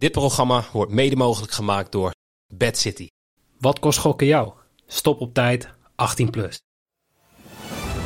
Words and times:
Dit 0.00 0.12
programma 0.12 0.64
wordt 0.72 0.92
mede 0.92 1.16
mogelijk 1.16 1.52
gemaakt 1.52 1.92
door 1.92 2.10
Bad 2.54 2.76
City. 2.76 3.06
Wat 3.58 3.78
kost 3.78 3.98
gokken 3.98 4.26
jou? 4.26 4.52
Stop 4.86 5.20
op 5.20 5.34
tijd 5.34 5.68
18 5.94 6.30
plus. 6.30 6.60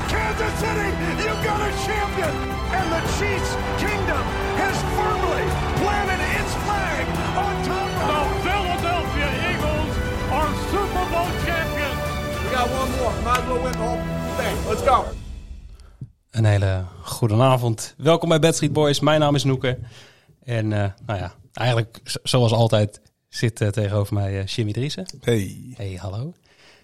Kansas 0.09 0.55
City, 0.63 0.91
you 1.23 1.35
got 1.47 1.61
a 1.61 1.73
champion! 1.87 2.35
And 2.79 2.87
the 2.95 3.03
Chiefs 3.17 3.53
kingdom 3.85 4.25
has 4.63 4.77
firmly 4.99 5.45
planted 5.83 6.21
its 6.39 6.53
flag 6.65 7.05
on 7.45 7.53
top 7.71 7.91
of 8.03 8.09
The 8.13 8.23
Philadelphia 8.47 9.29
Eagles 9.51 9.95
are 10.39 10.51
Super 10.73 11.07
Bowl 11.13 11.31
champions. 11.47 12.01
We 12.43 12.49
got 12.57 12.69
one 12.81 12.91
more. 12.99 13.15
Might 13.23 13.43
as 13.43 13.47
well 13.47 13.63
win 13.63 13.73
the 13.73 13.87
whole 13.89 14.03
thing. 14.39 14.69
Let's 14.69 14.83
go. 14.83 15.05
Een 16.31 16.45
hele 16.45 16.85
goede 17.03 17.35
avond. 17.35 17.95
Welkom 17.97 18.29
bij 18.29 18.39
Bad 18.39 18.55
Street 18.55 18.73
Boys. 18.73 19.01
Mijn 19.01 19.21
naam 19.21 19.35
is 19.35 19.45
Noeke. 19.45 19.79
En 20.45 20.73
eh, 20.73 20.91
nou 21.07 21.19
ja, 21.19 21.35
eigenlijk 21.55 22.01
zoals 22.23 22.53
altijd 22.53 23.01
zit 23.29 23.61
eh, 23.61 23.69
tegenover 23.69 24.15
mij 24.15 24.41
eh 24.41 24.47
Jimmy 24.47 24.73
Driessen. 24.73 25.07
Hey. 25.21 25.73
Hey, 25.77 25.99
hallo. 26.01 26.33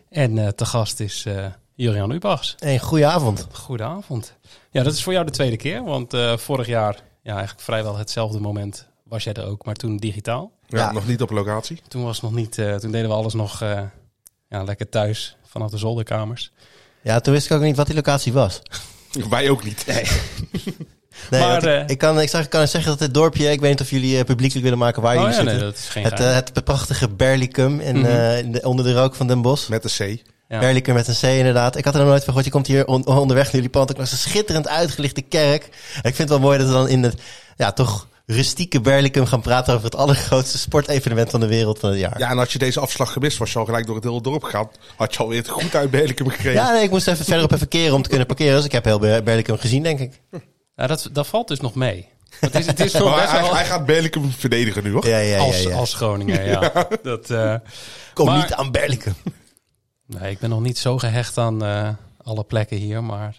En 0.08 0.38
eh, 0.38 0.48
te 0.48 0.64
gast 0.64 1.00
is 1.00 1.24
eh 1.26 1.46
Jurian 1.74 2.10
Ubachs. 2.10 2.54
Hey, 2.58 2.78
goedenavond. 2.78 3.46
Goedenavond. 3.52 4.34
Ja, 4.70 4.82
dat 4.82 4.92
is 4.92 5.02
voor 5.02 5.12
jou 5.12 5.24
de 5.26 5.32
tweede 5.32 5.56
keer. 5.56 5.84
Want 5.84 6.14
eh, 6.14 6.36
vorig 6.36 6.66
jaar, 6.66 6.94
ja, 7.22 7.32
eigenlijk 7.32 7.60
vrijwel 7.60 7.96
hetzelfde 7.96 8.40
moment 8.40 8.88
was 9.04 9.24
jij 9.24 9.32
er 9.32 9.46
ook. 9.46 9.64
Maar 9.64 9.74
toen 9.74 9.96
digitaal. 9.96 10.52
Ja, 10.66 10.78
Ja. 10.78 10.92
nog 10.92 11.06
niet 11.06 11.22
op 11.22 11.30
locatie. 11.30 11.80
Toen 11.88 12.02
was 12.04 12.20
het 12.20 12.22
nog 12.30 12.34
niet, 12.40 12.58
eh, 12.58 12.74
toen 12.74 12.90
deden 12.90 13.08
we 13.08 13.14
alles 13.14 13.34
nog 13.34 13.62
eh, 13.62 13.82
ja, 14.48 14.62
lekker 14.62 14.88
thuis 14.88 15.36
vanaf 15.46 15.70
de 15.70 15.78
zolderkamers. 15.78 16.52
Ja, 17.02 17.20
toen 17.20 17.32
wist 17.32 17.50
ik 17.50 17.56
ook 17.56 17.62
niet 17.62 17.76
wat 17.76 17.86
die 17.86 17.94
locatie 17.94 18.32
was. 18.32 18.62
Wij 19.30 19.50
ook 19.50 19.64
niet. 19.64 19.86
Nee, 19.86 20.04
Maar, 21.30 21.40
want 21.40 21.62
ik, 21.62 21.68
eh, 21.68 21.82
ik 21.86 21.98
kan, 21.98 22.20
ik, 22.20 22.28
zag, 22.28 22.44
ik 22.44 22.50
kan 22.50 22.68
zeggen 22.68 22.90
dat 22.90 23.00
het 23.00 23.14
dorpje, 23.14 23.50
ik 23.50 23.60
weet 23.60 23.70
niet 23.70 23.80
of 23.80 23.90
jullie 23.90 24.18
eh, 24.18 24.24
publiekelijk 24.24 24.64
willen 24.64 24.78
maken 24.78 25.02
waar 25.02 25.16
Oh 25.16 25.20
jullie 25.22 25.36
ja, 25.36 25.42
nee, 25.42 25.50
zitten. 25.50 25.68
dat 25.70 25.78
is 25.78 25.88
geen 25.88 26.04
het, 26.04 26.20
eh, 26.20 26.34
het 26.34 26.64
prachtige 26.64 27.08
Berlicum 27.08 27.80
in, 27.80 27.96
Mhm. 27.98 28.06
eh, 28.06 28.38
in 28.38 28.52
de, 28.52 28.62
onder 28.62 28.84
de 28.84 28.92
rook 28.94 29.14
van 29.14 29.26
Den 29.26 29.42
Bosch. 29.42 29.68
Met 29.68 29.82
de 29.82 29.88
C. 30.18 30.22
Ja. 30.48 30.58
Berlicum 30.58 30.94
met 30.94 31.08
een 31.08 31.14
C 31.20 31.22
inderdaad. 31.22 31.76
Ik 31.76 31.84
had 31.84 31.94
er 31.94 32.00
nog 32.00 32.08
nooit 32.08 32.18
van 32.24 32.28
gehoord. 32.28 32.44
Je 32.44 32.50
komt 32.50 32.66
hier 32.66 32.86
on- 32.86 33.06
onderweg 33.06 33.44
naar 33.44 33.54
jullie 33.54 33.68
pand. 33.70 33.90
Ik 33.90 33.96
was 33.96 34.12
een 34.12 34.18
schitterend 34.18 34.68
uitgelichte 34.68 35.22
kerk. 35.22 35.62
En 35.94 36.10
ik 36.10 36.14
vind 36.14 36.18
het 36.18 36.28
wel 36.28 36.38
mooi 36.40 36.58
dat 36.58 36.66
we 36.66 36.72
dan 36.72 36.88
in 36.88 37.02
het, 37.02 37.20
ja, 37.56 37.72
toch 37.72 38.08
rustieke 38.26 38.80
Berlicum 38.80 39.26
gaan 39.26 39.40
praten 39.40 39.72
over 39.74 39.84
het 39.84 39.96
allergrootste 39.96 40.58
sportevenement 40.58 41.30
van 41.30 41.40
de 41.40 41.46
wereld 41.46 41.78
van 41.78 41.90
het 41.90 41.98
jaar. 41.98 42.18
Ja, 42.18 42.30
en 42.30 42.38
als 42.38 42.52
je 42.52 42.58
deze 42.58 42.80
afslag 42.80 43.12
gemist, 43.12 43.38
was 43.38 43.52
je 43.52 43.58
al 43.58 43.64
gelijk 43.64 43.86
door 43.86 43.94
het 43.94 44.04
hele 44.04 44.20
dorp 44.22 44.42
gegaan. 44.42 44.68
Had 44.96 45.14
je 45.14 45.20
alweer 45.20 45.38
het 45.38 45.48
goed 45.48 45.74
uit 45.74 45.90
Berlicum 45.90 46.28
gekregen. 46.28 46.52
Ja, 46.52 46.72
nee, 46.72 46.82
ik 46.82 46.90
moest 46.90 47.08
even 47.08 47.24
verderop 47.24 47.52
even 47.52 47.68
keren 47.68 47.94
om 47.94 48.02
te 48.02 48.08
kunnen 48.08 48.26
parkeren. 48.26 48.56
Dus 48.56 48.64
ik 48.64 48.72
heb 48.72 48.84
heel 48.84 48.98
Ber- 48.98 49.22
Berlicum 49.22 49.58
gezien, 49.58 49.82
denk 49.82 49.98
ik. 49.98 50.20
Ja, 50.80 50.86
dat, 50.86 51.08
dat 51.12 51.26
valt 51.26 51.48
dus 51.48 51.60
nog 51.60 51.74
mee. 51.74 52.08
Het 52.40 52.54
is, 52.54 52.66
het 52.66 52.80
is 52.80 52.92
best 52.92 53.04
hij, 53.04 53.40
wel 53.40 53.54
hij 53.54 53.64
gaat 53.64 53.86
Berlicum 53.86 54.30
verdedigen 54.30 54.82
nu, 54.84 54.92
hoor. 54.92 55.06
Ja, 55.06 55.18
ja, 55.18 55.36
ja. 55.36 55.38
als, 55.42 55.62
ja. 55.62 55.76
als 55.76 55.94
Groningen, 55.94 56.44
ja. 56.52 56.86
Dat, 57.02 57.30
eh, 57.30 57.54
Kom 58.14 58.26
maar- 58.26 58.36
niet 58.42 58.52
aan 58.52 58.70
Berlicum. 58.70 59.14
nee, 60.06 60.30
ik 60.30 60.38
ben 60.38 60.50
nog 60.50 60.60
niet 60.60 60.78
zo 60.78 60.98
gehecht 60.98 61.38
aan 61.38 61.64
eh, 61.64 61.88
alle 62.22 62.44
plekken 62.44 62.76
hier, 62.76 63.04
maar 63.04 63.38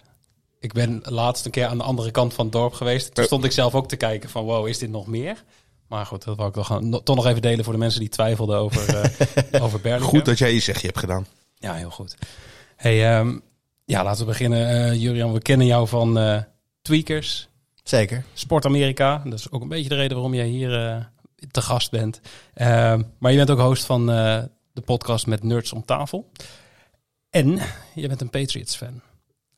ik 0.60 0.72
ben 0.72 1.00
laatst 1.04 1.44
een 1.44 1.50
keer 1.50 1.66
aan 1.66 1.78
de 1.78 1.84
andere 1.84 2.10
kant 2.10 2.34
van 2.34 2.44
het 2.44 2.54
dorp 2.54 2.72
geweest. 2.72 3.14
Toen 3.14 3.24
stond 3.24 3.44
ik 3.44 3.52
zelf 3.52 3.74
ook 3.74 3.88
te 3.88 3.96
kijken 3.96 4.30
van, 4.30 4.44
wow, 4.44 4.68
is 4.68 4.78
dit 4.78 4.90
nog 4.90 5.06
meer? 5.06 5.44
Maar 5.88 6.06
goed, 6.06 6.24
dat 6.24 6.36
wou 6.36 6.48
ik 6.48 6.54
toch, 6.54 6.66
gaan- 6.66 7.02
toch 7.04 7.16
nog 7.16 7.26
even 7.26 7.42
delen 7.42 7.64
voor 7.64 7.72
de 7.72 7.78
mensen 7.78 8.00
die 8.00 8.08
twijfelden 8.08 8.58
over, 8.58 8.96
eh 9.52 9.62
over 9.64 9.80
Berlingen. 9.80 10.08
Goed 10.08 10.24
dat 10.24 10.38
jij 10.38 10.52
je 10.54 10.60
zegje 10.60 10.86
hebt 10.86 10.98
gedaan. 10.98 11.26
Ja, 11.54 11.74
heel 11.74 11.90
goed. 11.90 12.14
Hey, 12.76 13.16
ehm, 13.16 13.38
ja, 13.84 14.04
laten 14.04 14.20
we 14.20 14.26
beginnen. 14.30 14.68
Eh 14.68 14.94
Jurian, 15.00 15.32
we 15.32 15.40
kennen 15.42 15.66
jou 15.66 15.88
van 15.88 16.18
eh, 16.18 16.38
Tweakers, 16.82 17.48
Zeker. 17.82 18.24
Sport 18.34 18.64
Amerika. 18.64 19.22
Dat 19.24 19.38
is 19.38 19.50
ook 19.50 19.62
een 19.62 19.68
beetje 19.68 19.88
de 19.88 19.94
reden 19.94 20.12
waarom 20.12 20.34
jij 20.34 20.46
hier 20.46 20.86
eh, 20.86 20.96
te 21.50 21.62
gast 21.62 21.90
bent. 21.90 22.20
Ehm, 22.54 23.02
maar 23.18 23.30
je 23.30 23.36
bent 23.36 23.50
ook 23.50 23.58
host 23.58 23.84
van 23.84 24.10
eh, 24.10 24.42
de 24.72 24.80
podcast 24.80 25.26
met 25.26 25.42
Nerds 25.42 25.72
om 25.72 25.84
tafel. 25.84 26.30
En 27.30 27.60
je 27.94 28.08
bent 28.08 28.20
een 28.20 28.30
Patriots 28.30 28.76
fan. 28.76 29.00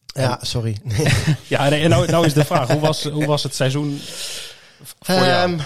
Ja, 0.07 0.39
sorry. 0.43 0.77
Ja, 1.47 1.69
nee, 1.69 1.83
en 1.83 1.91
nou, 1.91 2.11
nou 2.11 2.27
is 2.27 2.33
de 2.33 2.45
vraag, 2.45 2.69
hoe 2.69 2.81
was, 2.81 3.05
hoe 3.05 3.27
was 3.27 3.43
het 3.43 3.55
seizoen 3.55 4.01
voor 4.83 5.15
jou? 5.15 5.53
Ehm, 5.53 5.61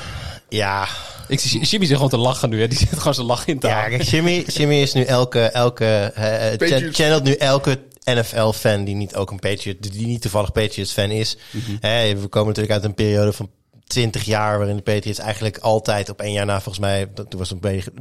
ja. 0.48 0.88
Ik 1.28 1.40
zie 1.40 1.60
Jimmy 1.60 1.86
zit 1.86 1.94
gewoon 1.94 2.10
te 2.10 2.16
lachen 2.16 2.50
nu. 2.50 2.60
Hè. 2.60 2.68
Die 2.68 2.78
zit 2.78 2.98
gewoon 2.98 3.14
zijn 3.14 3.26
lach 3.26 3.46
in 3.46 3.58
te 3.58 3.66
ja, 3.66 3.88
kijk, 3.88 4.02
Jimmy, 4.02 4.44
Jimmy 4.46 4.82
is 4.82 4.92
nu 4.92 5.02
elke, 5.02 5.40
elke 5.40 6.12
eh, 6.14 6.92
channelt 6.92 7.22
nu 7.22 7.32
elke 7.32 7.78
NFL-fan 8.14 8.84
die 8.84 8.94
niet 8.94 9.14
ook 9.14 9.30
een 9.30 9.38
Patriot, 9.38 9.92
die 9.92 10.06
niet 10.06 10.22
toevallig 10.22 10.52
Patriots-fan 10.52 11.10
is. 11.10 11.36
Hè, 11.80 12.16
we 12.16 12.28
komen 12.28 12.48
natuurlijk 12.48 12.74
uit 12.74 12.84
een 12.84 12.94
periode 12.94 13.32
van 13.32 13.50
20 13.86 14.24
jaar 14.24 14.58
waarin 14.58 14.76
de 14.76 14.82
Patriots 14.82 15.18
eigenlijk 15.18 15.58
altijd 15.58 16.08
op 16.08 16.20
één 16.20 16.32
jaar 16.32 16.46
na, 16.46 16.60
volgens 16.60 16.78
mij, 16.78 17.06
toen 17.06 17.38
was 17.38 17.52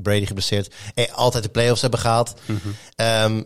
Brady, 0.01 0.25
geblesseerd, 0.25 0.75
eh, 0.94 1.13
altijd 1.13 1.44
de 1.44 1.50
playoffs 1.50 1.81
hebben 1.81 2.00
gehaald. 2.00 2.34
Ehm, 2.95 3.44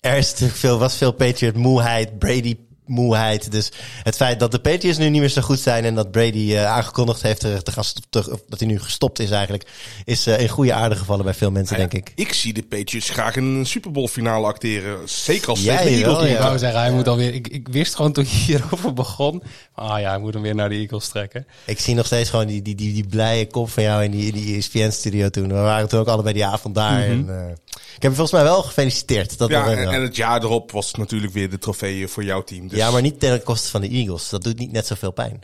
er 0.00 0.16
is 0.16 0.30
natuurlijk 0.30 0.58
veel, 0.58 0.78
was 0.78 0.96
veel 0.96 1.12
Patriot 1.12 1.56
moeheid, 1.56 2.18
Brady 2.18 2.56
moeheid. 2.86 3.50
Dus 3.52 3.72
het 4.02 4.16
feit 4.16 4.40
dat 4.40 4.50
de 4.50 4.58
Patriots 4.58 4.98
nu 4.98 5.08
niet 5.08 5.20
meer 5.20 5.28
zo 5.28 5.40
goed 5.42 5.58
zijn 5.60 5.84
en 5.84 5.94
dat 5.94 6.10
Brady 6.10 6.54
eh, 6.54 6.66
aangekondigd 6.66 7.22
heeft 7.22 7.40
te, 7.40 7.62
te 7.62 7.72
gaan 7.72 7.84
te- 8.10 8.30
of 8.32 8.40
dat 8.48 8.58
hij 8.58 8.68
nu 8.68 8.80
gestopt 8.80 9.18
is 9.18 9.30
eigenlijk, 9.30 9.66
is 10.04 10.26
eh, 10.26 10.40
in 10.40 10.48
goede 10.48 10.72
aarde 10.72 10.96
gevallen 10.96 11.24
bij 11.24 11.34
veel 11.34 11.50
mensen, 11.50 11.76
denk 11.76 11.92
ik. 11.92 12.12
Ik 12.14 12.32
zie 12.32 12.52
de 12.52 12.62
Patriots 12.62 13.10
graag 13.10 13.36
in 13.36 13.44
een 13.44 13.66
Super 13.66 13.90
Bowl 13.90 14.06
finale 14.06 14.46
acteren. 14.46 14.98
Zeker 15.08 15.48
als 15.48 15.58
ze 15.58 15.64
Jij 15.64 15.76
tegen 15.76 15.92
de 15.98 16.04
Eagles 16.04 16.22
wel. 16.22 16.32
Ik 16.32 16.38
wou 16.38 16.58
zeggen, 16.58 16.80
hij 16.80 16.90
moet 16.92 17.08
alweer. 17.08 17.34
Ik, 17.34 17.48
ik 17.48 17.68
wist 17.68 17.94
gewoon 17.94 18.12
toen 18.12 18.24
je 18.24 18.36
hierover 18.46 18.92
begon. 18.92 19.42
Ah 19.74 20.00
ja, 20.00 20.10
hij 20.10 20.18
moet 20.18 20.34
hem 20.34 20.42
weer 20.42 20.54
naar 20.54 20.68
de 20.68 20.74
Eagles 20.74 21.08
trekken. 21.08 21.46
Ik 21.64 21.80
zie 21.80 21.94
nog 21.94 22.06
steeds 22.06 22.30
gewoon 22.30 22.46
die, 22.46 22.62
die, 22.62 22.74
die, 22.74 22.92
die 22.92 23.06
blije 23.06 23.46
kop 23.46 23.70
van 23.70 23.82
jou 23.82 24.04
in 24.04 24.10
die, 24.10 24.26
in 24.26 24.32
die 24.32 24.56
ESPN-studio 24.56 25.28
toen. 25.28 25.48
We 25.48 25.54
waren 25.54 25.88
toen 25.88 26.00
ook 26.00 26.08
allebei 26.08 26.34
die 26.34 26.44
avond 26.44 26.74
daar. 26.74 27.02
en, 27.02 27.28
eh, 27.28 27.52
ik 27.96 28.02
heb 28.02 28.10
je 28.10 28.16
volgens 28.16 28.32
mij 28.32 28.42
wel 28.42 28.62
gefeliciteerd. 28.62 29.38
Dat 29.38 29.48
Ja, 29.50 29.64
wel. 29.64 29.76
en, 29.76 29.88
en 29.88 30.02
het 30.02 30.16
jaar 30.16 30.42
erop 30.42 30.70
was 30.72 30.86
het 30.86 30.96
natuurlijk 30.96 31.32
weer 31.32 31.50
de 31.50 31.58
trofee 31.58 32.08
voor 32.08 32.24
jouw 32.24 32.42
team. 32.44 32.68
Dus, 32.68 32.78
ja, 32.78 32.90
maar 32.90 33.02
niet 33.02 33.20
ten 33.20 33.42
koste 33.42 33.68
van 33.70 33.80
de 33.80 33.88
Eagles. 33.88 34.28
Dat 34.28 34.42
doet 34.44 34.58
niet 34.58 34.72
net 34.72 34.86
zoveel 34.86 35.10
pijn. 35.12 35.40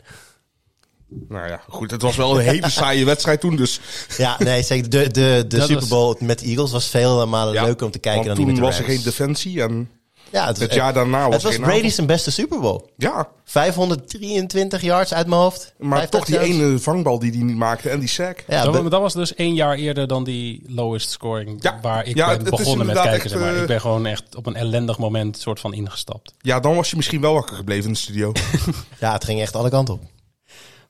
Nou 1.29 1.47
ja, 1.47 1.61
goed. 1.69 1.91
Het 1.91 2.01
was 2.01 2.15
wel 2.15 2.39
een 2.39 2.45
hele 2.45 2.69
saaie 2.79 3.05
wedstrijd 3.05 3.39
toen. 3.39 3.55
Dus 3.55 3.79
Ja, 4.17 4.35
nee, 4.39 4.63
zeker. 4.63 4.89
De, 4.89 5.11
de, 5.11 5.45
de 5.47 5.61
Super 5.61 5.75
was- 5.75 5.87
Bowl 5.87 6.15
met 6.19 6.39
de 6.39 6.45
Eagles 6.45 6.71
was 6.71 6.87
vele 6.87 7.25
malen 7.25 7.53
ja, 7.53 7.63
leuker 7.63 7.85
om 7.85 7.91
te 7.91 7.99
kijken 7.99 8.25
dan 8.25 8.35
die 8.35 8.45
toen 8.45 8.53
met 8.53 8.61
de 8.63 8.67
was 8.67 8.77
er 8.79 8.85
Rams. 8.85 8.95
geen 8.95 9.03
defensie. 9.03 9.61
En 9.61 9.89
ja, 10.31 10.47
het, 10.47 10.59
het 10.59 10.73
jaar 10.73 10.93
daarna 10.93 11.23
was 11.25 11.33
Het 11.33 11.43
was 11.43 11.67
avond. 11.69 11.91
zijn 11.93 12.07
beste 12.07 12.31
Super 12.31 12.59
Bowl. 12.59 12.79
Ja, 12.97 13.27
523 13.45 14.81
yards 14.81 15.13
uit 15.13 15.27
mijn 15.27 15.41
hoofd. 15.41 15.73
maar 15.79 16.09
toch 16.09 16.25
die 16.25 16.39
ene 16.39 16.79
vangbal 16.79 17.19
die 17.19 17.31
hij 17.31 17.41
niet 17.41 17.55
maakte 17.55 17.89
en 17.89 17.99
die 17.99 18.09
sack. 18.09 18.43
Ja, 18.47 18.63
dat, 18.63 18.91
dat 18.91 19.01
was 19.01 19.13
dus 19.13 19.35
één 19.35 19.53
jaar 19.53 19.75
eerder 19.75 20.07
dan 20.07 20.23
die 20.23 20.63
lowest 20.67 21.09
scoring 21.09 21.63
Ja. 21.63 21.79
waar 21.81 22.05
ik 22.05 22.15
Ja, 22.15 22.25
ben 22.27 22.35
het- 22.37 22.45
het 22.45 22.53
is 22.53 22.59
begonnen 22.59 22.85
met 22.85 22.95
kijken. 22.95 23.13
echt, 23.13 23.29
zeg 23.29 23.39
maar. 23.39 23.55
eh, 23.55 23.61
Ik 23.61 23.67
ben 23.67 23.81
gewoon 23.81 24.05
echt 24.05 24.35
op 24.35 24.45
een 24.45 24.55
ellendig 24.55 24.97
moment 24.97 25.37
soort 25.39 25.59
van 25.59 25.73
ingestapt. 25.73 26.33
Ja, 26.41 26.59
dan 26.59 26.75
was 26.75 26.89
je 26.89 26.95
misschien 26.95 27.21
wel 27.21 27.33
wakker 27.33 27.55
gebleven 27.55 27.85
in 27.85 27.93
de 27.93 27.99
studio. 27.99 28.31
ja, 28.99 29.13
het 29.13 29.23
ging 29.23 29.41
echt 29.41 29.55
alle 29.55 29.69
kanten 29.69 29.93
op. 29.93 30.01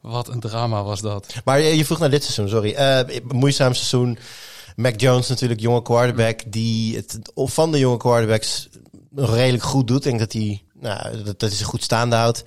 Wat 0.01 0.27
een 0.27 0.39
drama 0.39 0.83
was 0.83 1.01
dat. 1.01 1.33
Maar 1.45 1.59
je, 1.61 1.77
je 1.77 1.85
vroeg 1.85 1.99
naar 1.99 2.09
dit 2.09 2.23
seizoen, 2.23 2.49
sorry. 2.49 2.73
Eh 2.73 3.19
moeizaam 3.27 3.73
seizoen. 3.73 4.17
Mac 4.75 4.99
Jones 4.99 5.27
natuurlijk, 5.27 5.59
jonge 5.59 5.81
quarterback. 5.81 6.39
Die 6.47 6.95
het 6.95 7.19
van 7.35 7.71
de 7.71 7.79
jonge 7.79 7.97
quarterbacks 7.97 8.69
nog 9.11 9.35
redelijk 9.35 9.63
goed 9.63 9.87
doet. 9.87 9.97
Ik 9.97 10.03
denk 10.03 10.19
dat 10.19 10.33
hij, 10.33 10.63
nou, 10.73 11.15
dat, 11.15 11.25
dat 11.25 11.49
hij 11.49 11.57
zich 11.57 11.67
goed 11.67 11.83
staande 11.83 12.15
houdt. 12.15 12.43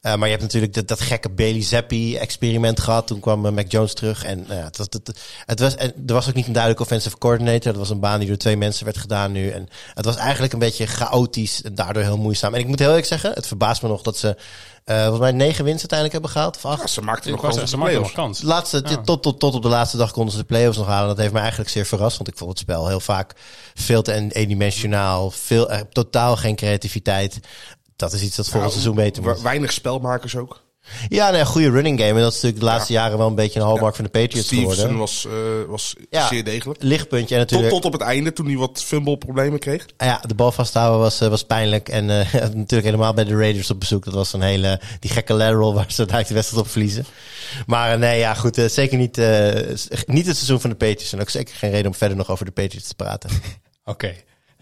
Eh, 0.00 0.14
maar 0.14 0.24
je 0.24 0.30
hebt 0.30 0.42
natuurlijk 0.42 0.74
dat, 0.74 0.88
dat 0.88 1.00
gekke 1.00 1.28
Bailey 1.28 1.62
Zappi 1.62 2.16
experiment 2.16 2.80
gehad. 2.80 3.06
Toen 3.06 3.20
kwam 3.20 3.46
eh, 3.46 3.52
Mac 3.52 3.70
Jones 3.70 3.94
terug. 3.94 4.24
En 4.24 4.44
nou 4.48 4.68
was, 4.76 4.86
het, 4.90 5.20
het 5.46 5.60
was, 5.60 5.74
en 5.74 5.92
er 6.06 6.14
was 6.14 6.28
ook 6.28 6.34
niet 6.34 6.46
een 6.46 6.52
duidelijke 6.52 6.84
offensive 6.84 7.18
coordinator. 7.18 7.72
Dat 7.72 7.76
was 7.76 7.90
een 7.90 8.00
baan 8.00 8.18
die 8.18 8.28
door 8.28 8.36
twee 8.36 8.56
mensen 8.56 8.84
werd 8.84 8.96
gedaan 8.96 9.32
nu. 9.32 9.48
En 9.48 9.68
het 9.94 10.04
was 10.04 10.16
eigenlijk 10.16 10.52
een 10.52 10.58
beetje 10.58 10.86
chaotisch 10.86 11.62
en 11.62 11.74
daardoor 11.74 12.02
heel 12.02 12.18
moeizaam. 12.18 12.54
En 12.54 12.60
ik 12.60 12.66
moet 12.66 12.78
heel 12.78 12.88
eerlijk 12.88 13.06
zeggen, 13.06 13.32
het 13.32 13.46
verbaast 13.46 13.82
me 13.82 13.88
nog 13.88 14.02
dat 14.02 14.18
ze 14.18 14.36
eh 14.86 14.98
volgens 15.00 15.20
mij 15.20 15.32
negen 15.32 15.64
wins 15.64 15.78
uiteindelijk 15.78 16.12
hebben 16.12 16.30
gehaald. 16.30 16.56
Of 16.56 16.64
acht. 16.64 16.80
Ja, 16.80 16.86
ze 16.86 17.02
maakten 17.02 17.30
Ik 17.34 17.42
nog 17.42 17.50
zeggen, 17.50 17.68
ze 17.68 17.76
maken 17.76 18.00
nog 18.00 18.12
kans. 18.12 18.42
Laatste, 18.42 18.82
Ja. 18.88 18.96
tot, 18.96 19.22
tot, 19.22 19.38
tot 19.40 19.54
op 19.54 19.62
de 19.62 19.68
laatste 19.68 19.96
dag 19.96 20.10
konden 20.12 20.32
ze 20.32 20.38
de 20.38 20.44
play-offs 20.44 20.78
nog 20.78 20.86
halen. 20.86 21.08
Dat 21.08 21.16
heeft 21.18 21.32
me 21.32 21.38
eigenlijk 21.38 21.70
zeer 21.70 21.86
verrast. 21.86 22.16
Want 22.16 22.28
ik 22.28 22.36
vond 22.36 22.50
het 22.50 22.58
spel 22.58 22.88
heel 22.88 23.00
vaak 23.00 23.32
veel 23.74 24.02
te 24.02 24.14
een- 24.14 24.30
eendimensionaal. 24.30 25.30
Veel, 25.30 25.70
eh, 25.70 25.80
totaal 25.92 26.36
geen 26.36 26.56
creativiteit. 26.56 27.40
Dat 27.96 28.12
is 28.12 28.22
iets 28.22 28.36
dat 28.36 28.48
volgend 28.48 28.72
Nou, 28.72 28.82
seizoen 28.82 29.04
beter 29.04 29.22
moet. 29.22 29.40
Weinig 29.42 29.72
spelmakers 29.72 30.36
ook. 30.36 30.64
Ja, 31.08 31.30
nee, 31.30 31.40
een 31.40 31.46
goede 31.46 31.70
running 31.70 31.98
game. 32.00 32.10
En 32.12 32.16
dat 32.20 32.28
is 32.28 32.34
natuurlijk 32.34 32.60
de 32.60 32.64
laatste 32.70 32.92
jaren 32.92 33.18
wel 33.18 33.26
een 33.26 33.34
beetje 33.34 33.60
een 33.60 33.66
hallmark 33.66 33.94
van 33.94 34.04
de 34.04 34.10
Patriots 34.10 34.46
Stevenson 34.46 34.74
geworden. 34.74 34.98
was, 34.98 35.26
eh, 35.26 35.32
was 35.68 35.94
Ja. 36.10 36.26
zeer 36.28 36.44
degelijk. 36.44 36.82
Lichtpuntje 36.82 37.34
en 37.34 37.40
Tot, 37.40 37.50
natuurlijk... 37.50 37.82
tot 37.82 37.92
op 37.94 38.00
het 38.00 38.08
einde, 38.08 38.32
toen 38.32 38.46
hij 38.46 38.56
wat 38.56 38.82
fumble-problemen 38.84 39.58
kreeg. 39.58 39.86
Ah 39.96 40.06
Ja, 40.06 40.20
de 40.26 40.34
bal 40.34 40.52
vasthouden 40.52 41.00
was, 41.00 41.20
eh, 41.20 41.28
was 41.28 41.44
pijnlijk. 41.44 41.88
En 41.88 42.10
eh, 42.10 42.32
natuurlijk 42.42 42.84
helemaal 42.84 43.14
bij 43.14 43.24
de 43.24 43.36
Raiders 43.36 43.70
op 43.70 43.80
bezoek. 43.80 44.04
Dat 44.04 44.14
was 44.14 44.32
een 44.32 44.42
hele, 44.42 44.80
die 45.00 45.10
gekke 45.10 45.32
lateral 45.34 45.74
waar 45.74 45.84
ze 45.88 45.98
uiteindelijk 45.98 46.28
de 46.28 46.34
wedstrijd 46.34 46.64
op 46.64 46.70
verliezen. 46.70 47.04
Maar 47.66 47.98
nee, 47.98 48.18
ja, 48.18 48.34
goed. 48.34 48.62
zeker 48.66 48.98
niet, 48.98 49.18
eh, 49.18 49.50
niet 50.06 50.26
het 50.26 50.36
seizoen 50.36 50.60
van 50.60 50.70
de 50.70 50.76
Patriots. 50.76 51.12
En 51.12 51.20
ook 51.20 51.30
zeker 51.30 51.54
geen 51.54 51.70
reden 51.70 51.86
om 51.86 51.94
verder 51.94 52.16
nog 52.16 52.30
over 52.30 52.44
de 52.44 52.50
Patriots 52.50 52.88
te 52.88 52.94
praten. 52.94 53.30
Oké, 53.84 54.14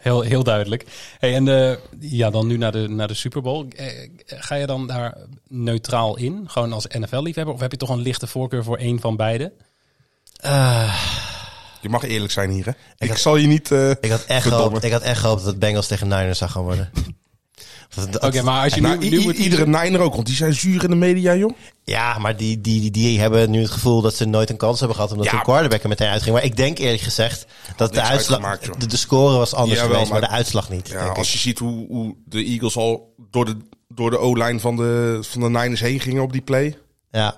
heel, 0.05 0.21
heel 0.21 0.43
duidelijk. 0.45 0.85
Hey, 1.19 1.35
en 1.35 1.45
de, 1.45 1.79
ja, 2.01 2.31
dan 2.31 2.47
nu 2.47 2.57
naar 2.57 2.73
de, 2.73 2.89
naar 2.89 3.09
de 3.09 3.15
Super 3.15 3.43
Bowl. 3.43 3.67
Eh, 3.77 3.87
ga 4.27 4.55
je 4.55 4.67
dan 4.67 4.87
daar 4.87 5.17
neutraal 5.49 6.17
in? 6.17 6.45
Gewoon 6.47 6.73
als 6.73 6.87
NFL-liefhebber? 6.87 7.55
Of 7.55 7.61
heb 7.61 7.71
je 7.71 7.77
toch 7.77 7.89
een 7.89 8.01
lichte 8.01 8.27
voorkeur 8.27 8.65
voor 8.65 8.77
één 8.77 9.01
van 9.01 9.17
beide? 9.17 9.53
Je 11.81 11.89
mag 11.89 12.03
eerlijk 12.05 12.33
zijn 12.33 12.51
hier, 12.51 12.65
hè? 12.65 12.73
Ik, 12.99 13.09
had- 13.09 13.19
zal 13.19 13.37
je 13.37 13.47
niet... 13.47 13.71
eh, 13.71 13.91
Ik 13.91 14.11
had 14.11 14.25
echt 14.25 14.47
gehoopt, 14.47 14.85
ik 14.85 14.93
had 14.93 15.03
echt 15.03 15.21
gehoopt 15.21 15.39
dat 15.41 15.51
het 15.51 15.59
Bengals 15.59 15.87
tegen 15.87 16.09
Niners 16.09 16.39
zou 16.39 16.51
gaan 16.51 16.63
worden. 16.63 16.91
Oké, 18.21 18.43
maar 18.43 18.65
als 18.65 18.75
je 18.75 18.81
nou, 18.81 18.99
nu, 18.99 19.07
i- 19.07 19.11
nu 19.11 19.21
moet 19.21 19.37
iedere 19.37 19.67
Niner 19.67 20.01
ook, 20.01 20.15
want 20.15 20.27
die 20.27 20.37
zijn 20.37 20.53
zuur 20.55 20.85
in 20.85 20.91
de 20.91 20.97
media, 20.97 21.35
joh. 21.35 21.53
Ja, 21.85 22.19
maar 22.19 22.37
die, 22.37 22.61
die, 22.61 22.81
die, 22.81 22.91
die 22.91 23.21
hebben 23.21 23.51
nu 23.51 23.61
het 23.61 23.71
gevoel 23.71 24.01
dat 24.01 24.15
ze 24.15 24.25
nooit 24.25 24.51
een 24.51 24.57
kans 24.57 24.79
hebben 24.79 24.97
gehad 24.97 25.11
omdat 25.13 25.27
Ja. 25.27 25.33
hun 25.33 25.43
quarterback 25.43 25.83
er 25.83 25.89
meteen 25.89 26.09
uitging. 26.09 26.35
Maar 26.35 26.45
ik 26.45 26.57
denk 26.57 26.79
eerlijk 26.79 27.03
gezegd 27.03 27.47
dat 27.77 27.95
de 27.95 28.03
uitslag, 28.03 28.59
de, 28.79 28.87
de 28.87 28.97
score 28.97 29.37
was 29.39 29.55
anders 29.55 29.81
Jawel, 29.81 29.93
geweest, 29.95 30.11
maar, 30.13 30.21
maar- 30.21 30.29
de 30.29 30.35
uitslag 30.35 30.71
niet. 30.71 30.89
Ja, 30.89 31.07
als 31.07 31.33
je 31.33 31.39
ziet 31.39 31.59
hoe, 31.59 31.87
hoe 31.89 32.15
de 32.29 32.45
Eagles 32.45 32.77
al 32.77 33.15
door 33.31 33.45
de, 33.45 33.57
door 33.89 34.11
de 34.11 34.19
O-lijn 34.19 34.61
van 34.61 34.77
de, 34.77 35.19
van 35.23 35.41
de 35.41 35.49
Niners 35.59 35.81
heen 35.81 36.01
gingen 36.01 36.23
op 36.23 36.33
die 36.33 36.41
play. 36.43 36.77
Ja. 37.11 37.37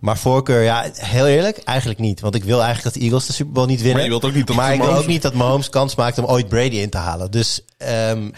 Maar 0.00 0.18
voorkeur, 0.18 0.62
ja, 0.62 0.90
heel 0.92 1.26
eerlijk, 1.26 1.58
eigenlijk 1.58 1.98
niet. 1.98 2.20
Want 2.20 2.34
ik 2.34 2.44
wil 2.44 2.62
eigenlijk 2.62 2.84
dat 2.84 2.94
de 2.94 3.00
Eagles 3.00 3.26
de 3.26 3.32
Super 3.32 3.52
Bowl 3.52 3.66
niet 3.66 3.76
winnen. 3.82 3.94
Maar 3.94 4.04
je 4.04 4.10
wilt 4.10 4.24
ook 4.24 4.34
niet 4.34 4.46
dat 4.46 4.56
Maar 4.56 4.74
ik 4.74 4.80
wil 4.82 4.94
ook 4.96 5.06
niet 5.06 5.22
dat 5.22 5.34
Mahomes 5.34 5.68
kans 5.70 5.94
maakt 5.94 6.18
om 6.18 6.24
ooit 6.24 6.48
Brady 6.48 6.76
in 6.76 6.90
te 6.90 6.96
halen. 6.98 7.30
Dus 7.30 7.60
ehm, 7.78 8.28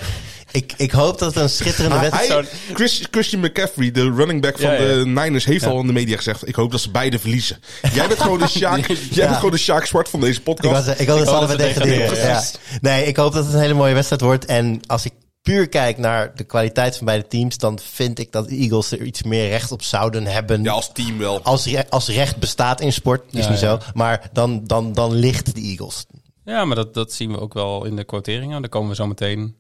ik, 0.53 0.73
ik 0.77 0.91
hoop 0.91 1.19
dat 1.19 1.35
het 1.35 1.43
een 1.43 1.49
schitterende 1.51 1.99
wedstrijd... 1.99 2.51
hij, 2.51 2.75
Chris, 2.75 3.07
Christian 3.11 3.43
McCaffrey, 3.43 3.91
de 3.91 4.13
running 4.13 4.41
back 4.43 4.59
van 4.59 4.71
Ja, 4.71 4.77
ja. 4.83 4.87
de 4.95 5.07
Niners, 5.07 5.45
heeft 5.45 5.67
al 5.67 5.81
in 5.81 5.87
de 5.87 5.93
media 5.93 6.17
gezegd: 6.17 6.49
Ik 6.49 6.55
hoop 6.55 6.71
dat 6.71 6.81
ze 6.81 6.91
beide 6.91 7.19
verliezen. 7.19 7.59
Jij 7.93 8.07
bent 8.09 8.21
gewoon 8.21 8.39
de 8.39 8.49
Sjaak, 8.59 8.87
jij 9.11 9.25
bent 9.27 9.37
gewoon 9.37 9.51
de 9.51 9.59
Sjaak 9.59 9.85
Zwart 9.87 10.09
van 10.09 10.21
deze 10.21 10.41
Ik, 10.41 10.47
was, 10.47 10.55
podcast. 10.55 11.01
ik 11.01 11.09
hoop 11.09 11.19
dat 11.19 11.29
ze 11.29 11.35
allebei 11.35 11.59
degraderen. 11.59 12.43
Nee, 12.81 13.05
ik 13.07 13.17
hoop 13.17 13.33
dat 13.33 13.45
het 13.45 13.55
een 13.55 13.61
hele 13.61 13.75
mooie 13.75 13.95
wedstrijd 13.95 14.23
wordt. 14.23 14.45
En 14.45 14.81
als 14.87 15.05
ik 15.05 15.13
puur 15.43 15.69
kijk 15.69 15.99
naar 15.99 16.33
de 16.37 16.45
kwaliteit 16.45 16.97
van 16.97 17.07
beide 17.07 17.27
teams... 17.27 17.57
dan 17.59 17.79
vind 17.93 18.19
ik 18.19 18.33
dat 18.33 18.49
de 18.49 18.57
Eagles 18.57 18.91
er 18.91 19.03
iets 19.03 19.23
meer 19.23 19.49
recht 19.49 19.73
op 19.73 19.83
zouden 19.83 20.27
hebben. 20.27 20.63
Ja, 20.63 20.73
als 20.73 20.91
team 20.93 21.19
wel. 21.19 21.43
als, 21.43 21.67
re- 21.67 21.87
als 21.89 22.09
recht 22.09 22.37
bestaat 22.37 22.81
in 22.81 22.93
sport, 22.93 23.23
is 23.31 23.45
Ja, 23.45 23.51
niet 23.51 23.61
ja. 23.61 23.67
zo. 23.71 23.79
Maar 23.95 24.29
dan, 24.33 24.61
dan, 24.67 24.93
dan 24.93 25.15
ligt 25.15 25.55
de 25.55 25.61
Eagles. 25.61 26.07
Ja, 26.45 26.65
maar 26.65 26.77
dat, 26.77 26.95
dat 26.95 27.13
zien 27.13 27.33
we 27.33 27.41
ook 27.41 27.55
wel 27.55 27.85
in 27.85 27.97
de 27.97 28.05
quoteringen. 28.05 28.61
Daar 28.61 28.71
komen 28.71 28.89
we 28.89 28.95
zo 28.95 29.07
meteen 29.07 29.55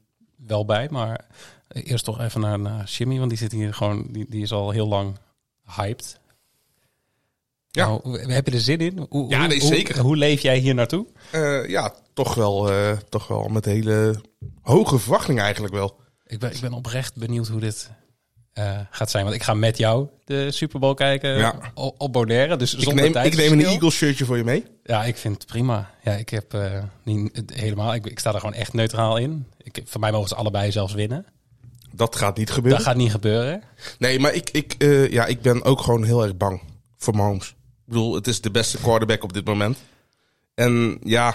wel 0.48 0.64
bij. 0.64 0.88
Maar 0.90 1.26
eerst 1.68 2.04
toch 2.04 2.20
even 2.20 2.40
naar, 2.40 2.58
naar 2.58 2.84
Jimmy, 2.84 3.18
want 3.18 3.28
die 3.28 3.38
zit 3.38 3.52
hier 3.52 3.74
gewoon, 3.74 4.06
die, 4.10 4.26
die 4.28 4.42
is 4.42 4.52
al 4.52 4.70
heel 4.70 4.88
lang 4.88 5.18
hyped. 5.76 6.20
Ja. 7.70 7.86
Nou, 7.86 8.32
heb 8.32 8.46
je 8.46 8.52
er 8.52 8.60
zin 8.60 8.78
in? 8.78 9.06
Hoe, 9.08 9.28
Ja, 9.28 9.46
nee, 9.46 9.60
zeker. 9.60 9.98
Hoe, 9.98 10.16
leef 10.16 10.40
jij 10.40 10.58
hier 10.58 10.74
naartoe? 10.74 11.06
Eh, 11.30 11.68
ja, 11.68 11.94
toch 12.12 12.34
wel, 12.34 12.70
eh, 12.70 12.96
toch 13.08 13.26
wel 13.26 13.48
met 13.48 13.64
hele 13.64 14.20
hoge 14.62 14.98
verwachtingen 14.98 15.42
eigenlijk 15.42 15.74
wel. 15.74 16.00
Ik 16.26 16.38
ben, 16.38 16.54
ik 16.54 16.60
ben 16.60 16.72
oprecht 16.72 17.16
benieuwd 17.16 17.48
hoe 17.48 17.60
dit 17.60 17.90
eh, 18.58 18.78
gaat 18.90 19.10
zijn. 19.10 19.24
Want 19.24 19.36
ik 19.36 19.42
ga 19.42 19.54
met 19.54 19.78
jou 19.78 20.06
de 20.24 20.50
Super 20.50 20.80
Bowl 20.80 20.94
kijken 20.94 21.36
Ja. 21.36 21.54
op, 21.74 22.12
Bonaire. 22.12 22.56
Dus 22.56 22.74
Ik 22.74 22.82
zonder 22.82 23.10
neem, 23.10 23.24
ik 23.24 23.36
neem 23.36 23.52
een. 23.52 23.64
Eagles 23.64 23.94
shirtje 23.94 24.24
voor 24.24 24.36
je 24.36 24.44
mee. 24.44 24.64
Ja, 24.84 25.04
ik 25.04 25.16
vind 25.16 25.34
het 25.34 25.46
prima. 25.46 25.90
Ja, 26.02 26.12
ik 26.12 26.28
heb 26.28 26.54
eh, 26.54 26.82
niet 27.02 27.42
helemaal. 27.54 27.94
Ik, 27.94 28.06
ik 28.06 28.18
sta 28.18 28.32
er 28.32 28.40
gewoon 28.40 28.54
echt 28.54 28.72
neutraal 28.72 29.16
in. 29.16 29.46
Ik, 29.62 29.82
voor 29.84 30.00
mij 30.00 30.12
mogen 30.12 30.28
ze 30.28 30.34
allebei 30.34 30.72
zelfs 30.72 30.94
winnen. 30.94 31.26
Dat 31.92 32.16
gaat 32.16 32.36
niet 32.36 32.50
gebeuren. 32.50 32.78
Dat 32.80 32.88
gaat 32.88 32.96
niet 32.96 33.10
gebeuren. 33.10 33.62
Nee, 33.98 34.18
maar 34.18 34.34
ik, 34.34 34.50
ik, 34.50 34.74
eh, 34.78 35.10
ja, 35.10 35.26
ik 35.26 35.40
ben 35.42 35.64
ook 35.64 35.80
gewoon 35.80 36.04
heel 36.04 36.22
erg 36.22 36.36
bang 36.36 36.60
voor 36.96 37.14
Mahomes. 37.16 37.48
Ik 37.48 37.54
bedoel, 37.94 38.14
het 38.14 38.26
is 38.26 38.40
de 38.40 38.50
beste 38.50 38.78
quarterback 38.78 39.22
op 39.22 39.32
dit 39.32 39.44
moment. 39.44 39.78
En 40.54 40.98
ja, 41.02 41.34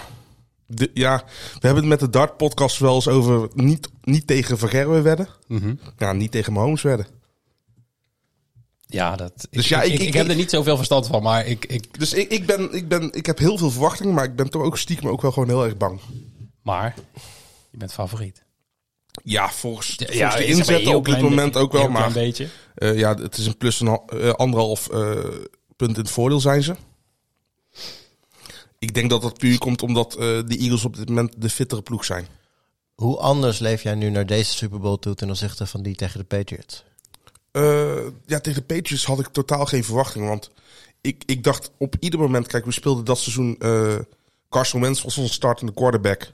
de, 0.66 0.90
ja 0.94 1.24
we 1.52 1.66
hebben 1.66 1.76
het 1.82 1.86
met 1.92 2.00
de 2.00 2.10
Dart 2.10 2.36
podcast 2.36 2.78
wel 2.78 2.94
eens 2.94 3.08
over 3.08 3.48
niet, 3.54 3.88
niet 4.02 4.26
tegen 4.26 4.58
Van 4.58 4.68
Gerwen 4.68 5.02
wedden. 5.02 5.28
Mhm. 5.46 5.74
Ja, 5.98 6.12
niet 6.12 6.30
tegen 6.30 6.52
Mahomes 6.52 6.82
wedden. 6.82 7.06
Ja, 8.86 9.16
dat. 9.16 9.46
Dus 9.50 9.64
ik, 9.64 9.70
ja, 9.70 9.82
ik, 9.82 9.98
ik- 10.00 10.14
heb 10.14 10.28
er 10.28 10.34
niet 10.36 10.50
zoveel 10.50 10.76
verstand 10.76 11.06
van, 11.06 11.22
maar 11.22 11.46
ik. 11.46 11.64
ik 11.64 11.98
Dus 11.98 12.12
ik, 12.12 12.30
ik, 12.30 12.46
ben, 12.46 12.72
ik, 12.74 12.88
ben, 12.88 13.12
ik 13.12 13.26
heb 13.26 13.38
heel 13.38 13.58
veel 13.58 13.70
verwachtingen, 13.70 14.14
maar 14.14 14.24
ik 14.24 14.36
ben 14.36 14.50
toch 14.50 14.62
ook 14.62 14.78
stiekem 14.78 15.08
ook 15.08 15.22
wel 15.22 15.32
gewoon 15.32 15.48
heel 15.48 15.64
erg 15.64 15.76
bang. 15.76 16.00
maar 16.62 16.94
je 17.70 17.78
bent 17.78 17.92
favoriet. 17.92 18.42
Ja, 19.24 19.50
volgens, 19.50 19.96
volgens 19.96 20.66
de 20.66 20.72
heel 20.74 20.96
op 20.96 21.04
dit 21.04 21.20
moment 21.20 21.52
beetje- 21.52 21.58
ook 21.58 21.72
wel. 21.72 21.88
Maar 21.88 22.16
eh, 22.74 22.98
ja, 22.98 23.14
het 23.14 23.38
is 23.38 23.46
een 23.46 23.56
plus 23.56 23.80
een 23.80 24.00
eh, 24.06 24.30
anderhalf 24.30 24.88
eh, 24.88 25.10
punt 25.76 25.96
in 25.96 26.02
het 26.02 26.10
voordeel 26.10 26.40
zijn 26.40 26.62
ze. 26.62 26.74
Ik 28.84 28.94
denk 28.94 29.10
dat 29.10 29.22
dat 29.22 29.38
puur 29.38 29.58
komt 29.58 29.82
omdat 29.82 30.14
eh, 30.14 30.18
de 30.18 30.56
Eagles 30.58 30.84
op 30.84 30.96
dit 30.96 31.08
moment 31.08 31.34
de 31.38 31.50
fittere 31.50 31.82
ploeg 31.82 32.04
zijn. 32.04 32.26
Hoe 32.94 33.18
anders 33.18 33.58
leef 33.58 33.82
jij 33.82 33.94
nu 33.94 34.10
naar 34.10 34.26
deze 34.26 34.52
Super 34.52 34.80
Bowl 34.80 34.96
toe 34.96 35.14
ten 35.14 35.30
opzichte 35.30 35.66
van 35.66 35.82
die 35.82 35.94
tegen 35.94 36.18
de 36.18 36.24
Patriots? 36.24 36.84
Eh, 37.50 38.06
ja, 38.26 38.40
tegen 38.40 38.66
de 38.66 38.74
Patriots 38.74 39.04
had 39.04 39.20
ik 39.20 39.26
totaal 39.26 39.66
geen 39.66 39.84
verwachting. 39.84 40.28
Want 40.28 40.50
ik, 41.00 41.22
ik 41.26 41.44
dacht 41.44 41.70
op 41.78 41.96
ieder 42.00 42.20
moment... 42.20 42.46
Kijk, 42.46 42.64
we 42.64 42.72
speelden 42.72 43.04
dat 43.04 43.18
seizoen... 43.18 43.56
eh 43.58 43.98
Carson 44.48 44.80
Wentz 44.80 45.02
was 45.02 45.18
onze 45.18 45.32
startende 45.32 45.72
quarterback. 45.72 46.32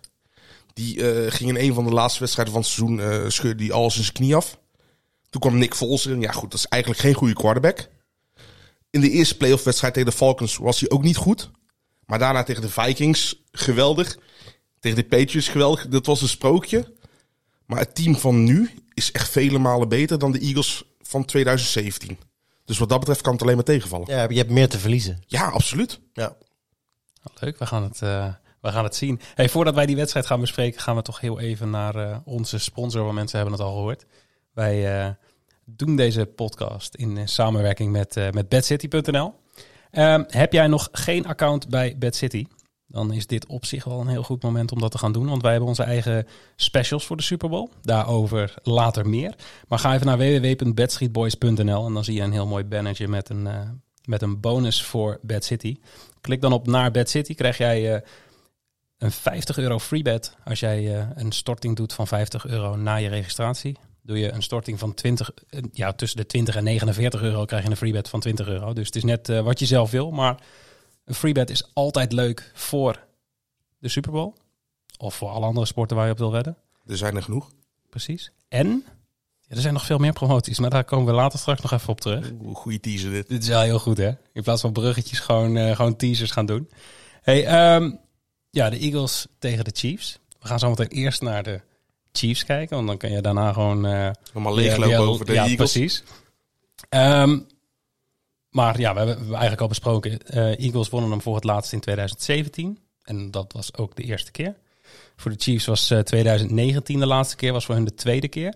Die 0.72 0.94
ging 1.30 1.50
in 1.50 1.68
een 1.68 1.74
van 1.74 1.84
de 1.84 1.92
laatste 1.92 2.20
wedstrijden 2.20 2.54
van 2.54 2.62
het 2.62 2.70
seizoen... 2.70 3.30
scheurde 3.30 3.62
die 3.62 3.72
alles 3.72 3.96
in 3.96 4.02
zijn 4.02 4.14
knie 4.14 4.36
af. 4.36 4.58
Toen 5.28 5.40
kwam 5.40 5.58
Nick 5.58 5.74
Foles 5.74 6.06
in. 6.06 6.20
Ja 6.20 6.32
goed, 6.32 6.50
dat 6.50 6.60
is 6.60 6.66
eigenlijk 6.66 7.02
geen 7.02 7.14
goede 7.14 7.34
quarterback. 7.34 7.88
In 8.90 9.00
de 9.00 9.10
eerste 9.10 9.36
playoff 9.36 9.64
wedstrijd 9.64 9.94
tegen 9.94 10.10
de 10.10 10.16
Falcons 10.16 10.56
was 10.56 10.80
hij 10.80 10.90
ook 10.90 11.02
niet 11.02 11.16
goed. 11.16 11.50
Maar 12.10 12.18
daarna 12.18 12.42
tegen 12.42 12.62
de 12.62 12.68
Vikings 12.68 13.42
geweldig. 13.52 14.18
Tegen 14.80 14.96
de 14.96 15.04
Patriots 15.04 15.48
geweldig. 15.48 15.88
Dat 15.88 16.06
was 16.06 16.22
een 16.22 16.28
sprookje. 16.28 16.94
Maar 17.66 17.78
het 17.78 17.94
team 17.94 18.16
van 18.16 18.44
nu 18.44 18.70
is 18.94 19.12
echt 19.12 19.28
vele 19.28 19.58
malen 19.58 19.88
beter 19.88 20.18
dan 20.18 20.32
de 20.32 20.38
Eagles 20.38 20.84
van 21.00 21.24
2017. 21.24 22.18
Dus 22.64 22.78
wat 22.78 22.88
dat 22.88 22.98
betreft 22.98 23.20
kan 23.20 23.32
het 23.32 23.42
alleen 23.42 23.54
maar 23.54 23.64
tegenvallen. 23.64 24.06
Ja, 24.10 24.22
Ja, 24.22 24.28
je 24.28 24.36
hebt 24.36 24.50
meer 24.50 24.68
te 24.68 24.78
verliezen. 24.78 25.22
absoluut. 25.28 26.00
Ja. 26.12 26.36
Leuk, 27.34 27.58
we 27.58 27.66
gaan 27.66 27.82
het, 27.82 28.02
eh, 28.02 28.34
we 28.60 28.72
gaan 28.72 28.84
het 28.84 28.96
zien. 28.96 29.20
Hey, 29.34 29.48
voordat 29.48 29.74
wij 29.74 29.86
die 29.86 29.96
wedstrijd 29.96 30.26
gaan 30.26 30.40
bespreken, 30.40 30.80
gaan 30.80 30.96
we 30.96 31.02
toch 31.02 31.20
heel 31.20 31.40
even 31.40 31.70
naar 31.70 31.94
eh, 31.94 32.16
onze 32.24 32.58
sponsor. 32.58 33.02
Want 33.02 33.14
mensen 33.14 33.38
hebben 33.38 33.58
het 33.58 33.66
al 33.66 33.72
gehoord. 33.72 34.06
Wij 34.52 35.00
eh, 35.00 35.10
doen 35.64 35.96
deze 35.96 36.26
podcast 36.26 36.94
in 36.94 37.28
samenwerking 37.28 37.92
met, 37.92 38.14
met 38.14 38.48
bedcity.nl. 38.48 39.34
Ehm, 39.90 40.24
heb 40.26 40.52
jij 40.52 40.66
nog 40.66 40.88
geen 40.92 41.26
account 41.26 41.68
bij 41.68 41.96
BadCity? 41.98 42.46
Dan 42.86 43.12
is 43.12 43.26
dit 43.26 43.46
op 43.46 43.64
zich 43.64 43.84
wel 43.84 44.00
een 44.00 44.06
heel 44.06 44.22
goed 44.22 44.42
moment 44.42 44.72
om 44.72 44.80
dat 44.80 44.90
te 44.90 44.98
gaan 44.98 45.12
doen. 45.12 45.28
Want 45.28 45.42
wij 45.42 45.50
hebben 45.50 45.68
onze 45.68 45.82
eigen 45.82 46.26
specials 46.56 47.06
voor 47.06 47.16
de 47.16 47.22
Super 47.22 47.48
Bowl. 47.48 47.68
Daarover 47.82 48.54
later 48.62 49.08
meer. 49.08 49.34
Maar 49.68 49.78
ga 49.78 49.94
even 49.94 50.06
naar 50.06 50.18
www.bedstreetboys.nl 50.18 51.86
en 51.86 51.92
dan 51.92 52.04
zie 52.04 52.14
je 52.14 52.22
een 52.22 52.32
heel 52.32 52.46
mooi 52.46 52.64
bannertje 52.64 53.08
met 53.08 53.28
een, 53.28 53.46
eh, 53.46 53.60
met 54.04 54.22
een 54.22 54.40
bonus 54.40 54.82
voor 54.82 55.18
Bad 55.22 55.44
City. 55.44 55.76
Klik 56.20 56.40
dan 56.40 56.52
op 56.52 56.66
naar 56.66 56.90
Bad 56.90 57.08
City. 57.08 57.34
Krijg 57.34 57.58
jij 57.58 57.94
eh, 57.94 58.00
een 58.98 59.10
50 59.10 59.58
euro 59.58 59.78
free 59.78 60.02
bet 60.02 60.36
als 60.44 60.60
jij 60.60 60.96
eh, 60.96 61.06
een 61.14 61.32
storting 61.32 61.76
doet 61.76 61.92
van 61.92 62.06
50 62.06 62.46
euro 62.46 62.76
na 62.76 62.94
je 62.94 63.08
registratie. 63.08 63.76
Doe 64.02 64.18
je 64.18 64.32
een 64.32 64.42
storting 64.42 64.78
van 64.78 64.94
20, 64.94 65.30
eh, 65.48 65.62
ja, 65.72 65.92
tussen 65.92 66.18
de 66.18 66.26
20 66.26 66.56
en 66.56 66.64
49 66.64 67.22
euro 67.22 67.44
krijg 67.44 67.64
je 67.64 67.70
een 67.70 67.76
free 67.76 67.92
bet 67.92 68.08
van 68.08 68.20
20 68.20 68.48
euro. 68.48 68.72
Dus 68.72 68.86
het 68.86 68.96
is 68.96 69.04
net 69.04 69.28
eh, 69.28 69.40
wat 69.40 69.58
je 69.58 69.66
zelf 69.66 69.90
wil. 69.90 70.10
Maar 70.10 70.42
een 71.04 71.14
free 71.14 71.32
bet 71.32 71.50
is 71.50 71.70
altijd 71.72 72.12
leuk 72.12 72.50
voor 72.54 73.06
de 73.78 73.88
Super 73.88 74.12
Bowl. 74.12 74.34
Of 74.98 75.14
voor 75.14 75.28
alle 75.28 75.46
andere 75.46 75.66
sporten 75.66 75.96
waar 75.96 76.06
je 76.06 76.12
op 76.12 76.18
wil 76.18 76.32
wedden. 76.32 76.56
Er 76.86 76.96
zijn 76.96 77.16
er 77.16 77.22
genoeg. 77.22 77.50
Precies. 77.90 78.32
En 78.48 78.84
ja, 79.40 79.54
er 79.56 79.60
zijn 79.60 79.74
nog 79.74 79.86
veel 79.86 79.98
meer 79.98 80.12
promoties, 80.12 80.58
maar 80.58 80.70
daar 80.70 80.84
komen 80.84 81.06
we 81.06 81.12
later 81.12 81.38
straks 81.38 81.60
nog 81.62 81.72
even 81.72 81.88
op 81.88 82.00
terug. 82.00 82.32
Oeh, 82.42 82.56
goede 82.56 82.80
teaser 82.80 83.10
dit. 83.10 83.28
Dit 83.28 83.42
is 83.42 83.48
wel 83.48 83.60
heel 83.60 83.78
goed, 83.78 83.96
hè? 83.96 84.12
In 84.32 84.42
plaats 84.42 84.60
van 84.60 84.72
bruggetjes 84.72 85.18
gewoon, 85.18 85.56
eh, 85.56 85.76
gewoon 85.76 85.96
teasers 85.96 86.30
gaan 86.30 86.46
doen. 86.46 86.70
Hey, 87.22 87.46
ehm, 87.46 87.92
ja, 88.50 88.70
de 88.70 88.78
Eagles 88.78 89.26
tegen 89.38 89.64
de 89.64 89.70
Chiefs. 89.74 90.18
We 90.40 90.46
gaan 90.46 90.58
zo 90.58 90.68
meteen 90.68 90.88
eerst 90.88 91.22
naar 91.22 91.42
de 91.42 91.60
Chiefs 92.12 92.44
kijken, 92.44 92.76
want 92.76 92.88
dan 92.88 92.96
kan 92.96 93.10
je 93.10 93.20
daarna 93.20 93.52
gewoon... 93.52 93.86
eh, 93.86 94.10
Helemaal 94.32 94.54
weer- 94.54 94.64
leeglopen 94.78 94.98
over 94.98 95.26
de 95.26 95.32
ja, 95.32 95.38
Eagles. 95.46 95.56
precies. 95.72 96.02
Ehm, 96.88 97.38
maar 98.50 98.80
ja, 98.80 98.92
we 98.92 98.98
hebben, 98.98 99.18
we 99.24 99.30
eigenlijk 99.30 99.60
al 99.60 99.68
besproken. 99.68 100.26
eh, 100.26 100.58
Eagles 100.64 100.88
wonnen 100.88 101.10
hem 101.10 101.20
voor 101.22 101.34
het 101.34 101.44
laatst 101.44 101.72
in 101.72 101.80
2017. 101.80 102.78
En 103.02 103.30
dat 103.30 103.52
was 103.52 103.76
ook 103.76 103.96
de 103.96 104.02
eerste 104.02 104.30
keer. 104.30 104.54
Voor 105.16 105.30
de 105.30 105.36
Chiefs 105.40 105.66
was 105.66 105.90
eh, 105.90 105.98
2019 105.98 106.98
de 107.00 107.06
laatste 107.06 107.36
keer, 107.36 107.52
was 107.52 107.64
voor 107.64 107.74
hun 107.74 107.84
de 107.84 107.94
tweede 107.94 108.28
keer. 108.28 108.54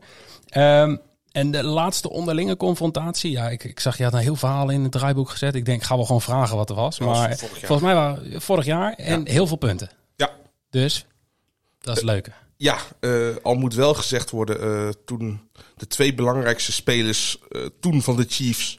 Ehm, 0.48 0.96
en 1.32 1.50
de 1.50 1.62
laatste 1.64 2.10
onderlinge 2.10 2.56
confrontatie, 2.56 3.30
ja, 3.30 3.48
ik, 3.50 3.64
ik 3.64 3.80
zag 3.80 3.96
je 3.98 4.04
had 4.04 4.12
een 4.12 4.18
heel 4.18 4.36
verhaal 4.36 4.70
in 4.70 4.82
het 4.82 4.92
draaiboek 4.92 5.30
gezet. 5.30 5.54
Ik 5.54 5.64
denk, 5.64 5.80
ik 5.80 5.86
ga 5.86 5.96
wel 5.96 6.04
gewoon 6.04 6.20
vragen 6.20 6.56
wat 6.56 6.68
er 6.70 6.74
was. 6.76 6.98
Maar 6.98 7.36
volgens 7.38 7.80
mij 7.80 7.94
waren 7.94 8.40
vorig 8.42 8.64
jaar 8.64 8.92
en 8.92 9.28
heel 9.28 9.46
veel 9.46 9.56
punten. 9.56 9.90
Ja, 10.16 10.30
Dus 10.70 11.06
dat 11.80 11.96
is 11.96 12.02
leuk. 12.02 12.30
Ja 12.64 12.78
eh, 13.00 13.36
al 13.42 13.54
moet 13.54 13.74
wel 13.74 13.94
gezegd 13.94 14.30
worden, 14.30 14.60
eh, 14.60 14.88
toen 15.04 15.40
de 15.76 15.86
twee 15.86 16.14
belangrijkste 16.14 16.72
spelers 16.72 17.38
eh, 17.50 17.60
toen 17.80 18.02
van 18.02 18.16
de 18.16 18.24
Chiefs, 18.28 18.78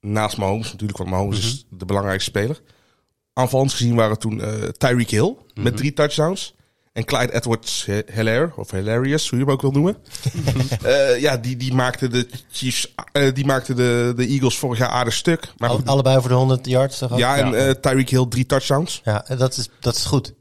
naast 0.00 0.36
Mahomes 0.36 0.72
natuurlijk, 0.72 0.98
want 0.98 1.10
Mahomes 1.10 1.38
is 1.38 1.66
de 1.70 1.84
belangrijkste 1.84 2.30
speler. 2.30 2.60
Aanvallend 3.32 3.72
gezien 3.72 3.94
waren 3.94 4.18
toen 4.18 4.42
Tyreek 4.78 5.10
Hill 5.10 5.36
met 5.54 5.76
drie 5.76 5.92
touchdowns. 5.92 6.54
En 6.92 7.04
Clyde 7.04 7.34
Edwards 7.34 7.86
Hilaire, 8.14 8.52
of 8.56 8.70
Hilarious, 8.70 9.28
hoe 9.30 9.38
je 9.38 9.44
hem 9.44 9.54
ook 9.54 9.60
wil 9.60 9.70
noemen. 9.70 9.96
Ja, 11.20 11.36
die, 11.36 11.56
die 11.56 11.74
maakte 11.74 12.08
de 12.08 12.28
Chiefs, 12.50 12.94
die 13.34 13.44
maakte 13.44 13.74
de, 13.74 14.12
de 14.16 14.26
Eagles 14.26 14.58
vorig 14.58 14.78
jaar 14.78 14.88
aardig 14.88 15.14
stuk. 15.14 15.52
Maar 15.56 15.70
allebei 15.84 16.16
over 16.16 16.28
de 16.28 16.34
100 16.34 16.66
yards 16.66 16.98
toch 16.98 17.12
ook? 17.12 17.18
ja, 17.18 17.52
en 17.52 17.80
Tyreek 17.80 18.08
Hill 18.08 18.26
drie 18.28 18.46
touchdowns. 18.46 19.00
Ja, 19.04 19.24
dat 19.38 19.56
is, 19.56 19.68
dat 19.80 19.96
is 19.96 20.04
goed. 20.04 20.34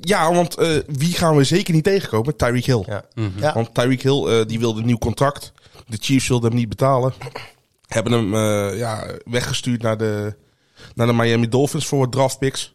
Ja, 0.00 0.32
want 0.34 0.56
eh, 0.56 0.76
wie 0.86 1.12
gaan 1.14 1.36
we 1.36 1.44
zeker 1.44 1.74
niet 1.74 1.84
tegenkomen? 1.84 2.36
Tyreek 2.36 2.64
Hill. 2.64 2.84
Ja. 2.86 3.04
Ja. 3.36 3.52
Want 3.54 3.74
Tyreek 3.74 4.02
Hill 4.02 4.26
eh, 4.26 4.46
die 4.46 4.58
wilde 4.58 4.80
een 4.80 4.86
nieuw 4.86 4.98
contract. 4.98 5.52
De 5.86 5.96
Chiefs 6.00 6.28
wilden 6.28 6.50
hem 6.50 6.58
niet 6.58 6.68
betalen. 6.68 7.12
Hebben 7.86 8.12
hem 8.12 8.34
eh, 8.34 8.78
ja, 8.78 9.06
weggestuurd 9.24 9.82
naar 9.82 9.98
de, 9.98 10.36
naar 10.94 11.06
de 11.06 11.12
Miami 11.12 11.48
Dolphins 11.48 11.86
voor 11.86 11.98
wat 11.98 12.12
draftpicks. 12.12 12.74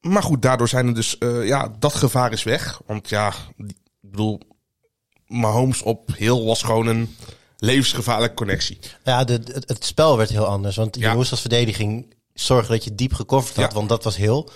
Maar 0.00 0.22
goed, 0.22 0.42
daardoor 0.42 0.68
zijn 0.68 0.86
er 0.86 0.94
dus... 0.94 1.18
eh, 1.18 1.46
ja, 1.46 1.72
dat 1.78 1.94
gevaar 1.94 2.32
is 2.32 2.42
weg. 2.42 2.80
Want 2.86 3.08
ja, 3.08 3.32
ik 3.56 3.74
bedoel... 4.00 4.40
Mahomes 5.26 5.82
op 5.82 6.10
Hill 6.16 6.44
was 6.44 6.62
gewoon 6.62 6.86
een 6.86 7.16
levensgevaarlijke 7.56 8.34
connectie. 8.34 8.78
Ja, 9.04 9.24
de, 9.24 9.32
het, 9.32 9.68
het 9.68 9.84
spel 9.84 10.16
werd 10.16 10.30
heel 10.30 10.46
anders. 10.46 10.76
Want 10.76 10.94
je 10.94 11.00
Ja. 11.00 11.14
moest 11.14 11.30
als 11.30 11.40
verdediging 11.40 12.14
zorgen 12.34 12.70
dat 12.72 12.84
je 12.84 12.94
diep 12.94 13.12
gecoverd 13.14 13.56
had. 13.56 13.68
Ja. 13.70 13.74
Want 13.76 13.88
dat 13.88 14.04
was 14.04 14.16
heel. 14.16 14.50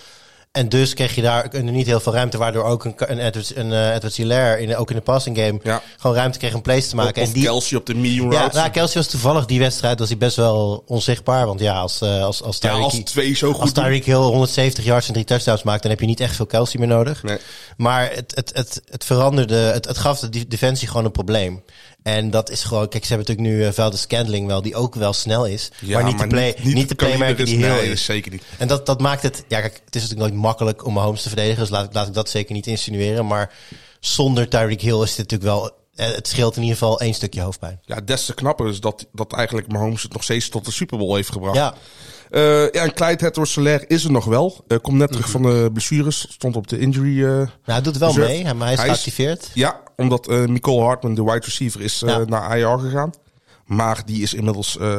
En 0.57 0.69
dus 0.69 0.95
kreeg 0.95 1.15
je 1.15 1.23
daar 1.23 1.63
niet 1.63 1.87
heel 1.87 2.01
veel 2.01 2.13
ruimte. 2.13 2.39
Waardoor 2.39 2.65
ook 2.65 2.85
een, 2.85 2.95
een 2.97 3.19
Edwards, 3.19 3.57
een, 3.57 3.93
Edwards 3.95 4.17
Hilaire 4.17 4.63
in, 4.63 4.77
ook 4.77 4.91
in 4.91 4.97
de 4.97 5.03
passing 5.03 5.37
game 5.39 5.61
Ja. 5.63 5.83
gewoon 5.97 6.17
ruimte 6.17 6.39
kreeg 6.39 6.55
om 6.55 6.63
plays 6.63 6.89
te 6.89 6.97
maken. 6.97 7.23
of 7.23 7.29
en 7.29 7.35
die, 7.35 7.43
Kelsey 7.45 7.79
op 7.79 7.87
de 7.87 7.95
medium 7.95 8.33
ja, 8.33 8.39
routes. 8.39 8.59
nou, 8.59 8.71
Kelsey 8.71 9.01
was 9.01 9.11
toevallig 9.11 9.47
die 9.47 9.59
wedstrijd 9.59 9.99
was 9.99 10.09
hij 10.09 10.17
best 10.19 10.37
wel 10.37 10.83
onzichtbaar. 10.87 11.47
Want 11.47 11.61
ja, 11.61 11.79
als, 11.79 12.01
eh, 12.01 12.23
als, 12.23 12.43
als 12.43 12.59
Ja, 12.61 12.69
Tyreek, 12.71 12.85
als 12.85 12.99
twee 13.05 13.35
zo 13.35 13.53
goed 13.53 13.61
als. 13.61 13.73
Tyreek 13.73 14.05
Hill 14.05 14.15
170 14.17 14.85
yards 14.85 15.07
en 15.07 15.13
drie 15.13 15.25
touchdowns 15.25 15.63
maakt, 15.63 15.83
dan 15.83 15.91
heb 15.91 16.01
je 16.01 16.07
niet 16.07 16.21
echt 16.21 16.37
veel 16.37 16.47
Kelsey 16.47 16.81
meer 16.81 16.89
nodig. 16.89 17.23
Nee. 17.23 17.39
Maar 17.77 18.11
het, 18.15 18.33
het, 18.35 18.51
het, 18.55 18.83
het 18.91 19.05
veranderde, 19.05 19.55
het, 19.57 19.87
het 19.87 19.99
gaf 19.99 20.19
de 20.19 20.47
defensie 20.49 20.89
gewoon 20.89 21.05
een 21.05 21.11
probleem. 21.11 21.63
En 22.07 22.31
dat 22.31 22.51
is 22.51 22.65
gewoon, 22.65 22.89
kijk, 22.89 23.05
ze 23.05 23.13
hebben 23.15 23.29
natuurlijk 23.35 23.57
nu 23.59 23.67
uh, 23.67 23.73
Valdez 23.73 24.01
Scandling 24.01 24.47
wel, 24.47 24.63
die 24.63 24.75
ook 24.75 24.95
wel 24.95 25.13
snel 25.13 25.47
is. 25.47 25.71
Ja, 25.81 25.99
maar 26.01 26.05
niet 26.11 26.19
de, 26.19 26.27
play, 26.27 26.57
niet, 26.63 26.89
de 26.89 26.95
playmaker 26.95 27.45
die 27.45 27.65
heel 27.65 27.79
is. 27.93 28.05
zeker 28.05 28.31
niet. 28.33 28.43
En 28.59 28.69
dat, 28.69 28.87
dat 28.87 29.01
maakt 29.01 29.23
het, 29.23 29.45
ja 29.49 29.61
kijk, 29.61 29.81
het 29.85 29.95
is 29.95 30.03
natuurlijk 30.03 30.31
nooit 30.31 30.43
makkelijk 30.43 30.85
om 30.87 30.93
Mahomes 30.93 31.23
te 31.23 31.29
verdedigen. 31.29 31.61
Dus 31.61 31.69
laat, 31.71 31.85
ik- 31.85 31.95
laat 31.95 32.07
ik 32.07 32.15
dat 32.15 32.29
zeker 32.29 32.55
niet 32.55 32.67
insinueren. 32.67 33.27
Maar 33.27 33.53
zonder 34.01 34.49
Tyreek 34.49 34.81
Hill 34.81 35.03
is 35.03 35.15
dit 35.15 35.31
natuurlijk 35.31 35.43
wel, 35.51 35.67
eh, 35.67 35.75
het 35.97 36.29
scheelt 36.29 36.57
in 36.57 36.63
ieder 36.63 36.79
geval 36.79 37.01
één 37.01 37.15
stukje 37.15 37.41
hoofdpijn. 37.41 37.81
Ja, 37.85 38.01
des 38.01 38.25
te 38.25 38.35
knapper 38.35 38.69
is 38.69 38.81
dat, 38.81 39.07
dat 39.13 39.33
eigenlijk 39.33 39.73
Mahomes 39.73 40.03
het 40.03 40.13
nog 40.13 40.23
steeds 40.23 40.49
tot 40.49 40.65
de 40.65 40.71
Super 40.71 40.99
Bowl 40.99 41.15
heeft 41.15 41.31
gebracht. 41.33 41.57
Ja, 41.57 41.75
Eh, 42.31 42.43
ja, 42.63 42.83
en 42.83 42.93
Clyde 42.95 43.27
Edwards 43.27 43.55
Hilaire 43.55 43.85
is 43.87 44.05
er 44.05 44.11
nog 44.11 44.25
wel. 44.25 44.65
Eh, 44.69 44.79
komt 44.83 44.97
net 44.99 45.13
terug 45.13 45.31
van 45.31 45.43
de 45.43 45.71
blessures. 45.73 46.27
Stond 46.31 46.57
op 46.57 46.67
de 46.69 46.79
injury. 46.79 47.25
eh, 47.25 47.31
nou, 47.31 47.49
hij 47.65 47.81
doet 47.83 47.97
wel 47.99 48.09
Reserve. 48.15 48.43
mee, 48.43 48.55
maar 48.55 48.65
hij 48.67 48.73
is 48.73 48.79
Hij 48.81 48.89
is- 48.89 48.93
geactiveerd. 48.95 49.51
ja, 49.55 49.81
omdat 49.97 50.29
eh 50.29 50.45
Nicole 50.45 50.83
Hartman, 50.85 51.15
de 51.15 51.23
wide 51.25 51.45
receiver, 51.45 51.81
is 51.81 52.03
eh, 52.03 52.09
Ja. 52.09 52.25
naar 52.25 52.59
IR 52.59 52.79
gegaan. 52.79 53.11
Maar 53.65 54.03
die 54.07 54.23
is 54.23 54.35
inmiddels 54.35 54.79
eh, 54.79 54.99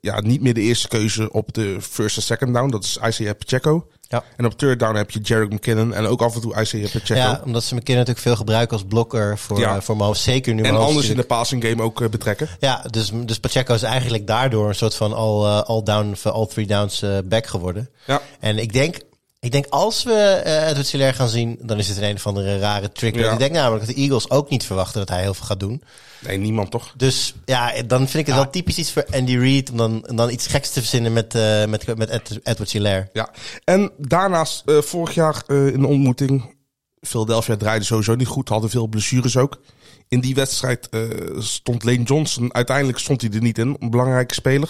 ja, 0.00 0.20
niet 0.20 0.40
meer 0.40 0.54
de 0.54 0.60
eerste 0.60 0.88
keuze 0.88 1.32
op 1.32 1.52
de 1.54 1.76
first 1.80 2.16
en 2.16 2.22
second 2.22 2.54
down. 2.54 2.70
Dat 2.70 2.84
is 2.84 2.98
Isaiah 3.06 3.34
Pacheco. 3.38 3.86
Ja. 4.08 4.24
En 4.36 4.44
op 4.46 4.58
third 4.58 4.78
down 4.78 4.94
heb 4.96 5.10
je 5.10 5.20
Jarek 5.22 5.50
McKinnon. 5.52 5.94
En 5.94 6.06
ook 6.06 6.22
af 6.22 6.34
en 6.34 6.40
toe 6.40 6.60
Isaiah 6.60 6.90
Pacheco. 6.90 7.14
Ja, 7.14 7.40
omdat 7.44 7.62
ze 7.64 7.74
McKinnon 7.74 7.96
natuurlijk 7.98 8.26
veel 8.26 8.36
gebruiken 8.36 8.76
als 8.76 8.86
blokker 8.88 9.38
voor, 9.38 9.58
Ja. 9.58 9.74
eh, 9.76 9.80
voor 9.80 9.96
Mahomes. 9.96 10.22
Zeker 10.22 10.54
nu 10.54 10.62
en 10.62 10.68
Mahomes 10.72 10.88
anders 10.88 11.08
in 11.08 11.16
de 11.16 11.22
passing 11.22 11.64
game 11.64 11.82
ook 11.82 12.00
eh, 12.00 12.08
betrekken. 12.08 12.48
Ja, 12.58 12.84
dus, 12.90 13.10
dus 13.14 13.38
Pacheco 13.38 13.74
is 13.74 13.82
eigenlijk 13.82 14.26
daardoor 14.26 14.68
een 14.68 14.74
soort 14.74 14.94
van 14.94 15.12
all, 15.14 15.44
eh, 15.44 15.62
all 15.62 15.82
down, 15.82 16.16
all 16.22 16.46
three 16.46 16.66
downs 16.66 17.04
back 17.24 17.46
geworden. 17.46 17.88
Ja. 18.06 18.20
En 18.40 18.58
ik 18.58 18.72
denk, 18.72 18.96
ik 19.40 19.52
denk 19.52 19.66
als 19.66 20.02
we 20.02 20.12
eh 20.12 20.68
Edward 20.68 20.88
Hilaire 20.90 21.16
gaan 21.16 21.28
zien, 21.28 21.58
dan 21.62 21.78
is 21.78 21.88
het 21.88 21.96
een 21.96 22.04
een 22.04 22.14
of 22.14 22.26
andere 22.26 22.58
rare 22.58 22.92
trick. 22.92 23.14
Ja. 23.14 23.32
Ik 23.32 23.38
denk 23.38 23.52
namelijk 23.52 23.86
dat 23.86 23.94
de 23.94 24.00
Eagles 24.00 24.30
ook 24.30 24.50
niet 24.50 24.64
verwachten 24.64 24.98
dat 25.00 25.08
hij 25.08 25.20
heel 25.22 25.34
veel 25.34 25.46
gaat 25.46 25.60
doen. 25.60 25.82
Nee, 26.20 26.36
niemand 26.38 26.70
toch? 26.70 26.92
Dus 26.96 27.34
ja, 27.44 27.82
dan 27.82 27.98
vind 27.98 28.14
ik 28.14 28.26
het 28.26 28.34
wel 28.34 28.50
typisch 28.50 28.78
iets 28.78 28.92
voor 28.92 29.06
Andy 29.10 29.36
Reid 29.36 29.70
om 29.70 29.76
dan, 29.76 30.08
dan 30.14 30.30
iets 30.30 30.46
geks 30.46 30.70
te 30.70 30.80
verzinnen 30.80 31.12
met, 31.12 31.34
eh 31.34 31.64
met, 31.66 31.96
met 31.96 32.08
Ed- 32.08 32.40
Edward 32.42 32.70
Hilaire. 32.70 33.08
Ja, 33.12 33.30
en 33.64 33.90
daarnaast 33.98 34.62
eh, 34.66 34.78
vorig 34.80 35.14
jaar 35.14 35.42
eh, 35.46 35.66
in 35.66 35.80
de 35.80 35.86
ontmoeting. 35.86 36.56
Philadelphia 37.00 37.56
draaide 37.56 37.84
sowieso 37.84 38.14
niet 38.14 38.26
goed, 38.26 38.48
hadden 38.48 38.70
veel 38.70 38.86
blessures 38.86 39.36
ook. 39.36 39.60
In 40.08 40.20
die 40.20 40.34
wedstrijd 40.34 40.88
eh, 40.88 41.00
stond 41.38 41.84
Lane 41.84 42.02
Johnson, 42.02 42.54
uiteindelijk 42.54 42.98
stond 42.98 43.20
hij 43.20 43.30
er 43.30 43.40
niet 43.40 43.58
in, 43.58 43.76
een 43.80 43.90
belangrijke 43.90 44.34
speler. 44.34 44.68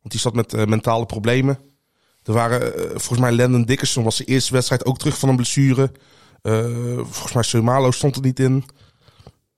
Want 0.00 0.10
die 0.10 0.20
zat 0.20 0.34
met 0.34 0.54
eh, 0.54 0.64
mentale 0.64 1.06
problemen. 1.06 1.58
Er 2.26 2.32
waren, 2.32 2.74
eh, 2.76 2.88
volgens 2.90 3.18
mij 3.18 3.32
Landon 3.32 3.64
Dickerson 3.64 4.04
was 4.04 4.16
de 4.16 4.24
eerste 4.24 4.52
wedstrijd 4.52 4.84
ook 4.84 4.98
terug 4.98 5.18
van 5.18 5.28
een 5.28 5.36
blessure. 5.36 5.92
Eh, 6.42 6.64
volgens 6.96 7.32
mij 7.32 7.42
Sumalo 7.42 7.90
stond 7.90 8.16
er 8.16 8.22
niet 8.22 8.40
in. 8.40 8.64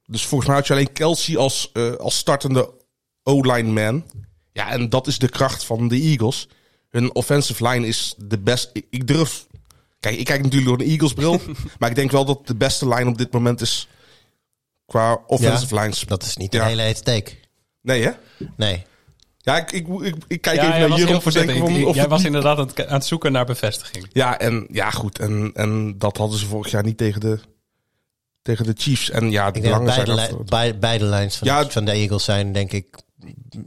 Dus 0.04 0.26
volgens 0.26 0.48
mij 0.48 0.58
had 0.58 0.66
je 0.66 0.72
alleen 0.72 0.92
Kelsey 0.92 1.36
als, 1.36 1.70
eh, 1.72 1.92
als 1.92 2.16
startende 2.18 2.70
O-line 3.22 3.70
man. 3.82 4.04
Ja, 4.52 4.70
en 4.70 4.88
dat 4.88 5.06
is 5.06 5.18
de 5.18 5.28
kracht 5.28 5.64
van 5.64 5.88
de 5.88 6.00
Eagles. 6.00 6.48
Hun 6.88 7.14
offensive 7.14 7.68
line 7.68 7.86
is 7.86 8.14
de 8.18 8.38
best. 8.38 8.70
Ik, 8.72 8.86
ik 8.90 9.06
durf. 9.06 9.46
Kijk, 10.00 10.18
ik 10.18 10.24
kijk 10.24 10.42
natuurlijk 10.42 10.68
door 10.70 10.80
een 10.80 10.92
Eagles 10.92 11.12
bril. 11.12 11.40
maar 11.78 11.88
ik 11.90 11.94
denk 11.96 12.10
wel 12.10 12.24
dat 12.24 12.46
de 12.46 12.54
beste 12.54 12.88
line 12.88 13.10
op 13.10 13.18
dit 13.18 13.32
moment 13.32 13.60
is. 13.60 13.88
Qua 14.86 15.22
offensive 15.26 15.74
lines. 15.74 16.00
Dat 16.00 16.22
is 16.22 16.36
niet 16.36 16.52
Ja. 16.52 16.60
een 16.62 16.66
hele 16.68 16.82
hete. 16.82 17.24
Nee, 17.82 18.02
hè? 18.02 18.10
Nee. 18.56 18.84
Ja, 19.48 19.56
ik, 19.58 19.72
ik, 19.72 19.86
ik, 20.02 20.14
ik 20.28 20.40
kijk 20.40 20.56
Ja, 20.56 20.62
even 20.76 20.88
naar 20.88 20.98
Jeroen 20.98 21.22
voor. 21.22 21.32
Of 21.86 21.94
Jij 21.94 22.02
het 22.02 22.08
was 22.10 22.18
niet- 22.18 22.26
inderdaad 22.26 22.58
aan 22.58 22.66
het, 22.66 22.86
aan 22.86 22.94
het 22.94 23.06
zoeken 23.06 23.32
naar 23.32 23.44
bevestiging. 23.46 24.06
Ja, 24.12 24.38
en 24.38 24.66
ja, 24.70 24.90
goed. 24.90 25.18
En, 25.18 25.50
en 25.54 25.98
dat 25.98 26.16
hadden 26.16 26.38
ze 26.38 26.46
vorig 26.46 26.70
jaar 26.70 26.84
niet 26.84 26.96
tegen 26.96 27.20
de, 27.20 27.38
tegen 28.42 28.64
de 28.64 28.74
Chiefs. 28.76 29.10
En 29.10 29.30
ja, 29.30 29.50
de 29.50 29.60
belangen 29.60 29.84
beide, 29.86 30.04
zijn 30.04 30.16
li- 30.16 30.22
afgelopen. 30.22 30.46
beide, 30.46 30.78
beide 30.78 31.04
lines 31.04 31.36
van, 31.36 31.48
Ja, 31.48 31.64
de, 31.64 31.70
van 31.70 31.84
de 31.84 31.90
Eagles 31.92 32.24
zijn, 32.24 32.52
denk 32.52 32.72
ik, 32.72 32.86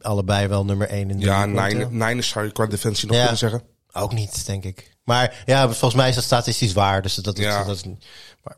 allebei 0.01 0.47
wel 0.47 0.65
nummer 0.65 0.87
één 0.87 1.09
in 1.09 1.17
de 1.19 1.25
Ja. 1.25 1.45
Niners 1.89 2.29
zou 2.29 2.45
je 2.45 2.51
qua 2.51 2.65
defensie 2.65 3.05
nog 3.07 3.15
Ja. 3.15 3.21
kunnen 3.21 3.39
zeggen. 3.39 3.61
Ook 3.93 4.13
niet, 4.13 4.45
denk 4.45 4.63
ik. 4.63 4.95
Maar 5.03 5.43
ja, 5.45 5.65
volgens 5.65 5.93
mij 5.95 6.09
is 6.09 6.15
dat 6.15 6.23
statistisch 6.23 6.73
waar. 6.73 7.01
Dus 7.01 7.15
dat 7.15 7.37
is, 7.37 7.45
Ja. 7.45 7.63
dat 7.63 7.75
is 7.75 7.83
niet. 7.83 8.05
Maar, 8.43 8.55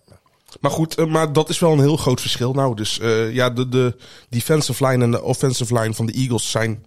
Maar 0.59 0.71
goed, 0.71 0.95
eh, 0.95 1.05
maar 1.05 1.33
dat 1.33 1.49
is 1.49 1.59
wel 1.59 1.71
een 1.71 1.79
heel 1.79 1.97
groot 1.97 2.21
verschil 2.21 2.53
nou. 2.53 2.75
Dus 2.75 2.99
eh, 2.99 3.33
ja, 3.33 3.49
de, 3.49 3.69
de 3.69 3.95
defensive 4.29 4.87
line 4.87 5.03
en 5.03 5.11
de 5.11 5.21
offensive 5.23 5.73
line 5.79 5.93
van 5.93 6.05
de 6.05 6.13
Eagles 6.13 6.51
zijn 6.51 6.85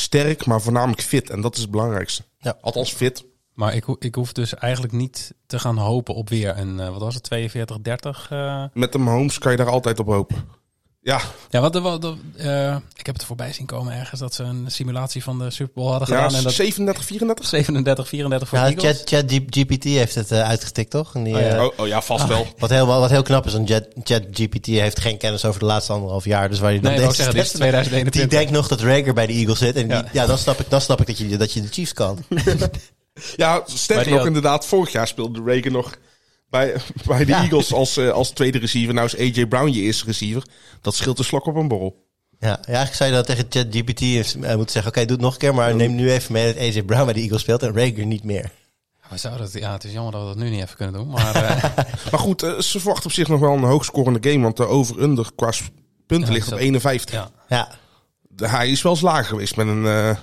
sterk, 0.00 0.46
maar 0.46 0.60
voornamelijk 0.60 1.02
fit. 1.02 1.30
En 1.30 1.40
dat 1.40 1.54
is 1.54 1.60
het 1.60 1.70
belangrijkste. 1.70 2.22
Ja. 2.38 2.56
Althans 2.60 2.92
fit. 2.92 3.24
Maar 3.54 3.74
ik, 3.74 3.84
ho- 3.84 3.96
ik 3.98 4.14
hoef 4.14 4.32
dus 4.32 4.54
eigenlijk 4.54 4.92
niet 4.92 5.34
te 5.46 5.58
gaan 5.58 5.76
hopen 5.78 6.14
op 6.14 6.28
weer 6.28 6.58
een, 6.58 6.80
eh, 6.80 6.88
wat 6.90 7.00
was 7.00 7.14
het, 7.14 7.28
42-30? 7.28 8.26
eh? 8.30 8.64
Met 8.72 8.92
de 8.92 8.98
Mahomes 8.98 9.38
kan 9.38 9.50
je 9.52 9.58
daar 9.58 9.68
altijd 9.68 9.98
op 9.98 10.06
hopen. 10.06 10.48
Ja, 11.08 11.20
Ja, 11.50 11.60
wat, 11.60 11.74
wat, 11.74 12.02
wat, 12.02 12.16
eh, 12.36 12.76
ik 12.96 13.06
heb 13.06 13.14
het 13.14 13.20
er 13.20 13.26
voorbij 13.26 13.52
zien 13.52 13.66
komen 13.66 13.92
ergens 13.94 14.20
dat 14.20 14.34
ze 14.34 14.42
een 14.42 14.64
simulatie 14.66 15.22
van 15.22 15.38
de 15.38 15.50
Super 15.50 15.72
Bowl 15.74 15.90
hadden 15.90 16.08
ja 16.08 16.14
gedaan. 16.22 16.36
en 16.36 16.42
dat 16.42 16.52
37, 16.52 17.04
34? 17.04 17.46
37, 17.46 18.08
34 18.08 18.48
voor 18.48 18.58
ja, 18.58 18.64
de 18.64 18.70
Eagles. 18.74 18.96
Chat, 19.04 19.08
Chat 19.08 19.40
GPT 19.50 19.84
heeft 19.84 20.14
het 20.14 20.30
eh, 20.32 20.48
uitgetikt, 20.48 20.90
toch? 20.90 21.14
En 21.14 21.22
die, 21.24 21.34
Oh, 21.34 21.40
ja. 21.40 21.46
eh, 21.56 21.62
Oh, 21.64 21.70
oh 21.76 21.86
ja, 21.86 22.02
vast 22.02 22.26
wel. 22.26 22.46
wat, 22.58 22.70
heel, 22.70 22.86
wat 22.86 23.10
heel 23.10 23.22
knap 23.22 23.46
is, 23.46 23.52
want 23.52 23.70
Chat, 23.70 23.84
Chat 24.02 24.22
GPT 24.32 24.66
heeft 24.66 25.00
geen 25.00 25.16
kennis 25.18 25.44
over 25.44 25.60
de 25.60 25.66
laatste 25.66 25.92
anderhalf 25.92 26.24
jaar. 26.24 26.48
Dus 26.48 26.58
waar 26.58 26.72
je 26.72 26.80
dan 26.80 26.92
Nee, 26.92 27.00
deze 27.00 27.14
zeggen, 27.14 27.34
dit 27.34 27.44
is 27.44 27.50
test- 27.50 27.60
2021. 27.62 28.20
Die 28.30 28.38
denkt 28.38 28.52
nog 28.52 28.68
dat 28.68 28.80
Rager 28.80 29.14
bij 29.14 29.26
de 29.26 29.32
Eagles 29.32 29.58
zit. 29.58 29.76
En 29.76 29.88
Ja. 29.88 30.02
die, 30.02 30.10
ja, 30.12 30.26
dan 30.26 30.38
snap 30.38 30.60
ik, 30.60 30.70
dan 30.70 30.80
snap 30.80 31.00
ik 31.00 31.06
dat, 31.06 31.18
je, 31.18 31.36
dat 31.36 31.52
je 31.52 31.60
de 31.60 31.68
Chiefs 31.70 31.92
kan. 31.92 32.18
Ja, 33.36 33.62
sterker 33.66 34.08
nog, 34.08 34.18
had- 34.18 34.26
inderdaad, 34.26 34.66
vorig 34.66 34.92
jaar 34.92 35.06
speelde 35.08 35.42
Reagan 35.44 35.72
nog 35.72 35.94
bij, 36.50 36.74
bij 37.06 37.24
de 37.24 37.30
Ja. 37.32 37.42
Eagles 37.42 37.72
als, 37.72 37.96
eh, 37.96 38.10
als 38.10 38.30
tweede 38.30 38.58
receiver. 38.58 38.94
Nou 38.94 39.06
is 39.12 39.18
AJ 39.36 39.46
Brown 39.46 39.70
je 39.70 39.80
eerste 39.80 40.04
receiver. 40.04 40.42
Dat 40.80 40.94
scheelt 40.94 41.18
een 41.18 41.24
slok 41.24 41.46
op 41.46 41.54
een 41.56 41.68
borrel. 41.68 42.06
Ja, 42.40 42.48
ja, 42.48 42.56
eigenlijk 42.62 42.94
zou 42.94 43.10
je 43.10 43.16
dat 43.16 43.26
tegen 43.26 43.46
Chat 43.48 43.66
GPT 43.70 44.00
uh, 44.00 44.54
moeten 44.54 44.70
zeggen. 44.72 44.86
Oké, 44.92 45.00
doe 45.04 45.12
het 45.16 45.20
nog 45.20 45.32
een 45.32 45.38
keer, 45.38 45.54
maar 45.54 45.74
neem 45.76 45.94
nu 45.94 46.10
even 46.12 46.32
mee 46.32 46.46
dat 46.54 46.62
AJ 46.62 46.82
Brown 46.82 47.04
bij 47.04 47.12
de 47.14 47.20
Eagles 47.20 47.40
speelt 47.40 47.62
en 47.62 47.74
Rager 47.76 48.06
niet 48.06 48.24
meer. 48.24 48.50
We 49.10 49.16
zouden 49.16 49.44
het, 49.44 49.52
ja, 49.52 49.72
het 49.72 49.84
is 49.84 49.92
jammer 49.92 50.12
dat 50.12 50.20
we 50.22 50.26
dat 50.28 50.36
nu 50.36 50.50
niet 50.50 50.62
even 50.62 50.76
kunnen 50.76 50.94
doen. 50.94 51.08
Maar 51.10 51.34
eh, 51.34 51.62
Maar 52.10 52.20
goed, 52.20 52.42
eh, 52.42 52.58
ze 52.58 52.78
verwachten 52.80 53.06
op 53.06 53.12
zich 53.12 53.28
nog 53.28 53.40
wel 53.40 53.52
een 53.52 53.62
hoogscorende 53.62 54.30
game. 54.30 54.42
Want 54.42 54.56
de 54.56 54.66
over-under 54.66 55.30
qua 55.34 55.52
punten 56.06 56.26
Ja, 56.28 56.32
ligt 56.34 56.46
op 56.46 56.52
dat- 56.52 56.60
51. 56.60 57.14
ja. 57.14 57.30
Ja, 57.48 57.68
De- 58.28 58.48
Hij 58.48 58.70
is 58.70 58.82
wel 58.82 58.92
eens 58.92 59.00
lager 59.00 59.24
geweest 59.24 59.56
met 59.56 59.66
een, 59.66 59.86
eh, 59.86 60.16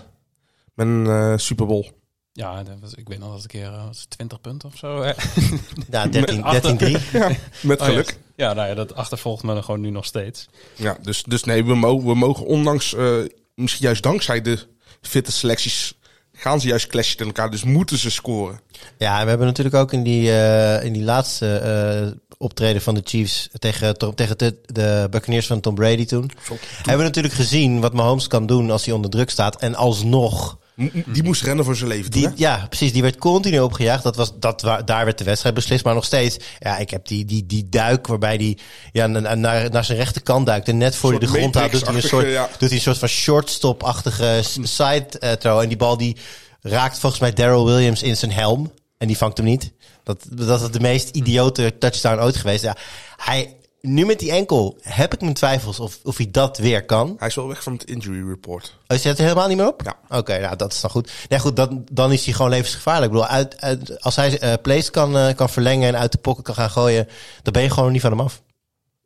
met 0.74 0.88
een 0.88 1.08
eh, 1.08 1.34
Super 1.38 1.66
Bowl. 1.66 1.90
Ja, 2.38 2.64
dat 2.64 2.76
was, 2.82 2.94
ik 2.94 3.08
weet 3.08 3.20
nog 3.20 3.28
dat 3.34 3.44
het 3.44 3.54
een 3.54 3.60
keer 3.60 3.70
eh, 3.70 3.86
was 3.88 4.00
het 4.00 4.10
20 4.10 4.42
punten 4.42 4.70
of 4.70 4.78
zo. 4.78 5.02
eh. 5.02 5.18
ja 5.92 6.08
13 6.08 6.44
achter- 6.44 7.00
13-3. 7.00 7.12
Ja, 7.14 7.32
met 7.62 7.80
Oh, 7.82 7.86
geluk. 7.86 8.18
Ja, 8.36 8.54
nou 8.54 8.68
ja, 8.68 8.74
dat 8.74 8.96
achtervolgt 8.96 9.44
me 9.44 9.54
dan 9.54 9.64
gewoon 9.64 9.82
nu 9.82 9.90
nog 9.90 10.06
steeds. 10.06 10.48
Ja, 10.76 10.98
dus, 11.02 11.24
dus 11.24 11.44
nee, 11.44 11.66
we, 11.66 11.76
mo 11.76 12.04
we 12.04 12.16
mogen 12.16 12.46
ondanks, 12.46 12.94
eh, 12.94 13.16
misschien 13.56 13.86
juist 13.86 14.04
dankzij 14.04 14.42
de 14.42 14.60
fitte 15.02 15.32
selecties, 15.32 15.94
gaan 16.34 16.60
ze 16.62 16.68
juist 16.68 16.88
clashen 16.88 17.20
in 17.20 17.26
elkaar. 17.26 17.50
Dus 17.52 17.64
moeten 17.64 17.98
ze 17.98 18.12
scoren. 18.12 18.60
Ja, 18.98 19.24
we 19.24 19.30
hebben 19.30 19.48
natuurlijk 19.48 19.76
ook 19.76 19.94
in 19.94 20.04
die, 20.04 20.32
eh, 20.32 20.84
in 20.86 20.94
die 20.94 21.04
laatste 21.04 21.56
eh, 21.58 22.12
optreden 22.38 22.82
van 22.82 22.96
de 22.96 23.02
Chiefs 23.04 23.50
tegen, 23.60 23.98
tegen 24.16 24.38
de, 24.38 24.56
de 24.66 25.08
Buccaneers 25.10 25.48
van 25.48 25.60
Tom 25.60 25.76
Brady 25.76 26.06
toen. 26.06 26.32
Hebben 26.76 26.98
we 26.98 27.04
natuurlijk 27.04 27.34
gezien 27.34 27.80
wat 27.80 27.94
Mahomes 27.94 28.28
kan 28.28 28.46
doen 28.46 28.72
als 28.72 28.86
hij 28.86 28.94
onder 28.94 29.12
druk 29.12 29.30
staat. 29.30 29.56
En 29.62 29.76
alsnog 29.76 30.58
Die 31.06 31.24
moest 31.24 31.42
rennen 31.42 31.66
voor 31.66 31.76
zijn 31.76 31.90
leven. 31.90 32.12
Die, 32.12 32.30
ja, 32.36 32.66
precies. 32.68 32.94
Die 32.94 33.02
werd 33.02 33.18
continu 33.18 33.60
opgejaagd. 33.60 34.04
Dat 34.04 34.16
was, 34.16 34.32
dat, 34.40 34.60
daar 34.86 35.06
werd 35.06 35.18
de 35.18 35.24
wedstrijd 35.24 35.56
beslist. 35.56 35.84
Maar 35.84 35.94
nog 35.94 36.06
steeds, 36.06 36.38
ja, 36.60 36.78
ik 36.78 36.90
heb 36.90 37.08
die, 37.08 37.26
die, 37.26 37.46
die 37.46 37.70
duik 37.70 38.08
waarbij 38.08 38.38
die 38.38 38.58
ja, 38.92 39.08
na- 39.08 39.20
na- 39.20 39.36
naar, 39.36 39.70
naar 39.70 39.86
zijn 39.86 39.98
rechterkant 39.98 40.46
duikt. 40.46 40.68
En 40.68 40.78
net 40.78 40.96
voor 40.96 41.10
hij 41.10 41.20
de 41.20 41.28
grond 41.28 41.56
houdt, 41.56 41.72
doet 41.72 41.86
hij 41.86 41.96
een 41.96 42.02
soort, 42.02 42.28
ja. 42.28 42.50
doet 42.58 42.70
hij 42.70 42.78
een 42.78 42.84
soort 42.84 42.98
van 42.98 43.08
shortstop-achtige 43.08 44.40
side 44.62 45.06
eh, 45.20 45.32
throw. 45.32 45.60
En 45.60 45.68
die 45.68 45.78
bal 45.78 45.98
die 45.98 46.18
raakt 46.62 47.00
volgens 47.00 47.22
mij 47.22 47.34
Daryl 47.34 47.66
Williams 47.66 48.04
in 48.04 48.18
zijn 48.18 48.32
helm. 48.32 48.72
En 48.98 49.08
die 49.08 49.18
vangt 49.18 49.38
hem 49.38 49.46
niet. 49.46 49.72
Dat, 50.04 50.26
dat 50.30 50.62
is 50.62 50.72
de 50.72 50.80
meest 50.80 51.10
idiote 51.10 51.78
touchdown 51.80 52.22
ooit 52.22 52.36
geweest. 52.36 52.64
Ja, 52.64 52.76
hij, 53.16 53.56
nu 53.88 54.06
met 54.06 54.20
die 54.20 54.32
enkel 54.32 54.78
heb 54.82 55.14
ik 55.14 55.22
mijn 55.22 55.34
twijfels 55.34 55.80
of, 55.80 56.00
of 56.04 56.18
hij 56.18 56.32
dat 56.32 56.58
weer 56.58 56.86
kan. 56.86 57.16
Hij 57.18 57.28
is 57.28 57.36
wel 57.36 57.48
weg 57.48 57.64
van 57.64 57.74
het 57.74 57.84
injury 57.84 58.28
report. 58.28 58.78
Oh, 58.88 58.98
zet 58.98 59.18
er 59.18 59.24
helemaal 59.24 59.48
niet 59.48 59.58
meer 59.58 59.68
op? 59.68 59.82
Ja. 59.84 60.18
Oké, 60.18 60.40
nou 60.40 60.56
dat 60.56 60.74
is 60.74 60.82
dan 60.82 60.90
goed. 60.90 61.12
Nee, 61.30 61.40
goed, 61.40 61.56
dan, 61.56 61.86
dan 61.92 62.12
is 62.12 62.26
hij 62.26 62.34
gewoon 62.34 62.52
levensgevaarlijk. 62.52 63.06
Ik 63.06 63.12
bedoel, 63.12 63.28
uit, 63.36 63.62
uit, 63.62 64.02
als 64.02 64.16
hij 64.16 64.40
eh 64.40 64.54
plays 64.62 64.92
kan, 64.92 65.18
eh, 65.18 65.36
kan 65.36 65.50
verlengen 65.50 65.88
en 65.88 65.98
uit 65.98 66.12
de 66.12 66.18
pocket 66.18 66.44
kan 66.44 66.56
gaan 66.56 66.70
gooien, 66.70 67.08
dan 67.42 67.54
ben 67.54 67.62
je 67.64 67.70
gewoon 67.70 67.92
niet 67.92 68.02
van 68.02 68.12
hem 68.12 68.20
af. 68.20 68.42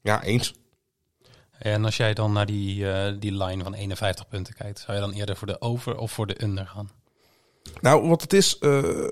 Ja, 0.01 0.23
eens. 0.23 0.53
En 1.59 1.85
als 1.85 1.97
jij 1.97 2.13
dan 2.13 2.31
naar 2.33 2.45
die, 2.45 2.91
eh, 2.91 3.13
die 3.19 3.43
line 3.43 3.63
van 3.63 3.73
51 3.73 4.27
punten 4.27 4.53
kijkt, 4.53 4.79
zou 4.79 4.93
je 4.93 5.03
dan 5.03 5.13
eerder 5.13 5.35
voor 5.37 5.47
de 5.47 5.61
over 5.61 5.97
of 5.97 6.11
voor 6.11 6.27
de 6.27 6.43
under 6.43 6.67
gaan? 6.67 6.89
Nou, 7.81 8.07
wat 8.07 8.21
het 8.21 8.33
is... 8.33 8.57
eh, 8.57 9.11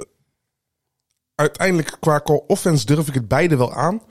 uiteindelijk 1.36 1.98
qua 2.00 2.22
call 2.24 2.44
offense 2.48 2.86
durf 2.86 3.08
ik 3.08 3.14
het 3.14 3.28
beide 3.28 3.58
wel 3.58 3.74
aan. 3.74 4.02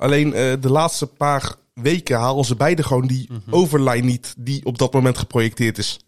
Alleen 0.00 0.34
eh, 0.34 0.52
de 0.60 0.70
laatste 0.70 1.06
paar 1.06 1.54
weken 1.74 2.18
halen 2.18 2.44
ze 2.44 2.56
beide 2.56 2.82
gewoon 2.82 3.06
die 3.06 3.28
overline 3.50 4.06
niet... 4.06 4.34
die 4.38 4.64
op 4.64 4.78
dat 4.78 4.92
moment 4.92 5.18
geprojecteerd 5.18 5.78
is. 5.78 5.98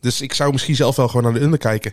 Dus 0.00 0.20
ik 0.20 0.34
zou 0.34 0.52
misschien 0.52 0.74
zelf 0.74 0.96
wel 0.96 1.08
gewoon 1.08 1.22
naar 1.22 1.32
de 1.32 1.40
under 1.40 1.58
kijken. 1.58 1.92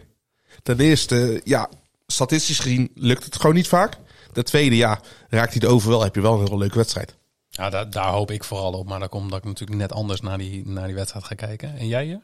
Ten 0.64 0.80
eerste, 0.80 1.42
ja, 1.44 1.70
statistisch 2.08 2.60
gezien 2.60 2.92
lukt 2.96 3.24
het 3.24 3.36
gewoon 3.36 3.56
niet 3.56 3.68
vaak. 3.68 3.98
Ten 4.32 4.46
tweede, 4.46 4.76
ja, 4.76 5.00
raakt 5.30 5.52
hij 5.52 5.60
de 5.60 5.68
over 5.68 5.90
wel, 5.90 6.04
heb 6.04 6.16
je 6.16 6.22
wel 6.22 6.40
een 6.40 6.48
heel 6.48 6.58
leuke 6.58 6.78
wedstrijd. 6.78 7.16
Ja, 7.50 7.70
daar, 7.70 7.90
daar 7.90 8.12
hoop 8.12 8.32
ik 8.32 8.44
vooral 8.44 8.74
op. 8.74 8.88
Maar 8.88 9.00
dat 9.00 9.10
komt 9.10 9.24
omdat 9.24 9.40
ik 9.40 9.46
natuurlijk 9.46 9.80
net 9.80 9.94
anders 9.94 10.22
naar 10.22 10.38
die, 10.38 10.68
naar 10.68 10.86
die 10.86 10.96
wedstrijd 10.96 11.26
ga 11.26 11.36
kijken. 11.36 11.78
En 11.78 11.88
jij 11.88 12.06
hier? 12.06 12.22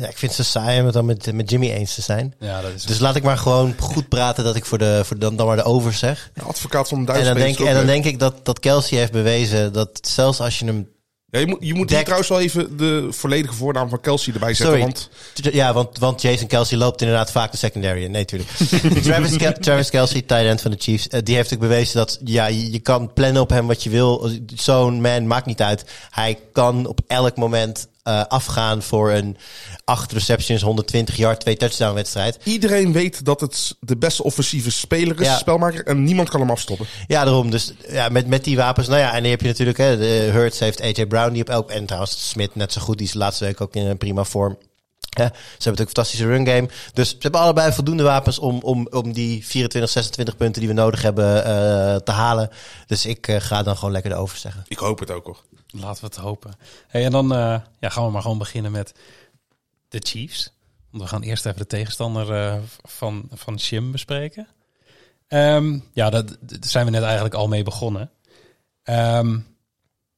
Ja, 0.00 0.08
ik 0.08 0.18
vind 0.18 0.36
het 0.36 0.46
zo 0.46 0.58
saai 0.60 0.78
om 0.78 0.84
het 0.84 0.94
dan 0.94 1.04
met, 1.04 1.32
met 1.32 1.50
Jimmy 1.50 1.70
eens 1.70 1.94
te 1.94 2.02
zijn. 2.02 2.34
Ja, 2.38 2.60
dat 2.60 2.70
is... 2.76 2.82
Dus 2.82 2.98
laat 2.98 3.16
ik 3.16 3.22
maar 3.22 3.38
gewoon 3.38 3.74
goed 3.78 4.08
praten 4.08 4.44
dat 4.44 4.56
ik 4.56 4.64
voor 4.64 4.78
de, 4.78 5.00
voor 5.04 5.18
dan, 5.18 5.36
dan 5.36 5.46
maar 5.46 5.56
de 5.56 5.62
over 5.62 5.92
zeg. 5.92 6.30
Ja, 6.34 6.42
advocaat 6.42 6.88
van 6.88 7.04
de 7.04 7.12
En 7.12 7.24
dan, 7.24 7.34
Duitsers. 7.34 7.56
denk, 7.56 7.68
en 7.68 7.74
dan 7.74 7.86
denk 7.86 8.04
ik 8.04 8.18
dat, 8.18 8.34
dat 8.44 8.58
Kelsey 8.60 8.98
heeft 8.98 9.12
bewezen 9.12 9.72
dat 9.72 9.98
zelfs 10.02 10.40
als 10.40 10.58
je 10.58 10.64
hem 10.64 10.88
Ja, 11.30 11.38
je 11.40 11.46
moet, 11.46 11.58
je 11.60 11.74
moet 11.74 11.90
hier 11.90 12.02
trouwens 12.02 12.28
wel 12.28 12.40
even 12.40 12.76
de 12.76 13.06
volledige 13.10 13.54
voornaam 13.54 13.88
van 13.88 14.00
Kelsey 14.00 14.32
erbij 14.32 14.54
zetten. 14.54 14.66
Sorry. 14.78 14.80
Want 15.34 15.54
Ja, 15.54 15.72
want, 15.72 15.98
want 15.98 16.22
Jason 16.22 16.46
Kelsey 16.46 16.78
loopt 16.78 17.00
inderdaad 17.00 17.30
vaak 17.30 17.50
de 17.50 17.56
secondary 17.56 18.04
in. 18.04 18.10
Nee, 18.10 18.24
tuurlijk. 18.24 18.50
Travis, 19.02 19.36
Kel- 19.36 19.52
Travis 19.60 19.90
Kelsey, 19.90 20.22
tight 20.22 20.44
end 20.44 20.60
van 20.60 20.70
de 20.70 20.76
Chiefs, 20.80 21.08
eh, 21.08 21.20
die 21.24 21.34
heeft 21.34 21.52
ook 21.54 21.60
bewezen 21.60 21.96
dat 21.96 22.18
ja, 22.24 22.46
je, 22.46 22.72
je 22.72 22.78
kan 22.80 23.12
plannen 23.12 23.42
op 23.42 23.50
hem 23.50 23.66
wat 23.66 23.82
je 23.82 23.90
wil. 23.90 24.30
Zo'n 24.54 25.00
man 25.00 25.26
maakt 25.26 25.46
niet 25.46 25.62
uit. 25.62 25.84
Hij 26.10 26.38
kan 26.52 26.86
op 26.86 27.00
elk 27.06 27.36
moment 27.36 27.88
eh, 28.02 28.24
afgaan 28.24 28.82
voor 28.82 29.10
een 29.12 29.36
8 29.84 30.12
receptions, 30.12 30.62
120 30.62 31.16
yard, 31.16 31.40
2 31.40 31.56
touchdown 31.56 31.94
wedstrijd. 31.94 32.38
iedereen 32.44 32.92
weet 32.92 33.24
dat 33.24 33.40
het 33.40 33.76
de 33.80 33.96
beste 33.96 34.22
offensieve 34.22 34.70
speler 34.70 35.20
is, 35.20 35.26
Ja. 35.26 35.36
spelmaker. 35.36 35.86
En 35.86 36.04
niemand 36.04 36.28
kan 36.28 36.40
hem 36.40 36.50
afstoppen. 36.50 36.86
Ja, 37.06 37.24
daarom. 37.24 37.50
Dus 37.50 37.72
ja, 37.88 38.08
met, 38.08 38.26
met 38.26 38.44
die 38.44 38.56
wapens. 38.56 38.86
Nou 38.88 39.00
ja, 39.00 39.14
en 39.14 39.22
dan 39.22 39.30
heb 39.30 39.40
je 39.40 39.46
natuurlijk, 39.46 39.78
hè, 39.78 39.96
de 39.96 40.28
Hurts 40.32 40.58
heeft 40.58 40.80
AJ 40.80 41.06
Brown 41.06 41.32
die 41.32 41.42
op 41.42 41.48
elk. 41.48 41.70
En 41.70 41.86
trouwens, 41.86 42.28
Smith 42.28 42.54
net 42.54 42.72
zo 42.72 42.80
goed. 42.80 42.96
Die 42.98 43.06
is 43.06 43.12
de 43.12 43.18
laatste 43.18 43.44
week 43.44 43.60
ook 43.60 43.74
in 43.74 43.86
een 43.86 43.98
prima 43.98 44.24
vorm. 44.24 44.58
Ja, 45.10 45.24
ze 45.26 45.32
hebben 45.32 45.40
natuurlijk 45.54 45.78
een 45.78 45.86
fantastische 45.86 46.26
run 46.26 46.46
game. 46.46 46.68
Dus 46.92 47.08
ze 47.10 47.16
hebben 47.18 47.40
allebei 47.40 47.72
voldoende 47.72 48.02
wapens 48.02 48.38
om, 48.38 48.58
om, 48.62 48.86
om 48.90 49.12
die 49.12 49.46
24, 49.46 49.90
26 49.90 50.36
punten 50.36 50.60
die 50.60 50.70
we 50.70 50.76
nodig 50.76 51.02
hebben 51.02 51.44
eh, 51.44 51.96
te 51.96 52.12
halen. 52.12 52.50
Dus 52.86 53.06
ik 53.06 53.28
eh, 53.28 53.36
ga 53.40 53.62
dan 53.62 53.76
gewoon 53.76 53.92
lekker 53.92 54.10
de 54.10 54.16
over 54.16 54.38
zeggen. 54.38 54.64
Ik 54.68 54.78
hoop 54.78 54.98
het 54.98 55.10
ook 55.10 55.26
hoor. 55.26 55.38
Laten 55.72 56.00
we 56.00 56.06
het 56.06 56.16
hopen. 56.16 56.52
Hey, 56.88 57.04
en 57.04 57.10
dan 57.10 57.32
eh, 57.32 57.60
ja, 57.80 57.88
gaan 57.88 58.04
we 58.04 58.10
maar 58.10 58.22
gewoon 58.22 58.38
beginnen 58.38 58.72
met 58.72 58.94
de 59.88 59.98
Chiefs. 60.06 60.52
Want 60.90 61.02
we 61.02 61.08
gaan 61.08 61.22
eerst 61.22 61.46
even 61.46 61.58
de 61.58 61.66
tegenstander 61.66 62.34
eh, 62.34 62.58
van, 62.82 63.28
van 63.32 63.60
Shim 63.60 63.92
bespreken. 63.92 64.48
Ehm, 65.28 65.78
ja, 65.92 66.10
dat, 66.10 66.28
daar 66.40 66.58
zijn 66.60 66.84
we 66.84 66.90
net 66.90 67.02
eigenlijk 67.02 67.34
al 67.34 67.48
mee 67.48 67.62
begonnen. 67.62 68.10
Ehm, 68.82 69.38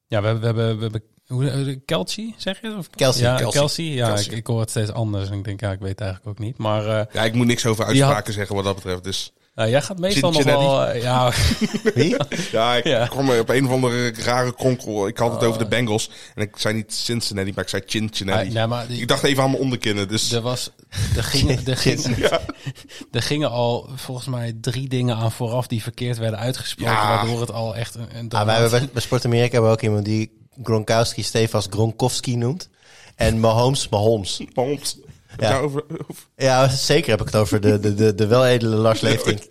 ja, 0.07 0.21
we, 0.21 0.27
hebben- 0.27 0.41
we 0.41 0.47
hebben... 0.47 0.77
We 0.77 0.83
hebben 0.83 1.03
hoe, 1.27 1.51
eh, 1.51 1.77
Kelsey, 1.85 2.35
zeg 2.37 2.61
je? 2.61 2.75
Of, 2.77 2.91
Kelsey, 2.91 3.23
ja, 3.23 3.37
Kelsey. 3.37 3.61
Kelsey. 3.61 3.85
Ja, 3.85 4.07
Kelsey. 4.07 4.33
Ik, 4.33 4.39
ik 4.39 4.47
hoor 4.47 4.61
het 4.61 4.71
steeds 4.71 4.91
anders. 4.93 5.31
En 5.31 5.39
ik 5.39 5.45
denk, 5.45 5.61
ja, 5.61 5.73
ik 5.73 5.79
weet 5.81 5.91
het 5.91 6.01
eigenlijk 6.01 6.31
ook 6.31 6.45
niet. 6.45 6.57
Maar 6.57 6.85
Ja, 7.13 7.25
ik 7.25 7.35
moet 7.35 7.47
niks 7.47 7.67
over 7.67 7.85
had- 7.85 7.93
uitspraken 7.95 8.33
zeggen 8.33 8.55
wat 8.55 8.65
dat 8.65 8.75
betreft. 8.75 9.05
Dus 9.05 9.33
nou, 9.55 9.71
jij 9.71 9.83
gaat 9.83 9.99
meestal 9.99 10.31
nog 10.33 10.43
wel... 10.45 10.85
eh, 10.87 11.03
ja, 11.03 11.33
Wie? 11.95 12.17
ja, 12.53 12.75
ik 12.77 12.85
Ja. 12.85 13.07
kwam 13.07 13.31
op 13.31 13.49
een 13.49 13.65
of 13.67 13.71
andere 13.73 14.13
rare 14.15 14.55
kronkel. 14.55 15.07
Ik 15.07 15.17
had 15.17 15.33
het 15.33 15.43
over 15.45 15.59
de 15.59 15.67
Bengals. 15.67 16.11
En 16.35 16.43
ik 16.43 16.57
zei 16.57 16.75
niet 16.75 16.95
Cincinnati, 16.95 17.53
maar 17.55 17.65
ik 17.65 17.71
zei 17.71 17.83
Cincinnati. 17.87 18.49
Ah, 18.49 18.55
nee, 18.55 18.67
maar 18.67 18.87
die- 18.87 19.01
Ik 19.01 19.09
dacht 19.09 19.23
even 19.25 19.43
aan 19.43 19.51
mijn 19.51 19.63
onderkinnen. 19.63 20.09
Dus 20.09 20.33
Er, 20.33 20.41
was, 20.41 20.71
er, 21.17 21.25
gingen, 21.25 21.61
er, 21.67 21.77
gingen, 21.77 22.17
er 23.13 23.23
gingen 23.23 23.51
al 23.51 23.91
volgens 23.95 24.27
mij 24.27 24.53
drie 24.61 24.89
dingen 24.89 25.17
aan 25.17 25.33
vooraf 25.33 25.67
die 25.67 25.83
verkeerd 25.83 26.19
werden 26.19 26.39
uitgesproken. 26.39 26.95
Ja. 26.95 27.09
waardoor 27.17 27.41
het 27.41 27.53
al 27.53 27.77
echt 27.77 27.95
een, 27.95 28.09
een 28.19 28.31
Ah, 28.31 28.45
wij 28.45 28.55
hebben 28.55 28.79
bij, 28.81 28.89
bij 28.93 29.03
Sport 29.03 29.25
Amerika 29.25 29.53
hebben 29.53 29.71
we 29.71 29.77
ook 29.77 29.83
iemand 29.83 30.05
die 30.05 30.41
Gronkowski 30.63 31.23
Stefans 31.23 31.67
Gronkowski 31.71 32.37
noemt. 32.37 32.69
En 33.17 33.41
Mahomes 33.41 33.89
Mahomes. 33.89 34.41
Mahomes. 34.55 34.99
Ja. 35.39 35.51
Ja. 35.51 35.59
over, 35.59 35.85
over- 36.09 36.25
Ja, 36.37 36.69
zeker 36.69 37.11
heb 37.11 37.21
ik 37.21 37.27
het 37.27 37.37
over 37.37 37.61
de, 37.61 37.81
de, 37.81 37.95
de, 37.95 38.15
de 38.15 38.27
weledele 38.27 38.77
Lars 38.77 39.01
Leeftink. 39.01 39.43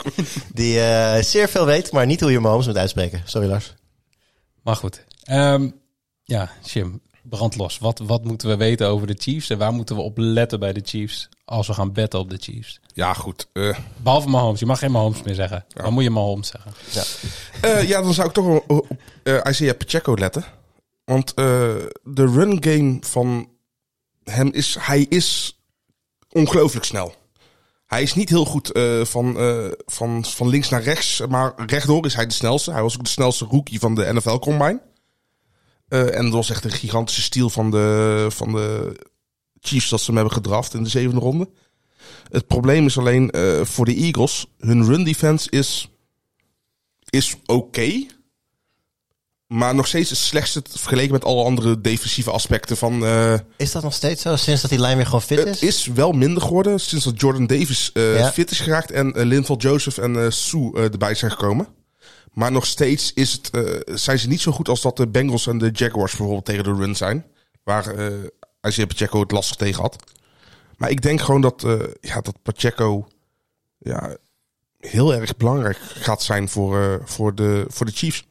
Die 0.54 0.80
eh, 0.82 1.24
zeer 1.24 1.48
veel 1.50 1.66
weet, 1.66 1.92
maar 1.92 2.06
niet 2.06 2.22
hoe 2.22 2.32
je 2.32 2.40
Mahomes 2.40 2.66
moet 2.68 2.78
uitspreken. 2.78 3.22
Sorry 3.26 3.48
Lars. 3.50 3.74
Maar 4.64 4.76
goed. 4.76 5.04
Ehm, 5.24 5.70
ja, 6.24 6.52
Jim, 6.64 7.02
brand 7.24 7.56
los. 7.56 7.78
Wat, 7.78 8.00
wat 8.00 8.24
moeten 8.24 8.48
we 8.50 8.56
weten 8.58 8.88
over 8.88 9.08
de 9.08 9.16
Chiefs? 9.20 9.50
En 9.50 9.58
waar 9.58 9.74
moeten 9.74 9.96
we 9.96 10.02
op 10.02 10.18
letten 10.18 10.60
bij 10.60 10.74
de 10.74 10.82
Chiefs 10.84 11.30
als 11.46 11.68
we 11.68 11.74
gaan 11.74 11.94
betten 11.94 12.20
op 12.20 12.30
de 12.30 12.38
Chiefs? 12.40 12.80
ja, 12.94 13.14
goed. 13.14 13.48
Eh, 13.54 13.78
Behalve 13.98 14.30
Mahomes. 14.30 14.60
Je 14.60 14.66
mag 14.66 14.80
geen 14.80 14.92
Mahomes 14.92 15.22
meer 15.24 15.36
zeggen. 15.36 15.66
Dan 15.74 15.94
moet 15.94 16.04
je 16.04 16.10
Mahomes 16.10 16.48
zeggen. 16.48 16.74
Eh, 17.62 17.88
ja, 17.88 18.02
dan 18.02 18.14
zou 18.14 18.28
ik 18.28 18.34
toch 18.34 18.46
wel 18.46 18.64
op 18.68 18.88
eh 19.24 19.40
Isaiah 19.50 19.78
Pacheco 19.78 20.16
letten. 20.16 20.44
Want 21.06 21.34
eh, 21.34 21.46
de 22.04 22.26
run 22.26 22.64
game 22.64 22.98
van 23.02 23.50
hem 24.24 24.50
is... 24.54 24.76
Hij 24.80 25.06
is 25.10 25.60
ongelooflijk 26.32 26.86
snel. 26.86 27.16
Hij 27.86 28.02
is 28.02 28.14
niet 28.14 28.30
heel 28.30 28.46
goed 28.46 28.72
eh, 28.72 29.06
van, 29.06 29.38
eh, 29.38 29.66
van, 29.86 30.26
van 30.26 30.48
links 30.48 30.70
naar 30.70 30.84
rechts. 30.84 31.22
Maar 31.30 31.54
rechtdoor 31.66 32.06
is 32.06 32.16
hij 32.16 32.26
de 32.26 32.34
snelste. 32.34 32.72
Hij 32.72 32.82
was 32.82 32.96
ook 32.98 33.04
de 33.04 33.10
snelste 33.10 33.46
rookie 33.46 33.80
van 33.80 33.96
de 33.96 34.14
NFL 34.14 34.40
Combine. 34.40 34.82
Eh, 35.88 36.18
en 36.18 36.24
dat 36.24 36.34
was 36.34 36.50
echt 36.50 36.64
een 36.64 36.72
gigantische 36.72 37.22
steal 37.22 37.50
van 37.50 37.72
de, 37.72 38.28
van 38.30 38.52
de 38.52 38.96
Chiefs 39.60 39.90
dat 39.90 40.00
ze 40.00 40.06
hem 40.06 40.16
hebben 40.16 40.34
gedraft 40.34 40.74
in 40.74 40.84
de 40.84 40.90
zevende 40.90 41.22
ronde. 41.22 41.50
Het 42.30 42.48
probleem 42.48 42.86
is 42.86 42.98
alleen 42.98 43.34
voor 43.66 43.86
de 43.86 43.96
Eagles. 43.96 44.46
Hun 44.58 44.86
run 44.86 45.04
defense 45.04 45.50
is 45.50 45.90
is 47.10 47.36
oké. 47.46 48.06
Maar 49.52 49.76
nog 49.76 49.88
steeds 49.88 50.10
het 50.10 50.20
slechtste 50.20 50.62
vergeleken 50.70 51.12
met 51.12 51.24
alle 51.26 51.44
andere 51.44 51.82
defensieve 51.82 52.32
aspecten 52.32 52.78
van... 52.78 53.06
eh, 53.06 53.34
Is 53.58 53.72
dat 53.72 53.84
nog 53.84 53.94
steeds 53.94 54.22
zo, 54.22 54.36
sinds 54.36 54.62
dat 54.62 54.70
die 54.70 54.80
lijn 54.80 54.96
weer 54.96 55.06
gewoon 55.06 55.22
fit 55.22 55.38
is? 55.38 55.46
het 55.46 55.62
is 55.62 55.86
wel 55.86 56.12
minder 56.12 56.42
geworden 56.44 56.80
sinds 56.80 57.06
dat 57.06 57.22
Jordan 57.22 57.48
Davis 57.48 57.92
eh, 57.94 58.18
Ja. 58.18 58.32
fit 58.32 58.52
is 58.52 58.60
geraakt 58.60 58.92
en 58.92 59.20
uh, 59.20 59.26
Linval 59.26 59.58
Joseph 59.58 59.98
en 59.98 60.34
Sue 60.34 60.74
erbij 60.74 61.16
zijn 61.16 61.32
gekomen. 61.32 61.68
Maar 62.34 62.52
nog 62.52 62.66
steeds 62.66 63.14
is 63.14 63.32
het, 63.32 63.50
zijn 64.00 64.20
ze 64.20 64.28
niet 64.28 64.42
zo 64.42 64.52
goed 64.52 64.70
als 64.70 64.82
dat 64.82 64.98
de 64.98 65.08
Bengals 65.08 65.48
en 65.48 65.58
de 65.58 65.70
Jaguars 65.74 66.12
bijvoorbeeld 66.12 66.46
tegen 66.46 66.64
de 66.64 66.74
run 66.74 66.96
zijn. 66.96 67.26
Waar 67.64 67.88
eh 67.88 68.06
Isaiah 68.62 68.88
Pacheco 68.90 69.20
het 69.20 69.32
lastig 69.32 69.56
tegen 69.56 69.82
had. 69.82 69.96
Maar 70.78 70.90
ik 70.90 71.02
denk 71.02 71.22
gewoon 71.22 71.42
dat, 71.42 71.66
ja, 72.02 72.22
dat 72.22 72.36
Pacheco 72.44 73.08
ja, 73.78 74.16
heel 74.80 75.14
erg 75.14 75.38
belangrijk 75.38 75.78
gaat 75.82 76.22
zijn 76.24 76.50
voor, 76.50 77.02
voor, 77.06 77.36
de, 77.36 77.66
voor 77.68 77.86
de 77.86 77.92
Chiefs. 77.92 78.24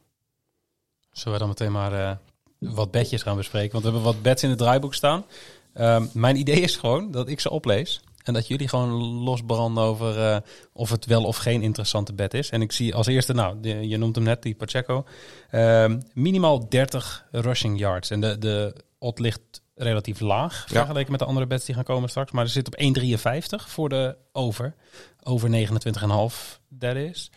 Zullen 1.11 1.33
we 1.33 1.39
dan 1.39 1.47
meteen 1.47 1.71
maar 1.71 1.93
eh, 1.93 2.15
wat 2.57 2.91
bedjes 2.91 3.21
gaan 3.21 3.35
bespreken? 3.37 3.71
Want 3.71 3.83
we 3.83 3.89
hebben 3.91 4.13
wat 4.13 4.21
beds 4.21 4.43
in 4.43 4.49
het 4.49 4.57
draaiboek 4.57 4.93
staan. 4.93 5.25
Ehm, 5.73 6.05
mijn 6.13 6.35
idee 6.35 6.59
is 6.61 6.75
gewoon 6.75 7.11
dat 7.11 7.27
ik 7.27 7.39
ze 7.39 7.49
oplees. 7.49 8.01
En 8.23 8.33
dat 8.33 8.47
jullie 8.47 8.67
gewoon 8.67 8.89
losbranden 9.23 9.83
over 9.83 10.19
eh, 10.31 10.37
of 10.73 10.89
het 10.89 11.05
wel 11.05 11.23
of 11.23 11.37
geen 11.37 11.61
interessante 11.61 12.13
bed 12.13 12.33
is. 12.33 12.49
En 12.49 12.61
ik 12.61 12.71
zie 12.71 12.95
als 12.95 13.07
eerste, 13.07 13.33
nou, 13.33 13.59
de- 13.61 13.87
je 13.87 13.97
noemt 13.97 14.15
hem 14.15 14.23
net, 14.23 14.41
die 14.41 14.55
Pacheco. 14.55 15.05
Ehm, 15.49 15.99
minimaal 16.13 16.69
30 16.69 17.25
rushing 17.31 17.79
yards. 17.79 18.09
En 18.09 18.21
de, 18.21 18.37
de 18.37 18.75
odd 18.99 19.19
ligt 19.19 19.61
relatief 19.75 20.19
laag 20.19 20.65
vergeleken 20.67 21.11
met 21.11 21.19
de 21.19 21.25
andere 21.25 21.47
beds 21.47 21.65
die 21.65 21.75
gaan 21.75 21.83
komen 21.83 22.09
straks. 22.09 22.31
Maar 22.31 22.43
er 22.43 22.49
zit 22.49 22.67
op 22.67 22.75
1,53 22.79 23.67
voor 23.67 23.89
de 23.89 24.15
over. 24.31 24.75
Over 25.23 25.49
29,5, 25.49 26.59
dat 26.69 26.95
is. 26.95 27.31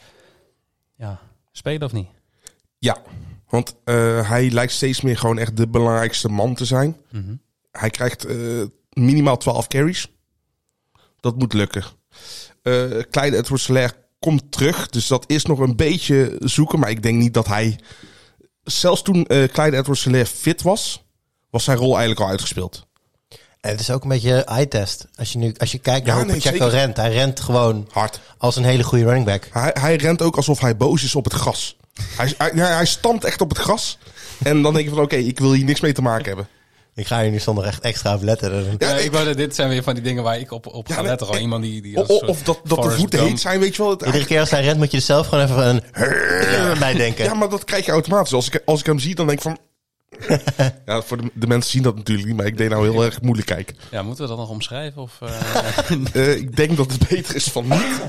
Ja, 0.96 1.20
spelen 1.52 1.82
of 1.86 1.92
niet? 1.92 2.08
Ja, 2.78 2.96
want 3.54 3.74
eh, 3.84 4.28
hij 4.28 4.50
lijkt 4.50 4.72
steeds 4.72 5.00
meer 5.00 5.18
gewoon 5.18 5.38
echt 5.38 5.56
de 5.56 5.68
belangrijkste 5.68 6.28
man 6.28 6.54
te 6.54 6.64
zijn. 6.64 6.96
Mhm. 7.10 7.34
Hij 7.70 7.90
krijgt 7.90 8.24
eh, 8.24 8.36
minimaal 8.92 9.36
12 9.36 9.66
carries. 9.66 10.08
Dat 11.20 11.38
moet 11.38 11.52
lukken. 11.52 11.84
Eh 12.62 12.84
Clyde 13.10 13.36
Edwards-Helaire 13.36 13.94
komt 14.18 14.52
terug. 14.52 14.88
Dus 14.88 15.06
dat 15.06 15.24
is 15.26 15.44
nog 15.44 15.58
een 15.58 15.76
beetje 15.76 16.36
zoeken. 16.38 16.78
Maar 16.78 16.90
ik 16.90 17.02
denk 17.02 17.18
niet 17.18 17.34
dat 17.34 17.46
hij... 17.46 17.78
Zelfs 18.62 19.02
toen 19.02 19.26
eh 19.26 19.48
Clyde 19.48 19.76
Edwards-Helaire 19.76 20.30
fit 20.30 20.62
was... 20.62 21.04
was 21.50 21.64
zijn 21.64 21.78
rol 21.78 21.90
eigenlijk 21.90 22.20
al 22.20 22.28
uitgespeeld. 22.28 22.86
Het 23.70 23.80
is 23.80 23.90
ook 23.90 24.02
een 24.02 24.08
beetje 24.08 24.44
eye-test. 24.44 25.06
Als 25.16 25.32
je 25.32 25.38
nu 25.38 25.54
als 25.58 25.72
je 25.72 25.78
kijkt 25.78 26.06
naar 26.06 26.14
Ja, 26.16 26.22
hoe 26.22 26.30
nee, 26.32 26.40
Pacheco 26.40 26.64
zeker. 26.64 26.78
rent. 26.78 26.96
Hij 26.96 27.12
rent 27.12 27.40
gewoon 27.40 27.88
Hard. 27.92 28.20
als 28.38 28.56
een 28.56 28.64
hele 28.64 28.82
goede 28.82 29.04
running 29.04 29.24
back. 29.26 29.48
Hij, 29.52 29.70
hij 29.80 29.96
rent 29.96 30.22
ook 30.22 30.36
alsof 30.36 30.60
hij 30.60 30.76
boos 30.76 31.02
is 31.04 31.14
op 31.14 31.24
het 31.24 31.32
gras. 31.32 31.76
Hij, 32.16 32.34
hij, 32.38 32.50
hij 32.54 32.84
stampt 32.86 33.24
echt 33.24 33.40
op 33.40 33.48
het 33.48 33.58
gras. 33.58 33.98
En 34.42 34.62
dan 34.62 34.72
denk 34.74 34.84
je 34.88 34.94
van, 34.94 35.02
oké, 35.02 35.16
ik 35.16 35.38
wil 35.38 35.52
hier 35.52 35.64
niks 35.64 35.80
mee 35.80 35.92
te 35.92 36.02
maken 36.02 36.26
hebben. 36.26 36.48
Ik 36.94 37.06
ga 37.06 37.20
hier 37.22 37.30
nu 37.30 37.38
zonder 37.40 37.64
echt 37.64 37.80
extra 37.82 38.14
op 38.14 38.22
letten. 38.22 38.76
Ja, 38.78 38.88
Ja, 38.88 38.96
ik- 38.96 39.12
wou, 39.12 39.34
dit 39.34 39.54
zijn 39.54 39.68
weer 39.68 39.82
van 39.82 39.94
die 39.94 40.02
dingen 40.02 40.22
waar 40.22 40.38
ik 40.38 40.50
op, 40.52 40.66
op 40.66 40.88
ga 40.88 41.02
letten. 41.02 41.26
Gewoon 41.26 41.42
iemand 41.42 41.62
die... 41.62 41.82
die 41.82 41.96
of 42.18 42.42
dat, 42.42 42.60
dat 42.64 42.82
de 42.82 42.90
voeten 42.90 43.22
heet 43.24 43.40
zijn, 43.40 43.60
weet 43.60 43.76
je 43.76 43.82
wel. 43.82 43.90
Het- 43.90 44.02
Iedere 44.02 44.24
keer 44.26 44.40
als 44.40 44.50
hij 44.50 44.62
rent 44.62 44.78
moet 44.78 44.90
je 44.90 44.96
er 44.96 45.02
zelf 45.02 45.26
gewoon 45.26 45.44
even 45.44 45.68
een 45.68 45.82
bij 46.78 46.94
denken. 46.94 47.24
Ja, 47.24 47.34
maar 47.34 47.48
dat 47.48 47.64
krijg 47.64 47.86
je 47.86 47.92
automatisch. 47.92 48.32
Als 48.32 48.46
ik, 48.46 48.62
als 48.64 48.80
ik 48.80 48.86
hem 48.86 48.98
zie, 48.98 49.14
dan 49.14 49.26
denk 49.26 49.38
ik 49.38 49.44
van... 49.44 49.58
ja, 50.86 51.02
voor 51.02 51.16
de, 51.16 51.30
de 51.34 51.46
mensen 51.46 51.70
zien 51.70 51.82
dat 51.82 51.96
natuurlijk 51.96 52.26
niet, 52.28 52.36
maar 52.36 52.46
ik 52.46 52.56
deed 52.56 52.70
nou 52.70 52.90
heel 52.90 53.04
erg 53.04 53.20
moeilijk 53.20 53.46
kijken. 53.46 53.76
Ja, 53.90 54.02
moeten 54.02 54.22
we 54.24 54.30
dat 54.30 54.38
nog 54.38 54.48
omschrijven? 54.50 55.02
Of, 55.02 55.18
eh, 55.20 55.40
Eh, 56.12 56.36
ik 56.36 56.56
denk 56.56 56.76
dat 56.76 56.92
het 56.92 57.08
beter 57.08 57.34
is 57.34 57.44
van 57.44 57.68
niet. 57.68 58.00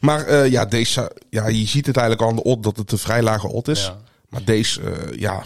Maar 0.00 0.26
eh, 0.26 0.50
ja, 0.50 0.64
deze, 0.64 1.12
ja, 1.30 1.46
je 1.48 1.66
ziet 1.66 1.86
het 1.86 1.96
eigenlijk 1.96 2.26
al 2.26 2.28
aan 2.36 2.42
de 2.42 2.50
odd 2.50 2.62
dat 2.62 2.76
het 2.76 2.92
een 2.92 2.98
vrij 2.98 3.22
lage 3.22 3.48
odd 3.48 3.68
is. 3.68 3.84
Ja. 3.84 3.96
Maar 4.28 4.44
deze, 4.44 4.80
eh, 4.80 5.18
ja, 5.20 5.42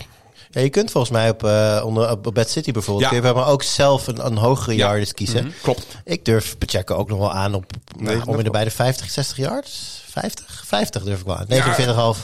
Ja, 0.50 0.60
je 0.60 0.68
kunt 0.70 0.90
volgens 0.90 1.12
mij 1.12 1.30
op, 1.30 1.44
eh 1.44 1.82
onder, 1.84 2.10
op 2.10 2.30
Bad 2.34 2.50
City 2.50 2.72
bijvoorbeeld, 2.72 3.10
Ja. 3.10 3.18
kun 3.18 3.28
je 3.28 3.34
maar 3.34 3.46
ook 3.48 3.62
zelf 3.62 4.06
een, 4.06 4.26
een 4.26 4.36
hogere 4.36 4.76
Ja. 4.76 4.86
yardage 4.88 5.14
kiezen. 5.14 5.44
Mhm. 5.44 5.52
klopt. 5.62 5.86
Ik 6.04 6.24
durf 6.24 6.58
Pacheco 6.58 6.94
ook 6.94 7.08
nog 7.08 7.18
wel 7.18 7.32
aan 7.32 7.54
op 7.54 7.64
nou, 7.98 8.16
net 8.16 8.26
om 8.26 8.38
in 8.38 8.44
de 8.44 8.50
bij 8.50 8.64
de 8.64 8.70
50, 8.70 9.10
60 9.10 9.36
yards. 9.36 10.02
50? 10.08 10.62
50 10.66 11.02
durf 11.02 11.20
ik 11.20 11.26
wel 11.26 11.36
aan. 11.36 11.46
49,5. 11.48 12.22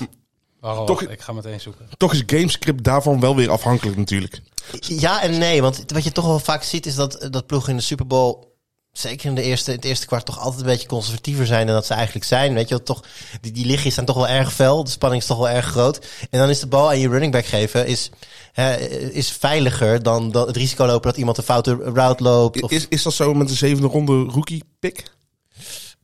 Toch- 0.61 0.87
wacht, 0.87 1.11
ik 1.11 1.21
ga 1.21 1.33
meteen 1.33 1.61
zoeken. 1.61 1.89
Toch 1.97 2.13
is 2.13 2.23
Gamescript 2.27 2.83
daarvan 2.85 3.21
wel 3.21 3.37
weer 3.37 3.51
afhankelijk 3.51 3.97
natuurlijk. 3.97 4.41
Ja 4.81 5.23
en 5.23 5.39
nee, 5.39 5.63
want 5.63 5.85
wat 5.87 6.05
je 6.05 6.13
toch 6.13 6.27
wel 6.27 6.39
vaak 6.39 6.63
ziet 6.63 6.87
is 6.87 6.95
dat, 6.95 7.27
dat 7.31 7.47
ploegen 7.47 7.71
in 7.71 7.77
de 7.77 7.83
Super 7.83 8.07
Bowl, 8.07 8.47
zeker 8.93 9.29
in, 9.29 9.35
de 9.35 9.43
eerste, 9.43 9.71
in 9.71 9.77
het 9.77 9.85
eerste 9.87 10.07
kwart, 10.07 10.25
toch 10.27 10.39
altijd 10.39 10.61
een 10.61 10.67
beetje 10.67 10.89
conservatiever 10.89 11.47
zijn 11.47 11.67
dan 11.67 11.75
dat 11.75 11.87
ze 11.87 11.95
eigenlijk 11.95 12.25
zijn. 12.27 12.55
Weet 12.55 12.69
je 12.69 12.75
wel, 12.75 12.85
toch, 12.85 13.03
die, 13.41 13.53
die 13.53 13.67
lichtjes 13.67 13.95
zijn 13.95 14.07
toch 14.07 14.17
wel 14.17 14.29
erg 14.29 14.53
fel, 14.53 14.85
de 14.85 14.91
spanning 14.91 15.23
is 15.23 15.29
toch 15.29 15.39
wel 15.39 15.49
erg 15.49 15.67
groot. 15.67 16.07
En 16.31 16.39
dan 16.39 16.49
is 16.49 16.61
de 16.61 16.67
bal 16.67 16.89
aan 16.89 16.99
je 16.99 17.09
running 17.09 17.33
back 17.33 17.45
geven 17.47 17.87
is, 17.87 18.11
hè, 18.53 18.77
is 19.11 19.31
veiliger 19.31 20.03
dan, 20.03 20.31
dan 20.31 20.47
het 20.47 20.57
risico 20.57 20.87
lopen 20.87 21.11
dat 21.11 21.19
iemand 21.19 21.39
een 21.39 21.45
foute 21.45 21.75
route 21.75 22.23
loopt. 22.23 22.63
Of, 22.63 22.71
Is, 22.71 22.87
is 22.89 23.03
dat 23.03 23.13
zo 23.13 23.35
met 23.35 23.49
de 23.49 23.55
zevende 23.55 23.89
ronde 23.89 24.13
rookie 24.25 24.65
pick? 24.79 25.03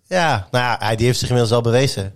ja, 0.07 0.49
nou 0.51 0.64
ja, 0.64 0.77
hij- 0.79 0.97
die 0.97 1.07
heeft 1.07 1.19
zich 1.19 1.29
inmiddels 1.29 1.55
al 1.57 1.62
bewezen. 1.62 2.14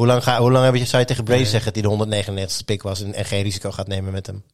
Hoe 0.00 0.08
lang, 0.08 0.22
ga, 0.22 0.38
hoe 0.40 0.50
lang 0.50 0.64
heb 0.64 0.74
je, 0.74 0.84
zou 0.84 1.02
je 1.02 1.08
tegen 1.08 1.24
Brady 1.24 1.44
zeggen 1.44 1.64
dat 1.64 1.74
hij 1.74 1.82
de 1.82 1.88
199 1.88 2.64
pick 2.64 2.82
was 2.82 3.02
en, 3.02 3.14
en 3.14 3.24
geen 3.24 3.42
risico 3.42 3.70
gaat 3.70 3.86
nemen 3.86 4.12
met 4.12 4.26
hem? 4.26 4.44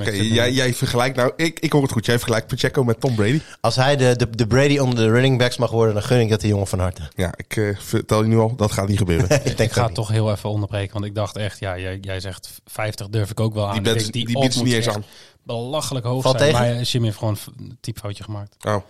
Oké, 0.00 0.10
jij, 0.10 0.52
jij 0.52 0.74
vergelijkt 0.74 1.16
nou, 1.16 1.32
ik, 1.36 1.60
ik 1.60 1.72
hoor 1.72 1.82
het 1.82 1.92
goed, 1.92 2.06
jij 2.06 2.14
vergelijkt 2.14 2.46
Pacheco 2.46 2.84
met 2.84 3.00
Tom 3.00 3.14
Brady. 3.14 3.40
Als 3.60 3.76
hij 3.76 3.96
de, 3.96 4.16
de, 4.16 4.30
de 4.30 4.46
Brady 4.46 4.78
onder 4.78 4.98
de 4.98 5.10
running 5.10 5.38
backs 5.38 5.56
mag 5.56 5.70
worden, 5.70 5.94
dan 5.94 6.02
gun 6.02 6.20
ik 6.20 6.28
dat 6.28 6.40
de 6.40 6.48
jongen 6.48 6.66
van 6.66 6.78
harte. 6.78 7.02
Ja, 7.14 7.34
ik 7.36 7.56
eh, 7.56 7.76
vertel 7.78 8.22
je 8.22 8.28
nu 8.28 8.38
al, 8.38 8.56
dat 8.56 8.72
gaat 8.72 8.88
niet 8.88 8.98
gebeuren. 8.98 9.30
ik 9.44 9.56
denk 9.56 9.58
Ik 9.58 9.72
ga 9.72 9.88
toch 9.88 10.08
heel 10.08 10.30
even 10.30 10.50
onderbreken, 10.50 10.92
want 10.92 11.04
ik 11.04 11.14
dacht 11.14 11.36
echt, 11.36 11.58
ja, 11.58 11.78
jij, 11.78 11.98
jij 12.00 12.20
zegt 12.20 12.60
50 12.64 13.08
durf 13.08 13.30
ik 13.30 13.40
ook 13.40 13.54
wel 13.54 13.66
aan. 13.66 13.72
Die 13.72 13.82
denk, 13.82 14.12
die, 14.12 14.26
odd 14.26 14.40
biedt 14.40 14.52
ze 14.52 14.58
moet 14.58 14.68
niet 14.68 14.76
eens 14.76 14.88
aan. 14.88 15.04
Belachelijk 15.42 16.06
hoog 16.06 16.22
Valt 16.22 16.38
zijn. 16.38 16.52
tegen? 16.52 16.66
Maar 16.66 16.82
Jim 16.82 17.04
heeft 17.04 17.18
gewoon 17.18 17.36
een 17.58 17.78
typfoutje 17.80 18.24
gemaakt. 18.24 18.56
Oh, 18.64 18.84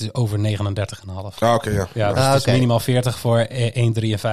Het 0.00 0.08
is 0.08 0.14
over 0.20 0.38
39,5. 0.38 1.38
ah, 1.38 1.54
oké, 1.54 1.70
ja. 1.70 1.88
Ja, 1.94 2.08
dus 2.12 2.18
Ah, 2.22 2.32
het 2.32 2.46
is 2.46 2.52
minimaal 2.52 2.80
40 2.80 3.18
voor 3.18 3.38
eh, 3.38 3.86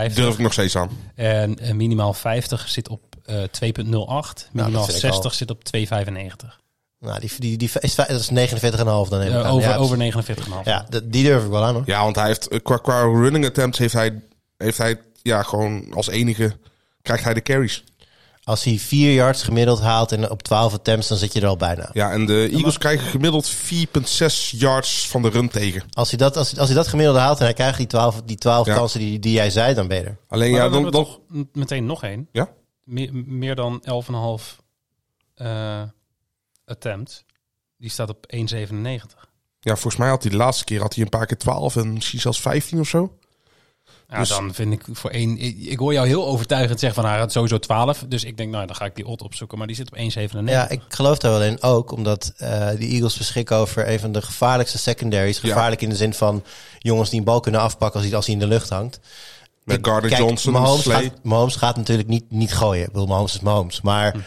1,53. 0.09 0.13
Durf 0.13 0.33
ik 0.33 0.39
nog 0.39 0.53
steeds 0.53 0.75
aan. 0.75 0.89
En 1.15 1.59
eh, 1.59 1.73
minimaal 1.73 2.13
50 2.13 2.69
zit 2.69 2.89
op 2.89 3.01
eh 3.25 3.35
2,08. 3.35 3.43
Minimaal 3.61 4.35
vind 4.51 4.53
ik 4.53 4.63
al. 4.63 4.81
60 5.21 5.33
zit 5.33 5.51
op 5.51 5.61
2,95. 5.77 5.85
Nou, 6.99 7.19
die, 7.19 7.31
die, 7.37 7.57
die, 7.57 7.69
is, 7.79 7.95
dat 7.95 8.09
is 8.09 8.29
49,5 8.29 8.29
dan 8.83 9.09
neem 9.09 9.27
ik 9.27 9.33
aan. 9.33 9.45
over, 9.45 9.69
ja, 9.69 9.75
over 9.75 9.97
49,5. 9.97 10.63
Ja, 10.63 10.85
die 11.03 11.23
durf 11.23 11.43
ik 11.43 11.49
wel 11.49 11.63
aan 11.63 11.73
hoor. 11.73 11.83
Ja, 11.85 12.03
want 12.03 12.15
hij 12.15 12.25
heeft, 12.27 12.61
qua, 12.63 12.77
qua 12.77 13.01
running 13.01 13.45
attempts 13.45 13.77
heeft 13.77 13.93
hij, 13.93 14.21
heeft 14.57 14.77
hij 14.77 14.99
ja, 15.21 15.43
gewoon 15.43 15.93
als 15.93 16.07
enige, 16.07 16.57
krijgt 17.01 17.23
hij 17.23 17.33
de 17.33 17.41
carries. 17.41 17.83
Als 18.47 18.63
hij 18.63 18.77
4 18.79 19.13
yards 19.13 19.43
gemiddeld 19.43 19.79
haalt 19.81 20.11
en 20.11 20.29
op 20.29 20.43
12 20.43 20.73
attempts, 20.73 21.07
dan 21.07 21.17
zit 21.17 21.33
je 21.33 21.41
er 21.41 21.47
al 21.47 21.57
bijna. 21.57 21.89
Ja, 21.93 22.11
en 22.11 22.25
de 22.25 22.49
Eagles 22.51 22.77
krijgen 22.77 23.07
gemiddeld 23.07 23.55
4,6 23.55 23.57
yards 24.51 25.07
van 25.07 25.21
de 25.21 25.29
run 25.29 25.49
tegen. 25.49 25.83
Als 25.93 26.09
hij 26.09 26.17
dat, 26.17 26.37
als, 26.37 26.57
als 26.57 26.67
hij 26.67 26.77
dat 26.77 26.87
gemiddeld 26.87 27.17
haalt 27.17 27.37
en 27.37 27.43
hij 27.43 27.53
krijgt 27.53 27.77
die 27.77 27.87
12, 27.87 28.21
die 28.25 28.37
12 28.37 28.65
Ja. 28.65 28.75
kansen 28.75 28.99
die, 28.99 29.19
die 29.19 29.33
jij 29.33 29.49
zei, 29.49 29.73
dan 29.73 29.87
ben 29.87 29.97
je 29.97 30.03
er. 30.03 30.17
Alleen 30.27 30.51
Maar 30.51 30.61
ja, 30.61 30.69
dan, 30.69 30.81
dan, 30.81 30.91
toch 30.91 31.19
meteen 31.53 31.85
nog 31.85 32.03
één. 32.03 32.27
Ja? 32.31 32.49
Meer, 32.83 33.09
meer 33.13 33.55
dan 33.55 33.83
11,5 34.39 34.61
eh 35.35 35.81
attempts. 36.65 37.25
Die 37.77 37.89
staat 37.89 38.09
op 38.09 38.33
1,97. 38.35 38.39
ja, 39.59 39.73
volgens 39.73 39.95
mij 39.95 40.09
had 40.09 40.21
hij 40.21 40.31
de 40.31 40.37
laatste 40.37 40.63
keer 40.63 40.81
had 40.81 40.93
hij 40.95 41.03
een 41.03 41.09
paar 41.09 41.25
keer 41.25 41.37
12 41.37 41.75
en 41.75 41.93
misschien 41.93 42.19
zelfs 42.19 42.41
15 42.41 42.79
of 42.79 42.87
zo. 42.87 43.17
Ja, 44.09 44.17
Dus- 44.19 44.29
dan 44.29 44.53
vind 44.53 44.73
ik 44.73 44.83
voor 44.91 45.09
één... 45.09 45.37
Ik, 45.37 45.57
ik 45.59 45.79
hoor 45.79 45.93
jou 45.93 46.07
heel 46.07 46.25
overtuigend 46.27 46.79
zeggen 46.79 47.01
van 47.01 47.11
hij 47.11 47.19
gaat 47.19 47.31
sowieso 47.31 47.57
12. 47.59 48.05
Dus 48.07 48.23
ik 48.23 48.37
denk, 48.37 48.51
nou, 48.51 48.65
dan 48.65 48.75
ga 48.75 48.85
ik 48.85 48.95
die 48.95 49.05
odd 49.07 49.21
opzoeken. 49.21 49.57
Maar 49.57 49.67
die 49.67 49.75
zit 49.75 49.91
op 49.91 49.97
1,97. 49.97 50.43
Ja, 50.45 50.69
ik 50.69 50.81
geloof 50.87 51.17
daar 51.17 51.31
wel 51.31 51.43
in. 51.43 51.61
Ook 51.63 51.91
omdat 51.91 52.33
eh 52.37 52.69
de 52.69 52.87
Eagles 52.87 53.17
beschikken 53.17 53.55
over 53.55 53.89
een 53.89 53.99
van 53.99 54.11
de 54.11 54.21
gevaarlijkste 54.21 54.77
secondaries. 54.77 55.39
Ja. 55.41 55.47
Gevaarlijk 55.49 55.81
in 55.81 55.89
de 55.89 55.95
zin 55.95 56.13
van 56.13 56.43
jongens 56.79 57.09
die 57.09 57.19
een 57.19 57.25
bal 57.25 57.39
kunnen 57.39 57.61
afpakken 57.61 57.99
als 57.99 58.07
hij, 58.07 58.15
als 58.15 58.25
hij 58.25 58.33
in 58.35 58.39
de 58.41 58.47
lucht 58.47 58.69
hangt. 58.69 58.99
Met 59.63 59.79
Gardner 59.87 60.17
Johnson, 60.17 60.53
Mahomes 60.53 60.85
gaat, 60.85 61.11
Mahomes 61.23 61.55
gaat 61.55 61.75
natuurlijk 61.77 62.07
niet, 62.07 62.23
niet 62.29 62.53
gooien. 62.53 62.85
Ik 62.85 62.91
bedoel, 62.91 63.07
Mahomes 63.07 63.33
is 63.33 63.39
Mahomes. 63.39 63.81
Maar 63.81 64.15
Mhm. 64.15 64.25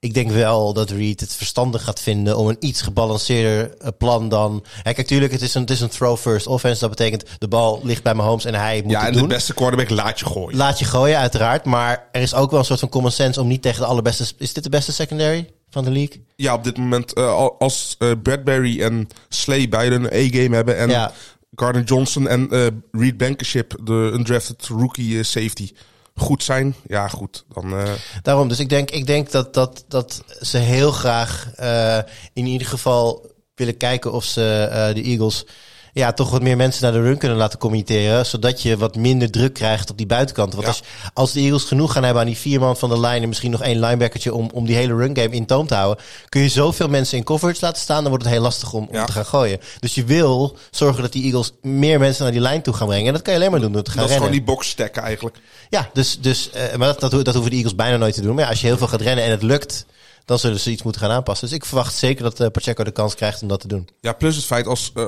Ik 0.00 0.14
denk 0.14 0.30
wel 0.30 0.72
dat 0.72 0.90
Reed 0.90 1.20
het 1.20 1.34
verstandig 1.34 1.84
gaat 1.84 2.00
vinden 2.00 2.36
om 2.36 2.48
een 2.48 2.56
iets 2.60 2.82
gebalanceerder 2.82 3.74
eh, 3.78 3.88
plan 3.98 4.28
dan... 4.28 4.64
Hè, 4.82 4.92
kijk, 4.92 5.06
tuurlijk, 5.06 5.32
het 5.32 5.42
is 5.42 5.54
een, 5.54 5.60
het 5.60 5.70
is 5.70 5.80
een 5.80 5.88
throw-first 5.88 6.46
offense. 6.46 6.80
Dat 6.80 6.90
betekent 6.90 7.24
de 7.38 7.48
bal 7.48 7.80
ligt 7.82 8.02
bij 8.02 8.14
Mahomes 8.14 8.44
en 8.44 8.54
hij 8.54 8.80
moet 8.82 8.90
Ja, 8.92 8.98
het 8.98 9.06
en 9.08 9.12
doen. 9.12 9.22
de 9.22 9.34
beste 9.34 9.54
quarterback 9.54 9.90
laat 9.90 10.18
je 10.18 10.26
gooien. 10.26 10.56
Laat 10.58 10.78
je 10.78 10.84
gooien, 10.84 11.18
uiteraard. 11.18 11.64
Maar 11.64 12.08
er 12.12 12.20
is 12.22 12.34
ook 12.34 12.50
wel 12.50 12.58
een 12.58 12.64
soort 12.64 12.80
van 12.80 12.88
common 12.88 13.10
sense 13.10 13.40
om 13.40 13.46
niet 13.46 13.62
tegen 13.62 13.80
de 13.80 13.86
allerbeste... 13.86 14.24
Is 14.38 14.52
dit 14.52 14.64
de 14.64 14.70
beste 14.70 14.92
secondary 14.92 15.50
van 15.70 15.84
de 15.84 15.90
league? 15.90 16.24
Ja, 16.36 16.54
op 16.54 16.64
dit 16.64 16.76
moment, 16.76 17.12
eh, 17.12 17.28
al- 17.32 17.56
als 17.58 17.94
eh, 17.98 18.10
Bradbury 18.22 18.82
en 18.82 19.08
Slay 19.28 19.68
beide 19.68 19.94
een 19.94 20.06
A-game 20.06 20.54
hebben 20.56 20.76
en 20.78 20.88
Ja. 20.90 21.12
Gardner 21.54 21.84
Johnson 21.84 22.28
en 22.28 22.48
Reed 22.92 23.16
Blankenship, 23.16 23.74
de 23.84 24.10
undrafted 24.14 24.66
rookie 24.66 25.22
safety, 25.22 25.70
goed 26.18 26.42
zijn. 26.42 26.74
Ja, 26.86 27.08
goed. 27.08 27.44
Dan, 27.48 27.78
eh, 27.78 27.92
Daarom, 28.22 28.48
dus 28.48 28.58
ik 28.58 28.68
denk, 28.68 28.90
ik 28.90 29.06
denk 29.06 29.30
dat, 29.30 29.54
dat, 29.54 29.84
dat 29.88 30.22
ze 30.40 30.58
heel 30.58 30.92
graag 30.92 31.50
eh, 31.56 31.98
in 32.32 32.46
ieder 32.46 32.66
geval 32.66 33.30
willen 33.54 33.76
kijken 33.76 34.12
of 34.12 34.24
ze 34.24 34.68
eh, 34.70 34.94
de 34.94 35.02
Eagles 35.02 35.46
ja, 35.92 36.12
toch 36.12 36.30
wat 36.30 36.42
meer 36.42 36.56
mensen 36.56 36.82
naar 36.82 36.92
de 36.92 37.00
run 37.02 37.18
kunnen 37.18 37.38
laten 37.38 37.58
committeren. 37.58 38.26
Zodat 38.26 38.62
je 38.62 38.76
wat 38.76 38.96
minder 38.96 39.30
druk 39.30 39.54
krijgt 39.54 39.90
op 39.90 39.96
die 39.96 40.06
buitenkant. 40.06 40.52
Want 40.52 40.64
Ja. 40.66 40.70
als, 40.72 40.82
als 41.14 41.32
de 41.32 41.40
Eagles 41.40 41.64
genoeg 41.64 41.92
gaan 41.92 42.02
hebben 42.02 42.22
aan 42.22 42.28
die 42.28 42.36
vier 42.38 42.60
man 42.60 42.76
van 42.76 42.88
de 42.88 43.00
lijn 43.00 43.22
en 43.22 43.28
misschien 43.28 43.50
nog 43.50 43.62
één 43.62 43.80
linebackertje 43.80 44.34
om, 44.34 44.50
om 44.52 44.66
die 44.66 44.76
hele 44.76 44.94
run 44.96 45.16
game 45.16 45.34
in 45.34 45.46
toom 45.46 45.66
te 45.66 45.74
houden, 45.74 46.04
kun 46.28 46.40
je 46.40 46.48
zoveel 46.48 46.88
mensen 46.88 47.18
in 47.18 47.24
coverage 47.24 47.58
laten 47.60 47.82
staan, 47.82 48.00
dan 48.00 48.08
wordt 48.08 48.24
het 48.24 48.32
heel 48.32 48.42
lastig 48.42 48.72
om, 48.72 48.88
om 48.90 49.06
te 49.06 49.12
gaan 49.12 49.26
gooien. 49.26 49.60
Dus 49.80 49.94
je 49.94 50.04
wil 50.04 50.56
zorgen 50.70 51.02
dat 51.02 51.12
die 51.12 51.24
Eagles 51.24 51.52
meer 51.62 51.98
mensen 51.98 52.22
naar 52.22 52.32
die 52.32 52.40
lijn 52.40 52.62
toe 52.62 52.74
gaan 52.74 52.86
brengen. 52.86 53.06
En 53.06 53.12
dat 53.12 53.22
kan 53.22 53.32
je 53.32 53.38
alleen 53.38 53.50
maar 53.50 53.60
doen 53.60 53.72
door 53.72 53.82
te 53.82 53.90
gaan 53.90 54.00
dat 54.00 54.08
is 54.08 54.14
rennen. 54.16 54.30
gewoon 54.30 54.46
die 54.46 54.54
box 54.54 54.68
stacken 54.68 55.02
eigenlijk. 55.02 55.36
Ja, 55.70 55.90
dus, 55.92 56.18
dus 56.20 56.50
eh, 56.50 56.76
maar 56.76 56.96
dat, 56.98 57.10
dat, 57.10 57.24
dat 57.24 57.34
hoeven 57.34 57.50
de 57.50 57.56
Eagles 57.56 57.74
bijna 57.74 57.96
nooit 57.96 58.14
te 58.14 58.20
doen. 58.22 58.34
Maar 58.34 58.44
ja, 58.44 58.50
als 58.50 58.60
je 58.60 58.66
heel 58.66 58.76
veel 58.78 58.86
gaat 58.88 59.00
rennen 59.00 59.24
en 59.24 59.30
het 59.30 59.42
lukt, 59.42 59.86
dan 60.24 60.38
zullen 60.38 60.60
ze 60.60 60.70
iets 60.70 60.82
moeten 60.82 61.00
gaan 61.00 61.10
aanpassen. 61.10 61.48
Dus 61.48 61.56
ik 61.56 61.64
verwacht 61.64 61.94
zeker 61.94 62.22
dat 62.22 62.40
eh, 62.40 62.46
Pacheco 62.50 62.84
de 62.84 62.90
kans 62.90 63.14
krijgt 63.14 63.42
om 63.42 63.48
dat 63.48 63.60
te 63.60 63.68
doen. 63.68 63.88
Ja, 64.00 64.12
plus 64.12 64.36
het 64.36 64.44
feit 64.44 64.66
als 64.66 64.92
eh, 64.94 65.04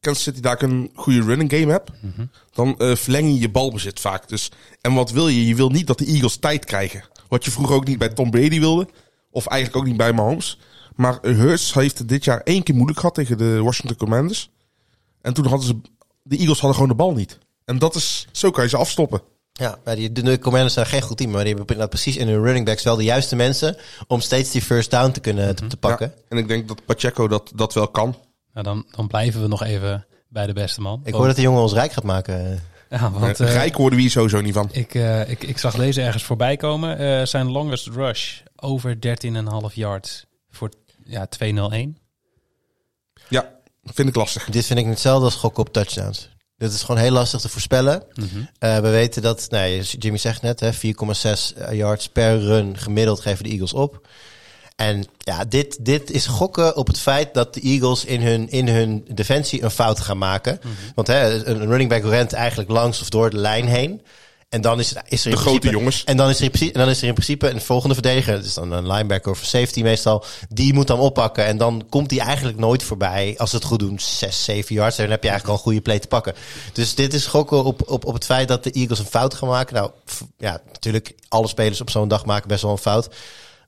Kansas 0.00 0.22
City 0.22 0.40
daar 0.40 0.62
een 0.62 0.90
goede 0.94 1.22
running 1.22 1.52
game 1.52 1.72
hebt, 1.72 1.90
dan 2.52 2.78
eh, 2.78 2.96
verleng 2.96 3.28
je 3.28 3.38
je 3.38 3.50
balbezit 3.50 4.00
vaak. 4.00 4.28
Dus, 4.28 4.50
en 4.80 4.94
wat 4.94 5.10
wil 5.10 5.28
je? 5.28 5.46
Je 5.46 5.54
wil 5.54 5.70
niet 5.70 5.86
dat 5.86 5.98
de 5.98 6.06
Eagles 6.06 6.36
tijd 6.36 6.64
krijgen. 6.64 7.04
Wat 7.28 7.44
je 7.44 7.50
vroeger 7.50 7.76
ook 7.76 7.86
niet 7.86 7.98
bij 7.98 8.08
Tom 8.08 8.30
Brady 8.30 8.60
wilde. 8.60 8.88
Of 9.30 9.46
eigenlijk 9.46 9.82
ook 9.82 9.88
niet 9.88 9.98
bij 9.98 10.12
Mahomes. 10.12 10.58
Maar 10.94 11.18
Hurts 11.22 11.74
heeft 11.74 11.98
het 11.98 12.08
dit 12.08 12.24
jaar 12.24 12.40
één 12.40 12.62
keer 12.62 12.74
moeilijk 12.74 13.00
gehad 13.00 13.14
tegen 13.14 13.38
de 13.38 13.60
Washington 13.62 13.96
Commanders. 13.96 14.50
En 15.20 15.34
toen 15.34 15.46
hadden 15.46 15.66
ze... 15.66 15.80
De 16.22 16.36
Eagles 16.36 16.58
hadden 16.58 16.74
gewoon 16.74 16.88
de 16.88 17.02
bal 17.02 17.12
niet. 17.12 17.38
En 17.64 17.78
dat 17.78 17.94
is... 17.94 18.26
Zo 18.32 18.50
kan 18.50 18.64
je 18.64 18.70
ze 18.70 18.76
afstoppen. 18.76 19.20
Ja, 19.52 19.78
maar 19.84 19.96
die, 19.96 20.12
de, 20.12 20.22
de 20.22 20.38
Commanders 20.38 20.74
zijn 20.74 20.86
geen 20.86 21.02
goed 21.02 21.16
team, 21.16 21.30
maar 21.30 21.44
die 21.44 21.48
hebben 21.48 21.66
inderdaad 21.66 22.00
precies 22.00 22.16
in 22.16 22.28
hun 22.28 22.42
running 22.42 22.66
backs 22.66 22.82
wel 22.82 22.96
de 22.96 23.04
juiste 23.04 23.36
mensen 23.36 23.76
om 24.06 24.20
steeds 24.20 24.50
die 24.50 24.62
first 24.62 24.90
down 24.90 25.10
te 25.10 25.20
kunnen 25.20 25.56
te, 25.56 25.66
te 25.66 25.76
pakken. 25.76 26.12
Ja, 26.16 26.22
en 26.28 26.38
ik 26.38 26.48
denk 26.48 26.68
dat 26.68 26.84
Pacheco 26.84 27.28
dat, 27.28 27.52
dat 27.54 27.74
wel 27.74 27.88
kan. 27.88 28.16
Nou, 28.52 28.66
dan, 28.66 28.86
dan 28.90 29.06
blijven 29.06 29.40
we 29.42 29.48
nog 29.48 29.62
even 29.62 30.06
bij 30.28 30.46
de 30.46 30.52
beste 30.52 30.80
man. 30.80 31.00
Ik 31.04 31.14
hoor 31.14 31.26
dat 31.26 31.36
de 31.36 31.42
jongen 31.42 31.62
ons 31.62 31.72
rijk 31.72 31.92
gaat 31.92 32.04
maken. 32.04 32.62
Ja, 32.90 33.10
want, 33.10 33.40
Eh, 33.40 33.52
Rijk 33.52 33.76
worden 33.76 33.96
we 33.96 34.00
hier 34.04 34.10
sowieso 34.12 34.40
niet 34.40 34.54
van. 34.54 34.68
Ik, 34.72 34.94
eh, 34.94 35.30
ik, 35.30 35.42
ik 35.42 35.58
zag 35.58 35.74
deze 35.74 36.02
ergens 36.02 36.22
voorbij 36.24 36.56
komen. 36.56 36.98
Eh, 36.98 37.26
zijn 37.26 37.50
longest 37.50 37.86
rush 37.86 38.40
over 38.56 39.00
13,5 39.00 39.74
yards 39.74 40.24
voor 40.50 40.70
ja, 41.04 41.26
201. 41.26 41.98
Ja, 43.28 43.52
vind 43.84 44.08
ik 44.08 44.14
lastig. 44.14 44.44
Dit 44.50 44.66
vind 44.66 44.78
ik 44.78 44.86
hetzelfde 44.86 45.24
als 45.24 45.34
gokken 45.34 45.66
op 45.66 45.72
touchdowns. 45.72 46.28
Dit 46.56 46.72
is 46.72 46.82
gewoon 46.82 47.00
heel 47.00 47.10
lastig 47.10 47.40
te 47.40 47.48
voorspellen. 47.48 48.02
Eh, 48.58 48.78
we 48.78 48.88
weten 48.90 49.22
dat, 49.22 49.46
nou, 49.50 49.80
Jimmy 49.80 50.18
zegt 50.18 50.42
net, 50.42 50.60
hè, 50.60 50.72
4,6 50.72 51.54
yards 51.70 52.08
per 52.08 52.38
run 52.40 52.78
gemiddeld 52.78 53.20
geven 53.20 53.44
de 53.44 53.50
Eagles 53.50 53.72
op. 53.72 54.08
En 54.78 55.04
ja, 55.18 55.44
dit, 55.44 55.76
dit 55.84 56.10
is 56.10 56.26
gokken 56.26 56.76
op 56.76 56.86
het 56.86 56.98
feit 56.98 57.34
dat 57.34 57.54
de 57.54 57.60
Eagles 57.60 58.04
in 58.04 58.20
hun, 58.22 58.50
in 58.50 58.68
hun 58.68 59.04
defensie 59.14 59.62
een 59.62 59.70
fout 59.70 60.00
gaan 60.00 60.18
maken. 60.18 60.60
Want 60.94 61.06
hè, 61.08 61.46
een 61.46 61.66
running 61.66 61.90
back 61.90 62.02
rent 62.04 62.32
eigenlijk 62.32 62.70
langs 62.70 63.00
of 63.00 63.08
door 63.08 63.30
de 63.30 63.36
lijn 63.36 63.66
heen. 63.66 64.02
En 64.48 64.60
dan 64.60 64.78
is, 64.78 64.94
er- 64.94 65.02
is 65.08 65.20
er 65.24 65.30
in 65.30 65.36
De 65.36 65.40
grote 65.42 65.58
principe- 65.58 65.78
jongens. 65.78 66.04
En 66.04 66.16
dan 66.16 66.28
is, 66.28 66.38
er 66.38 66.44
in 66.44 66.50
principe, 66.50 66.72
en 66.74 66.80
dan 66.80 66.88
is 66.90 67.00
er 67.02 67.06
in 67.08 67.12
principe 67.14 67.48
een 67.50 67.60
volgende 67.60 67.94
verdediger. 67.94 68.34
Dat 68.34 68.44
is 68.44 68.54
dan 68.54 68.72
een 68.72 68.86
linebacker 68.86 69.30
of 69.32 69.40
safety 69.44 69.82
meestal. 69.82 70.24
Die 70.48 70.74
moet 70.74 70.86
dan 70.86 70.98
oppakken. 70.98 71.44
En 71.46 71.56
dan 71.56 71.86
komt 71.88 72.08
die 72.08 72.20
eigenlijk 72.20 72.58
nooit 72.58 72.82
voorbij. 72.82 73.34
Als 73.38 73.50
ze 73.50 73.56
het 73.56 73.64
goed 73.64 73.78
doen, 73.78 73.98
6, 74.00 74.44
7 74.44 74.74
yards. 74.74 74.96
Dan 74.96 75.10
heb 75.10 75.22
je 75.22 75.28
eigenlijk 75.28 75.48
al 75.48 75.54
een 75.54 75.72
goede 75.72 75.80
play 75.84 75.98
te 75.98 76.08
pakken. 76.08 76.34
Dus 76.72 76.94
dit 76.94 77.14
is 77.14 77.26
gokken 77.26 77.64
op, 77.64 77.88
op, 77.90 78.04
op 78.04 78.14
het 78.14 78.24
feit 78.24 78.48
dat 78.48 78.64
de 78.64 78.70
Eagles 78.70 78.98
een 78.98 79.04
fout 79.04 79.34
gaan 79.34 79.48
maken. 79.48 79.74
Nou, 79.74 79.90
ja, 80.38 80.60
natuurlijk. 80.72 81.14
Alle 81.28 81.48
spelers 81.48 81.80
op 81.80 81.90
zo'n 81.90 82.08
dag 82.08 82.24
maken 82.24 82.48
best 82.48 82.62
wel 82.62 82.70
een 82.72 82.78
fout. 82.78 83.08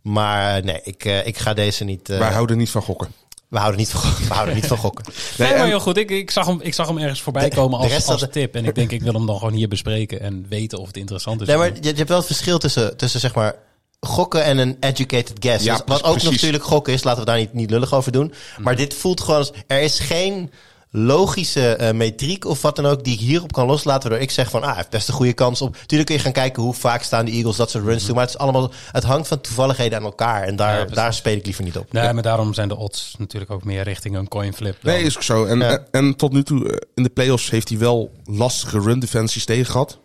Maar 0.03 0.57
eh, 0.57 0.63
nee, 0.65 0.81
ik, 0.83 1.05
eh, 1.05 1.27
ik 1.27 1.39
ga 1.39 1.55
deze 1.55 1.85
niet... 1.85 2.09
eh, 2.11 2.19
Wij 2.19 2.31
houden 2.33 2.57
niet 2.59 2.71
van 2.71 2.83
gokken. 2.83 3.13
we, 3.49 3.59
houden 3.59 3.79
niet 3.81 3.91
van, 3.91 4.01
we 4.29 4.35
houden 4.35 4.55
niet 4.55 4.67
van 4.67 4.77
gokken. 4.77 5.05
Nee, 5.39 5.55
maar 5.57 5.67
heel 5.67 5.81
goed. 5.81 5.97
Ik, 5.97 6.11
ik, 6.11 6.31
zag 6.31 6.47
hem, 6.47 6.61
ik 6.63 6.75
zag 6.75 6.87
hem 6.87 6.99
ergens 6.99 7.21
voorbij 7.23 7.49
komen 7.49 7.79
de 7.79 7.85
als, 7.85 7.93
rest 7.93 8.09
als 8.09 8.27
tip. 8.31 8.55
En 8.55 8.65
ik 8.65 8.75
denk, 8.75 8.91
ik 8.91 9.03
wil 9.03 9.13
hem 9.13 9.27
dan 9.27 9.39
gewoon 9.39 9.55
hier 9.55 9.69
bespreken 9.69 10.21
en 10.21 10.47
weten 10.49 10.79
of 10.79 10.87
het 10.87 10.97
interessant 10.97 11.41
is. 11.41 11.47
Nee, 11.47 11.57
maar 11.57 11.67
je, 11.67 11.79
je 11.83 11.93
hebt 11.95 12.09
wel 12.09 12.19
het 12.19 12.27
verschil 12.27 12.59
tussen, 12.59 12.97
tussen 12.97 13.21
zeg 13.21 13.35
maar 13.35 13.55
gokken 14.01 14.45
en 14.45 14.59
een 14.59 14.77
educated 14.81 15.33
guess. 15.39 15.65
Ja, 15.65 15.73
Dus 15.77 15.83
wat 15.87 16.05
ook 16.05 16.13
precies. 16.13 16.31
natuurlijk 16.31 16.65
gokken 16.65 16.93
is, 16.93 17.05
laten 17.05 17.21
we 17.21 17.27
daar 17.27 17.39
niet, 17.39 17.53
niet 17.53 17.71
lullig 17.71 17.95
over 17.95 18.13
doen. 18.13 18.33
Maar 18.59 18.77
dit 18.77 18.95
voelt 18.95 19.21
gewoon 19.21 19.37
als, 19.39 19.53
er 19.67 19.81
is 19.81 19.99
geen 19.99 20.51
logische 20.91 21.75
eh, 21.75 21.93
metriek 21.95 22.45
of 22.45 22.63
wat 22.63 22.77
dan 22.77 22.87
ook 22.87 23.05
die 23.05 23.13
ik 23.15 23.21
hierop 23.21 23.53
kan 23.53 23.67
loslaten. 23.67 24.03
Waardoor 24.09 24.27
ik 24.29 24.31
zeg 24.35 24.51
van, 24.51 24.61
ah, 24.61 24.67
hij 24.67 24.77
heeft 24.77 24.91
best 24.91 25.09
een 25.09 25.15
goede 25.15 25.33
kans 25.33 25.63
op. 25.63 25.77
Tuurlijk 25.87 26.09
kun 26.09 26.19
je 26.19 26.23
gaan 26.25 26.33
kijken 26.33 26.63
hoe 26.63 26.75
vaak 26.75 27.03
staan 27.03 27.25
de 27.25 27.31
Eagles 27.33 27.57
dat 27.57 27.71
soort 27.71 27.85
runs 27.85 28.05
doen. 28.07 28.15
Maar 28.15 28.25
het 28.25 28.35
is 28.35 28.41
allemaal, 28.41 28.71
het 28.93 29.05
hangt 29.05 29.29
van 29.29 29.41
toevalligheden 29.41 29.99
aan 29.99 30.05
elkaar. 30.05 30.43
En 30.43 30.57
daar, 30.57 30.79
Ja, 30.79 30.85
daar 30.95 31.15
speel 31.15 31.37
ik 31.37 31.45
liever 31.45 31.65
niet 31.65 31.77
op. 31.79 31.93
Nee, 31.93 32.13
maar 32.13 32.23
daarom 32.23 32.55
zijn 32.55 32.69
de 32.69 32.77
odds 32.77 33.15
natuurlijk 33.19 33.51
ook 33.51 33.65
meer 33.65 33.83
richting 33.83 34.17
een 34.17 34.29
coin 34.29 34.55
flip. 34.55 34.77
dan- 34.83 34.93
Nee, 34.95 35.03
is 35.03 35.17
ook 35.17 35.23
zo. 35.23 35.45
En, 35.45 35.59
Ja. 35.59 35.71
en, 35.71 35.87
en 35.91 36.17
tot 36.17 36.33
nu 36.33 36.43
toe, 36.43 36.69
eh, 36.71 36.77
in 36.95 37.03
de 37.03 37.09
playoffs 37.09 37.51
heeft 37.51 37.69
hij 37.69 37.79
wel 37.79 38.11
lastige 38.25 38.81
run 38.81 38.99
defensies 39.01 39.45
tegen 39.45 39.67
gehad. 39.73 39.99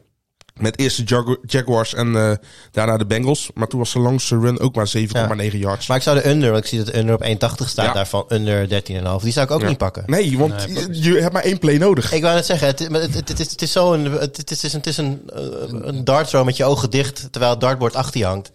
Met 0.59 0.79
eerst 0.79 0.97
de 0.97 1.03
Jagu- 1.03 1.37
Jaguars 1.45 1.93
en 1.93 2.15
eh, 2.15 2.31
daarna 2.71 2.97
de 2.97 3.05
Bengals. 3.05 3.49
Maar 3.53 3.67
toen 3.67 3.79
was 3.79 3.93
de 3.93 3.99
langste 3.99 4.39
run 4.39 4.59
ook 4.59 4.75
maar 4.75 4.87
7,9 4.97 5.57
yards. 5.57 5.87
Maar 5.87 5.97
ik 5.97 6.03
zou 6.03 6.17
de 6.21 6.29
under, 6.29 6.51
want 6.51 6.63
ik 6.63 6.69
zie 6.69 6.77
dat 6.77 6.87
de 6.87 6.97
under 6.97 7.15
op 7.15 7.21
1,80 7.23 7.69
staat 7.69 7.85
Ja. 7.85 7.93
daarvan, 7.93 8.25
under 8.29 8.67
13,5. 8.69 9.23
Die 9.23 9.31
zou 9.31 9.45
ik 9.45 9.51
ook 9.51 9.61
Ja. 9.61 9.67
niet 9.67 9.77
pakken. 9.77 10.03
Nee, 10.05 10.37
want 10.37 10.67
Nee, 10.67 10.87
je, 11.01 11.13
je 11.13 11.19
hebt 11.21 11.33
maar 11.33 11.43
één 11.43 11.59
play 11.59 11.77
nodig. 11.77 12.11
Ik 12.11 12.21
wou 12.21 12.35
net 12.35 12.45
zeggen, 12.45 12.67
het, 12.67 12.89
maar 12.89 13.01
het, 13.01 13.13
het, 13.13 13.29
het 13.29 13.39
is, 13.39 13.51
het 13.51 13.61
is 13.61 13.71
zo 13.71 13.93
een, 13.93 14.11
het, 14.11 14.51
is, 14.51 14.73
het 14.73 14.87
is 14.87 14.97
een, 14.97 15.29
eh, 15.33 15.41
een 15.69 16.45
met 16.45 16.57
je 16.57 16.63
ogen 16.65 16.89
dicht, 16.89 17.27
terwijl 17.31 17.51
het 17.51 17.61
dartboard 17.61 17.95
achter 17.95 18.19
je 18.19 18.25
hangt. 18.25 18.51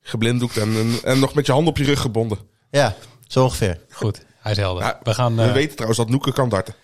Geblinddoekt 0.00 0.56
en, 0.56 0.74
en, 0.76 0.98
en 1.04 1.18
nog 1.18 1.34
met 1.34 1.46
je 1.46 1.52
hand 1.52 1.66
op 1.68 1.76
je 1.76 1.84
rug 1.84 2.00
gebonden. 2.00 2.38
Ja, 2.70 2.94
zo 3.26 3.42
ongeveer. 3.44 3.80
Goed, 3.90 4.20
hij 4.38 4.52
is 4.52 4.58
helder. 4.58 4.82
Ja, 4.82 4.98
we 5.02 5.14
gaan 5.14 5.36
We 5.36 5.42
eh, 5.42 5.52
weten 5.52 5.72
trouwens 5.72 5.98
dat 5.98 6.08
Noeke 6.08 6.32
kan 6.32 6.48
darten. 6.48 6.74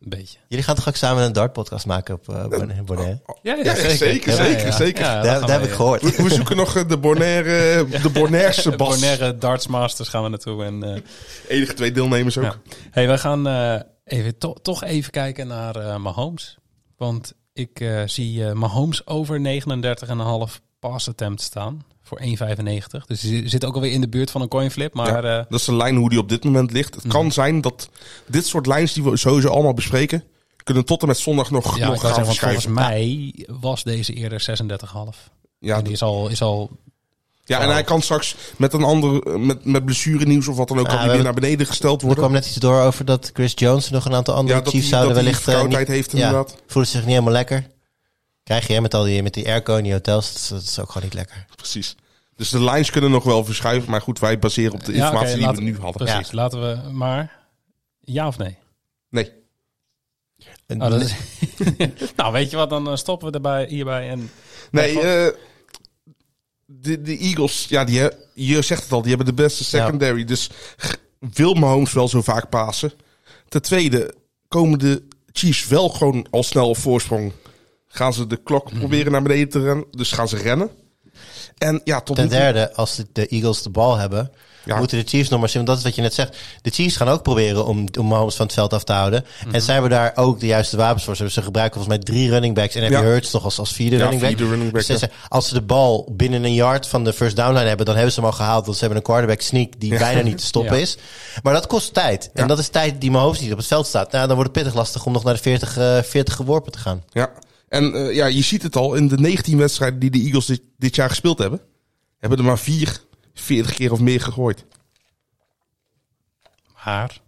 Een 0.00 0.08
beetje. 0.08 0.38
Jullie 0.48 0.64
gaan 0.64 0.74
toch 0.74 0.88
ook 0.88 0.96
samen 0.96 1.22
een 1.24 1.32
dartpodcast 1.32 1.86
maken 1.86 2.14
op 2.14 2.28
uh, 2.28 2.44
Bonaire? 2.84 3.20
Ja, 3.42 3.54
Ja, 3.54 3.74
zeker, 3.74 4.32
zeker, 4.32 4.72
zeker. 4.72 5.04
Ja, 5.04 5.22
dat 5.38 5.48
heb 5.50 5.60
we, 5.60 5.64
ik 5.66 5.70
eh, 5.70 5.76
gehoord. 5.76 6.02
We, 6.16 6.22
we 6.22 6.30
zoeken 6.34 6.56
nog 6.56 6.76
eh, 6.76 6.88
de 6.88 6.98
Bonaire, 6.98 7.86
de 8.02 8.08
Bonairese 8.10 8.76
bas. 8.76 8.88
Bonaire 8.94 9.38
Darts 9.38 9.66
Masters 9.66 10.08
gaan 10.08 10.22
we 10.22 10.28
naartoe. 10.28 10.64
En, 10.64 10.82
eh, 10.82 11.00
Enige 11.48 11.74
twee 11.74 11.92
deelnemers 11.92 12.38
ook. 12.38 12.44
Ja. 12.44 12.54
Hey, 12.90 13.08
we 13.08 13.18
gaan 13.18 13.46
eh, 13.48 13.80
even 14.04 14.38
to- 14.38 14.56
toch 14.62 14.84
even 14.84 15.10
kijken 15.10 15.46
naar 15.46 15.76
eh 15.76 15.96
Mahomes. 15.96 16.58
Want 16.96 17.32
ik 17.52 17.80
eh, 17.80 18.02
zie 18.06 18.44
eh, 18.46 18.52
Mahomes 18.52 19.06
over 19.06 19.40
39,5 19.40 20.60
pass 20.78 21.08
attempt 21.08 21.40
staan 21.42 21.84
voor 22.02 22.20
1,95. 22.20 22.26
Dus 23.06 23.22
hij 23.22 23.48
zit 23.48 23.64
ook 23.64 23.74
alweer 23.74 23.92
in 23.92 24.00
de 24.00 24.08
buurt 24.08 24.30
van 24.30 24.40
een 24.40 24.48
coin 24.48 24.70
flip. 24.70 24.94
Maar 24.94 25.24
Ja, 25.24 25.38
eh, 25.38 25.44
dat 25.48 25.60
is 25.60 25.66
de 25.66 25.74
lijn 25.74 25.96
hoe 25.96 26.08
die 26.10 26.18
op 26.18 26.28
dit 26.28 26.44
moment 26.44 26.72
ligt. 26.72 26.94
Het 26.94 27.06
kan 27.06 27.32
zijn 27.32 27.60
dat 27.60 27.88
dit 28.26 28.46
soort 28.46 28.66
lijns 28.66 28.92
die 28.92 29.02
we 29.02 29.16
sowieso 29.16 29.48
allemaal 29.48 29.74
bespreken... 29.74 30.24
kunnen 30.64 30.84
tot 30.84 31.00
en 31.02 31.08
met 31.08 31.18
zondag 31.18 31.50
nog, 31.50 31.78
ja, 31.78 31.86
nog 31.86 32.00
gaan 32.00 32.14
zeggen, 32.14 32.24
want 32.26 32.38
volgens 32.38 32.66
mij 32.66 33.34
was 33.60 33.82
deze 33.82 34.12
eerder 34.12 34.40
36,5. 35.14 35.30
Ja, 35.58 35.76
en 35.76 35.84
die 35.84 35.92
is 35.92 36.02
al, 36.02 36.28
is 36.28 36.42
al 36.42 36.70
ja, 37.44 37.60
en 37.60 37.68
hij 37.72 37.82
kan 37.84 38.02
straks 38.02 38.36
met 38.56 38.72
een 38.72 38.82
ander, 38.82 39.38
met, 39.40 39.64
met 39.64 39.84
blessure 39.84 40.24
nieuws 40.26 40.48
of 40.48 40.56
wat 40.56 40.68
dan 40.68 40.78
ook, 40.78 40.84
Ja, 40.86 40.90
kan 40.90 41.00
we 41.00 41.06
hij 41.06 41.14
weer 41.14 41.24
naar 41.24 41.34
beneden 41.34 41.66
gesteld 41.66 42.00
Er 42.00 42.06
worden. 42.06 42.24
kwam 42.24 42.36
net 42.36 42.46
iets 42.46 42.54
door 42.56 42.80
over 42.80 43.04
dat 43.04 43.30
Chris 43.34 43.52
Jones 43.54 43.86
en 43.86 43.92
nog 43.94 44.04
een 44.04 44.14
aantal 44.14 44.34
andere 44.34 44.58
Ja, 44.58 44.64
dat 44.64 44.72
Chiefs 44.72 44.88
zouden 44.88 45.14
wellicht... 45.14 45.48
eh, 45.48 45.64
niet- 45.64 45.88
heeft, 45.88 46.12
ja, 46.12 46.18
inderdaad. 46.18 46.54
voelen 46.66 46.90
zich 46.90 47.00
niet 47.00 47.10
helemaal 47.10 47.32
lekker. 47.32 47.66
Krijg 48.48 48.66
je 48.66 48.72
hè, 48.72 48.80
met 48.80 48.94
al 48.94 49.04
die, 49.04 49.22
met 49.22 49.34
die 49.34 49.46
airco 49.46 49.76
in 49.76 49.82
die 49.82 49.92
hotels, 49.92 50.26
dat 50.32 50.36
is, 50.42 50.48
dat 50.48 50.62
is 50.62 50.78
ook 50.78 50.86
gewoon 50.86 51.02
niet 51.02 51.14
lekker. 51.14 51.46
Precies. 51.56 51.96
Dus 52.36 52.48
de 52.50 52.64
lines 52.64 52.90
kunnen 52.90 53.10
nog 53.10 53.24
wel 53.24 53.44
verschuiven. 53.44 53.90
Maar 53.90 54.00
goed, 54.00 54.18
wij 54.18 54.38
baseren 54.38 54.72
op 54.72 54.84
de 54.84 54.92
Ja, 54.92 55.04
informatie 55.04 55.36
die 55.38 55.46
we 55.48 55.60
nu 55.60 55.78
hadden. 55.78 56.06
Precies, 56.06 56.32
laten 56.32 56.60
we 56.60 56.90
maar... 56.90 57.38
Ja 58.00 58.26
of 58.26 58.38
nee? 58.38 58.56
Nee. 59.10 59.32
En- 60.66 60.82
Oh, 60.82 60.90
dat 60.90 61.00
is- 61.02 61.14
nou, 62.16 62.32
weet 62.32 62.50
je 62.50 62.56
wat, 62.56 62.70
dan 62.70 62.88
eh, 62.90 62.96
stoppen 62.96 63.28
we 63.28 63.34
erbij, 63.34 63.66
hierbij. 63.68 64.08
En 64.08 64.30
Nee, 64.70 64.92
Ja, 64.92 65.00
eh, 65.26 65.32
de, 66.64 67.02
de 67.02 67.18
Eagles, 67.18 67.66
ja, 67.68 67.84
die, 67.84 68.08
je 68.34 68.62
zegt 68.62 68.82
het 68.82 68.92
al, 68.92 69.00
die 69.02 69.08
hebben 69.14 69.36
de 69.36 69.42
beste 69.42 69.64
secondary. 69.64 70.24
Dus 70.24 70.50
wil 71.18 71.54
Mahomes 71.54 71.92
wel 71.92 72.08
zo 72.08 72.22
vaak 72.22 72.48
pasen. 72.48 72.92
Ten 73.48 73.62
tweede, 73.62 74.14
komen 74.48 74.78
de 74.78 75.02
Chiefs 75.32 75.66
wel 75.66 75.88
gewoon 75.88 76.26
al 76.30 76.42
snel 76.42 76.68
op 76.68 76.76
voorsprong. 76.76 77.32
Gaan 77.98 78.12
ze 78.12 78.26
de 78.26 78.36
klok 78.42 78.70
Mhm. 78.70 78.78
proberen 78.78 79.12
naar 79.12 79.22
beneden 79.22 79.48
te 79.48 79.60
rennen. 79.62 79.84
Dus 79.90 80.12
gaan 80.12 80.28
ze 80.28 80.36
rennen. 80.36 80.70
En 81.58 81.80
ja, 81.84 82.00
tot 82.00 82.16
Ten 82.16 82.28
toe- 82.28 82.38
derde, 82.38 82.74
als 82.74 83.00
de, 83.12 83.26
Eagles 83.26 83.62
de 83.62 83.70
bal 83.70 83.96
hebben, 83.96 84.30
Ja. 84.64 84.76
moeten 84.78 84.98
de 84.98 85.08
Chiefs 85.08 85.28
nog 85.28 85.40
maar 85.40 85.48
zien. 85.48 85.56
Want 85.64 85.68
dat 85.68 85.78
is 85.78 85.84
wat 85.84 85.94
je 85.94 86.02
net 86.02 86.14
zegt. 86.14 86.36
De 86.62 86.70
Chiefs 86.70 86.96
gaan 86.96 87.08
ook 87.08 87.22
proberen 87.22 87.66
om, 87.66 87.86
om 87.98 88.06
Mahomes 88.06 88.34
van 88.34 88.46
het 88.46 88.54
veld 88.54 88.72
af 88.72 88.84
te 88.84 88.92
houden. 88.92 89.24
Mhm. 89.44 89.54
En 89.54 89.62
zijn 89.62 89.82
we 89.82 89.88
daar 89.88 90.12
ook 90.14 90.40
de 90.40 90.46
juiste 90.46 90.76
wapens 90.76 91.04
voor? 91.04 91.16
Ze 91.16 91.22
hebben- 91.22 91.40
Ze 91.42 91.46
gebruiken 91.46 91.80
volgens 91.80 91.96
mij 92.04 92.04
drie 92.14 92.30
running 92.30 92.54
backs. 92.54 92.74
En 92.74 92.82
heb 92.82 92.90
je 92.90 92.96
Ja. 92.96 93.02
Hurts 93.02 93.32
nog 93.32 93.44
als, 93.44 93.58
als 93.58 93.72
vierde 93.72 93.96
Ja, 93.96 94.02
running 94.02 94.20
back. 94.22 94.30
vierde 94.30 94.48
running 94.48 94.70
back, 94.72 94.74
Dus 94.78 94.86
ze 94.86 94.92
ja. 94.92 94.98
zeggen, 94.98 95.18
als 95.28 95.48
ze 95.48 95.54
de 95.54 95.62
bal 95.62 96.08
binnen 96.16 96.44
een 96.44 96.54
yard 96.54 96.86
van 96.86 97.04
de 97.04 97.12
first 97.12 97.36
down 97.36 97.52
line 97.54 97.68
hebben, 97.68 97.86
dan 97.86 97.94
hebben 97.94 98.12
ze 98.12 98.20
hem 98.20 98.28
al 98.28 98.34
gehaald. 98.36 98.64
Want 98.64 98.74
ze 98.76 98.80
hebben 98.84 98.98
een 98.98 99.04
quarterback 99.08 99.40
sneak 99.40 99.72
die 99.78 99.98
bijna 99.98 100.20
niet 100.22 100.38
te 100.38 100.44
stoppen 100.46 100.80
is. 100.80 100.96
Maar 101.42 101.52
dat 101.52 101.66
kost 101.66 101.94
tijd. 101.94 102.30
En 102.34 102.46
dat 102.48 102.58
is 102.58 102.68
tijd 102.68 103.00
die 103.00 103.10
Mahomes 103.10 103.40
niet 103.40 103.52
op 103.52 103.58
het 103.58 103.66
veld 103.66 103.86
staat. 103.86 104.12
Nou, 104.12 104.26
dan 104.26 104.36
wordt 104.36 104.50
het 104.54 104.62
pittig 104.62 104.78
lastig 104.80 105.04
om 105.06 105.12
nog 105.12 105.24
naar 105.24 105.34
de 105.34 105.40
40, 105.40 105.76
eh 105.76 106.02
40 106.02 106.34
geworpen 106.34 106.72
te 106.72 106.78
gaan. 106.78 107.02
Ja, 107.10 107.30
en 107.68 107.94
eh, 107.94 108.14
ja, 108.14 108.26
je 108.26 108.42
ziet 108.42 108.62
het 108.62 108.76
al 108.76 108.94
in 108.94 109.08
de 109.08 109.18
19 109.18 109.58
wedstrijden 109.58 109.98
die 109.98 110.10
de 110.10 110.18
Eagles 110.18 110.46
dit, 110.46 110.62
dit 110.76 110.94
jaar 110.94 111.08
gespeeld 111.08 111.38
hebben. 111.38 111.60
Hebben 112.18 112.38
er 112.38 112.44
maar 112.44 112.58
vier 112.58 113.00
40 113.34 113.74
keer 113.74 113.92
of 113.92 114.00
meer 114.00 114.20
gegooid. 114.20 114.64
maar, 116.84 117.20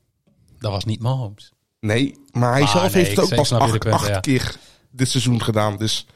dat 0.59 0.71
was 0.71 0.85
niet 0.85 1.01
Mahomes. 1.01 1.53
Nee, 1.81 2.15
maar 2.33 2.51
hij 2.53 2.61
Maar 2.61 2.71
zelf 2.71 2.95
nee, 2.95 3.05
heeft 3.05 3.17
het 3.17 3.25
ook 3.25 3.35
pas 3.35 3.53
acht, 3.53 3.71
punten, 3.71 3.93
acht 3.93 4.09
ja. 4.09 4.21
keer 4.21 4.57
dit 4.91 5.09
seizoen 5.09 5.43
gedaan. 5.43 5.77
Dus 5.77 6.07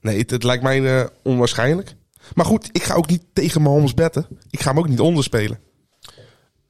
nee, 0.00 0.18
het, 0.18 0.30
het 0.30 0.42
lijkt 0.42 0.62
mij 0.62 1.00
eh, 1.00 1.06
onwaarschijnlijk. 1.22 1.94
Maar 2.34 2.44
goed, 2.44 2.68
ik 2.72 2.82
ga 2.82 2.94
ook 2.94 3.08
niet 3.08 3.24
tegen 3.32 3.62
Mahomes 3.62 3.94
betten. 3.94 4.26
Ik 4.50 4.60
ga 4.60 4.70
hem 4.70 4.78
ook 4.78 4.88
niet 4.88 5.00
onderspelen. 5.00 5.60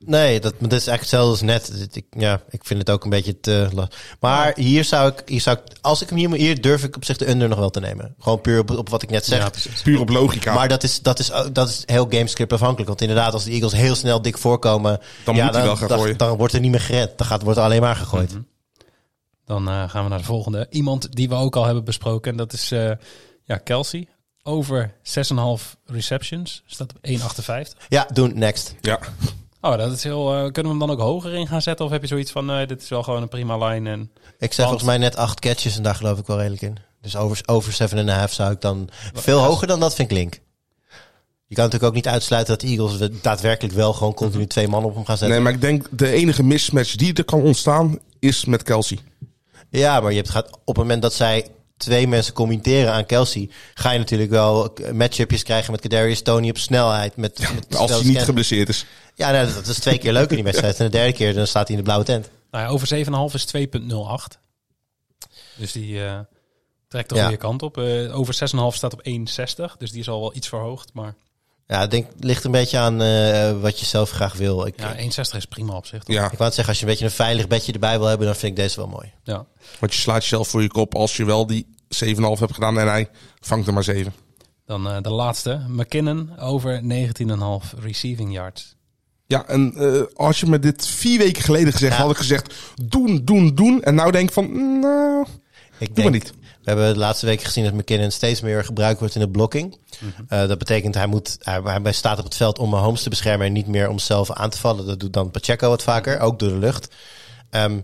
Nee, 0.05 0.41
dat, 0.41 0.55
dat 0.59 0.73
is 0.73 0.87
eigenlijk 0.87 1.01
hetzelfde 1.01 1.31
als 1.31 1.41
net. 1.41 1.89
Ik, 1.97 2.05
ja, 2.11 2.41
ik 2.51 2.65
vind 2.65 2.79
het 2.81 2.91
ook 2.91 3.05
een 3.05 3.11
beetje 3.11 3.41
te 3.41 3.69
la- 3.73 3.89
Maar 4.21 4.53
hier 4.57 4.85
zou 4.85 5.13
ik, 5.13 5.23
hier 5.27 5.41
zou 5.41 5.57
ik, 5.59 5.77
als 5.81 6.03
ik 6.03 6.09
hem 6.09 6.19
hier, 6.19 6.33
hier 6.33 6.61
durf 6.61 6.85
ik 6.85 6.97
op 6.97 7.05
zich 7.05 7.17
de 7.17 7.29
under 7.29 7.49
nog 7.49 7.59
wel 7.59 7.71
te 7.71 7.81
nemen. 7.81 8.15
Gewoon 8.19 8.41
puur 8.41 8.59
op, 8.61 8.71
op 8.71 8.89
wat 8.89 9.03
ik 9.03 9.11
net 9.11 9.25
zeg. 9.27 9.39
Ja. 9.39 9.51
Puur 9.83 10.01
op 10.01 10.09
logica. 10.09 10.55
maar 10.55 10.69
dat 10.69 10.83
is, 10.83 11.01
dat, 11.03 11.19
is, 11.19 11.31
dat 11.53 11.69
is 11.69 11.83
heel 11.87 12.07
gamescript 12.11 12.53
afhankelijk. 12.53 12.89
Want 12.89 13.01
inderdaad, 13.01 13.33
als 13.33 13.45
de 13.45 13.51
Eagles 13.51 13.73
heel 13.73 13.95
snel 13.95 14.23
dik 14.23 14.39
voorkomen... 14.39 15.01
Dan 15.25 15.35
ja, 15.35 15.45
moet 15.45 15.55
hij 15.55 15.65
wel 15.65 15.77
gaan 15.77 15.89
dan. 15.89 16.15
Dan 16.17 16.37
wordt 16.37 16.55
er 16.55 16.61
niet 16.61 16.71
meer 16.71 16.81
gered. 16.81 17.19
Dan 17.19 17.27
gaat, 17.27 17.43
wordt 17.43 17.59
er 17.59 17.65
alleen 17.65 17.81
maar 17.81 17.97
gegooid. 17.97 18.31
Mhm. 18.33 18.43
Dan 19.47 19.69
eh, 19.69 19.89
gaan 19.91 20.03
we 20.05 20.09
naar 20.11 20.19
de 20.19 20.25
volgende. 20.25 20.67
Iemand 20.71 21.13
die 21.17 21.29
we 21.29 21.35
ook 21.35 21.57
al 21.57 21.65
hebben 21.65 21.85
besproken. 21.85 22.31
En 22.31 22.37
dat 22.37 22.53
is 22.53 22.71
eh, 22.73 22.91
ja, 23.45 23.57
Kelsey. 23.57 24.09
Over 24.43 24.93
6,5 25.03 25.75
receptions. 25.85 26.63
Staat 26.67 26.93
op 26.93 27.07
1,58. 27.09 27.87
Ja, 27.89 28.07
doen. 28.13 28.39
Next. 28.39 28.75
ja. 28.81 28.99
Oh, 29.61 29.77
dat 29.77 29.93
is 29.93 30.03
heel... 30.03 30.35
eh, 30.35 30.39
kunnen 30.53 30.73
we 30.73 30.79
hem 30.79 30.79
dan 30.79 30.91
ook 30.91 31.01
hoger 31.01 31.35
in 31.35 31.47
gaan 31.47 31.63
zetten? 31.63 31.85
Of 31.87 31.91
heb 31.91 32.01
je 32.03 32.07
zoiets 32.09 32.31
van, 32.33 32.45
nee, 32.47 32.67
dit 32.67 32.83
is 32.83 32.89
wel 32.89 33.03
gewoon 33.03 33.23
een 33.23 33.29
prima 33.29 33.67
line. 33.69 33.91
En... 33.91 34.11
Ik 34.39 34.53
zeg 34.53 34.65
volgens 34.67 34.87
mij 34.87 34.99
net 34.99 35.17
acht 35.17 35.41
catches 35.41 35.77
en 35.77 35.83
daar 35.83 35.95
geloof 35.95 36.19
ik 36.19 36.27
wel 36.27 36.37
redelijk 36.37 36.63
in. 36.63 36.77
Dus 37.01 37.17
over, 37.17 37.41
over 37.47 37.73
7,5 38.29 38.33
zou 38.33 38.53
ik 38.53 38.61
dan... 38.61 38.89
Veel 39.15 39.39
hoger 39.41 39.67
dan 39.67 39.81
dat 39.81 39.95
vind 39.95 40.11
ik 40.11 40.17
link. 40.17 40.41
Je 41.47 41.55
kan 41.55 41.65
natuurlijk 41.65 41.91
ook 41.91 41.95
niet 42.05 42.09
uitsluiten 42.13 42.53
dat 42.59 42.61
de 42.69 42.69
Eagles 42.77 42.97
we- 42.97 43.21
daadwerkelijk 43.21 43.75
wel 43.75 43.93
gewoon 43.93 44.15
continu 44.15 44.47
twee 44.47 44.69
man 44.69 44.85
op 44.85 44.95
hem 44.95 45.05
gaan 45.05 45.17
zetten. 45.19 45.37
Nee, 45.37 45.41
maar 45.45 45.53
ik 45.55 45.61
denk 45.61 45.87
de 45.91 46.11
enige 46.11 46.43
mismatch 46.43 46.95
die 46.95 47.13
er 47.15 47.25
kan 47.25 47.43
ontstaan 47.43 47.99
is 48.19 48.45
met 48.45 48.63
Kelsey. 48.63 48.99
Ja, 49.71 50.01
maar 50.01 50.11
je 50.11 50.17
hebt 50.17 50.31
gaat 50.31 50.51
op 50.51 50.67
het 50.67 50.77
moment 50.77 51.03
dat 51.03 51.15
zij 51.15 51.47
twee 51.79 52.09
mensen 52.09 52.33
committeren 52.35 52.93
aan 52.93 53.07
Kelsey, 53.07 53.51
ga 53.75 53.91
je 53.91 53.99
natuurlijk 53.99 54.31
wel 54.31 54.75
matchupjes 54.93 55.43
krijgen 55.43 55.73
met 55.73 55.81
Kadarius 55.81 56.23
Tony 56.23 56.51
op 56.51 56.59
snelheid. 56.59 57.17
Met, 57.17 57.39
met 57.55 57.77
Als 57.77 57.91
hij 57.91 58.03
niet 58.05 58.23
geblesseerd 58.23 58.69
is. 58.69 58.85
Ja, 59.15 59.31
nou, 59.31 59.53
dat 59.53 59.67
is 59.67 59.79
twee 59.79 59.99
keer 59.99 60.13
leuk 60.13 60.29
in 60.31 60.35
die 60.35 60.45
wedstrijd. 60.45 60.79
En 60.79 60.85
de 60.85 60.91
derde 60.91 61.13
keer 61.13 61.35
dan 61.35 61.47
staat 61.47 61.69
hij 61.69 61.77
in 61.77 61.83
de 61.83 61.83
blauwe 61.83 62.05
tent. 62.05 62.29
Nou 62.51 62.65
ja, 62.65 62.71
over 62.71 62.89
7,5 63.31 63.35
is 63.35 63.47
2,08. 63.57 64.39
Dus 65.57 65.73
die 65.73 66.05
eh, 66.05 66.19
trekt 66.89 67.09
de 67.09 67.15
Ja. 67.15 67.23
goede 67.23 67.37
kant 67.37 67.63
op. 67.63 67.79
Eh, 67.79 68.19
over 68.19 68.35
6,5 68.35 68.77
staat 68.77 68.93
op 68.93 69.01
1,60. 69.03 69.77
Dus 69.79 69.91
die 69.91 70.01
is 70.01 70.09
al 70.09 70.21
wel 70.21 70.35
iets 70.35 70.49
verhoogd. 70.49 70.91
Maar 70.95 71.15
Ja, 71.71 71.83
ik 71.83 71.91
denk, 71.91 72.07
het 72.15 72.25
ligt 72.25 72.45
een 72.45 72.51
beetje 72.51 72.79
aan 72.79 73.03
eh, 73.03 73.61
wat 73.61 73.81
je 73.81 73.87
zelf 73.87 74.11
graag 74.11 74.35
wil. 74.35 74.67
Ik, 74.67 74.75
ja, 74.81 74.97
1,60 74.97 75.37
is 75.37 75.45
prima 75.45 75.73
op 75.77 75.87
zich. 75.87 76.03
toch? 76.05 76.15
Ja, 76.17 76.25
ik 76.25 76.31
wou 76.31 76.45
het 76.45 76.55
zeggen, 76.55 76.67
als 76.69 76.79
je 76.79 76.83
een 76.85 76.91
beetje 76.91 77.05
een 77.05 77.11
veilig 77.11 77.47
bedje 77.47 77.73
erbij 77.73 77.99
wil 77.99 78.07
hebben, 78.07 78.27
dan 78.27 78.37
vind 78.37 78.53
ik 78.53 78.59
deze 78.65 78.77
wel 78.77 78.87
mooi. 78.89 79.13
Ja. 79.23 79.47
want 79.79 79.95
je 79.95 80.01
slaat 80.01 80.23
jezelf 80.23 80.49
voor 80.49 80.63
je 80.63 80.69
kop 80.69 80.95
als 80.95 81.17
je 81.17 81.25
wel 81.25 81.47
die 81.47 81.67
7,5 82.05 82.11
hebt 82.39 82.55
gedaan 82.55 82.79
en 82.79 82.89
hij 82.89 83.09
vangt 83.41 83.67
er 83.67 83.73
maar 83.73 83.85
7. 83.85 84.13
Dan 84.67 84.89
eh, 84.89 84.97
de 85.03 85.11
laatste. 85.11 85.61
McKinnon 85.69 86.39
over 86.39 86.81
19,5 87.73 87.79
receiving 87.79 88.33
yards. 88.33 88.77
Ja, 89.27 89.47
en 89.47 89.75
eh, 89.77 90.03
als 90.15 90.41
je 90.41 90.47
me 90.47 90.59
dit 90.59 90.87
vier 90.87 91.19
weken 91.19 91.43
geleden 91.43 91.73
gezegd 91.73 91.97
Ja. 91.97 92.03
had 92.03 92.11
ik 92.11 92.17
gezegd 92.17 92.55
doen, 92.83 93.25
doen, 93.25 93.55
doen. 93.55 93.83
En 93.83 93.95
nou 93.95 94.11
denk 94.13 94.29
ik 94.29 94.35
van, 94.35 94.79
nou, 94.81 95.27
Ik 95.79 95.95
doe 95.95 96.05
maar 96.05 96.13
niet. 96.13 96.33
We 96.75 96.75
hebben 96.75 96.95
de 96.95 97.07
laatste 97.07 97.27
weken 97.27 97.47
gezien 97.47 97.65
dat 97.65 97.73
McKinnon 97.73 98.11
steeds 98.11 98.41
meer 98.41 98.65
gebruikt 98.65 98.99
wordt 98.99 99.15
in 99.15 99.21
de 99.21 99.29
blocking. 99.29 99.79
Eh, 100.29 100.49
dat 100.49 100.59
betekent 100.59 100.95
hij, 100.95 101.07
moet, 101.07 101.39
hij, 101.43 101.61
hij 101.83 101.93
staat 101.93 102.19
op 102.19 102.25
het 102.25 102.37
veld 102.37 102.59
om 102.59 102.71
Mahomes 102.71 103.03
te 103.03 103.09
beschermen 103.09 103.47
en 103.47 103.53
niet 103.53 103.67
meer 103.67 103.89
om 103.89 103.99
zelf 103.99 104.33
aan 104.33 104.51
te 104.51 104.59
vallen. 104.59 104.87
Dat 104.87 105.01
doet 105.01 105.13
dan 105.13 105.31
Pacheco 105.31 105.69
wat 105.69 105.83
vaker, 105.83 106.21
ook 106.21 106.39
door 106.39 106.49
de 106.49 106.59
lucht. 106.59 106.95
Ehm, 107.51 107.81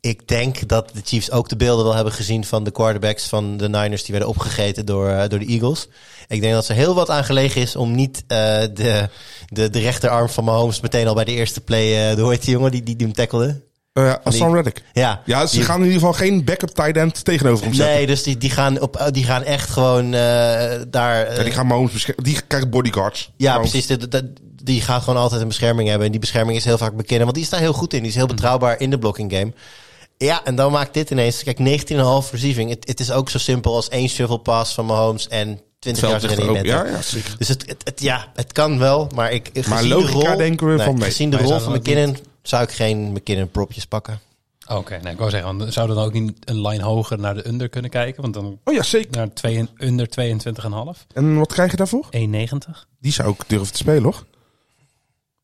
ik 0.00 0.28
denk 0.28 0.68
dat 0.68 0.90
de 0.92 1.00
Chiefs 1.04 1.30
ook 1.30 1.48
de 1.48 1.56
beelden 1.56 1.84
wel 1.84 1.94
hebben 1.94 2.12
gezien 2.12 2.44
van 2.44 2.64
de 2.64 2.70
quarterbacks 2.70 3.26
van 3.26 3.56
de 3.56 3.68
Niners 3.68 4.02
die 4.02 4.10
werden 4.10 4.28
opgegeten 4.28 4.86
door, 4.86 5.08
eh, 5.08 5.28
door 5.28 5.38
de 5.38 5.46
Eagles. 5.46 5.88
Ik 6.28 6.40
denk 6.40 6.54
dat 6.54 6.68
er 6.68 6.74
heel 6.74 6.94
wat 6.94 7.10
aan 7.10 7.24
gelegen 7.24 7.60
is 7.60 7.76
om 7.76 7.94
niet 7.94 8.24
eh, 8.26 8.60
de, 8.74 9.08
de, 9.46 9.70
de 9.70 9.78
rechterarm 9.78 10.28
van 10.28 10.44
Mahomes 10.44 10.80
meteen 10.80 11.08
al 11.08 11.14
bij 11.14 11.24
de 11.24 11.32
eerste 11.32 11.60
play, 11.60 12.16
uh, 12.16 12.28
heet 12.28 12.44
die 12.44 12.52
jongen 12.52 12.70
die, 12.70 12.82
die, 12.82 12.96
die 12.96 13.06
hem 13.06 13.16
tackelde? 13.16 13.60
Eh 13.94 14.12
Hassan 14.24 14.54
Reddick. 14.54 14.82
Ja, 14.92 15.22
Ja, 15.24 15.46
ze 15.46 15.56
Die- 15.56 15.64
gaan 15.64 15.76
in 15.78 15.84
ieder 15.84 15.98
geval 15.98 16.12
geen 16.14 16.44
backup 16.44 16.70
tight 16.70 16.96
end 16.96 17.24
tegenover 17.24 17.64
hem 17.64 17.74
zetten. 17.74 17.94
Nee, 17.94 18.06
dus 18.06 18.22
die, 18.22 18.38
die, 18.38 18.50
gaan 18.50 18.80
op, 18.80 18.96
eh, 18.96 19.06
die 19.10 19.24
gaan 19.24 19.42
echt 19.42 19.70
gewoon 19.70 20.04
eh, 20.04 20.10
daar... 20.88 21.34
Ja, 21.36 21.42
die 21.42 21.52
gaan 21.52 21.66
Mahomes 21.66 21.92
beschermen. 21.92 22.24
Die 22.24 22.38
krijgen 22.46 22.70
bodyguards. 22.70 23.30
ja, 23.36 23.48
Mahomes. 23.48 23.70
precies. 23.70 23.86
Die, 23.86 24.08
die, 24.08 24.32
die 24.62 24.80
gaat 24.80 25.02
gewoon 25.02 25.20
altijd 25.20 25.40
een 25.40 25.48
bescherming 25.48 25.88
hebben. 25.88 26.06
En 26.06 26.12
die 26.12 26.20
bescherming 26.20 26.56
is 26.56 26.64
heel 26.64 26.78
vaak 26.78 26.96
bekend. 26.96 27.20
Want 27.22 27.34
die 27.34 27.42
is 27.42 27.48
daar 27.48 27.60
heel 27.60 27.72
goed 27.72 27.92
in. 27.92 27.98
Die 28.00 28.08
is 28.08 28.14
heel 28.14 28.26
betrouwbaar 28.26 28.80
in 28.80 28.90
de 28.90 28.98
blocking 28.98 29.32
game. 29.32 29.52
Ja, 30.18 30.44
en 30.44 30.54
dan 30.54 30.72
maakt 30.72 30.94
dit 30.94 31.10
ineens... 31.10 31.42
Kijk, 31.42 31.58
19,5 31.58 32.30
receiving. 32.30 32.70
Het, 32.84 33.00
is 33.00 33.10
ook 33.10 33.30
zo 33.30 33.38
simpel 33.38 33.74
als 33.74 33.88
één 33.88 34.08
shovel 34.08 34.36
pass 34.36 34.74
van 34.74 34.86
Mahomes 34.86 35.28
en 35.28 35.60
20 35.78 36.08
Veld 36.08 36.22
jaar 36.22 36.30
erin. 36.30 36.44
er 36.44 36.50
ook. 36.58 36.64
Ja, 36.64 36.84
ja, 36.86 37.02
zeker. 37.02 37.34
Dus 37.38 37.48
het, 37.48 37.66
het, 37.66 37.80
het- 37.84 38.00
ja, 38.00 38.26
het 38.34 38.52
kan 38.52 38.78
wel. 38.78 39.10
Maar 39.14 39.32
ik, 39.32 39.66
Maar 39.68 39.82
de 39.82 39.88
logica 39.88 40.28
rol, 40.28 40.36
denken 40.36 40.66
we 40.66 40.74
nee, 40.76 40.84
van 40.86 40.94
nee. 40.94 41.04
Gezien 41.04 41.30
de 41.30 41.36
rol 41.36 41.60
van 41.60 41.72
McKinnon 41.72 42.16
zou 42.48 42.62
ik 42.62 42.70
geen 42.70 43.12
McKinnon 43.12 43.50
propjes 43.50 43.86
pakken. 43.86 44.20
Oké, 44.68 44.98
nee, 45.02 45.12
ik 45.12 45.18
wou 45.18 45.30
zeggen, 45.30 45.56
want 45.56 45.72
zouden 45.72 45.96
we 45.96 46.02
dan 46.02 46.10
ook 46.10 46.20
niet 46.20 46.50
een 46.50 46.66
line 46.66 46.82
hoger 46.82 47.18
naar 47.18 47.34
de 47.34 47.46
under 47.48 47.68
kunnen 47.68 47.90
kijken? 47.90 48.22
Want 48.22 48.34
dan 48.34 48.58
Oh 48.64 48.74
ja, 48.74 48.82
zeker. 48.82 49.10
naar 49.10 49.32
twee, 49.32 49.68
under 49.78 50.08
22,5. 50.96 51.06
En 51.14 51.38
wat 51.38 51.52
krijg 51.52 51.70
je 51.70 51.76
daarvoor? 51.76 52.06
1,90. 52.16 52.18
Die 53.00 53.12
zou 53.12 53.30
ik 53.30 53.42
durven 53.46 53.72
te 53.72 53.78
spelen, 53.78 54.02
hoor. 54.02 54.24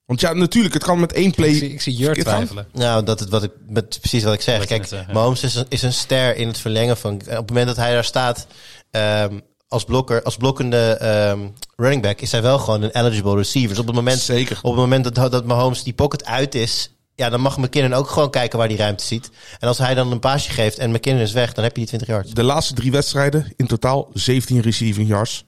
Want 0.04 0.20
ja, 0.20 0.32
natuurlijk, 0.32 0.74
het 0.74 0.84
kan 0.84 1.00
met 1.00 1.12
één 1.12 1.34
play... 1.34 1.50
Ik 1.50 1.56
zie, 1.56 1.72
ik 1.72 1.80
zie 1.80 1.94
Jur 1.94 2.14
twijfelen. 2.14 2.66
Nou, 2.72 3.04
dat 3.04 3.20
is 3.20 3.26
wat 3.28 3.42
ik, 3.42 3.52
met, 3.66 3.98
precies 4.00 4.22
wat 4.22 4.34
ik 4.34 4.40
zeg. 4.40 4.58
Wat 4.58 4.66
Kijk. 4.66 5.12
Mahomes 5.12 5.42
is 5.42 5.54
een, 5.54 5.66
is 5.68 5.82
een 5.82 5.92
ster 5.92 6.36
in 6.36 6.46
het 6.46 6.58
verlengen 6.58 6.96
van. 6.96 7.14
Op 7.14 7.26
het 7.26 7.48
moment 7.48 7.66
dat 7.66 7.76
hij 7.76 7.92
daar 7.92 8.04
staat 8.04 8.46
ehm, 8.90 9.38
als 9.70 9.84
blokker, 9.84 10.22
als 10.22 10.36
blokkende 10.36 10.96
ehm, 11.00 11.38
running 11.76 12.02
back, 12.02 12.20
is 12.20 12.32
hij 12.32 12.42
wel 12.42 12.58
gewoon 12.58 12.82
een 12.82 12.90
eligible 12.90 13.36
receiver. 13.36 13.68
Dus 13.70 13.78
op 13.78 13.86
het 13.86 13.94
moment, 13.94 14.18
Zeker. 14.18 14.58
op 14.62 14.70
het 14.70 14.80
moment 14.80 15.14
dat, 15.14 15.32
dat 15.32 15.44
Mahomes 15.44 15.82
die 15.82 15.92
pocket 15.92 16.24
uit 16.24 16.54
is, 16.54 16.94
ja, 17.14 17.28
dan 17.30 17.40
mag 17.40 17.58
McKinnon 17.58 17.92
ook 17.92 18.08
gewoon 18.08 18.30
kijken 18.30 18.58
waar 18.58 18.68
die 18.68 18.76
ruimte 18.76 19.04
ziet. 19.04 19.30
En 19.58 19.68
als 19.68 19.78
hij 19.78 19.94
dan 19.94 20.12
een 20.12 20.18
paasje 20.20 20.50
geeft 20.50 20.78
en 20.78 20.90
McKinnon 20.90 21.22
is 21.22 21.32
weg, 21.32 21.52
dan 21.52 21.64
heb 21.64 21.72
je 21.72 21.78
die 21.78 21.88
20 21.88 22.08
yards. 22.08 22.32
De 22.32 22.42
laatste 22.42 22.74
drie 22.74 22.90
wedstrijden, 22.90 23.52
in 23.56 23.66
totaal 23.66 24.08
17 24.12 24.60
receiving 24.60 25.08
yards. 25.08 25.44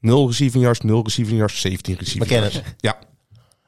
0 0.00 0.26
receiving 0.26 0.64
yards, 0.64 0.80
0 0.80 1.02
receiving 1.02 1.38
yards, 1.38 1.60
17 1.60 1.96
receiving 1.98 2.24
McKinnon. 2.24 2.50
yards. 2.52 2.68
Ja. 2.78 2.98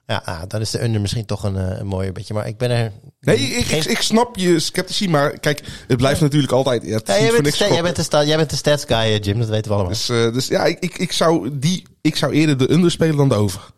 Ja, 0.09 0.23
ah, 0.25 0.43
dan 0.47 0.61
is 0.61 0.71
de 0.71 0.83
under 0.83 1.01
misschien 1.01 1.25
toch 1.25 1.43
een, 1.43 1.57
eh, 1.57 1.79
een 1.79 1.87
mooier 1.87 2.13
beetje. 2.13 2.35
Maar 2.35 2.47
ik 2.47 2.57
ben 2.57 2.71
er. 2.71 2.93
Nee, 3.21 3.37
ik, 3.37 3.67
ik, 3.67 3.85
ik 3.85 4.01
snap 4.01 4.37
je 4.37 4.59
sceptici, 4.59 5.09
maar 5.09 5.39
kijk, 5.39 5.63
het 5.87 5.97
blijft 5.97 6.21
natuurlijk 6.21 6.53
altijd... 6.53 6.83
Ja, 6.83 6.97
het 6.97 7.09
is 7.09 7.15
Ja, 7.15 7.21
jij, 7.21 7.31
bent 7.31 7.37
de 7.37 7.43
niks 7.43 7.59
jij, 7.59 7.83
bent 7.83 8.11
de 8.11 8.27
jij 8.27 8.37
bent 8.37 8.51
de 8.51 8.57
stats 8.57 8.85
guy, 8.85 8.97
eh, 8.97 9.21
Jim. 9.21 9.39
Dat 9.39 9.49
weten 9.49 9.71
we 9.71 9.77
allemaal. 9.77 9.93
Dus, 9.93 10.09
eh, 10.09 10.33
dus 10.33 10.47
ja, 10.47 10.65
ik, 10.65 10.79
ik, 10.79 10.99
ik, 10.99 11.13
zou 11.13 11.59
die, 11.59 11.87
ik 12.01 12.17
zou 12.17 12.33
eerder 12.33 12.59
de 12.59 12.71
under 12.71 12.91
spelen 12.91 13.17
dan 13.17 13.29
de 13.29 13.35
over. 13.35 13.71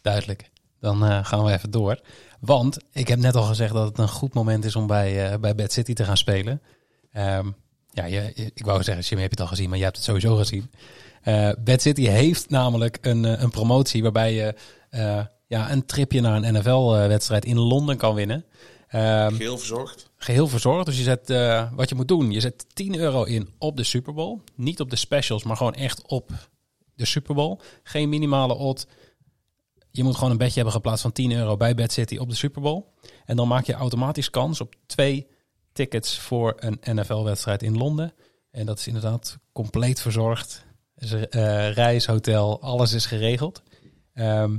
Duidelijk. 0.00 0.50
Dan 0.80 1.04
eh, 1.04 1.24
gaan 1.24 1.44
we 1.44 1.52
even 1.52 1.70
door. 1.70 2.00
Want 2.40 2.76
ik 2.92 3.08
heb 3.08 3.18
net 3.18 3.36
al 3.36 3.42
gezegd 3.42 3.72
dat 3.72 3.88
het 3.88 3.98
een 3.98 4.08
goed 4.08 4.34
moment 4.34 4.64
is 4.64 4.76
om 4.76 4.86
bij, 4.86 5.32
eh 5.32 5.38
bij 5.38 5.54
Bad 5.54 5.72
City 5.72 5.92
te 5.92 6.04
gaan 6.04 6.16
spelen. 6.16 6.62
Ehm, 7.12 7.46
ja, 7.90 8.04
je, 8.04 8.32
ik 8.34 8.64
wou 8.64 8.82
zeggen, 8.82 9.04
Jim, 9.04 9.18
heb 9.18 9.30
je 9.30 9.36
het 9.36 9.40
al 9.40 9.56
gezien, 9.56 9.68
maar 9.68 9.78
je 9.78 9.84
hebt 9.84 9.96
het 9.96 10.04
sowieso 10.04 10.36
gezien. 10.36 10.70
Eh 11.22 11.50
Bad 11.64 11.82
City 11.82 12.06
heeft 12.06 12.50
namelijk 12.50 12.98
een, 13.00 13.42
een 13.42 13.50
promotie 13.50 14.02
waarbij 14.02 14.34
je 14.34 14.54
eh, 14.92 15.20
ja, 15.52 15.70
een 15.72 15.86
tripje 15.86 16.20
naar 16.20 16.42
een 16.42 16.54
NFL-wedstrijd 16.54 17.44
in 17.44 17.58
Londen 17.58 17.96
kan 17.96 18.14
winnen. 18.14 18.44
Ehm, 18.88 19.34
Heel 19.34 19.58
verzorgd. 19.58 20.10
geheel 20.16 20.48
verzorgd. 20.48 20.86
Dus 20.86 20.96
je 20.96 21.02
zet, 21.02 21.30
eh, 21.30 21.72
wat 21.72 21.88
je 21.88 21.94
moet 21.94 22.08
doen, 22.08 22.30
je 22.30 22.40
zet 22.40 22.66
10 22.74 22.98
euro 22.98 23.22
in 23.24 23.48
op 23.58 23.76
de 23.76 23.84
Super 23.84 24.14
Bowl. 24.14 24.40
Niet 24.54 24.80
op 24.80 24.90
de 24.90 24.96
specials, 24.96 25.42
maar 25.42 25.56
gewoon 25.56 25.74
echt 25.74 26.02
op 26.06 26.30
de 26.94 27.04
Super 27.04 27.34
Bowl. 27.34 27.58
Geen 27.82 28.08
minimale 28.08 28.54
odd. 28.54 28.86
Je 29.90 30.02
moet 30.02 30.14
gewoon 30.14 30.30
een 30.30 30.36
bedje 30.38 30.54
hebben 30.54 30.72
geplaatst 30.72 31.02
van 31.02 31.12
10 31.12 31.32
euro 31.32 31.56
bij 31.56 31.74
Bad 31.74 31.92
City 31.92 32.16
op 32.16 32.28
de 32.28 32.34
Super 32.34 32.62
Bowl. 32.62 32.84
En 33.24 33.36
dan 33.36 33.48
maak 33.48 33.66
je 33.66 33.72
automatisch 33.72 34.30
kans 34.30 34.60
op 34.60 34.74
twee 34.86 35.26
tickets 35.72 36.18
voor 36.18 36.54
een 36.56 36.78
NFL-wedstrijd 36.96 37.62
in 37.62 37.76
Londen. 37.76 38.14
En 38.50 38.66
dat 38.66 38.78
is 38.78 38.86
inderdaad 38.86 39.38
compleet 39.52 40.00
verzorgd. 40.00 40.64
Dus, 40.94 41.12
eh, 41.12 41.72
reis, 41.72 42.06
hotel, 42.06 42.60
alles 42.62 42.92
is 42.92 43.06
geregeld. 43.06 43.62
Ehm, 44.14 44.56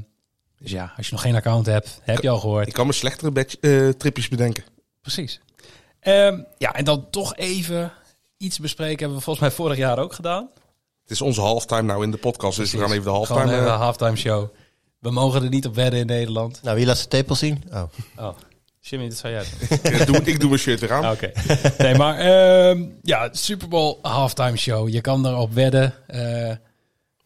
dus 0.63 0.71
ja, 0.71 0.93
als 0.97 1.05
je 1.05 1.11
nog 1.11 1.21
geen 1.21 1.35
account 1.35 1.65
hebt, 1.65 1.99
heb 2.01 2.21
je 2.21 2.29
al 2.29 2.39
gehoord. 2.39 2.67
Ik 2.67 2.73
kan 2.73 2.87
me 2.87 2.93
slechtere 2.93 3.45
eh, 3.59 3.89
tripjes 3.89 4.27
bedenken. 4.27 4.63
Precies. 5.01 5.39
Ehm, 5.99 6.41
ja, 6.57 6.73
en 6.73 6.85
dan 6.85 7.09
toch 7.09 7.35
even 7.35 7.91
iets 8.37 8.59
bespreken. 8.59 8.99
Hebben 8.99 9.17
we 9.17 9.23
volgens 9.23 9.45
mij 9.45 9.55
vorig 9.55 9.77
jaar 9.77 9.99
ook 9.99 10.13
gedaan. 10.13 10.49
Het 11.01 11.11
is 11.11 11.21
onze 11.21 11.41
halftime 11.41 11.81
nou 11.81 12.03
in 12.03 12.11
de 12.11 12.17
podcast, 12.17 12.57
dus 12.57 12.71
we 12.71 12.77
gaan 12.77 12.91
even 12.91 13.03
de 13.03 13.09
Gewoon 13.09 13.25
halftime... 13.25 13.51
even 13.51 13.65
eh, 13.65 13.71
een 13.71 13.79
halftime 13.79 14.15
show. 14.15 14.49
We 14.99 15.11
mogen 15.11 15.43
er 15.43 15.49
niet 15.49 15.65
op 15.65 15.75
wedden 15.75 15.99
in 15.99 16.05
Nederland. 16.05 16.59
Nou, 16.63 16.75
wie 16.75 16.85
laat 16.85 16.97
zijn 16.97 17.09
tepel 17.09 17.35
zien? 17.35 17.63
Oh. 17.73 17.83
Oh, 18.17 18.37
Jimmy, 18.79 19.09
dat 19.09 19.17
zou 19.17 19.33
jij 19.33 19.43
doen. 19.43 19.93
ik, 19.99 20.05
doe, 20.05 20.15
ik 20.15 20.39
doe 20.39 20.49
mijn 20.49 20.61
shirt 20.61 20.79
weer 20.79 20.93
aan. 20.93 21.03
Ah, 21.03 21.11
Oké. 21.11 21.31
Nee, 21.77 21.95
maar 21.95 22.17
ehm, 22.17 22.85
ja, 23.01 23.29
Super 23.31 23.67
Bowl 23.67 23.99
halftime 24.01 24.57
show. 24.57 24.89
Je 24.89 25.01
kan 25.01 25.27
erop 25.27 25.53
wedden. 25.53 25.93
Eh, 26.07 26.55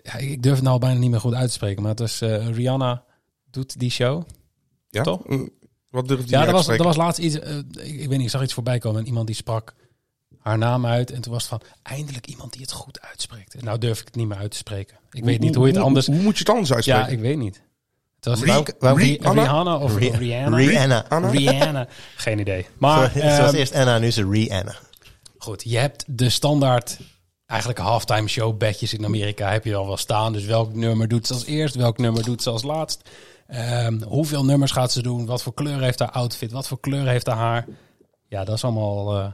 ja, 0.03 0.15
ik 0.17 0.43
durf 0.43 0.55
het 0.55 0.63
nou 0.63 0.79
bijna 0.79 0.99
niet 0.99 1.11
meer 1.11 1.19
goed 1.19 1.33
uit 1.33 1.47
te 1.47 1.53
spreken. 1.53 1.81
Maar 1.81 1.91
het 1.91 1.99
was 1.99 2.21
eh, 2.21 2.47
Rihanna 2.47 3.05
doet 3.57 3.79
die 3.79 3.89
show. 3.91 4.23
Ja? 4.89 5.03
Toch? 5.03 5.27
Mm, 5.27 5.49
Wat 5.89 6.07
durf 6.07 6.19
je 6.23 6.29
Ja, 6.29 6.45
er 6.45 6.51
was, 6.51 6.67
er 6.67 6.83
was 6.83 6.95
laatst 6.95 7.19
iets. 7.19 7.39
eh, 7.39 7.57
ik, 7.57 7.67
ik 7.77 7.97
weet 8.07 8.09
niet, 8.09 8.21
ik 8.21 8.29
zag 8.29 8.43
iets 8.43 8.53
voorbij 8.53 8.77
komen. 8.79 8.99
En 9.01 9.07
iemand 9.07 9.27
die 9.27 9.35
sprak 9.35 9.73
haar 10.39 10.57
naam 10.57 10.85
uit. 10.85 11.11
En 11.11 11.21
toen 11.21 11.33
was 11.33 11.41
het 11.41 11.49
van 11.51 11.61
eindelijk 11.83 12.27
iemand 12.27 12.51
die 12.53 12.61
het 12.61 12.71
goed 12.71 13.01
uitspreekt. 13.01 13.61
Nou 13.61 13.77
durf 13.77 13.99
ik 13.99 14.05
het 14.05 14.15
niet 14.15 14.27
meer 14.27 14.37
uit 14.37 14.51
te 14.51 14.57
spreken. 14.57 14.97
Ik 15.11 15.23
weet 15.23 15.39
niet 15.39 15.55
hoe 15.55 15.67
je 15.67 15.73
het 15.73 15.81
anders. 15.83 16.05
Hoe, 16.05 16.15
hoe 16.15 16.23
moet 16.23 16.33
je 16.33 16.39
het 16.39 16.49
anders 16.49 16.73
uitspreken? 16.73 17.03
Ja, 17.05 17.07
ik 17.11 17.19
weet 17.19 17.37
niet. 17.37 17.61
Het 18.15 18.25
was 18.25 18.39
Ri- 18.39 18.45
waarom- 18.47 18.65
waarom- 18.79 18.99
Ri- 18.99 19.17
Rihanna? 19.17 19.41
Rihanna 19.41 19.77
of 19.77 19.97
Ri- 19.97 20.09
Rihanna? 20.11 20.57
Rihanna. 20.57 21.05
Anna? 21.09 21.29
Rihanna. 21.29 21.87
Geen 22.15 22.39
idee. 22.39 22.65
Maar 22.77 23.11
Zo- 23.11 23.19
Zoals 23.19 23.37
ehm, 23.51 23.55
eerst 23.55 23.73
Anna, 23.73 23.97
nu 23.97 24.07
is 24.07 24.15
het 24.15 24.27
Rihanna. 24.31 24.75
Goed, 25.37 25.63
je 25.65 25.77
hebt 25.77 26.03
de 26.07 26.29
standaard 26.29 26.97
eigenlijk 27.45 27.79
halftime 27.79 28.27
show 28.27 28.57
bedjes 28.57 28.93
in 28.93 29.05
Amerika 29.05 29.51
heb 29.51 29.63
je 29.65 29.75
al 29.75 29.87
wel 29.87 29.97
staan. 29.97 30.33
Dus 30.33 30.45
welk 30.45 30.73
nummer 30.73 31.07
doet 31.07 31.27
ze 31.27 31.33
als 31.33 31.45
eerst, 31.45 31.75
welk 31.75 31.97
nummer 31.97 32.23
doet 32.23 32.43
ze 32.43 32.49
als 32.49 32.63
laatst. 32.63 33.09
Ehm, 33.47 34.01
hoeveel 34.01 34.45
nummers 34.45 34.71
gaat 34.71 34.91
ze 34.91 35.01
doen? 35.01 35.25
Wat 35.25 35.43
voor 35.43 35.53
kleur 35.53 35.81
heeft 35.81 35.99
haar 35.99 36.11
outfit? 36.11 36.51
Wat 36.51 36.67
voor 36.67 36.79
kleur 36.79 37.07
heeft 37.07 37.27
haar 37.27 37.37
haar? 37.37 37.67
Ja, 38.27 38.43
dat 38.43 38.55
is 38.55 38.63
allemaal 38.63 39.17
eh, 39.17 39.31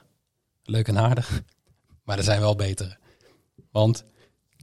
leuk 0.63 0.87
en 0.87 0.97
aardig. 0.97 1.31
Maar 2.03 2.17
er 2.17 2.23
zijn 2.23 2.39
wel 2.39 2.55
betere. 2.55 2.97
Want 3.71 4.05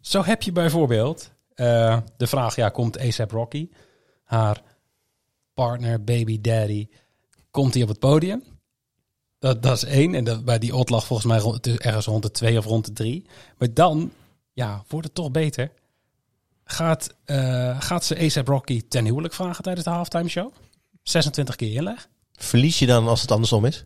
zo 0.00 0.24
heb 0.24 0.42
je 0.42 0.52
bijvoorbeeld 0.52 1.32
eh, 1.54 1.98
de 2.16 2.26
vraag, 2.26 2.56
ja, 2.56 2.68
komt 2.68 2.98
ASAP 2.98 3.30
Rocky, 3.30 3.68
haar 4.24 4.62
partner, 5.54 6.04
baby 6.04 6.40
daddy, 6.40 6.88
komt 7.50 7.74
hij 7.74 7.82
op 7.82 7.88
het 7.88 7.98
podium? 7.98 8.44
Dat, 9.38 9.62
dat 9.62 9.76
is 9.76 9.84
één. 9.84 10.14
En 10.14 10.24
dat, 10.24 10.44
bij 10.44 10.58
die 10.58 10.74
odd 10.74 10.90
volgens 10.90 11.24
mij 11.24 11.38
rond, 11.38 11.66
ergens 11.66 12.06
rond 12.06 12.22
de 12.22 12.30
twee 12.30 12.58
of 12.58 12.64
rond 12.64 12.84
de 12.84 12.92
drie. 12.92 13.26
Maar 13.58 13.74
dan, 13.74 14.12
ja, 14.52 14.84
wordt 14.88 15.06
het 15.06 15.14
toch 15.14 15.30
beter. 15.30 15.72
Gaat, 16.70 17.14
eh, 17.24 17.80
gaat 17.80 18.04
ze 18.04 18.18
ASAP 18.18 18.48
Rocky 18.48 18.82
ten 18.88 19.04
huwelijk 19.04 19.34
vragen 19.34 19.62
tijdens 19.62 19.84
de 19.84 19.90
halftime 19.92 20.28
show? 20.28 20.52
26 21.02 21.56
keer 21.56 21.72
inleg? 21.74 22.08
Verlies 22.32 22.78
je 22.78 22.86
dan 22.86 23.06
als 23.08 23.20
het 23.20 23.30
andersom 23.30 23.64
is? 23.64 23.84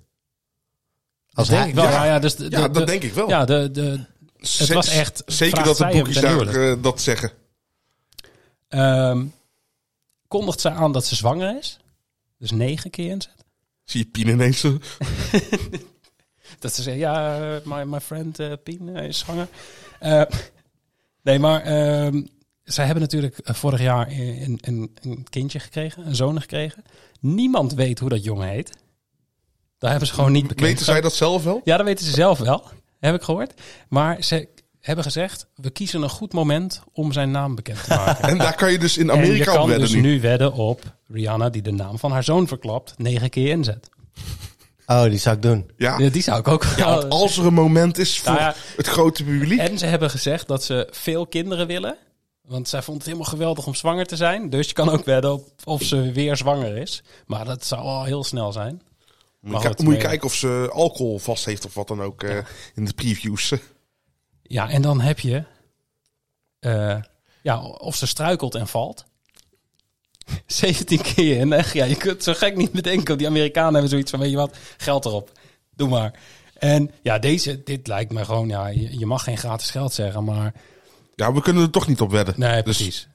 Als 1.32 1.48
denk 1.48 1.60
hij- 1.60 1.68
ik 1.68 1.74
wel. 1.74 1.84
ja. 1.84 1.90
Ja, 1.90 2.04
ja, 2.04 2.18
dus 2.18 2.36
de, 2.36 2.44
Ja, 2.44 2.48
de- 2.50 2.56
dat 2.56 2.74
de- 2.74 2.84
denk 2.84 3.02
ik 3.02 3.12
wel. 3.12 3.28
Ja, 3.28 3.44
de, 3.44 3.70
de, 3.70 4.04
Z- 4.38 4.68
was 4.68 4.88
echt 4.88 5.22
Zeker 5.26 5.64
dat 5.64 5.76
de 5.76 5.86
boekjes 5.92 6.20
daar 6.20 6.46
eh, 6.46 6.82
dat 6.82 7.00
zeggen. 7.00 7.32
ehm, 8.68 9.24
kondigt 10.28 10.60
zij 10.60 10.72
aan 10.72 10.92
dat 10.92 11.04
ze 11.06 11.14
zwanger 11.14 11.58
is. 11.58 11.78
Dus 12.38 12.50
negen 12.50 12.90
keer 12.90 13.10
inzet. 13.10 13.34
Zie 13.84 14.00
je 14.04 14.10
Pien 14.10 14.28
ineens 14.28 14.60
zo. 14.60 14.78
Dat 16.58 16.74
ze 16.74 16.82
zeggen, 16.82 17.02
ja, 17.02 17.38
eh, 17.54 17.60
my, 17.64 17.82
my 17.82 18.00
friend 18.00 18.38
eh, 18.38 18.52
Pien 18.62 18.96
eh, 18.96 19.08
is 19.08 19.18
zwanger. 19.18 19.48
Eh, 20.00 20.22
nee, 21.22 21.38
maar 21.38 21.60
ehm, 21.62 22.22
zij 22.64 22.84
hebben 22.84 23.02
natuurlijk 23.02 23.38
eh, 23.38 23.54
vorig 23.54 23.80
jaar 23.80 24.08
een, 24.10 24.58
een, 24.60 24.96
een 25.02 25.26
kindje 25.30 25.58
gekregen, 25.58 26.06
een 26.06 26.16
zoon 26.16 26.40
gekregen. 26.40 26.84
Niemand 27.20 27.74
weet 27.74 27.98
hoe 27.98 28.08
dat 28.08 28.24
jongen 28.24 28.48
heet. 28.48 28.70
Daar 29.78 29.90
hebben 29.90 30.08
ze 30.08 30.14
gewoon 30.14 30.32
niet 30.32 30.46
bekend. 30.46 30.68
Weten 30.68 30.84
zij 30.84 31.00
dat 31.00 31.14
zelf 31.14 31.44
wel? 31.44 31.60
Ja, 31.64 31.76
dat 31.76 31.86
weten 31.86 32.04
ze 32.04 32.10
zelf 32.10 32.38
wel, 32.38 32.64
heb 33.00 33.14
ik 33.14 33.22
gehoord. 33.22 33.52
Maar 33.88 34.22
ze 34.22 34.48
hebben 34.80 35.04
gezegd, 35.04 35.46
we 35.54 35.70
kiezen 35.70 36.02
een 36.02 36.08
goed 36.08 36.32
moment 36.32 36.82
om 36.92 37.12
zijn 37.12 37.30
naam 37.30 37.54
bekend 37.54 37.84
te 37.84 37.94
maken. 37.94 38.24
En 38.28 38.38
daar 38.38 38.54
kan 38.54 38.72
je 38.72 38.78
dus 38.78 38.96
in 38.96 39.10
en 39.10 39.16
je 39.16 39.22
Amerika 39.22 39.50
op 39.50 39.56
kan 39.56 39.68
wedden 39.68 39.86
dus 39.86 39.94
nu. 39.94 40.00
nu 40.00 40.20
wedden 40.20 40.52
op 40.52 40.82
Rihanna, 41.06 41.50
die 41.50 41.62
de 41.62 41.72
naam 41.72 41.98
van 41.98 42.12
haar 42.12 42.24
zoon 42.24 42.48
verklapt, 42.48 42.94
negen 42.96 43.30
keer 43.30 43.50
inzet. 43.50 43.88
Oh, 44.86 45.02
die 45.02 45.18
zou 45.18 45.36
ik 45.36 45.42
doen. 45.42 45.70
Ja, 45.76 45.98
Ja, 45.98 46.08
die 46.08 46.22
zou 46.22 46.38
ik 46.38 46.48
ook 46.48 46.66
ja, 46.76 46.94
als 46.94 47.38
er 47.38 47.46
een 47.46 47.54
moment 47.54 47.98
is 47.98 48.18
voor 48.18 48.32
Nou 48.32 48.44
ja. 48.44 48.54
het 48.76 48.86
grote 48.86 49.24
publiek. 49.24 49.58
En 49.58 49.78
ze 49.78 49.86
hebben 49.86 50.10
gezegd 50.10 50.48
dat 50.48 50.64
ze 50.64 50.88
veel 50.90 51.26
kinderen 51.26 51.66
willen. 51.66 51.96
Want 52.46 52.68
zij 52.68 52.82
vond 52.82 52.96
het 52.96 53.06
helemaal 53.06 53.28
geweldig 53.28 53.66
om 53.66 53.74
zwanger 53.74 54.06
te 54.06 54.16
zijn. 54.16 54.50
Dus 54.50 54.66
je 54.66 54.72
kan 54.72 54.88
ook 54.88 55.04
wedden 55.04 55.32
op 55.32 55.48
of 55.64 55.82
ze 55.82 56.12
weer 56.12 56.36
zwanger 56.36 56.76
is. 56.76 57.02
Maar 57.26 57.44
dat 57.44 57.64
zou 57.64 57.82
al 57.82 58.04
heel 58.04 58.24
snel 58.24 58.52
zijn. 58.52 58.82
moet 59.40 59.52
maar 59.52 59.62
je, 59.62 59.68
moet 59.68 59.78
je 59.78 59.84
nee. 59.84 59.96
kijken 59.96 60.26
of 60.26 60.34
ze 60.34 60.70
alcohol 60.72 61.18
vast 61.18 61.44
heeft 61.44 61.64
of 61.64 61.74
wat 61.74 61.88
dan 61.88 62.02
ook 62.02 62.22
eh, 62.22 62.38
in 62.74 62.84
de 62.84 62.92
previews. 62.94 63.52
Ja, 64.42 64.70
en 64.70 64.82
dan 64.82 65.00
heb 65.00 65.18
je... 65.20 65.44
eh, 66.60 66.96
ja, 67.42 67.62
of 67.62 67.96
ze 67.96 68.06
struikelt 68.06 68.54
en 68.54 68.68
valt. 68.68 69.04
17 70.46 71.00
keer. 71.00 71.52
Echt, 71.52 71.72
ja, 71.72 71.84
je 71.84 71.96
kunt 71.96 72.22
zo 72.22 72.34
gek 72.34 72.56
niet 72.56 72.72
bedenken. 72.72 73.18
Die 73.18 73.26
Amerikanen 73.26 73.72
hebben 73.72 73.90
zoiets 73.90 74.10
van, 74.10 74.20
weet 74.20 74.30
je 74.30 74.36
wat, 74.36 74.56
geld 74.76 75.04
erop. 75.04 75.30
Doe 75.76 75.88
maar. 75.88 76.20
En 76.54 76.90
ja, 77.02 77.18
deze, 77.18 77.62
dit 77.62 77.86
lijkt 77.86 78.12
me 78.12 78.24
gewoon, 78.24 78.48
ja, 78.48 78.66
je, 78.66 78.98
je 78.98 79.06
mag 79.06 79.24
geen 79.24 79.38
gratis 79.38 79.70
geld 79.70 79.92
zeggen, 79.92 80.24
maar... 80.24 80.54
Ja, 81.16 81.32
we 81.32 81.42
kunnen 81.42 81.62
er 81.62 81.70
toch 81.70 81.86
niet 81.86 82.00
op 82.00 82.10
wedden. 82.10 82.34
Nee, 82.36 82.62
Dus- 82.62 82.76
precies. 82.76 83.08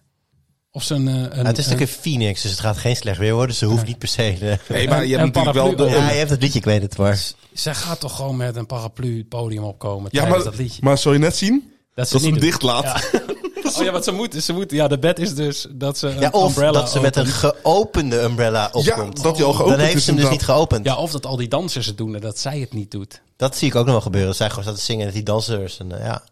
Of 0.72 0.84
ze 0.84 0.94
een... 0.96 1.08
eh, 1.08 1.14
een 1.14 1.46
het 1.46 1.58
is 1.58 1.66
natuurlijk 1.68 1.82
een 1.82 2.02
Phoenix, 2.02 2.42
dus 2.42 2.52
het 2.52 2.60
gaat 2.60 2.78
geen 2.78 2.96
slecht 2.96 3.18
weer 3.18 3.34
worden. 3.34 3.56
Ze 3.56 3.66
hoeft 3.66 3.86
niet 3.86 3.98
per 3.98 4.08
se... 4.08 4.24
eh, 4.24 4.58
Nee, 4.70 4.88
maar 4.88 5.06
je 5.06 5.18
hebt 5.18 5.36
natuurlijk 5.36 5.56
wel 5.56 5.76
de... 5.76 5.96
ja, 5.96 6.10
je 6.12 6.18
hebt 6.18 6.30
het 6.30 6.42
liedje, 6.42 6.60
ik 6.60 6.66
weet 6.66 6.82
het, 6.82 6.98
maar... 6.98 7.20
Zij 7.54 7.76
gaat 7.76 8.00
toch 8.00 8.16
gewoon 8.16 8.38
met 8.38 8.56
een 8.56 8.66
paraplu 8.66 9.18
het 9.18 9.30
podium 9.30 9.64
opkomen 9.64 10.10
Ja, 10.12 10.22
tijdens 10.22 10.44
maar, 10.44 10.52
dat 10.52 10.62
liedje. 10.62 10.82
maar 10.84 10.98
zul 10.98 11.14
je 11.14 11.20
net 11.20 11.36
zien 11.36 11.74
Dat 11.96 12.08
ze 12.08 12.14
dat 12.14 12.22
ze 12.24 12.30
hem 12.30 12.40
dicht 12.40 12.62
laat? 12.62 13.10
Oh 13.78 13.84
ja, 13.86 13.92
wat 13.92 14.04
ze 14.04 14.12
moeten. 14.12 14.42
Ze 14.42 14.54
moeten. 14.54 14.78
Ja, 14.78 14.88
de 14.88 15.00
bed 15.00 15.20
is 15.20 15.36
dus 15.36 15.68
dat 15.72 15.98
ze 15.98 16.08
een 16.08 16.20
Ja, 16.20 16.30
of 16.30 16.48
umbrella 16.50 16.72
dat 16.72 16.90
ze 16.92 17.00
met 17.02 17.16
een 17.16 17.26
geopende 17.26 18.22
umbrella 18.22 18.70
opkomt. 18.74 19.24
dat 19.24 19.36
die 19.36 19.46
al 19.46 19.54
geopend 19.54 19.76
Dan 19.78 19.86
heeft 19.86 19.98
is 19.98 20.06
ze 20.06 20.12
hem 20.12 20.20
dus 20.20 20.30
niet 20.30 20.44
geopend. 20.44 20.86
Ja, 20.86 20.96
of 20.96 21.12
dat 21.12 21.26
al 21.26 21.36
die 21.36 21.48
dansers 21.48 21.86
het 21.86 21.98
doen 21.98 22.16
en 22.16 22.22
dat 22.22 22.40
zij 22.40 22.60
het 22.60 22.74
niet 22.74 22.92
doet. 22.92 23.22
Dat 23.38 23.58
zie 23.58 23.68
ik 23.68 23.76
ook 23.76 23.84
nog 23.84 23.92
wel 23.94 24.02
gebeuren. 24.02 24.30
Dat 24.30 24.38
zij 24.38 24.50
gewoon 24.50 24.64
staat 24.64 24.76
te 24.76 24.82
zingen 24.82 25.00
en 25.02 25.06
dat 25.08 25.16
die 25.16 25.24
dansers... 25.26 25.80
En, 25.80 26.00
eh, 26.00 26.06
ja. 26.06 26.24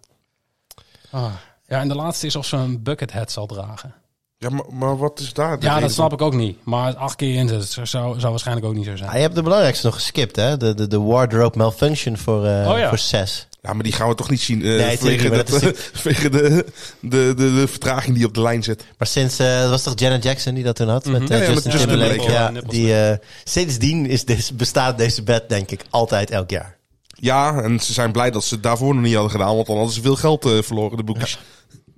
Ah. 1.11 1.31
Ja, 1.67 1.79
en 1.79 1.87
de 1.87 1.95
laatste 1.95 2.25
is 2.25 2.35
of 2.35 2.45
ze 2.45 2.55
een 2.55 2.83
bucket 2.83 3.11
hat 3.13 3.31
zal 3.31 3.45
dragen. 3.45 3.93
Ja, 4.37 4.49
maar, 4.49 4.65
maar 4.71 4.97
wat 4.97 5.19
is 5.19 5.33
daar? 5.33 5.57
Ja, 5.59 5.79
dat 5.79 5.91
snap 5.91 6.09
van? 6.09 6.19
ik 6.19 6.25
ook 6.25 6.33
niet. 6.33 6.57
Maar 6.63 6.95
acht 6.95 7.15
keer 7.15 7.35
in 7.35 7.61
zou, 7.63 7.87
zou 7.87 8.19
waarschijnlijk 8.19 8.67
ook 8.67 8.73
niet 8.73 8.85
zo 8.85 8.95
zijn. 8.95 9.09
Ah, 9.09 9.15
je 9.15 9.21
hebt 9.21 9.35
de 9.35 9.43
belangrijkste 9.43 9.85
nog 9.85 9.95
geskipt, 9.95 10.35
hè? 10.35 10.57
De, 10.57 10.73
de, 10.73 10.87
de 10.87 10.99
wardrobe 10.99 11.57
malfunction 11.57 12.17
voor, 12.17 12.45
eh 12.45 12.69
Oh 12.71 12.77
ja. 12.77 12.89
voor 12.89 12.97
zes. 12.97 13.47
Ja, 13.61 13.73
maar 13.73 13.83
die 13.83 13.93
gaan 13.93 14.09
we 14.09 14.15
toch 14.15 14.29
niet 14.29 14.41
zien 14.41 14.61
eh 14.61 14.67
Nee, 14.67 14.97
tuurlijk 14.97 14.99
vanwege, 14.99 15.23
niet, 15.23 15.29
maar 15.29 15.37
dat, 15.45 15.61
dat 15.61 15.75
is 15.77 15.89
vanwege 16.01 16.29
de, 16.29 16.65
de, 16.99 17.33
de, 17.37 17.53
de 17.53 17.67
vertraging 17.67 18.15
die 18.15 18.25
op 18.25 18.33
de 18.33 18.41
lijn 18.41 18.63
zit. 18.63 18.85
Maar 18.97 19.07
sinds, 19.07 19.39
eh, 19.39 19.59
dat 19.59 19.69
was 19.69 19.83
toch 19.83 19.99
Janet 19.99 20.23
Jackson 20.23 20.53
die 20.53 20.63
dat 20.63 20.75
toen 20.75 20.89
had? 20.89 21.05
Met, 21.05 21.29
eh, 21.29 21.37
Ja, 21.37 21.43
ja, 21.43 21.53
met 21.53 21.53
Justin 21.53 21.71
Justin 21.71 21.89
Timberlake. 21.89 22.19
Timberlake, 22.19 22.53
Ja, 22.53 22.61
ja. 22.61 23.11
die, 23.11 23.19
sindsdien 23.43 24.05
is 24.05 24.25
deze, 24.25 24.53
bestaat 24.53 24.97
deze 24.97 25.23
bed, 25.23 25.49
denk 25.49 25.71
ik, 25.71 25.85
altijd 25.89 26.31
elk 26.31 26.49
jaar. 26.49 26.76
Ja, 27.19 27.61
en 27.61 27.79
ze 27.79 27.93
zijn 27.93 28.11
blij 28.11 28.31
dat 28.31 28.43
ze 28.43 28.53
het 28.53 28.63
daarvoor 28.63 28.93
nog 28.93 29.03
niet 29.03 29.13
hadden 29.13 29.31
gedaan, 29.31 29.55
want 29.55 29.67
dan 29.67 29.75
hadden 29.75 29.93
ze 29.93 30.01
veel 30.01 30.15
geld 30.15 30.45
eh, 30.45 30.61
verloren, 30.61 30.97
de 30.97 31.03
boekjes. 31.03 31.39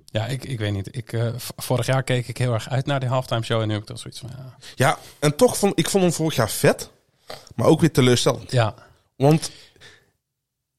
Ja, 0.04 0.26
ik, 0.26 0.44
ik 0.44 0.58
weet 0.58 0.72
niet. 0.72 0.96
Ik, 0.96 1.12
eh, 1.12 1.28
vorig 1.56 1.86
jaar 1.86 2.02
keek 2.02 2.28
ik 2.28 2.38
heel 2.38 2.52
erg 2.52 2.68
uit 2.68 2.86
naar 2.86 3.00
die 3.00 3.08
halftime 3.08 3.44
show 3.44 3.60
en 3.60 3.66
nu 3.66 3.72
heb 3.72 3.82
ik 3.82 3.88
toch 3.88 3.98
zoiets 3.98 4.20
van, 4.20 4.30
ja. 4.36 4.56
Ja, 4.74 4.98
en 5.18 5.36
toch 5.36 5.56
vond 5.56 5.78
ik 5.78 5.90
vond 5.90 6.02
hem 6.02 6.12
vorig 6.12 6.34
jaar 6.34 6.50
vet, 6.50 6.90
maar 7.54 7.66
ook 7.66 7.80
weer 7.80 7.92
teleurstellend. 7.92 8.52
Ja, 8.52 8.74
Want 9.16 9.50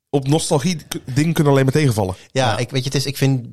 op 0.09 0.27
nostalgie 0.27 0.77
dingen 1.05 1.33
kunnen 1.33 1.53
alleen 1.53 1.65
maar 1.65 1.73
tegenvallen. 1.73 2.15
Ja, 2.31 2.51
Ja. 2.51 2.57
Ik, 2.57 2.69
weet 2.69 2.83
je, 2.83 2.89
het 2.89 2.97
is, 2.97 3.05
ik 3.05 3.17
vind 3.17 3.47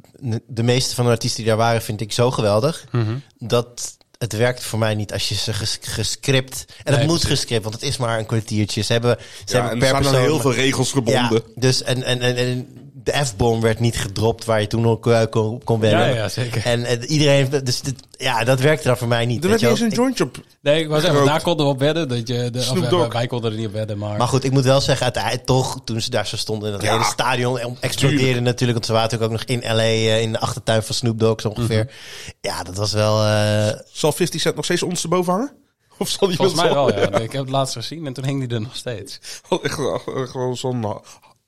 de 0.46 0.62
meeste 0.62 0.94
van 0.94 1.04
de 1.04 1.10
artiesten 1.10 1.38
die 1.38 1.48
daar 1.48 1.56
waren, 1.60 1.82
vind 1.82 2.00
ik 2.00 2.12
zo 2.12 2.30
geweldig. 2.30 2.84
Mhm. 2.90 3.16
Dat 3.38 3.96
het 4.18 4.32
werkt 4.32 4.62
voor 4.64 4.78
mij 4.78 4.94
niet 4.94 5.12
als 5.12 5.28
je 5.28 5.34
ze 5.34 5.52
ges, 5.52 5.78
gescript... 5.80 6.64
En 6.84 6.92
Nee, 6.92 7.00
het 7.00 7.08
moet 7.10 7.24
gescript, 7.24 7.62
want 7.62 7.74
het 7.74 7.84
is 7.84 7.96
maar 7.96 8.18
een 8.18 8.26
kwartiertje. 8.26 8.82
Ze 8.82 8.92
hebben, 8.92 9.16
ze 9.44 9.56
Ja, 9.56 9.62
hebben 9.62 9.70
en 9.70 9.86
er 9.86 9.92
per 9.92 10.00
persoon... 10.02 10.20
heel 10.20 10.40
veel 10.40 10.54
regels 10.54 10.92
gebonden. 10.92 11.32
Ja, 11.32 11.40
dus 11.54 11.82
en, 11.82 12.02
en, 12.02 12.20
en, 12.20 12.36
en 12.36 12.68
de 13.02 13.24
F-bom 13.24 13.60
werd 13.60 13.80
niet 13.80 13.96
gedropt 13.98 14.44
waar 14.44 14.60
je 14.60 14.66
toen 14.66 14.86
ook 14.86 15.06
eh, 15.06 15.22
kon, 15.30 15.64
kon 15.64 15.80
wennen. 15.80 16.08
ja, 16.08 16.14
ja, 16.14 16.28
zeker. 16.28 16.64
En, 16.64 16.84
en 16.84 17.04
iedereen, 17.04 17.48
dus 17.64 17.80
dit, 17.80 17.94
ja, 18.10 18.44
dat 18.44 18.60
werkte 18.60 18.86
dan 18.88 18.96
voor 18.96 19.08
mij 19.08 19.26
niet. 19.26 19.42
Er 19.42 19.48
werd 19.48 19.60
je 19.60 19.68
eens 19.68 19.80
een 19.80 19.88
jointje 19.90 20.24
op. 20.24 20.36
Nee, 20.60 20.80
ik 20.82 20.90
zeggen, 20.90 21.10
Gerookt. 21.10 21.26
daar 21.26 21.42
konden 21.42 21.66
we 21.66 21.72
op 21.72 21.78
wedden. 21.78 22.08
Dat 22.08 22.28
je, 22.28 22.50
de, 22.50 22.58
of, 22.58 22.64
Snoop 22.64 22.82
eh, 22.84 22.90
Dogg. 22.90 23.12
wij 23.12 23.26
konden 23.26 23.50
er 23.50 23.56
niet 23.56 23.66
op 23.66 23.72
wedden, 23.72 23.98
maar... 23.98 24.16
Maar 24.18 24.28
goed, 24.28 24.44
ik 24.44 24.52
moet 24.52 24.64
wel 24.64 24.80
zeggen, 24.80 25.04
uiteindelijk 25.04 25.44
toch, 25.46 25.80
toen 25.84 26.00
ze 26.00 26.10
daar 26.10 26.26
zo 26.26 26.36
stonden 26.36 26.68
in 26.68 26.74
dat 26.74 26.82
Ja, 26.82 26.92
hele 26.92 27.04
stadion, 27.04 27.58
en 27.58 27.76
explodeerde 27.80 28.24
tuurlijk. 28.24 28.44
natuurlijk, 28.44 28.72
want 28.72 28.86
ze 28.86 28.92
waren 28.92 29.10
natuurlijk 29.10 29.32
ook 29.42 29.46
nog 29.48 29.62
in 29.62 29.76
LA, 29.76 29.82
eh, 29.82 30.20
in 30.20 30.32
de 30.32 30.40
achtertuin 30.40 30.82
van 30.82 30.94
Snoop 30.94 31.18
Dogg 31.18 31.40
zo 31.40 31.48
ongeveer. 31.48 31.84
Mhm. 31.84 32.30
Ja, 32.40 32.62
dat 32.62 32.76
was 32.76 32.92
wel, 32.92 33.24
eh, 33.24 33.68
Zal 33.92 34.12
50 34.12 34.40
Cent 34.40 34.54
nog 34.56 34.64
steeds 34.64 34.82
ons 34.82 35.02
erboven 35.02 35.32
hangen? 35.32 35.52
Of 35.98 36.08
zal 36.08 36.28
die 36.28 36.36
Volgens 36.36 36.60
mij 36.60 36.72
wel 36.72 36.92
ja. 36.92 37.18
Ik 37.18 37.32
heb 37.32 37.40
het 37.42 37.50
laatst 37.50 37.74
gezien 37.74 38.06
en 38.06 38.12
toen 38.12 38.24
hing 38.24 38.40
die 38.48 38.56
er 38.56 38.62
nog 38.62 38.76
steeds. 38.76 39.18
Wel- 39.48 40.00
Gewoon 40.26 40.56
zo'n 40.56 40.84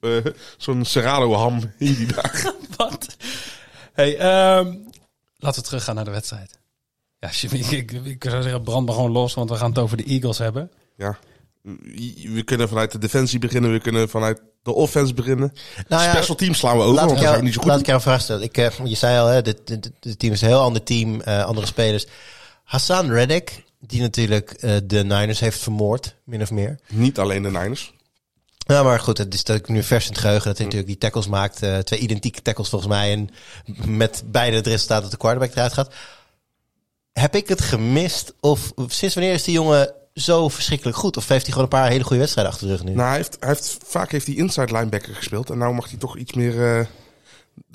eh, 0.01 0.33
zo'n 0.57 0.85
Serrano 0.85 1.35
ham 1.35 1.73
hing 1.79 1.97
die 1.97 2.07
daar. 2.07 2.53
Wat? 2.77 3.17
Hey, 3.93 4.17
ehm, 4.19 4.75
laten 5.37 5.63
we 5.63 5.69
teruggaan 5.69 5.95
naar 5.95 6.05
de 6.05 6.11
wedstrijd. 6.11 6.59
Ja, 7.19 7.29
ik, 7.51 7.71
ik, 7.71 7.93
ik 7.93 8.25
zou 8.29 8.43
zeggen, 8.43 8.63
brand 8.63 8.87
maar 8.87 8.95
gewoon 8.95 9.11
los, 9.11 9.35
want 9.35 9.51
we 9.51 9.57
gaan 9.57 9.69
het 9.69 9.79
over 9.79 9.97
de 9.97 10.05
Eagles 10.05 10.39
hebben. 10.39 10.71
Ja. 10.97 11.19
We 12.33 12.43
kunnen 12.45 12.69
vanuit 12.69 12.93
de 12.93 12.99
defensie 12.99 13.39
beginnen, 13.39 13.73
we 13.73 13.81
kunnen 13.81 14.09
vanuit 14.09 14.43
de 14.63 14.73
offense 14.73 15.15
beginnen. 15.15 15.53
nou 15.89 16.03
ja, 16.03 16.11
Special 16.13 16.37
teams 16.37 16.59
slaan 16.59 16.77
we 16.77 16.83
over, 16.83 16.95
laat 16.95 17.07
want 17.07 17.21
ik, 17.21 17.27
dat 17.27 17.43
niet 17.43 17.53
zo 17.53 17.61
goed. 17.61 17.71
laat 17.71 17.81
ik 17.81 17.87
jou 17.87 17.97
een 17.97 18.05
vraag 18.05 18.21
stellen. 18.21 18.43
Ik, 18.43 18.57
eh, 18.57 18.71
je 18.85 18.97
zei 18.97 19.19
al, 19.19 19.27
hè, 19.27 19.43
dit, 19.43 19.67
dit, 19.67 19.91
dit 20.01 20.19
team 20.19 20.33
is 20.33 20.41
een 20.41 20.49
heel 20.49 20.61
ander 20.61 20.83
team, 20.83 21.21
eh, 21.21 21.45
andere 21.45 21.67
spelers. 21.67 22.07
Hassan 22.65 23.11
Reddick, 23.11 23.65
die 23.81 24.01
natuurlijk 24.01 24.51
eh, 24.51 24.77
de 24.85 25.05
Niners 25.05 25.41
heeft 25.41 25.59
vermoord, 25.59 26.17
min 26.25 26.43
of 26.43 26.51
meer. 26.51 26.79
Niet 26.89 27.19
alleen 27.19 27.43
de 27.43 27.51
Niners. 27.51 27.93
Ja, 28.71 28.83
maar 28.83 29.01
goed, 29.01 29.19
het 29.19 29.35
is 29.35 29.45
dat 29.45 29.57
ik 29.57 29.69
nu 29.69 29.83
vers 29.83 30.05
in 30.07 30.11
het 30.13 30.21
geheugen 30.21 30.47
dat 30.47 30.57
hij 30.57 30.67
natuurlijk 30.67 30.93
die 30.93 31.01
tackles 31.01 31.27
maakt. 31.27 31.63
eh, 31.63 31.79
twee 31.79 32.01
identieke 32.01 32.43
tackles 32.43 32.69
volgens 32.69 32.91
mij. 32.91 33.13
En 33.13 33.29
met 33.85 34.23
beide 34.27 34.57
het 34.57 34.67
resultaat 34.67 35.03
dat 35.03 35.11
de 35.11 35.17
quarterback 35.17 35.53
eruit 35.53 35.73
gaat. 35.73 35.93
Heb 37.13 37.35
ik 37.35 37.49
het 37.49 37.61
gemist? 37.61 38.35
Of 38.41 38.73
sinds 38.87 39.15
wanneer 39.15 39.33
is 39.35 39.45
die 39.45 39.55
jongen 39.55 39.93
zo 40.15 40.49
verschrikkelijk 40.49 40.97
goed? 40.97 41.17
Of 41.17 41.29
heeft 41.29 41.43
hij 41.43 41.53
gewoon 41.53 41.69
een 41.73 41.79
paar 41.79 41.89
hele 41.91 42.03
goede 42.05 42.19
wedstrijden 42.19 42.53
achter 42.53 42.67
de 42.69 42.73
rug 42.75 42.85
nu? 42.85 42.93
Nou, 42.95 43.09
hij 43.09 43.17
heeft, 43.17 43.37
hij 43.41 43.49
heeft, 43.49 43.79
vaak 43.87 44.11
heeft 44.13 44.27
hij 44.27 44.35
inside 44.37 44.73
linebacker 44.77 45.15
gespeeld. 45.15 45.51
En 45.51 45.59
nou 45.59 45.75
mag 45.75 45.89
hij 45.91 45.99
toch 45.99 46.17
iets 46.17 46.33
meer 46.33 46.79
eh 46.79 46.87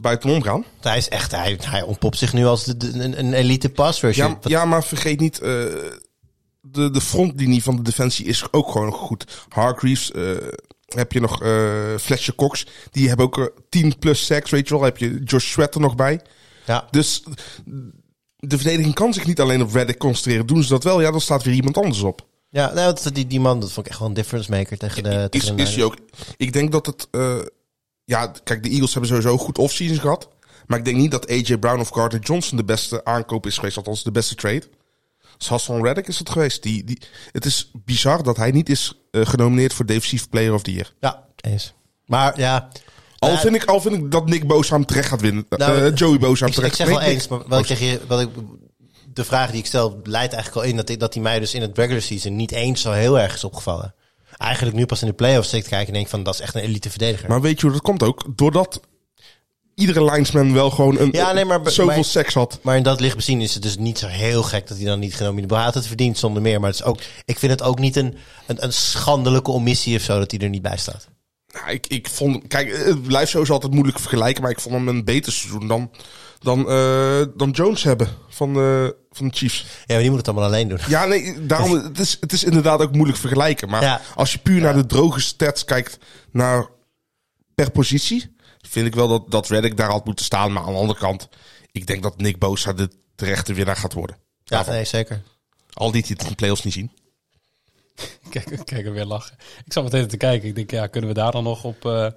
buitenom 0.01 0.41
gaan. 0.41 0.65
hij 0.81 0.97
is 0.97 1.09
echt, 1.09 1.31
hij, 1.31 1.59
hij 1.61 1.81
ontpopt 1.81 2.17
zich 2.17 2.33
nu 2.33 2.45
als 2.45 2.63
de, 2.63 2.77
de- 2.77 2.87
een, 3.03 3.19
een 3.19 3.33
elite 3.33 3.69
pass 3.69 4.01
rusher. 4.01 4.27
Ja, 4.27 4.37
ja, 4.41 4.65
maar 4.65 4.83
vergeet 4.83 5.19
niet, 5.19 5.39
eh, 5.39 5.49
de, 6.61 6.89
de 6.91 7.01
frontlinie 7.01 7.63
van 7.63 7.75
de 7.75 7.81
defensie 7.81 8.25
is 8.25 8.43
ook 8.51 8.71
gewoon 8.71 8.91
goed. 8.91 9.45
Hargreaves, 9.49 10.11
heb 10.95 11.11
je 11.11 11.19
nog 11.19 11.41
eh 11.43 11.95
Fletcher 11.99 12.35
Cox. 12.35 12.65
Die 12.91 13.07
hebben 13.07 13.25
ook 13.25 13.37
eh, 13.37 13.45
10 13.69 13.99
plus 13.99 14.25
sacks, 14.25 14.51
weet 14.51 14.67
je 14.67 14.73
wel. 14.73 14.83
Heb 14.83 14.97
je 14.97 15.21
Josh 15.23 15.51
Sweat 15.51 15.75
er 15.75 15.81
nog 15.81 15.95
bij. 15.95 16.21
ja. 16.65 16.87
Dus 16.91 17.23
de 18.37 18.57
verdediging 18.57 18.93
kan 18.95 19.13
zich 19.13 19.25
niet 19.25 19.39
alleen 19.39 19.61
op 19.61 19.73
Reddick 19.73 19.97
concentreren. 19.97 20.45
Doen 20.47 20.63
ze 20.63 20.69
dat 20.69 20.83
wel, 20.83 21.01
ja, 21.01 21.11
dan 21.11 21.21
staat 21.21 21.43
weer 21.43 21.53
iemand 21.53 21.77
anders 21.77 22.01
op. 22.01 22.25
Ja, 22.49 22.73
nou, 22.73 22.93
dat- 23.03 23.15
die, 23.15 23.27
die 23.27 23.39
man, 23.39 23.59
dat 23.59 23.71
vond 23.71 23.85
ik 23.85 23.91
echt 23.91 23.99
wel 24.01 24.09
een 24.09 24.15
difference 24.15 24.51
maker 24.51 24.77
tegen 24.77 25.03
de, 25.03 25.27
is, 25.29 25.39
tegen 25.41 25.55
de 25.55 25.61
is 25.63 25.75
hij 25.75 25.83
ook. 25.83 25.95
Ik 26.37 26.53
denk 26.53 26.71
dat 26.71 26.85
het... 26.85 27.07
eh, 27.11 27.37
ja, 28.05 28.31
kijk, 28.43 28.63
de 28.63 28.69
Eagles 28.69 28.91
hebben 28.93 29.09
sowieso 29.09 29.37
goed 29.37 29.57
offseasons 29.57 29.99
gehad. 29.99 30.29
Maar 30.67 30.77
ik 30.79 30.85
denk 30.85 30.97
niet 30.97 31.11
dat 31.11 31.29
AJ 31.29 31.57
Brown 31.57 31.79
of 31.79 31.91
Carter 31.91 32.19
Johnson 32.19 32.57
de 32.57 32.63
beste 32.63 33.03
aankoop 33.05 33.45
is 33.45 33.55
geweest. 33.55 33.77
Althans, 33.77 34.03
de 34.03 34.11
beste 34.11 34.35
trade. 34.35 34.63
Dus 35.37 35.47
Hassan 35.47 35.83
Reddick 35.83 36.07
is 36.07 36.19
het 36.19 36.29
geweest. 36.29 36.63
Die, 36.63 36.83
die, 36.83 37.01
het 37.31 37.45
is 37.45 37.71
bizar 37.85 38.23
dat 38.23 38.37
hij 38.37 38.51
niet 38.51 38.69
is 38.69 38.93
eh, 38.93 38.97
genomineerd 39.23 39.73
voor 39.73 39.85
Defensive 39.85 40.27
Player 40.29 40.53
of 40.53 40.61
the 40.61 40.71
Year. 40.71 40.93
Ja, 40.99 41.23
eens. 41.41 41.73
Maar 42.05 42.39
ja... 42.39 42.69
Al, 43.19 43.29
Ja, 43.29 43.37
vind 43.37 43.55
ik, 43.55 43.65
al 43.65 43.81
vind 43.81 43.95
ik 43.95 44.11
dat 44.11 44.25
Nick 44.29 44.47
Bosa 44.47 44.75
hem 44.75 44.85
terecht 44.85 45.07
gaat 45.07 45.21
winnen. 45.21 45.45
Nou, 45.49 45.81
Eh, 45.81 45.95
Joey 45.95 46.17
Bosa 46.19 46.45
hem 46.45 46.47
Ik, 46.47 46.49
ik 46.49 46.53
terecht 46.53 46.75
zeg 46.75 46.87
wel 46.87 46.99
Nee, 46.99 47.09
eens, 47.09 47.27
maar 47.27 47.39
wat 47.47 47.59
ik 47.59 47.65
zeg 47.65 47.79
je, 47.79 47.99
wat 48.07 48.21
ik, 48.21 48.29
de 49.13 49.25
vraag 49.25 49.49
die 49.51 49.59
ik 49.59 49.65
stel 49.65 49.99
leidt 50.03 50.33
eigenlijk 50.33 50.65
al 50.65 50.71
in 50.71 50.77
dat, 50.77 50.89
ik, 50.89 50.99
dat 50.99 51.13
hij 51.13 51.23
mij 51.23 51.39
dus 51.39 51.53
in 51.53 51.61
het 51.61 51.77
regular 51.77 52.01
season 52.01 52.35
niet 52.35 52.51
eens 52.51 52.81
zo 52.81 52.91
heel 52.91 53.19
erg 53.19 53.33
is 53.33 53.43
opgevallen. 53.43 53.95
eigenlijk 54.37 54.77
nu 54.77 54.85
pas 54.85 55.01
in 55.01 55.07
de 55.07 55.13
playoffs 55.13 55.49
zit 55.49 55.63
te 55.63 55.69
kijken 55.69 55.87
en 55.87 55.93
denk 55.93 56.07
van, 56.07 56.23
dat 56.23 56.33
is 56.33 56.39
echt 56.39 56.55
een 56.55 56.61
elite 56.61 56.89
verdediger. 56.89 57.29
Maar 57.29 57.41
weet 57.41 57.59
je 57.59 57.65
hoe 57.65 57.71
dat 57.75 57.81
komt 57.81 58.03
ook? 58.03 58.25
Doordat 58.35 58.81
iedere 59.75 60.03
linesman 60.11 60.53
wel 60.53 60.69
gewoon 60.69 60.99
een, 60.99 61.09
Ja, 61.11 61.31
nee, 61.31 61.45
maar- 61.45 61.59
zoveel 61.63 61.85
maar- 61.95 62.03
seks 62.03 62.33
had. 62.33 62.59
Maar 62.61 62.77
in 62.77 62.83
dat 62.83 62.99
licht 62.99 63.15
bezien 63.15 63.41
is 63.41 63.53
het 63.53 63.63
dus 63.63 63.77
niet 63.77 63.99
zo 63.99 64.07
heel 64.07 64.43
gek 64.43 64.67
dat 64.67 64.77
hij 64.77 64.85
dan 64.85 64.99
niet 64.99 65.15
genomineerd 65.15 65.49
wordt. 65.49 65.63
Hij 65.63 65.73
had 65.73 65.81
het 65.81 65.87
verdiend 65.87 66.17
zonder 66.17 66.41
meer. 66.41 66.59
Maar 66.59 66.69
het 66.69 66.79
is 66.79 66.85
ook, 66.85 66.99
ik 67.25 67.39
vind 67.39 67.51
het 67.51 67.61
ook 67.61 67.79
niet 67.79 67.95
een, 67.95 68.17
een, 68.47 68.63
een 68.63 68.73
schandelijke 68.73 69.51
omissie 69.51 69.95
of 69.97 70.01
zo 70.01 70.19
dat 70.19 70.31
hij 70.31 70.39
er 70.39 70.49
niet 70.49 70.61
bij 70.61 70.77
staat. 70.77 71.07
Nou, 71.53 71.69
ik, 71.71 71.87
ik 71.87 72.07
vond, 72.09 72.47
kijk, 72.47 72.69
eh, 72.69 72.93
live 73.03 73.25
show 73.25 73.41
is 73.41 73.49
altijd 73.49 73.73
moeilijk 73.73 73.99
vergelijken, 73.99 74.41
maar 74.41 74.51
ik 74.51 74.59
vond 74.59 74.75
hem 74.75 74.87
een 74.87 75.03
beter 75.05 75.31
seizoen 75.31 75.67
dan, 75.67 75.91
dan, 76.39 76.69
eh, 76.69 77.21
dan 77.35 77.49
Jones 77.51 77.83
hebben 77.83 78.07
van 78.29 78.53
de, 78.53 78.95
van 79.11 79.27
de 79.27 79.35
Chiefs. 79.35 79.61
Ja, 79.63 79.69
maar 79.87 79.97
die 79.99 80.09
moet 80.09 80.17
het 80.19 80.27
allemaal 80.27 80.45
alleen 80.47 80.67
doen. 80.67 80.79
Ja, 80.87 81.05
nee, 81.05 81.45
daarom, 81.45 81.71
het 81.83 81.99
is, 81.99 82.17
het 82.19 82.33
is 82.33 82.43
inderdaad 82.43 82.79
ook 82.81 82.91
moeilijk 82.93 83.17
vergelijken. 83.19 83.69
Maar 83.69 83.81
Ja. 83.81 84.01
als 84.15 84.31
je 84.31 84.37
puur 84.37 84.61
naar 84.61 84.73
de 84.75 84.85
droge 84.85 85.19
stats 85.19 85.65
kijkt, 85.65 85.97
naar 86.31 86.67
per 87.55 87.71
positie, 87.71 88.34
vind 88.67 88.87
ik 88.87 88.95
wel 88.95 89.07
dat, 89.07 89.31
dat 89.31 89.47
Reddick 89.47 89.77
daar 89.77 89.89
had 89.89 90.05
moeten 90.05 90.25
staan. 90.25 90.53
Maar 90.53 90.63
aan 90.63 90.73
de 90.73 90.79
andere 90.79 90.99
kant, 90.99 91.29
ik 91.71 91.87
denk 91.87 92.03
dat 92.03 92.17
Nick 92.17 92.39
Bosa 92.39 92.73
de 92.73 92.89
terechte 93.15 93.53
winnaar 93.53 93.75
gaat 93.75 93.93
worden. 93.93 94.15
Ja, 94.19 94.55
Daarvan. 94.55 94.73
nee, 94.73 94.85
zeker. 94.85 95.21
Al 95.73 95.91
die 95.91 96.01
het 96.07 96.21
in 96.23 96.29
de 96.29 96.35
playoffs 96.35 96.63
niet 96.63 96.73
zien. 96.73 96.91
Kijk, 98.29 98.61
kijk 98.65 98.85
er 98.85 98.93
weer 98.93 99.05
lachen. 99.05 99.37
Ik 99.65 99.73
zat 99.73 99.83
meteen 99.83 100.07
te 100.07 100.17
kijken. 100.17 100.47
Ik 100.49 100.55
denk, 100.55 100.71
ja, 100.71 100.87
kunnen 100.87 101.09
we 101.09 101.15
daar 101.15 101.31
dan 101.31 101.43
nog 101.43 101.63
op 101.63 101.85
eh, 101.85 102.07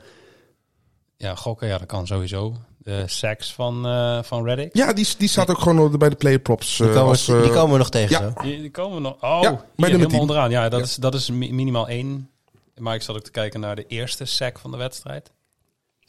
ja, 1.17 1.35
gokken? 1.35 1.69
Ja, 1.69 1.79
dat 1.79 1.87
kan 1.87 2.07
sowieso. 2.07 2.57
De 2.79 3.03
sacks 3.07 3.53
van, 3.53 3.87
eh 3.87 4.23
van 4.23 4.45
Reddick. 4.45 4.77
Ja, 4.77 4.93
die, 4.93 5.09
die 5.19 5.29
staat 5.29 5.51
ook 5.51 5.59
gewoon 5.59 5.99
bij 5.99 6.09
de 6.09 6.17
player 6.17 6.39
props. 6.39 6.77
Die 6.77 6.87
eh, 6.87 6.93
komen, 6.93 7.09
als, 7.09 7.27
we, 7.27 7.37
eh, 7.37 7.43
die 7.43 7.53
komen 7.53 7.73
we 7.73 7.79
nog 7.79 7.91
tegen. 7.91 8.21
ja. 8.25 8.33
zo. 8.37 8.43
Die, 8.43 8.61
die 8.61 8.71
komen 8.71 9.03
nog. 9.03 9.13
Oh, 9.13 9.21
Ja, 9.21 9.39
hier, 9.41 9.51
bij 9.51 9.57
nummer 9.57 9.87
helemaal 9.89 10.09
10. 10.09 10.21
onderaan. 10.21 10.51
Ja, 10.51 10.69
dat, 10.69 10.79
Ja. 10.81 10.85
Is, 10.87 10.95
dat 10.95 11.15
is 11.15 11.31
mi- 11.31 11.53
minimaal 11.53 11.89
één. 11.89 12.31
Maar 12.77 12.95
ik 12.95 13.03
zat 13.03 13.17
ook 13.17 13.23
te 13.25 13.31
kijken 13.31 13.61
naar 13.61 13.77
de 13.77 13.87
eerste 13.87 14.25
sack 14.25 14.59
van 14.59 14.71
de 14.71 14.77
wedstrijd. 14.77 15.31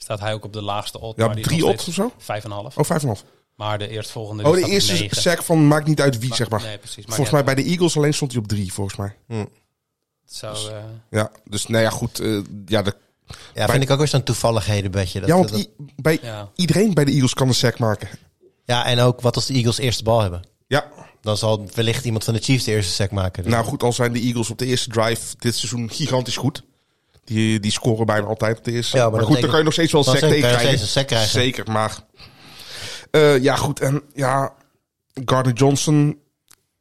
Staat 0.02 0.20
hij 0.20 0.34
ook 0.34 0.44
op 0.44 0.54
de 0.54 0.62
laagste 0.62 1.00
odd. 1.00 1.20
Ja, 1.20 1.28
drie 1.34 1.66
odds 1.66 1.82
steeds 1.84 1.88
of 1.88 1.94
zo? 1.94 2.14
Vijf 2.18 2.44
en 2.44 2.50
een 2.52 2.56
half. 2.58 2.78
Oh, 2.78 2.86
vijf 2.86 3.02
en 3.04 3.10
een 3.10 3.16
half. 3.16 3.26
Maar 3.56 3.78
de 3.78 3.88
eerstvolgende 3.88 4.44
Oh, 4.44 4.54
de 4.54 4.62
op 4.64 4.68
eerste 4.70 5.08
sack 5.10 5.44
van 5.44 5.68
maakt 5.68 5.88
niet 5.88 6.02
uit 6.02 6.20
wie, 6.20 6.28
Maar- 6.28 6.38
zeg 6.38 6.50
maar. 6.50 6.62
Nee, 6.62 6.78
precies. 6.78 7.06
Maar 7.06 7.16
volgens 7.16 7.32
mij 7.36 7.44
bij 7.44 7.64
de 7.64 7.70
Eagles 7.70 7.98
alleen 7.98 8.14
stond 8.14 8.32
hij 8.32 8.42
op 8.42 8.48
drie, 8.48 8.74
volgens 8.74 8.98
mij. 8.98 9.16
Het 9.28 9.48
zou, 10.26 10.56
eh, 10.72 10.78
Ja, 11.10 11.32
dus 11.46 11.68
nou 11.68 11.84
ja, 11.84 11.90
goed. 11.90 12.20
eh, 12.20 12.40
ja, 12.66 12.82
de, 12.82 12.96
Ja, 13.28 13.36
Bij- 13.54 13.68
vind 13.68 13.84
ik 13.84 13.90
ook 13.90 13.98
weer 13.98 14.08
zo'n 14.08 14.24
toevalligheden 14.24 14.92
bedje. 14.92 15.20
Dat, 15.20 15.30
ja, 15.30 15.36
want 15.36 15.50
dat- 15.50 15.68
bij, 15.96 16.20
ja. 16.22 16.50
iedereen 16.56 16.94
bij 16.94 17.06
de 17.06 17.12
Eagles 17.12 17.34
kan 17.34 17.48
een 17.48 17.54
sack 17.54 17.80
maken. 17.80 18.10
ja, 18.66 18.86
en 18.86 19.00
ook 19.00 19.22
wat 19.22 19.36
als 19.36 19.46
de 19.46 19.54
Eagles 19.54 19.78
eerste 19.78 20.04
bal 20.04 20.22
hebben. 20.22 20.42
Ja, 20.68 20.86
Dan 21.22 21.38
zal 21.38 21.68
wellicht 21.74 22.06
iemand 22.06 22.24
van 22.24 22.34
de 22.34 22.40
Chiefs 22.40 22.64
de 22.64 22.72
eerste 22.72 22.94
sack 22.94 23.12
maken. 23.12 23.44
Dus- 23.44 23.52
nou 23.52 23.66
goed, 23.66 23.84
al 23.84 23.94
zijn 23.94 24.14
de 24.14 24.20
Eagles 24.20 24.50
op 24.50 24.58
de 24.58 24.66
eerste 24.66 24.90
drive 24.90 25.36
dit 25.38 25.56
seizoen 25.56 25.90
gigantisch 25.90 26.38
goed. 26.38 26.64
Die, 27.30 27.60
die 27.60 27.72
scoren 27.72 28.06
bijna 28.06 28.28
altijd 28.28 28.58
op 28.58 28.64
de 28.64 28.72
eerste. 28.72 28.98
Ja, 28.98 29.10
maar 29.10 29.22
goed, 29.22 29.42
dan 29.42 29.50
kan 29.50 29.58
je 29.58 29.64
nog 29.64 29.74
steeds 29.74 29.92
wel 29.92 30.08
een 30.08 30.14
je 30.14 30.20
tegen 30.20 30.40
krijgen. 30.40 31.28
Zeker, 31.28 31.72
maar... 31.72 31.98
eh, 33.12 33.42
ja, 33.42 33.56
goed. 33.56 33.80
En 33.80 34.02
ja, 34.14 34.54
Gardner 35.26 35.56
Johnson 35.56 36.20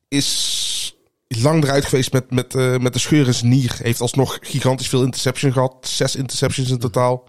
is 0.08 0.96
lang 1.28 1.64
eruit 1.64 1.84
geweest 1.84 2.12
met, 2.12 2.30
met, 2.30 2.54
eh, 2.54 2.76
met 2.76 2.92
de 2.92 2.98
scheur 2.98 3.26
in 3.26 3.34
zijn 3.34 3.50
nier. 3.50 3.76
Heeft 3.82 4.00
alsnog 4.00 4.38
gigantisch 4.40 4.88
veel 4.88 5.02
interception 5.02 5.52
gehad. 5.52 5.74
Zes 5.80 6.16
interceptions 6.16 6.70
in 6.70 6.78
totaal. 6.78 7.28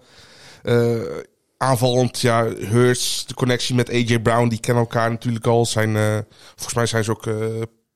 Eh, 0.62 1.00
aanvallend, 1.56 2.20
ja, 2.20 2.44
Hurts, 2.44 3.26
de 3.26 3.34
connectie 3.34 3.74
met 3.74 3.90
AJ 3.90 4.18
Brown, 4.18 4.48
die 4.48 4.60
kennen 4.60 4.82
elkaar 4.82 5.10
natuurlijk 5.10 5.46
al. 5.46 5.66
Zijn, 5.66 6.24
volgens 6.54 6.74
mij 6.74 6.86
zijn 6.86 7.04
ze 7.04 7.10
ook 7.10 7.28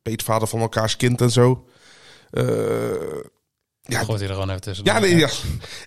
peetvader 0.03 0.49
van 0.49 0.61
elkaars 0.61 0.97
kind 0.97 1.21
en 1.21 1.31
zo. 1.31 1.65
Ja, 3.87 4.05
gooit 4.05 4.21
hij 4.21 4.29
er 4.29 4.35
gewoon 4.35 4.51
even 4.51 4.61
tussen. 4.63 4.85
ja, 4.85 4.99
nee, 4.99 5.17
ja. 5.17 5.29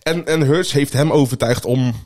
En, 0.02 0.26
en 0.26 0.42
Hurts 0.42 0.72
heeft 0.72 0.94
hem 0.94 1.12
overtuigd 1.12 1.66
om 1.66 2.06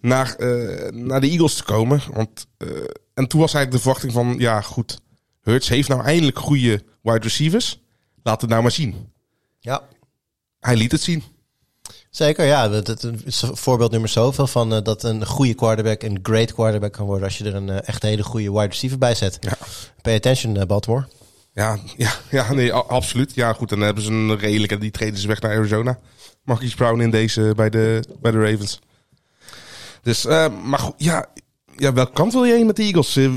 naar, 0.00 0.34
eh, 0.34 0.90
naar 0.92 1.20
de 1.20 1.28
Eagles 1.28 1.54
te 1.54 1.64
komen. 1.64 2.02
Want, 2.12 2.46
eh, 2.58 2.68
en 3.14 3.26
toen 3.26 3.40
was 3.40 3.54
eigenlijk 3.54 3.70
de 3.70 3.78
verwachting 3.78 4.12
van, 4.12 4.34
ja 4.38 4.60
goed, 4.60 5.00
Hurts 5.42 5.68
heeft 5.68 5.88
nou 5.88 6.02
eindelijk 6.04 6.38
goede 6.38 6.82
wide 7.02 7.18
receivers. 7.18 7.80
Laat 8.22 8.40
het 8.40 8.50
nou 8.50 8.62
maar 8.62 8.70
zien. 8.70 9.12
Ja, 9.60 9.82
Hij 10.60 10.76
liet 10.76 10.92
het 10.92 11.00
zien. 11.00 11.22
zeker. 12.10 12.44
Ja, 12.46 12.68
dat, 12.68 12.86
dat 12.86 13.06
is 13.24 13.42
een 13.42 13.56
voorbeeld 13.56 13.90
nummer 13.90 14.08
zoveel 14.08 14.46
van 14.46 14.74
eh, 14.74 14.82
dat 14.82 15.02
een 15.02 15.26
goede 15.26 15.54
quarterback 15.54 16.02
een 16.02 16.18
great 16.22 16.52
quarterback 16.54 16.92
kan 16.92 17.06
worden 17.06 17.24
als 17.24 17.38
je 17.38 17.44
er 17.44 17.54
een 17.54 17.70
echt 17.70 18.02
hele 18.02 18.22
goede 18.22 18.52
wide 18.52 18.66
receiver 18.66 18.98
bij 18.98 19.14
zet. 19.14 19.36
Ja. 19.40 19.56
Pay 20.02 20.14
attention, 20.14 20.66
Baltimore. 20.66 21.06
Ja, 21.54 21.78
ja, 21.96 22.12
ja 22.30 22.52
nee, 22.52 22.72
absoluut. 22.72 23.34
Ja, 23.34 23.52
goed, 23.52 23.68
dan 23.68 23.80
hebben 23.80 24.02
ze 24.04 24.10
een 24.10 24.38
redelijke, 24.38 24.78
die 24.78 24.90
treden 24.90 25.18
ze 25.18 25.28
weg 25.28 25.40
naar 25.40 25.56
Arizona. 25.56 25.98
Marquise 26.44 26.76
Brown 26.76 27.00
in 27.00 27.10
deze 27.10 27.52
bij 27.56 27.70
de, 27.70 28.04
bij 28.20 28.30
de 28.30 28.50
Ravens. 28.50 28.78
Dus, 30.02 30.26
eh, 30.26 30.46
maar 30.64 30.78
goed, 30.78 30.94
ja, 30.96 31.26
ja, 31.76 31.92
welke 31.92 32.12
kant 32.12 32.32
wil 32.32 32.44
je 32.44 32.52
heen 32.52 32.66
met 32.66 32.76
de 32.76 32.82
Eagles? 32.82 33.16
Eh, 33.16 33.30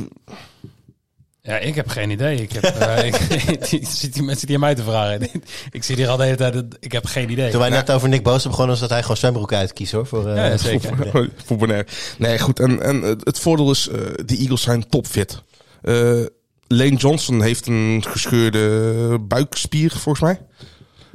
Ja, 1.41 1.57
ik 1.57 1.76
heb 1.76 1.88
geen 1.88 2.09
idee. 2.09 2.41
Ik 2.41 2.51
heb, 2.51 2.63
eh, 2.63 3.05
ik, 3.07 3.70
die, 3.70 3.86
zit 3.88 4.13
die 4.13 4.24
mensen 4.24 4.45
die 4.47 4.55
aan 4.55 4.61
mij 4.61 4.76
te 4.76 4.84
vragen. 4.84 5.30
ik 5.72 5.84
zit 5.84 5.97
hier 5.97 6.07
al 6.09 6.18
de 6.18 6.24
hele 6.24 6.36
tijd. 6.36 6.63
Ik 6.80 6.91
heb 6.91 7.05
geen 7.05 7.30
idee. 7.32 7.51
Toen 7.51 7.59
wij 7.59 7.70
net 7.70 7.91
over 7.91 8.09
Nick 8.09 8.24
Bosa 8.24 8.47
begonnen, 8.49 8.72
was 8.72 8.80
dat 8.80 8.89
hij 8.89 9.01
gewoon 9.01 9.18
zwembroek 9.18 9.53
uitkiest 9.53 9.91
hoor. 9.91 10.05
Voor, 10.05 10.28
eh, 10.30 10.36
Ja, 10.36 10.57
zeker. 10.57 10.97
voor- 11.11 11.30
voor 11.45 11.57
Bonaire. 11.57 11.88
Nee, 12.18 12.39
goed. 12.39 12.59
En, 12.59 12.82
en 12.82 13.01
het 13.01 13.26
het 13.26 13.39
voordeel 13.39 13.72
is, 13.72 13.88
eh 13.88 13.97
de 14.26 14.38
Eagles 14.38 14.61
zijn 14.61 14.89
topfit. 14.89 15.41
Eh 15.82 16.22
Lane 16.68 16.95
Johnson 16.95 17.41
heeft 17.41 17.68
een 17.68 18.03
gescheurde 18.07 19.20
buikspier, 19.20 19.91
volgens 19.91 20.20
mij. 20.20 20.41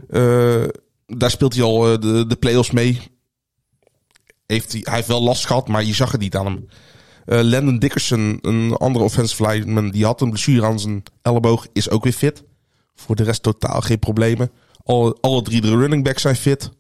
Eh, 0.09 0.68
daar 1.07 1.30
speelt 1.30 1.55
hij 1.55 1.62
al 1.62 1.92
eh, 1.92 2.01
de, 2.01 2.26
de 2.26 2.36
play-offs 2.36 2.70
mee. 2.70 3.01
Heeft 4.46 4.72
hij, 4.72 4.80
hij 4.84 4.94
heeft 4.94 5.09
wel 5.09 5.22
last 5.22 5.46
gehad, 5.46 5.68
maar 5.68 5.84
je 5.84 5.94
zag 5.94 6.12
het 6.12 6.20
niet 6.20 6.36
aan 6.36 6.46
hem. 6.46 6.68
Eh 7.24 7.40
Landon 7.42 7.78
Dickerson, 7.78 8.38
een 8.42 8.76
andere 8.76 9.05
offensive 9.05 9.46
lineman, 9.46 9.90
die 9.90 10.05
had 10.05 10.20
een 10.20 10.30
blessure 10.30 10.66
aan 10.66 10.80
zijn 10.80 11.03
elleboog, 11.22 11.66
is 11.72 11.90
ook 11.90 12.05
weer 12.05 12.12
fit. 12.12 12.42
Voor 12.94 13.16
de 13.16 13.22
rest 13.22 13.42
totaal 13.42 13.80
geen 13.80 13.98
problemen. 13.98 14.51
Alle, 14.84 15.16
alle 15.20 15.42
drie 15.42 15.61
de 15.61 15.76
running 15.76 16.05
backs 16.05 16.22
zijn 16.22 16.36
fit 16.36 16.70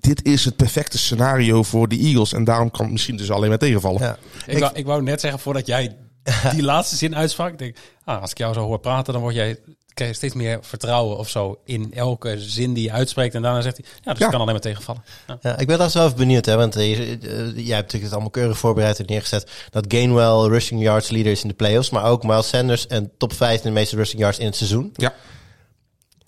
dit 0.00 0.24
is 0.24 0.44
het 0.44 0.56
perfecte 0.56 0.98
scenario 0.98 1.62
voor 1.62 1.88
de 1.88 1.98
Eagles. 1.98 2.32
En 2.32 2.44
daarom 2.44 2.70
kan 2.70 2.82
het 2.82 2.92
misschien 2.92 3.16
dus 3.16 3.30
alleen 3.30 3.48
maar 3.48 3.58
tegenvallen. 3.58 4.02
Ja. 4.02 4.18
Ik, 4.46 4.58
wou, 4.58 4.72
ik 4.74 4.86
wou 4.86 5.02
net 5.02 5.20
zeggen, 5.20 5.40
voordat 5.40 5.66
jij 5.66 5.96
die 6.54 6.62
laatste 6.62 6.96
zin 6.96 7.16
uitsprak, 7.16 7.52
ik 7.52 7.58
denk, 7.58 7.76
ah, 8.04 8.20
als 8.20 8.30
ik 8.30 8.38
jou 8.38 8.54
zo 8.54 8.60
hoor 8.60 8.78
praten, 8.80 9.12
dan 9.12 9.22
word 9.22 9.34
jij, 9.34 9.58
krijg 9.94 10.10
je 10.10 10.16
steeds 10.16 10.34
meer 10.34 10.58
vertrouwen 10.62 11.18
of 11.18 11.28
zo 11.28 11.58
in 11.64 11.92
elke 11.94 12.34
zin 12.40 12.72
die 12.74 12.84
je 12.84 12.92
uitspreekt. 12.92 13.34
En 13.34 13.42
daarna 13.42 13.60
zegt 13.60 13.76
hij, 13.76 13.86
ja, 14.02 14.12
dus 14.12 14.22
Ja. 14.22 14.28
kan 14.28 14.40
alleen 14.40 14.52
maar 14.52 14.60
tegenvallen. 14.62 15.04
Ja. 15.26 15.38
Ja, 15.42 15.58
ik 15.58 15.66
ben 15.66 15.78
daar 15.78 15.90
zelf 15.90 16.16
benieuwd, 16.16 16.46
hè, 16.46 16.56
want 16.56 16.76
eh, 16.76 16.90
je- 16.90 17.18
eh, 17.18 17.36
jij 17.38 17.44
hebt 17.46 17.56
natuurlijk 17.66 18.02
het 18.02 18.12
allemaal 18.12 18.30
keurig 18.30 18.58
voorbereid 18.58 18.98
en 18.98 19.04
neergezet. 19.06 19.50
Dat 19.70 19.84
Gainwell 19.88 20.48
rushing 20.48 20.82
yards 20.82 21.10
leader 21.10 21.32
is 21.32 21.42
in 21.42 21.48
de 21.48 21.54
playoffs, 21.54 21.90
maar 21.90 22.04
ook 22.04 22.22
Miles 22.22 22.48
Sanders 22.48 22.86
en 22.86 23.10
top 23.18 23.32
5 23.32 23.56
in 23.56 23.62
de 23.62 23.70
meeste 23.70 23.96
rushing 23.96 24.20
yards 24.20 24.38
in 24.38 24.46
het 24.46 24.56
seizoen. 24.56 24.92
Ja. 24.96 25.14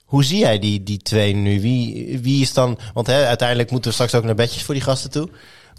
Hoe 0.05 0.24
zie 0.24 0.38
jij 0.38 0.59
die, 0.59 0.82
die 0.82 0.99
twee 0.99 1.34
nu? 1.34 1.61
Wie, 1.61 2.18
wie 2.22 2.43
is 2.43 2.53
dan, 2.53 2.78
want 2.95 3.07
hè, 3.07 3.26
uiteindelijk 3.26 3.70
moeten 3.70 3.88
we 3.90 3.95
straks 3.95 4.14
ook 4.14 4.24
naar 4.24 4.34
bedjes 4.34 4.62
voor 4.62 4.74
die 4.74 4.82
gasten 4.82 5.11
toe. 5.11 5.28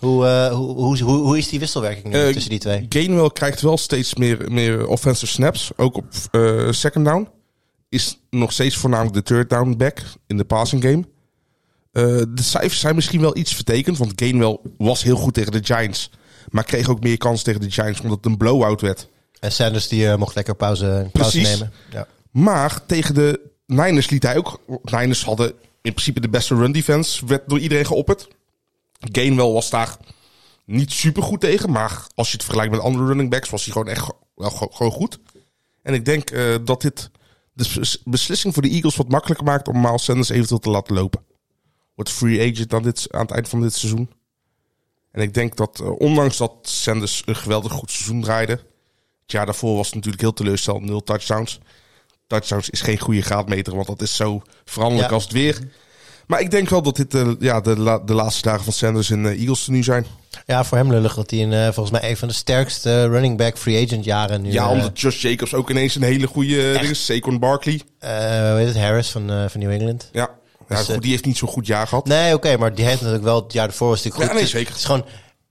Hoe, 0.04 0.28
eh, 0.28 0.54
hoe, 0.54 0.76
hoe, 0.76 1.02
hoe, 1.02 1.18
hoe 1.18 1.38
is 1.38 1.50
die 1.50 1.60
wisselwerking 1.60 2.14
nu 2.14 2.20
Eh, 2.20 2.34
tussen 2.34 2.50
die 2.50 2.60
twee? 2.60 2.86
Gainwell 2.90 3.30
krijgt 3.30 3.62
wel 3.62 3.78
steeds 3.78 4.16
meer, 4.16 4.52
meer 4.52 4.88
offensive 4.88 5.32
snaps. 5.32 5.72
Ook 5.76 5.96
op 5.98 6.06
eh, 6.32 6.72
second 6.72 7.06
down. 7.06 7.28
Is 7.90 8.20
nog 8.30 8.52
steeds 8.52 8.76
voornamelijk 8.78 9.16
de 9.16 9.24
third 9.24 9.50
down 9.50 9.76
back 9.78 10.00
in 10.28 10.38
de 10.38 10.44
passing 10.44 10.84
game. 10.84 11.04
Eh, 11.92 12.04
de 12.30 12.44
cijfers 12.44 12.80
zijn 12.80 12.96
misschien 12.96 13.22
wel 13.22 13.38
iets 13.38 13.56
vertekend. 13.56 13.98
Want 13.98 14.12
Gainwell 14.16 14.58
was 14.78 15.04
heel 15.04 15.16
goed 15.16 15.34
tegen 15.34 15.52
de 15.52 15.64
Giants. 15.64 16.10
Maar 16.50 16.64
kreeg 16.64 16.90
ook 16.90 17.04
meer 17.04 17.18
kans 17.18 17.42
tegen 17.44 17.62
de 17.62 17.72
Giants 17.72 18.02
omdat 18.02 18.18
het 18.18 18.26
een 18.26 18.38
blowout 18.38 18.82
werd. 18.82 19.08
En 19.40 19.52
Sanders 19.52 19.88
die 19.88 20.08
eh, 20.10 20.18
mocht 20.18 20.36
lekker 20.36 20.56
pauze, 20.56 21.10
pauze 21.12 21.32
Precies. 21.38 21.50
nemen. 21.50 21.74
Ja. 21.92 22.08
Maar 22.32 22.86
tegen 22.86 23.14
de 23.14 23.40
Niners 23.66 24.10
liet 24.10 24.24
hij 24.24 24.38
ook. 24.38 24.60
Niners 24.84 25.24
hadden 25.26 25.48
in 25.82 25.92
principe 25.94 26.20
de 26.20 26.30
beste 26.30 26.56
run 26.56 26.72
defense. 26.72 27.26
Werd 27.26 27.50
door 27.50 27.60
iedereen 27.60 27.86
geopperd. 27.86 28.28
Gainwell 29.12 29.52
was 29.52 29.70
daar 29.70 29.98
niet 30.66 30.92
super 30.92 31.24
goed 31.24 31.40
tegen. 31.40 31.72
Maar 31.72 32.08
als 32.16 32.28
je 32.28 32.34
het 32.34 32.44
vergelijkt 32.44 32.74
met 32.74 32.82
andere 32.84 33.06
running 33.06 33.30
backs, 33.30 33.50
was 33.50 33.64
hij 33.64 33.72
gewoon 33.74 33.88
echt 33.88 34.08
wel 34.36 34.50
gewoon 34.50 34.92
goed. 34.92 35.20
En 35.82 35.94
ik 35.94 36.06
denk 36.06 36.30
eh, 36.30 36.56
dat 36.64 36.82
dit 36.82 37.10
de 37.54 37.70
bes- 37.80 38.02
beslissing 38.06 38.54
voor 38.54 38.64
de 38.64 38.70
Eagles 38.70 38.96
wat 38.96 39.10
makkelijker 39.10 39.46
maakt 39.46 39.68
om 39.68 39.82
Miles 39.82 40.04
Sanders 40.04 40.30
eventueel 40.30 40.60
te 40.60 40.70
laten 40.70 40.96
lopen. 40.96 41.24
Wordt 41.96 42.12
free 42.12 42.52
agent 42.52 42.74
aan, 42.74 42.84
dit, 42.84 43.08
aan 43.12 43.22
het 43.22 43.32
eind 43.32 43.50
van 43.50 43.62
dit 43.62 43.74
seizoen. 43.74 44.10
En 45.12 45.22
ik 45.22 45.34
denk 45.34 45.56
dat, 45.56 45.80
eh, 45.80 46.00
ondanks 46.00 46.38
dat 46.38 46.54
Sanders 46.62 47.24
een 47.26 47.36
geweldig 47.36 47.72
goed 47.72 47.92
seizoen 47.92 48.22
draaide. 48.22 48.52
Het 49.22 49.32
jaar 49.32 49.46
daarvoor 49.46 49.76
was 49.76 49.86
het 49.86 49.96
natuurlijk 49.96 50.22
heel 50.24 50.34
teleurstellend, 50.34 50.86
nul 50.86 51.04
touchdowns. 51.04 51.60
Touchdowns 52.28 52.70
is 52.70 52.82
geen 52.82 53.00
goede 53.00 53.22
graadmeter, 53.22 53.76
want 53.76 53.88
dat 53.88 54.02
is 54.02 54.16
zo 54.16 54.42
veranderlijk 54.66 55.10
Ja. 55.10 55.16
als 55.16 55.24
het 55.24 55.34
weer. 55.34 55.72
Maar 56.28 56.40
ik 56.42 56.52
denk 56.52 56.70
wel 56.70 56.82
dat 56.82 56.96
dit 56.96 57.14
eh, 57.14 57.28
ja, 57.40 57.62
de, 57.62 57.78
la- 57.80 58.00
de 58.00 58.14
laatste 58.14 58.42
dagen 58.42 58.64
van 58.64 58.74
Sanders 58.74 59.10
in 59.10 59.26
eh, 59.26 59.40
Eagles 59.40 59.68
nu 59.68 59.84
zijn. 59.84 60.06
ja, 60.46 60.64
voor 60.64 60.78
hem 60.78 60.92
lullig 60.92 61.16
dat 61.16 61.30
hij 61.32 61.40
in 61.40 61.54
eh, 61.54 61.64
volgens 61.64 61.92
mij 62.00 62.10
een 62.10 62.18
van 62.18 62.28
de 62.28 62.34
sterkste 62.34 63.08
running 63.08 63.38
back 63.38 63.58
free 63.58 63.86
agent 63.86 64.06
jaren 64.06 64.42
nu... 64.42 64.52
ja, 64.52 64.70
omdat 64.70 65.00
Josh 65.00 65.22
Jacobs 65.22 65.54
ook 65.54 65.70
ineens 65.70 65.96
een 65.96 66.04
hele 66.04 66.28
goede 66.28 66.72
ding 66.72 66.90
is. 66.90 67.06
Saquon 67.06 67.40
Barkley. 67.40 67.82
hoe 68.00 68.10
heet 68.58 68.68
het, 68.68 68.78
Harris 68.78 69.10
van, 69.10 69.28
van 69.50 69.60
New 69.60 69.72
England. 69.72 70.10
Ja, 70.12 70.30
Ja, 70.70 70.76
Dus, 70.76 70.86
goed, 70.86 71.02
die 71.02 71.12
heeft 71.12 71.26
niet 71.26 71.38
zo'n 71.38 71.48
goed 71.50 71.68
jaar 71.68 71.88
gehad. 71.88 72.06
Nee, 72.08 72.34
oké, 72.34 72.58
maar 72.58 72.76
die 72.76 72.86
heeft 72.86 72.98
natuurlijk 73.00 73.24
wel 73.24 73.44
het 73.44 73.54
jaar 73.54 73.68
ervoor 73.68 73.88
was 73.90 74.04
natuurlijk 74.04 74.24
goed. 74.24 74.32
Ja, 74.34 74.40
nee, 74.46 74.50
zeker. 74.52 74.68
Het 74.70 74.78
is 74.80 74.86
gewoon, 74.86 75.06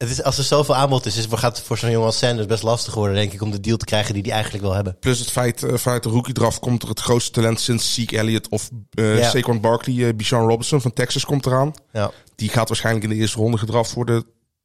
het 0.08 0.18
is, 0.18 0.22
als 0.22 0.38
er 0.38 0.44
zoveel 0.44 0.74
aanbod 0.76 1.06
is, 1.06 1.16
is 1.16 1.26
gaat 1.30 1.56
het 1.56 1.66
voor 1.66 1.78
zo'n 1.78 1.90
jongen 1.90 2.06
als 2.06 2.18
Sanders 2.18 2.46
best 2.46 2.62
lastig 2.62 2.94
worden, 2.94 3.16
denk 3.16 3.32
ik, 3.32 3.42
om 3.42 3.50
de 3.50 3.60
deal 3.60 3.76
te 3.76 3.84
krijgen 3.84 4.14
die 4.14 4.22
hij 4.22 4.32
eigenlijk 4.32 4.64
wil 4.64 4.74
hebben. 4.74 4.96
Plus 4.98 5.18
het 5.18 5.30
feit, 5.30 5.62
eh, 5.62 5.74
vanuit 5.76 6.02
de 6.02 6.08
rookie 6.08 6.34
draf 6.34 6.58
komt 6.58 6.82
er 6.82 6.88
het 6.88 7.00
grootste 7.00 7.30
talent 7.30 7.60
sinds 7.60 7.94
Zeke 7.94 8.18
Elliott 8.18 8.48
of 8.48 8.70
eh 8.90 9.18
Ja. 9.18 9.30
Saquon 9.30 9.60
Barkley. 9.60 10.06
eh 10.08 10.14
Bijan 10.14 10.46
Robinson 10.48 10.80
van 10.80 10.92
Texas 10.92 11.24
komt 11.24 11.46
eraan. 11.46 11.72
Ja. 11.92 12.10
Die 12.36 12.48
gaat 12.48 12.68
waarschijnlijk 12.68 13.04
in 13.04 13.10
de 13.10 13.16
eerste 13.16 13.38
ronde 13.38 13.58
gedraft 13.58 13.92
worden. 13.92 14.24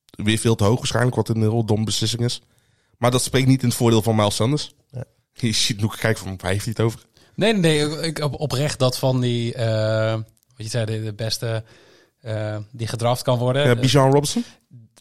Weer 0.10 0.38
veel 0.38 0.56
te 0.56 0.64
hoog 0.64 0.78
waarschijnlijk, 0.78 1.16
wat 1.16 1.30
een 1.30 1.42
heel 1.42 1.66
dom 1.66 1.86
beslissing 1.86 2.22
is. 2.22 2.42
Maar 2.98 3.12
dat 3.12 3.24
spreekt 3.24 3.48
niet 3.48 3.62
in 3.62 3.68
het 3.68 3.78
voordeel 3.78 4.02
van 4.02 4.16
Miles 4.16 4.36
Sanders. 4.36 4.72
Ja. 4.92 5.04
Je 5.34 5.52
ziet 5.52 5.82
Noek 5.82 5.98
kijken 5.98 6.24
van, 6.24 6.38
waar 6.42 6.52
heeft 6.52 6.64
hij 6.66 6.74
het 6.78 6.86
over? 6.86 7.00
Nee, 7.36 7.54
nee, 7.54 7.86
nee. 7.86 8.00
Ik, 8.02 8.20
op- 8.20 8.40
oprecht 8.40 8.80
dat 8.80 8.98
van 8.98 9.22
die, 9.22 9.54
eh, 9.54 10.12
wat 10.14 10.66
je 10.66 10.70
zei, 10.70 10.86
de, 10.86 11.04
de 11.04 11.14
beste 11.14 11.64
eh, 12.22 12.58
die 12.72 12.88
gedraft 12.88 13.22
kan 13.22 13.38
worden. 13.38 13.68
Ja, 13.68 13.76
Bijan 13.76 14.12
Robinson? 14.12 14.44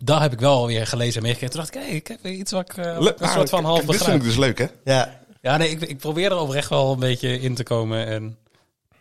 Daar 0.03 0.21
heb 0.23 0.33
ik 0.33 0.41
wel 0.41 0.67
weer 0.67 0.87
gelezen 0.87 1.17
en 1.17 1.23
meegekregen. 1.23 1.55
Toen 1.57 1.65
dacht 1.65 1.75
ik, 1.75 1.83
hey, 1.83 1.97
ik 1.97 2.07
heb 2.07 2.23
weer 2.23 2.33
iets 2.33 2.53
wat 2.53 2.71
ik 2.71 2.77
eh, 2.77 2.97
Le- 3.01 3.15
een 3.19 3.29
soort 3.29 3.49
van 3.49 3.59
Ah, 3.59 3.65
half 3.65 3.79
kijk, 3.79 3.91
Dit 3.91 4.03
vind 4.03 4.19
begrijp. 4.19 4.19
ik 4.19 4.25
dus 4.25 4.37
leuk, 4.37 4.59
hè? 4.59 4.93
Ja, 4.93 5.21
Ja, 5.41 5.57
nee, 5.57 5.69
ik, 5.71 5.81
ik 5.81 5.99
probeer 5.99 6.31
er 6.31 6.39
oprecht 6.39 6.69
wel 6.69 6.93
een 6.93 6.99
beetje 6.99 7.41
in 7.41 7.55
te 7.55 7.63
komen. 7.63 8.07
En, 8.07 8.39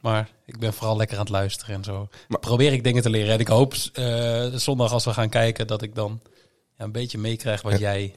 maar 0.02 0.30
ik 0.46 0.60
ben 0.60 0.74
vooral 0.74 0.98
lekker 0.98 1.16
aan 1.18 1.24
het 1.24 1.32
luisteren 1.32 1.76
en 1.76 1.84
zo. 1.84 2.08
Maar- 2.28 2.40
probeer 2.40 2.74
ik 2.74 2.84
dingen 2.84 3.02
te 3.02 3.10
leren. 3.10 3.34
En 3.34 3.40
ik 3.40 3.48
hoop 3.48 3.74
eh, 3.94 4.46
zondag 4.54 4.92
als 4.92 5.06
we 5.06 5.14
gaan 5.14 5.30
kijken 5.30 5.68
dat 5.68 5.82
ik 5.82 5.96
dan 5.96 6.22
ja, 6.78 6.84
een 6.86 6.92
beetje 6.92 7.18
meekrijg 7.18 7.62
wat 7.62 7.72
Ja. 7.72 7.78
jij, 7.80 8.16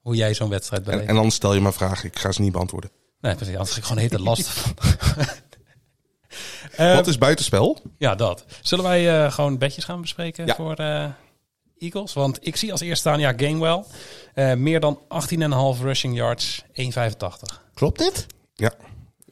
hoe 0.00 0.14
jij 0.16 0.34
zo'n 0.34 0.48
wedstrijd 0.48 0.82
En, 0.84 0.90
beleeft. 0.90 1.08
en 1.08 1.14
dan 1.14 1.30
stel 1.30 1.54
je 1.54 1.60
maar 1.60 1.72
vragen, 1.72 2.08
ik 2.08 2.18
ga 2.18 2.32
ze 2.32 2.40
niet 2.42 2.52
beantwoorden. 2.52 2.90
Nee, 3.20 3.34
precies. 3.34 3.54
Anders 3.54 3.72
ga 3.72 3.78
ik 3.78 3.84
gewoon 3.84 3.98
heel 4.00 4.08
de 4.08 4.22
last 4.22 4.48
van. 4.48 4.74
Eh, 6.76 6.94
Wat 6.94 7.06
is 7.06 7.18
buitenspel? 7.18 7.78
Ja, 7.98 8.14
dat. 8.14 8.44
Zullen 8.62 8.84
wij 8.84 9.24
eh, 9.24 9.32
gewoon 9.32 9.58
bedjes 9.58 9.84
gaan 9.84 10.00
bespreken 10.00 10.46
Ja. 10.46 10.54
voor 10.54 10.74
eh, 10.74 11.04
Eagles? 11.82 12.12
Want 12.12 12.38
ik 12.40 12.56
zie 12.56 12.72
als 12.72 12.80
eerste 12.80 13.08
staan, 13.08 13.20
ja, 13.20 13.32
Gainwell. 13.36 13.84
Eh, 14.34 14.54
meer 14.54 14.80
dan 14.80 14.98
18,5 15.08 15.82
rushing 15.82 16.16
yards, 16.16 16.62
1,85. 16.72 17.62
klopt 17.74 17.98
dit? 17.98 18.26
Ja. 18.54 18.72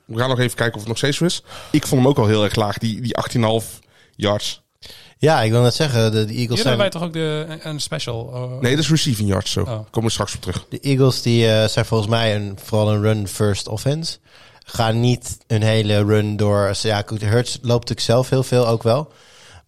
We 0.04 0.18
gaan 0.18 0.28
nog 0.28 0.38
even 0.38 0.56
kijken 0.56 0.74
of 0.74 0.80
het 0.80 0.88
nog 0.88 0.96
steeds 0.96 1.16
zo 1.16 1.24
is. 1.24 1.42
Ik 1.70 1.86
vond 1.86 2.00
hem 2.00 2.10
ook 2.10 2.18
al 2.18 2.26
heel 2.26 2.44
erg 2.44 2.54
laag, 2.54 2.78
die, 2.78 3.00
die 3.00 3.16
18,5 3.62 3.78
yards. 4.16 4.62
Ja, 5.18 5.42
ik 5.42 5.50
wil 5.50 5.62
net 5.62 5.74
zeggen, 5.74 6.12
de, 6.12 6.24
de 6.24 6.32
Eagles 6.32 6.36
Hier 6.36 6.46
zijn... 6.46 6.58
hebben 6.58 6.78
wij 6.78 6.90
toch 6.90 7.02
ook 7.02 7.12
de, 7.12 7.58
een 7.62 7.80
special? 7.80 8.20
oh, 8.20 8.60
Nee, 8.60 8.70
dat 8.70 8.84
is 8.84 8.90
receiving 8.90 9.28
yards 9.28 9.52
zo. 9.52 9.60
Oh. 9.60 9.66
Komen 9.66 10.08
we 10.08 10.10
straks 10.10 10.34
op 10.34 10.40
terug. 10.40 10.66
De 10.68 10.80
Eagles 10.80 11.22
die, 11.22 11.48
eh, 11.48 11.68
zijn 11.68 11.84
volgens 11.84 12.10
mij 12.10 12.34
een, 12.34 12.58
vooral 12.62 12.92
een 12.92 13.02
run-first 13.02 13.68
offense. 13.68 14.18
Gaan 14.64 15.00
niet 15.00 15.38
een 15.46 15.62
hele 15.62 16.04
run 16.04 16.36
door... 16.36 16.72
Ja, 16.82 17.04
Hurts 17.06 17.52
loopt 17.62 17.88
natuurlijk 17.88 18.00
zelf 18.00 18.28
heel 18.28 18.42
veel 18.42 18.68
ook 18.68 18.82
wel. 18.82 19.12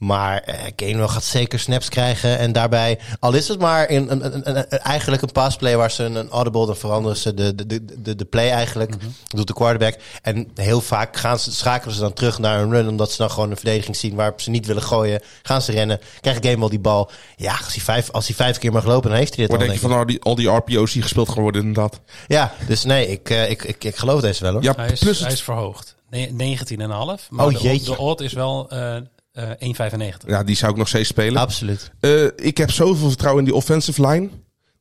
Maar 0.02 0.38
eh 0.42 0.54
Gainwell 0.76 1.08
gaat 1.08 1.24
zeker 1.24 1.58
snaps 1.58 1.88
krijgen. 1.88 2.38
En 2.38 2.52
daarbij, 2.52 2.98
al 3.20 3.32
is 3.32 3.48
het 3.48 3.58
maar 3.60 3.88
in, 3.88 4.10
een, 4.10 4.24
een, 4.24 4.48
een- 4.48 4.56
een- 4.68 4.78
eigenlijk 4.78 5.22
een 5.22 5.32
passplay 5.32 5.76
waar 5.76 5.90
ze 5.90 6.02
een, 6.04 6.14
een 6.14 6.28
audible... 6.30 6.66
dan 6.66 6.76
veranderen 6.76 7.16
ze 7.16 7.34
de, 7.34 7.54
de, 7.54 7.84
de, 8.02 8.14
de, 8.14 8.24
play 8.24 8.50
eigenlijk. 8.50 8.94
Doet 9.28 9.46
de 9.46 9.52
quarterback. 9.52 9.96
En 10.22 10.48
heel 10.54 10.80
vaak 10.80 11.16
gaan 11.16 11.38
ze, 11.38 11.52
schakelen 11.52 11.94
ze 11.94 12.00
dan 12.00 12.12
terug 12.12 12.38
naar 12.38 12.60
een 12.60 12.70
run... 12.70 12.88
omdat 12.88 13.10
ze 13.10 13.16
dan 13.16 13.30
gewoon 13.30 13.50
een 13.50 13.56
verdediging 13.56 13.96
zien 13.96 14.14
waarop 14.14 14.40
ze 14.40 14.50
niet 14.50 14.66
willen 14.66 14.82
gooien. 14.82 15.20
Gaan 15.42 15.62
ze 15.62 15.72
rennen, 15.72 16.00
krijgt 16.20 16.44
Gainwell 16.44 16.68
die 16.68 16.80
bal. 16.80 17.10
Ja, 17.36 17.52
als 17.64 17.74
hij 17.74 17.84
vijf, 17.84 18.10
als 18.10 18.26
hij 18.26 18.36
vijf 18.36 18.58
keer 18.58 18.72
mag 18.72 18.84
lopen, 18.84 19.10
dan 19.10 19.18
heeft 19.18 19.34
hij 19.36 19.44
dit 19.46 19.52
al, 19.52 19.58
denk 19.60 19.72
je 19.72 19.78
van 19.78 19.90
ik. 19.90 19.94
nou, 19.96 20.06
die, 20.08 20.22
al 20.22 20.34
die 20.34 20.48
RPO's 20.48 20.92
die 20.92 21.02
gespeeld 21.02 21.28
gaan 21.28 21.42
worden 21.42 21.60
inderdaad? 21.64 22.00
Ja, 22.26 22.52
dus 22.66 22.84
nee, 22.84 23.08
ik, 23.08 23.30
eh, 23.30 23.50
ik, 23.50 23.62
ik, 23.64 23.84
ik 23.84 23.96
geloof 23.96 24.20
deze 24.20 24.42
wel 24.42 24.52
hoor. 24.52 24.62
Ja, 24.62 24.72
hij, 24.76 24.90
is, 24.90 24.98
plus 25.00 25.20
hij 25.20 25.32
is 25.32 25.42
verhoogd. 25.42 25.94
Ne- 26.10 26.56
19,5. 26.66 26.76
Maar 26.78 27.46
Oh, 27.46 27.52
de, 27.52 27.58
jeetje. 27.58 27.84
de 27.94 27.98
odd 27.98 28.20
is 28.20 28.32
wel 28.32 28.70
eh 28.70 28.96
eh 29.32 29.50
1,95. 29.50 30.26
ja, 30.26 30.42
die 30.42 30.56
zou 30.56 30.72
ik 30.72 30.78
nog 30.78 30.88
steeds 30.88 31.08
spelen. 31.08 31.40
Absoluut. 31.42 31.90
Eh, 32.00 32.24
ik 32.36 32.56
heb 32.56 32.70
zoveel 32.70 33.08
vertrouwen 33.08 33.44
in 33.44 33.48
die 33.50 33.58
offensive 33.58 34.06
line. 34.08 34.28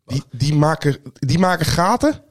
Die, 0.06 0.24
die, 0.32 0.54
maken, 0.54 0.98
die 1.14 1.40
maken 1.40 1.66
gaten 1.66 2.24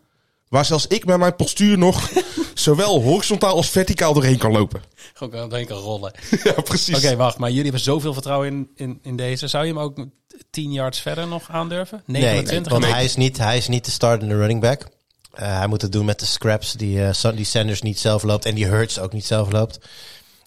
waar 0.48 0.64
zelfs 0.64 0.86
ik 0.86 1.04
met 1.06 1.18
mijn 1.18 1.36
postuur 1.36 1.78
nog 1.78 2.10
zowel 2.54 3.02
horizontaal 3.02 3.54
als 3.54 3.70
verticaal 3.70 4.12
doorheen 4.14 4.38
kan 4.38 4.52
lopen. 4.52 4.82
Gewoon 5.14 5.32
kan 5.32 5.48
doorheen 5.48 5.66
kan 5.66 5.78
rollen. 5.78 6.12
ja, 6.44 6.52
precies. 6.52 6.96
Oké, 6.96 7.16
wacht. 7.16 7.38
Maar 7.38 7.48
jullie 7.48 7.64
hebben 7.64 7.80
zoveel 7.80 8.12
vertrouwen 8.12 8.48
in, 8.48 8.70
in, 8.74 8.98
in 9.02 9.16
deze. 9.16 9.46
Zou 9.48 9.64
je 9.66 9.72
hem 9.72 9.82
ook 9.82 10.06
10 10.50 10.72
yards 10.72 11.00
verder 11.00 11.26
nog 11.26 11.50
aandurven? 11.50 12.02
29? 12.06 12.52
Nee, 12.52 12.70
want 12.70 12.82
Nee. 12.84 12.92
hij 12.92 13.04
is 13.04 13.16
niet, 13.16 13.38
hij 13.38 13.56
is 13.56 13.68
niet 13.68 13.84
de 13.84 13.90
startende 13.90 14.36
running 14.36 14.60
back. 14.60 14.86
Eh, 15.32 15.58
hij 15.58 15.66
moet 15.66 15.82
het 15.82 15.92
doen 15.92 16.04
met 16.04 16.20
de 16.20 16.26
scraps 16.26 16.72
die, 16.72 17.04
eh, 17.04 17.32
die 17.34 17.44
Sanders 17.44 17.82
niet 17.82 17.98
zelf 17.98 18.22
loopt 18.22 18.44
en 18.44 18.54
die 18.54 18.66
Hurts 18.66 18.98
ook 18.98 19.12
niet 19.12 19.26
zelf 19.26 19.52
loopt. 19.52 19.78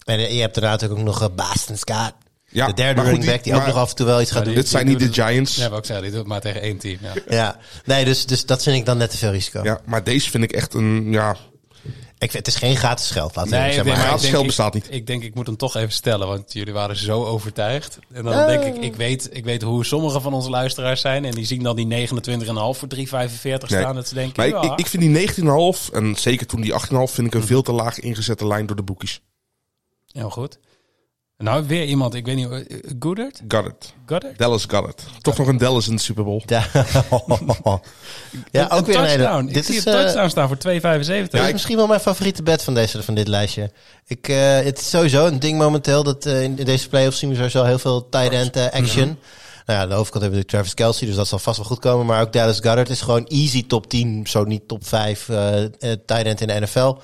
En 0.04 0.18
eh, 0.18 0.34
je 0.34 0.40
hebt 0.40 0.54
daarna 0.54 0.70
natuurlijk 0.70 1.00
ook 1.00 1.06
nog 1.06 1.22
uh, 1.22 1.28
Boston 1.36 1.76
Scott. 1.76 2.12
Ja, 2.48 2.66
de 2.66 2.74
derde 2.74 3.00
running 3.00 3.22
die- 3.22 3.30
back 3.32 3.44
die 3.44 3.54
ook 3.54 3.66
nog 3.66 3.76
af 3.76 3.90
en 3.90 3.96
toe 3.96 4.06
wel 4.06 4.20
iets 4.20 4.30
gaat 4.30 4.44
doen. 4.44 4.54
Dit 4.54 4.68
zijn 4.68 4.86
niet 4.86 4.98
de 4.98 5.12
Giants. 5.12 5.56
Ja, 5.56 5.68
wat 5.70 5.78
ik 5.78 5.84
zei, 5.84 6.00
die 6.00 6.10
doet 6.10 6.18
het 6.18 6.28
maar 6.28 6.40
tegen 6.40 6.60
één 6.60 6.78
team. 6.78 6.98
Ja. 7.02 7.12
Ja, 7.36 7.58
nee, 7.84 8.04
dus, 8.04 8.26
dus 8.26 8.46
dat 8.46 8.62
vind 8.62 8.76
ik 8.76 8.86
dan 8.86 8.96
net 8.98 9.10
te 9.10 9.16
veel 9.16 9.30
risico. 9.30 9.60
Ja, 9.62 9.80
maar 9.84 10.04
deze 10.04 10.30
vind 10.30 10.44
ik 10.44 10.52
echt 10.52 10.74
een... 10.74 11.12
Ja, 11.12 11.36
Ik 12.18 12.30
vind, 12.30 12.32
het 12.32 12.46
is 12.46 12.56
geen 12.56 12.76
gratis 12.76 13.10
geld, 13.10 13.36
laten 13.36 13.50
we 13.50 13.56
Nee, 13.58 13.76
maar 13.76 13.84
Maar 13.86 13.94
gratis 13.96 14.14
ik 14.14 14.20
denk, 14.20 14.30
geld 14.30 14.40
ik- 14.42 14.46
bestaat 14.46 14.74
niet. 14.74 14.86
Ik 14.90 15.06
denk, 15.06 15.22
ik 15.22 15.34
moet 15.34 15.46
hem 15.46 15.56
toch 15.56 15.76
even 15.76 15.92
stellen, 15.92 16.26
want 16.26 16.52
jullie 16.52 16.72
waren 16.72 16.96
zo 16.96 17.24
overtuigd. 17.24 17.98
En 18.12 18.24
dan 18.24 18.32
Ja. 18.32 18.46
denk 18.46 18.62
ik, 18.76 18.82
ik 18.82 18.94
weet, 18.96 19.28
ik 19.32 19.44
weet 19.44 19.62
hoe 19.62 19.84
sommige 19.84 20.20
van 20.20 20.32
onze 20.34 20.50
luisteraars 20.50 21.00
zijn. 21.00 21.24
En 21.24 21.30
die 21.34 21.44
zien 21.46 21.62
dan 21.62 21.76
die 21.76 21.86
29,5 21.86 22.78
voor 22.78 22.88
3,45 22.88 23.70
Nee. 23.70 23.80
staan. 23.80 23.94
Dat 23.94 24.08
ze 24.08 24.14
denken, 24.14 24.32
maar 24.36 24.46
ik, 24.46 24.68
ja, 24.68 24.72
ik, 24.72 24.78
ik 24.78 24.86
vind 24.86 25.02
die 25.02 25.28
19,5 25.28 25.90
en 25.92 26.16
zeker 26.16 26.46
toen 26.46 26.60
die 26.60 26.72
18,5 26.72 26.86
vind 27.14 27.26
ik 27.26 27.34
een 27.34 27.46
veel 27.46 27.62
te 27.62 27.72
laag 27.72 27.98
ingezette 28.00 28.46
lijn 28.46 28.66
door 28.66 28.76
de 28.76 28.82
boekies. 28.82 29.20
Heel 30.18 30.30
goed. 30.30 30.58
Nou, 31.38 31.66
weer 31.66 31.84
iemand, 31.84 32.14
ik 32.14 32.26
weet 32.26 32.36
niet, 32.36 32.50
eh? 32.50 32.92
Got 32.98 33.18
it. 33.18 33.42
Goddard? 34.06 34.38
Dallas 34.38 34.66
it. 34.66 35.04
Toch 35.20 35.38
nog 35.38 35.46
een 35.46 35.56
Dallas 35.56 35.88
in 35.88 35.96
de 35.96 36.02
Super 36.02 36.24
Bowl. 36.24 36.42
Ja, 36.46 36.66
ja 38.50 38.68
ook 38.70 38.86
weer 38.86 38.96
een 38.96 39.06
touchdown. 39.06 39.48
Ik 39.48 39.54
Dit 39.54 39.64
zie 39.64 39.76
is, 39.76 39.84
een 39.84 39.92
eh, 39.92 40.00
touchdown 40.00 40.28
staan 40.28 40.48
voor 40.48 40.56
2,75. 40.56 41.30
Dit 41.30 41.34
is 41.34 41.52
misschien 41.52 41.76
wel 41.76 41.86
mijn 41.86 42.00
favoriete 42.00 42.42
bed 42.42 42.62
van, 42.62 42.74
deze, 42.74 43.02
van 43.02 43.14
dit 43.14 43.28
lijstje. 43.28 43.70
Ik, 44.06 44.28
eh, 44.28 44.56
het 44.56 44.78
is 44.78 44.90
sowieso 44.90 45.26
een 45.26 45.38
ding 45.38 45.58
momenteel. 45.58 46.02
Dat, 46.02 46.26
eh, 46.26 46.42
in 46.42 46.54
deze 46.54 46.88
playoffs 46.88 47.18
zien 47.18 47.28
we 47.28 47.34
sowieso 47.34 47.64
heel 47.64 47.78
veel 47.78 48.08
tight 48.08 48.32
end 48.32 48.56
action. 48.56 49.18
Nou 49.66 49.78
ja, 49.78 49.84
aan 49.84 49.88
de 49.88 49.94
overkant 49.94 50.22
hebben 50.22 50.40
we 50.40 50.46
Travis 50.46 50.74
Kelsey, 50.74 51.06
dus 51.06 51.16
dat 51.16 51.28
zal 51.28 51.38
vast 51.38 51.56
wel 51.56 51.66
goed 51.66 51.78
komen. 51.78 52.06
Maar 52.06 52.20
ook 52.20 52.32
Dallas 52.32 52.60
Goddard 52.60 52.90
is 52.90 53.00
gewoon 53.00 53.26
easy 53.26 53.66
top 53.66 53.86
10, 53.86 54.26
zo 54.26 54.44
niet 54.44 54.68
top 54.68 54.86
5 54.86 55.28
eh 55.28 55.64
eh, 55.64 55.70
tight 55.80 56.24
end 56.24 56.40
in 56.40 56.46
de 56.46 56.60
NFL. 56.60 56.94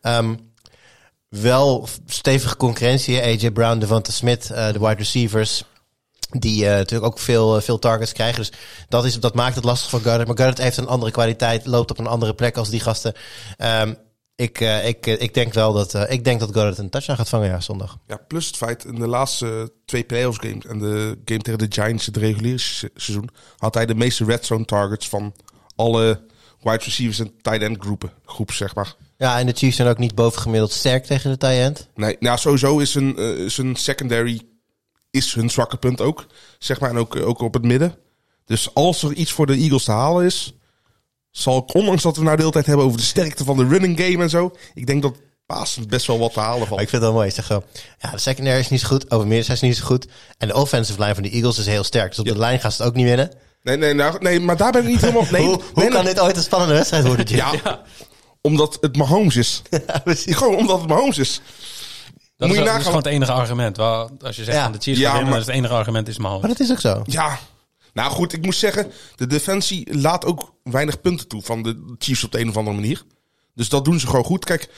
Ehm, 0.00 0.34
wel 1.28 1.88
stevige 2.06 2.56
concurrentie. 2.56 3.22
AJ 3.22 3.50
Brown, 3.50 3.78
Devonta 3.78 4.12
Smith, 4.12 4.50
eh, 4.50 4.72
de 4.72 4.78
wide 4.78 4.94
receivers. 4.94 5.64
Die 6.30 6.66
eh, 6.66 6.70
natuurlijk 6.70 7.12
ook 7.12 7.18
veel, 7.18 7.56
eh, 7.56 7.62
veel 7.62 7.78
targets 7.78 8.12
krijgen. 8.12 8.38
Dus 8.38 8.52
dat, 8.88 9.04
is, 9.04 9.20
dat 9.20 9.34
maakt 9.34 9.54
het 9.54 9.64
lastig 9.64 9.90
voor 9.90 10.00
Goddard. 10.00 10.26
Maar 10.26 10.36
Goddard 10.36 10.58
heeft 10.58 10.76
een 10.76 10.86
andere 10.86 11.10
kwaliteit. 11.10 11.66
Loopt 11.66 11.90
op 11.90 11.98
een 11.98 12.06
andere 12.06 12.34
plek 12.34 12.56
als 12.56 12.70
die 12.70 12.80
gasten. 12.80 13.14
Ehm, 13.56 13.94
ik, 14.34 14.60
ik, 14.84 15.06
ik 15.06 15.34
denk 15.34 15.52
wel 15.54 15.72
dat, 15.72 15.94
ik 16.10 16.24
denk 16.24 16.40
dat 16.40 16.52
Goddard 16.52 16.78
een 16.78 16.90
touchdown 16.90 17.18
gaat 17.18 17.28
vangen 17.28 17.48
ja, 17.48 17.60
zondag. 17.60 17.98
Ja, 18.06 18.16
plus 18.16 18.46
het 18.46 18.56
feit, 18.56 18.84
in 18.84 18.94
de 18.94 19.06
laatste 19.06 19.72
twee 19.84 20.04
playoffs 20.04 20.38
games 20.38 20.64
en 20.64 20.78
de 20.78 21.18
game 21.24 21.40
tegen 21.40 21.58
de 21.58 21.66
Giants 21.68 22.06
het 22.06 22.16
reguliere 22.16 22.58
se- 22.58 22.90
seizoen, 22.94 23.28
had 23.56 23.74
hij 23.74 23.86
de 23.86 23.94
meeste 23.94 24.24
red 24.24 24.46
zone 24.46 24.64
targets 24.64 25.08
van 25.08 25.34
alle 25.76 26.20
wide 26.60 26.84
receivers 26.84 27.18
en 27.18 27.32
tight 27.42 27.62
end 27.62 27.76
groepen, 27.80 28.12
groep 28.24 28.52
zeg 28.52 28.74
maar. 28.74 28.94
Ja, 29.18 29.38
en 29.38 29.46
de 29.46 29.52
Chiefs 29.52 29.76
zijn 29.76 29.88
ook 29.88 29.98
niet 29.98 30.14
bovengemiddeld 30.14 30.72
sterk 30.72 31.04
tegen 31.04 31.30
de 31.30 31.36
tight 31.36 31.56
end. 31.56 31.88
Nee, 31.94 32.16
nou 32.20 32.38
sowieso 32.38 32.78
is 32.78 32.94
een, 32.94 33.16
eh, 33.16 33.28
is 33.28 33.56
een 33.58 33.76
secondary 33.76 34.40
is 35.10 35.34
hun 35.34 35.50
zwakke 35.50 35.76
punt 35.76 36.00
ook, 36.00 36.26
zeg 36.58 36.80
maar, 36.80 36.90
en 36.90 36.98
ook, 36.98 37.16
ook 37.16 37.40
op 37.40 37.54
het 37.54 37.64
midden. 37.64 37.94
Dus 38.44 38.74
als 38.74 39.02
er 39.02 39.12
iets 39.12 39.32
voor 39.32 39.46
de 39.46 39.56
Eagles 39.56 39.84
te 39.84 39.90
halen 39.90 40.24
is, 40.24 40.52
zal 41.30 41.58
ik, 41.58 41.74
ondanks 41.74 42.02
dat 42.02 42.16
we 42.16 42.22
nou 42.22 42.34
de 42.36 42.40
hele 42.40 42.52
tijd 42.54 42.66
hebben 42.66 42.84
over 42.86 42.98
de 42.98 43.04
sterkte 43.04 43.44
van 43.44 43.56
de 43.56 43.66
running 43.66 44.00
game 44.00 44.22
en 44.22 44.30
zo, 44.30 44.52
ik 44.74 44.86
denk 44.86 45.02
dat 45.02 45.14
Paas 45.46 45.78
best 45.88 46.06
wel 46.06 46.18
wat 46.18 46.32
te 46.32 46.40
halen 46.40 46.58
Maar 46.58 46.68
valt. 46.68 46.80
ik 46.80 46.88
vind 46.88 47.02
het 47.02 47.10
wel 47.10 47.20
mooi. 47.20 47.28
Ik 47.28 47.34
zeg 47.34 47.48
ja, 47.98 48.10
de 48.10 48.18
secondary 48.18 48.58
is 48.58 48.68
niet 48.68 48.80
zo 48.80 48.86
goed. 48.86 49.10
Over 49.10 49.26
midden 49.26 49.54
is 49.54 49.60
niet 49.60 49.76
zo 49.76 49.84
goed. 49.84 50.06
En 50.38 50.48
de 50.48 50.54
offensive 50.54 51.00
line 51.00 51.14
van 51.14 51.22
de 51.22 51.30
Eagles 51.30 51.58
is 51.58 51.66
heel 51.66 51.84
sterk. 51.84 52.08
Dus 52.08 52.18
op 52.18 52.26
Ja. 52.26 52.32
de 52.32 52.38
lijn 52.38 52.60
gaan 52.60 52.72
ze 52.72 52.82
het 52.82 52.90
ook 52.90 52.96
niet 52.96 53.06
winnen. 53.06 53.30
Nee, 53.62 53.76
nee, 53.76 53.94
nou, 53.94 54.16
nee, 54.20 54.40
maar 54.40 54.56
daar 54.56 54.72
ben 54.72 54.82
ik 54.82 54.88
niet 54.88 55.00
helemaal... 55.00 55.24
Nee, 55.30 55.42
hoe 55.42 55.56
nee, 55.56 55.64
hoe 55.74 55.82
nee. 55.82 55.92
kan 55.92 56.04
dit 56.04 56.20
ooit 56.20 56.36
een 56.36 56.42
spannende 56.42 56.74
wedstrijd 56.74 57.06
worden, 57.06 57.26
Jim? 57.26 57.36
Ja, 57.36 57.82
omdat 58.40 58.78
het 58.80 58.96
Mahomes 58.96 59.36
is. 59.36 59.62
Gewoon 60.38 60.56
omdat 60.56 60.78
het 60.80 60.88
Mahomes 60.88 61.18
is. 61.18 61.40
Dat, 62.36 62.48
Moet 62.48 62.56
is, 62.56 62.62
je 62.62 62.68
dat 62.68 62.78
is 62.78 62.78
nagaan- 62.78 62.82
gewoon 62.82 62.96
het 62.96 63.06
enige 63.06 63.32
argument. 63.32 63.78
Als 63.78 64.36
je 64.36 64.44
zegt 64.44 64.56
Ja. 64.56 64.62
van 64.62 64.72
de 64.72 64.78
Chiefs 64.78 64.98
Ja, 64.98 65.04
gaan 65.04 65.12
winnen, 65.16 65.22
maar- 65.22 65.30
dan 65.30 65.40
is 65.40 65.46
het 65.46 65.54
enige 65.56 65.74
argument 65.74 66.08
is 66.08 66.18
Mahomes. 66.18 66.40
Maar 66.40 66.50
dat 66.56 66.60
is 66.60 66.70
ook 66.70 66.80
zo. 66.80 67.02
Ja. 67.04 67.38
Nou 67.92 68.10
goed, 68.10 68.32
ik 68.32 68.44
moet 68.44 68.54
zeggen, 68.54 68.92
de 69.16 69.26
defensie 69.26 69.98
laat 69.98 70.24
ook 70.24 70.54
weinig 70.62 71.00
punten 71.00 71.28
toe 71.28 71.42
van 71.42 71.62
de 71.62 71.94
Chiefs 71.98 72.24
op 72.24 72.32
de 72.32 72.40
een 72.40 72.48
of 72.48 72.56
andere 72.56 72.76
manier. 72.76 73.02
Dus 73.54 73.68
dat 73.68 73.84
doen 73.84 74.00
ze 74.00 74.06
gewoon 74.06 74.24
goed. 74.24 74.44
Kijk, 74.44 74.68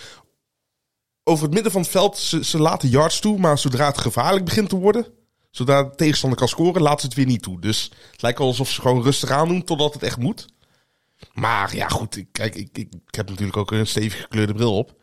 over 1.25 1.45
het 1.45 1.55
midden 1.55 1.73
van 1.73 1.81
het 1.81 1.91
veld, 1.91 2.19
ze, 2.19 2.45
ze 2.45 2.59
laten 2.59 2.89
yards 2.89 3.19
toe, 3.21 3.39
maar 3.39 3.59
zodra 3.59 3.87
het 3.87 3.99
gevaarlijk 3.99 4.45
begint 4.45 4.69
te 4.69 4.77
worden, 4.77 5.07
zodra 5.51 5.83
de 5.83 5.95
tegenstander 5.97 6.39
kan 6.39 6.49
scoren, 6.49 6.83
laten 6.83 7.01
ze 7.01 7.07
het 7.07 7.15
weer 7.17 7.27
niet 7.27 7.43
toe. 7.43 7.61
Dus 7.61 7.91
het 8.11 8.23
lijkt 8.23 8.39
wel 8.39 8.47
alsof 8.47 8.71
ze 8.71 8.81
gewoon 8.81 9.03
rustig 9.03 9.31
aan 9.31 9.49
doen 9.49 9.65
totdat 9.65 9.95
het 9.95 10.03
echt 10.03 10.17
moet. 10.19 10.47
Maar 11.33 11.77
ja, 11.77 11.89
goed, 11.89 12.17
ik, 12.17 12.27
kijk, 12.33 12.55
ik, 12.55 12.69
ik, 12.73 12.89
ik 13.07 13.15
heb 13.15 13.29
natuurlijk 13.29 13.57
ook 13.57 13.71
een 13.71 13.87
stevig 13.87 14.21
gekleurde 14.21 14.55
bril 14.55 14.77
op. 14.77 14.95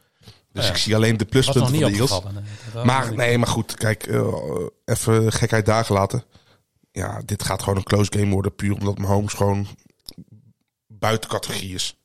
Dus 0.54 0.66
Ja. 0.66 0.72
ik 0.72 0.78
zie 0.78 0.96
alleen 0.96 1.18
de 1.18 1.26
pluspunten 1.26 1.62
van 1.62 1.72
de 1.72 1.86
Eagles. 1.86 2.22
nee. 2.74 2.84
Maar 2.84 3.16
nee, 3.16 3.38
maar 3.38 3.48
goed, 3.48 3.74
kijk, 3.74 4.04
eh, 4.08 4.28
even 4.86 5.32
gekheid 5.32 5.66
daar 5.66 5.86
gelaten. 5.86 6.24
Ja, 6.92 7.22
dit 7.26 7.44
gaat 7.44 7.62
gewoon 7.64 7.78
een 7.78 7.84
close 7.84 8.12
game 8.18 8.34
worden, 8.34 8.56
puur 8.56 8.74
omdat 8.74 8.98
Mahomes 8.98 9.34
gewoon 9.34 9.68
buiten 10.88 11.30
categorie 11.30 11.74
is. 11.74 11.96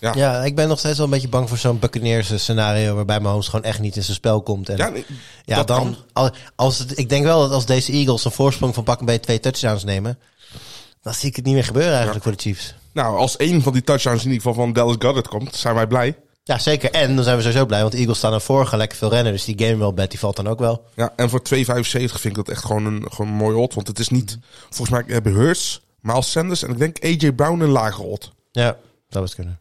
Ja, 0.00 0.44
ik 0.44 0.54
ben 0.54 0.68
nog 0.68 0.78
steeds 0.78 0.96
wel 0.96 1.06
een 1.06 1.12
beetje 1.12 1.28
bang 1.28 1.48
voor 1.48 1.58
zo'n 1.58 1.78
Buccaneers 1.78 2.42
scenario 2.42 2.94
waarbij 2.94 3.20
Mahomes 3.20 3.48
gewoon 3.48 3.64
echt 3.64 3.80
niet 3.80 3.96
in 3.96 4.02
zijn 4.02 4.16
spel 4.16 4.42
komt. 4.42 4.68
En 4.68 4.76
Ja, 4.76 4.86
ja, 4.86 5.56
nee, 5.56 5.64
dan, 5.64 5.96
kan. 6.12 6.34
als 6.56 6.78
het, 6.78 6.98
ik 6.98 7.08
denk 7.08 7.24
wel 7.24 7.40
dat 7.40 7.50
als 7.50 7.66
deze 7.66 7.92
Eagles 7.92 8.24
een 8.24 8.30
voorsprong 8.30 8.74
van 8.74 8.84
pak 8.84 9.00
een 9.00 9.06
beetje 9.06 9.20
twee 9.20 9.40
touchdowns 9.40 9.84
nemen, 9.84 10.18
dan 11.02 11.14
zie 11.14 11.28
ik 11.28 11.36
het 11.36 11.44
niet 11.44 11.54
meer 11.54 11.64
gebeuren 11.64 11.92
eigenlijk 11.94 12.22
voor 12.22 12.32
de 12.32 12.42
Chiefs. 12.42 12.74
Nou, 13.02 13.16
als 13.18 13.36
één 13.36 13.62
van 13.62 13.72
die 13.72 13.82
touchdowns 13.82 14.24
in 14.24 14.30
ieder 14.30 14.46
geval 14.46 14.64
van 14.64 14.72
Dallas 14.72 14.96
Goddard 14.98 15.28
komt, 15.28 15.54
zijn 15.54 15.74
wij 15.74 15.86
blij. 15.86 16.18
Ja, 16.44 16.58
zeker. 16.58 16.90
En 16.90 17.14
dan 17.14 17.24
zijn 17.24 17.36
we 17.36 17.42
sowieso 17.42 17.66
blij, 17.66 17.80
want 17.80 17.92
de 17.92 17.98
Eagles 17.98 18.18
staan 18.18 18.32
ervoor, 18.32 18.66
gaan 18.66 18.78
lekker 18.78 18.98
veel 18.98 19.10
rennen. 19.10 19.32
Dus 19.32 19.44
die 19.44 19.58
game 19.66 19.76
wel 19.76 19.92
bet, 19.92 20.10
die 20.10 20.18
valt 20.18 20.36
dan 20.36 20.46
ook 20.48 20.58
wel. 20.58 20.84
Ja, 20.94 21.12
en 21.16 21.30
voor 21.30 21.42
2,75 21.54 21.64
vind 21.92 22.24
ik 22.24 22.34
dat 22.34 22.48
echt 22.48 22.64
gewoon 22.64 22.84
een, 22.84 23.06
gewoon 23.10 23.30
een 23.30 23.36
mooi 23.36 23.56
odd. 23.56 23.74
Want 23.74 23.86
het 23.86 23.98
is 23.98 24.08
niet, 24.08 24.38
volgens 24.70 24.90
mij 24.90 25.02
hebben 25.14 25.32
Hurts, 25.32 25.80
Miles 26.00 26.30
Sanders 26.30 26.62
en 26.62 26.70
ik 26.70 26.78
denk 26.78 27.04
AJ 27.04 27.32
Brown 27.32 27.60
een 27.60 27.68
lage 27.68 28.02
odd. 28.02 28.32
Ja, 28.52 28.76
zou 29.08 29.24
het 29.24 29.34
kunnen. 29.34 29.60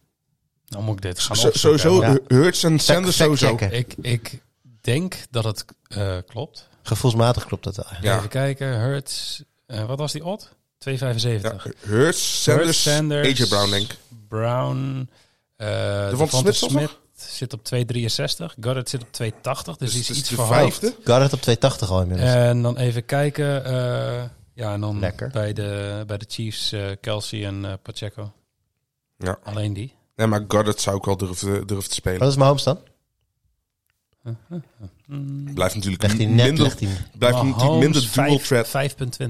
Dan 0.66 0.84
moet 0.84 0.96
ik 0.96 1.02
dit 1.02 1.20
gaan 1.20 1.36
Zo- 1.36 1.48
opzoeken. 1.48 1.80
Sowieso, 1.80 2.06
Ja. 2.12 2.18
Hurts 2.38 2.64
en 2.64 2.80
Sanders 2.80 3.16
Fact- 3.16 3.38
sowieso. 3.38 3.66
Ik, 3.76 3.96
ik 4.02 4.42
denk 4.82 5.16
dat 5.30 5.44
het 5.44 5.66
eh, 5.88 6.18
klopt. 6.28 6.68
Gevoelsmatig 6.84 7.46
klopt 7.46 7.64
dat 7.64 7.76
wel. 7.76 7.86
Ja. 8.02 8.18
Even 8.18 8.30
kijken. 8.30 8.80
Hurts. 8.80 9.44
eh, 9.68 9.86
wat 9.86 10.00
was 10.00 10.12
die 10.12 10.26
odd? 10.26 10.56
2,75. 10.90 11.42
Ja, 11.42 11.56
Hurts, 11.80 12.44
Sanders, 12.44 12.82
Sanders, 12.84 13.40
AJ 13.42 13.48
Brown 13.48 13.70
denk 13.70 13.92
ik. 13.92 13.98
Brown. 14.28 15.10
eh 15.56 16.10
Devonta 16.10 16.42
Devonta 16.42 16.52
Smith 16.52 16.98
zit 17.14 17.54
op 17.54 17.62
2,63. 17.74 18.54
Goddard 18.62 18.90
zit 18.90 19.02
op 19.02 19.08
2,80. 19.08 19.78
Dus, 19.78 19.92
die 19.92 20.00
is 20.00 20.10
iets 20.10 20.30
de 20.30 20.36
verhoogd. 20.36 20.54
vijfde. 20.80 20.96
Garrett 21.04 21.34
op 21.34 21.42
280 21.42 21.90
al 21.92 22.02
inmiddels. 22.02 22.30
En 22.32 22.62
dan 22.62 22.78
even 22.78 23.06
kijken. 23.06 23.66
eh, 23.66 24.24
ja, 24.54 24.74
en 24.74 24.82
dan 24.82 25.00
Lekker. 25.00 25.30
bij 25.30 25.54
de, 25.54 26.04
bij 26.08 26.18
de 26.18 26.26
Chiefs 26.28 26.72
eh, 26.72 26.86
Kelsey 27.02 27.46
en 27.46 27.80
Pacheco. 27.82 28.34
Ja. 29.18 29.40
Alleen 29.44 29.74
die. 29.74 29.96
Nee, 30.16 30.28
maar 30.28 30.44
Goddard 30.48 30.80
zou 30.82 30.98
ik 30.98 31.06
wel 31.06 31.18
durven, 31.18 31.68
durven 31.68 31.90
te 31.90 31.96
spelen. 31.96 32.20
Wat 32.20 32.30
is 32.30 32.36
Mahomes 32.36 32.64
dan? 32.64 32.80
Blijft 35.54 35.76
natuurlijk 35.76 36.02
Legt 36.04 36.18
hij 36.18 36.26
net, 36.26 36.46
minder, 36.46 36.64
legt 36.64 36.80
hij. 36.80 36.90
blijft 37.18 37.42
natuurlijk 37.44 37.80
minder 37.80 38.10
dual 38.14 38.38
threat. 38.38 38.68
5,20. 38.68 39.30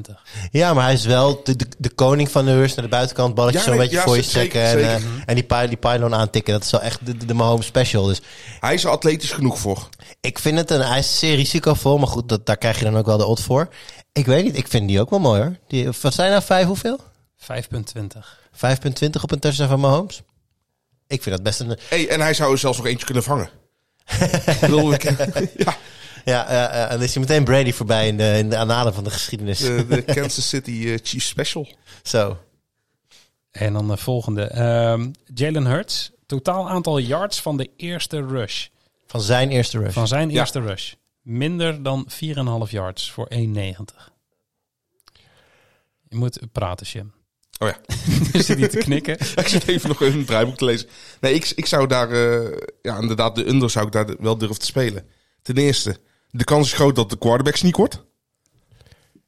Ja, 0.52 0.74
maar 0.74 0.84
hij 0.84 0.94
is 0.94 1.06
wel 1.06 1.42
de, 1.44 1.56
de, 1.56 1.66
de 1.78 1.90
koning 1.90 2.32
van 2.32 2.46
de 2.46 2.52
hurst 2.52 2.76
naar 2.76 2.86
de 2.86 2.92
buitenkant. 2.92 3.36
Balletje 3.36 3.58
Ja, 3.60 3.64
zo'n 3.66 3.74
nee, 3.74 3.82
beetje 3.82 3.98
ja, 3.98 4.04
voor 4.04 4.16
je 4.16 4.28
trekken. 4.28 4.62
En, 4.62 4.80
eh, 4.80 4.96
en 5.26 5.36
die, 5.36 5.44
py- 5.44 5.68
die 5.68 5.78
pylon 5.78 6.14
aantikken. 6.16 6.54
Dat 6.54 6.64
is 6.64 6.72
wel 6.72 6.82
echt 6.82 7.06
de, 7.06 7.18
de, 7.18 7.26
de 7.26 7.34
Mahomes 7.34 7.66
special. 7.66 8.06
Dus 8.06 8.22
Hij 8.60 8.74
is 8.74 8.84
er 8.84 8.90
atletisch 8.90 9.32
genoeg 9.32 9.60
voor. 9.60 9.90
ik 10.22 10.40
vind 10.40 10.58
het 10.58 10.72
een... 10.72 10.82
Hij 10.82 11.00
is 11.00 11.20
zeer 11.20 11.36
risicovol. 11.36 11.98
Maar 11.98 12.08
goed, 12.08 12.30
dat, 12.30 12.46
daar 12.46 12.58
krijg 12.58 12.78
je 12.80 12.84
dan 12.86 12.98
ook 12.98 13.06
wel 13.06 13.18
de 13.18 13.26
odd 13.26 13.42
voor. 13.42 13.68
Ik 14.12 14.26
weet 14.26 14.44
niet. 14.44 14.58
Ik 14.58 14.68
vind 14.68 14.88
die 14.88 15.02
ook 15.02 15.10
wel 15.10 15.20
mooi 15.20 15.42
hoor. 15.42 15.56
Die, 15.68 15.90
wat 16.02 16.14
zijn 16.14 16.32
nou 16.32 16.44
vijf 16.44 16.66
hoeveel? 16.66 17.00
5,20 17.42 17.46
5,20. 17.46 19.22
op 19.22 19.32
een 19.32 19.40
touchdown 19.40 19.70
van 19.70 19.80
Mahomes? 19.80 20.22
Ik 21.08 21.24
vind 21.24 21.36
dat 21.36 21.44
best 21.44 21.60
een... 21.60 21.78
Hey, 21.90 22.08
en 22.10 22.22
hij 22.22 22.34
zou 22.34 22.52
er 22.52 22.58
zelfs 22.58 22.78
nog 22.78 22.88
eentje 22.88 23.06
kunnen 23.06 23.24
vangen. 23.24 23.50
ik 24.54 24.58
bedoel, 24.62 24.94
ik, 24.94 25.04
ja, 25.58 25.78
Ja, 26.26 26.70
en 26.70 26.90
dan 26.90 27.02
is 27.02 27.14
hij 27.14 27.22
meteen 27.22 27.44
Brady 27.44 27.72
voorbij 27.72 28.08
in 28.08 28.18
de, 28.18 28.38
in 28.38 28.50
de 28.50 28.92
van 28.94 29.04
de 29.04 29.10
geschiedenis. 29.10 29.60
de, 29.60 29.86
de 29.88 30.02
Kansas 30.16 30.50
City 30.50 30.84
eh, 30.88 30.98
Chiefs 31.04 31.28
Special. 31.28 31.68
Zo. 32.04 32.38
En 33.52 33.74
dan 33.74 33.88
de 33.88 33.98
volgende. 33.98 34.44
Ehm, 34.44 35.12
Jalen 35.34 35.66
Hurts. 35.66 36.12
Totaal 36.26 36.70
aantal 36.70 36.98
yards 37.00 37.42
van 37.42 37.58
de 37.58 37.70
eerste 37.78 38.26
rush. 38.26 38.68
Van 39.08 39.22
zijn 39.22 39.50
eerste 39.50 39.78
rush. 39.80 39.94
Van 39.94 40.08
zijn 40.08 40.30
Ja. 40.30 40.40
eerste 40.40 40.60
rush. 40.62 40.94
Minder 41.22 41.84
dan 41.84 42.06
4,5 42.10 42.72
yards 42.72 43.12
voor 43.12 43.28
1,90. 43.30 44.12
Je 46.10 46.16
moet 46.16 46.40
praten, 46.52 46.86
Jim. 46.88 47.14
Oh 47.60 47.68
ja. 47.68 47.78
Je 48.34 48.42
zit 48.42 48.58
niet 48.58 48.70
te 48.72 48.78
knikken. 48.78 49.14
ik 49.36 49.48
zit 49.48 49.68
even 49.68 49.90
nog 49.90 50.02
even 50.02 50.18
het 50.18 50.28
draaiboek 50.28 50.58
te 50.58 50.66
lezen. 50.66 50.88
Nee, 51.22 51.34
ik, 51.34 51.52
ik 51.56 51.66
zou 51.66 51.88
daar, 51.88 52.12
eh, 52.12 52.58
ja, 52.82 52.98
inderdaad, 52.98 53.36
de 53.36 53.48
under 53.48 53.70
zou 53.70 53.86
ik 53.86 53.92
daar 53.92 54.16
wel 54.20 54.38
durven 54.38 54.60
te 54.60 54.66
spelen. 54.66 55.06
Ten 55.42 55.58
eerste, 55.58 55.98
de 56.30 56.44
kans 56.44 56.68
is 56.68 56.74
groot 56.74 56.96
dat 56.96 57.10
de 57.10 57.18
quarterback 57.18 57.56
sneak 57.56 57.76
wordt. 57.78 58.04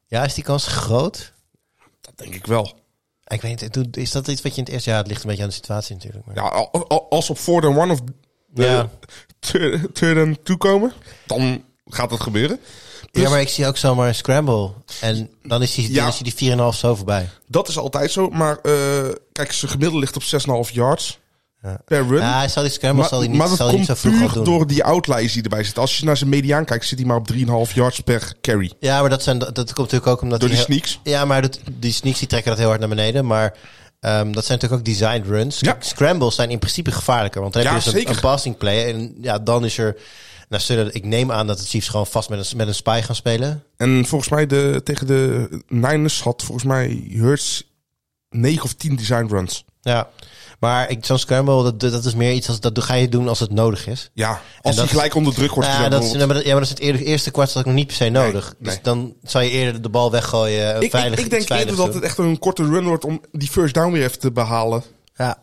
Ja, 0.06 0.26
is 0.26 0.34
die 0.34 0.44
kans 0.44 0.68
groot? 0.68 1.34
Dat 2.02 2.18
denk 2.18 2.34
ik 2.36 2.46
wel. 2.46 2.80
Ik 3.28 3.42
weet 3.42 3.62
niet, 3.76 3.98
is 3.98 4.12
dat 4.12 4.28
iets 4.28 4.42
wat 4.42 4.52
je 4.52 4.58
in 4.58 4.64
het 4.64 4.74
eerste 4.74 4.90
jaar... 4.90 5.00
Het 5.00 5.08
ligt 5.08 5.22
een 5.22 5.28
beetje 5.28 5.44
aan 5.44 5.50
de 5.50 5.56
situatie 5.56 5.96
natuurlijk. 5.96 6.26
Maar... 6.26 6.36
Ja, 6.36 6.42
al- 6.42 6.88
al- 6.88 7.10
als 7.10 7.30
op 7.30 7.40
4 7.40 7.62
dan 7.62 7.78
1 7.80 7.90
of 7.92 8.00
de 8.48 8.64
Ja. 8.64 8.90
and 10.22 10.46
2 10.46 10.58
komen, 10.58 10.94
dan 11.26 11.64
gaat 11.86 12.10
dat 12.10 12.20
gebeuren. 12.20 12.60
Plus- 13.12 13.24
ja, 13.24 13.30
maar 13.30 13.42
ik 13.42 13.50
zie 13.50 13.68
ook 13.68 13.78
zomaar 13.78 14.08
een 14.08 14.16
scramble. 14.16 14.70
En 15.02 15.30
dan 15.44 15.62
is 15.62 15.74
die, 15.76 15.92
Ja. 15.94 16.00
dan 16.00 16.08
is 16.10 16.18
die 16.18 16.34
4,5 16.74 16.78
zo 16.80 16.96
voorbij. 16.96 17.30
Dat 17.48 17.68
is 17.68 17.78
altijd 17.78 18.12
zo, 18.12 18.30
maar 18.30 18.58
eh, 18.64 18.74
kijk, 19.32 19.52
zijn 19.52 19.72
gemiddelde 19.72 20.00
ligt 20.00 20.16
op 20.16 20.24
6,5 20.24 20.72
yards 20.74 21.20
Ja. 21.62 21.80
per 21.86 22.08
run. 22.08 22.20
Ja, 22.22 22.38
hij 22.38 22.48
zal 22.48 22.64
die 22.64 22.72
scramble 22.72 23.08
zal 23.08 23.20
hij 23.20 23.28
niet, 23.28 23.38
maar 23.38 23.48
dat 23.48 23.58
zal 23.58 23.68
hij 23.68 23.76
niet 23.78 23.86
zo 23.86 23.94
komt 23.94 24.06
vroeg 24.06 24.18
gaan 24.20 24.26
puur 24.34 24.44
doen. 24.44 24.54
door 24.58 24.68
die 24.68 24.84
outliers 24.84 25.34
die 25.34 25.44
erbij 25.44 25.64
zitten. 25.64 25.82
Als 25.82 25.98
je 25.98 26.06
naar 26.06 26.18
zijn 26.18 26.30
mediaan 26.30 26.66
kijkt, 26.66 26.86
zit 26.86 26.98
hij 27.00 27.08
maar 27.08 27.18
op 27.18 27.28
3,5 27.28 27.74
yards 27.74 28.00
per 28.00 28.34
carry. 28.42 28.72
Ja, 28.80 29.02
maar 29.02 29.10
dat, 29.10 29.24
zijn, 29.24 29.40
dat 29.40 29.54
komt 29.56 29.78
natuurlijk 29.78 30.08
ook 30.08 30.22
omdat... 30.22 30.40
Door 30.40 30.50
die 30.50 30.58
heel- 30.58 30.66
sneaks. 30.68 31.00
Ja, 31.04 31.26
maar 31.26 31.42
dat, 31.42 31.60
die 31.72 31.92
sneaks 31.94 32.20
die 32.20 32.28
trekken 32.28 32.50
dat 32.50 32.60
heel 32.60 32.68
hard 32.68 32.80
naar 32.80 32.90
beneden. 32.90 33.26
Maar 33.26 33.54
ehm, 34.00 34.32
dat 34.32 34.46
zijn 34.46 34.60
natuurlijk 34.60 34.74
ook 34.74 34.86
designed 34.86 35.26
runs. 35.28 35.60
Ja. 35.60 35.76
Scrambles 35.80 36.36
zijn 36.36 36.50
in 36.50 36.60
principe 36.60 36.92
gevaarlijker. 36.92 37.42
Want 37.42 37.54
dan 37.54 37.62
heb 37.62 37.72
Ja, 37.72 37.78
je 37.78 37.84
dus 37.92 37.94
een, 38.04 38.10
een 38.10 38.20
passing 38.20 38.58
play. 38.58 38.94
En 38.94 39.16
ja, 39.22 39.40
dan 39.40 39.66
is 39.66 39.78
er... 39.78 39.96
Nou, 40.50 40.62
zullen, 40.64 40.94
ik 40.96 41.06
neem 41.06 41.32
aan 41.32 41.48
dat 41.48 41.58
de 41.60 41.66
Chiefs 41.66 41.88
gewoon 41.88 42.08
vast 42.08 42.30
met 42.30 42.52
een, 42.52 42.58
met 42.58 42.68
een 42.68 42.76
spy 42.76 43.02
gaan 43.04 43.16
spelen. 43.16 43.64
En 43.78 44.06
volgens 44.06 44.30
mij 44.30 44.46
de, 44.48 44.82
tegen 44.84 45.08
de 45.08 45.50
Niners 45.68 46.22
had 46.24 46.44
volgens 46.44 46.66
mij 46.68 47.04
Hurts 47.10 47.64
9 48.30 48.64
of 48.64 48.74
10 48.74 48.96
design 48.96 49.26
runs. 49.30 49.66
Ja. 49.82 50.10
Maar 50.60 50.90
ik- 50.90 51.06
zo'n 51.06 51.18
scramble, 51.18 51.64
dat, 51.64 51.80
dat 51.80 52.06
is 52.06 52.16
meer 52.16 52.32
iets 52.34 52.48
als 52.48 52.60
dat 52.60 52.84
ga 52.84 52.94
je 52.94 53.10
doen 53.10 53.28
als 53.28 53.40
het 53.40 53.52
nodig 53.52 53.88
is. 53.88 54.10
Ja, 54.14 54.42
als 54.62 54.76
hij 54.76 54.88
gelijk 54.88 55.16
onder 55.16 55.34
druk 55.34 55.54
wordt 55.54 55.70
gezet. 55.70 55.92
dat 55.92 56.04
is, 56.04 56.12
ja, 56.12 56.26
maar 56.26 56.36
dat, 56.36 56.44
ja, 56.44 56.50
maar 56.52 56.60
dat 56.60 56.64
is 56.64 56.70
het 56.70 56.80
eerder, 56.80 57.02
eerste 57.02 57.32
kwart 57.32 57.48
dat 57.54 57.60
ik 57.62 57.66
nog 57.66 57.76
niet 57.76 57.88
per 57.88 57.96
se 57.96 58.10
nodig. 58.10 58.54
nee. 58.60 58.74
Dus 58.74 58.82
dan 58.84 59.14
zou 59.24 59.44
je 59.44 59.50
eerder 59.50 59.82
de 59.82 59.90
bal 59.90 60.12
weggooien. 60.12 60.76
ik, 60.76 60.82
ik, 60.82 60.90
veilig, 60.92 61.20
ik 61.20 61.26
iets 61.26 61.30
denk 61.48 61.60
eerder 61.60 61.76
dat 61.76 61.94
het 61.94 62.04
echt 62.04 62.18
een 62.18 62.40
korte 62.40 62.64
run 62.64 62.84
wordt 62.86 63.06
om 63.06 63.22
die 63.32 63.50
first 63.50 63.74
down 63.74 63.92
weer 63.92 64.04
even 64.04 64.20
te 64.20 64.32
behalen. 64.32 64.84
Ja. 65.16 65.38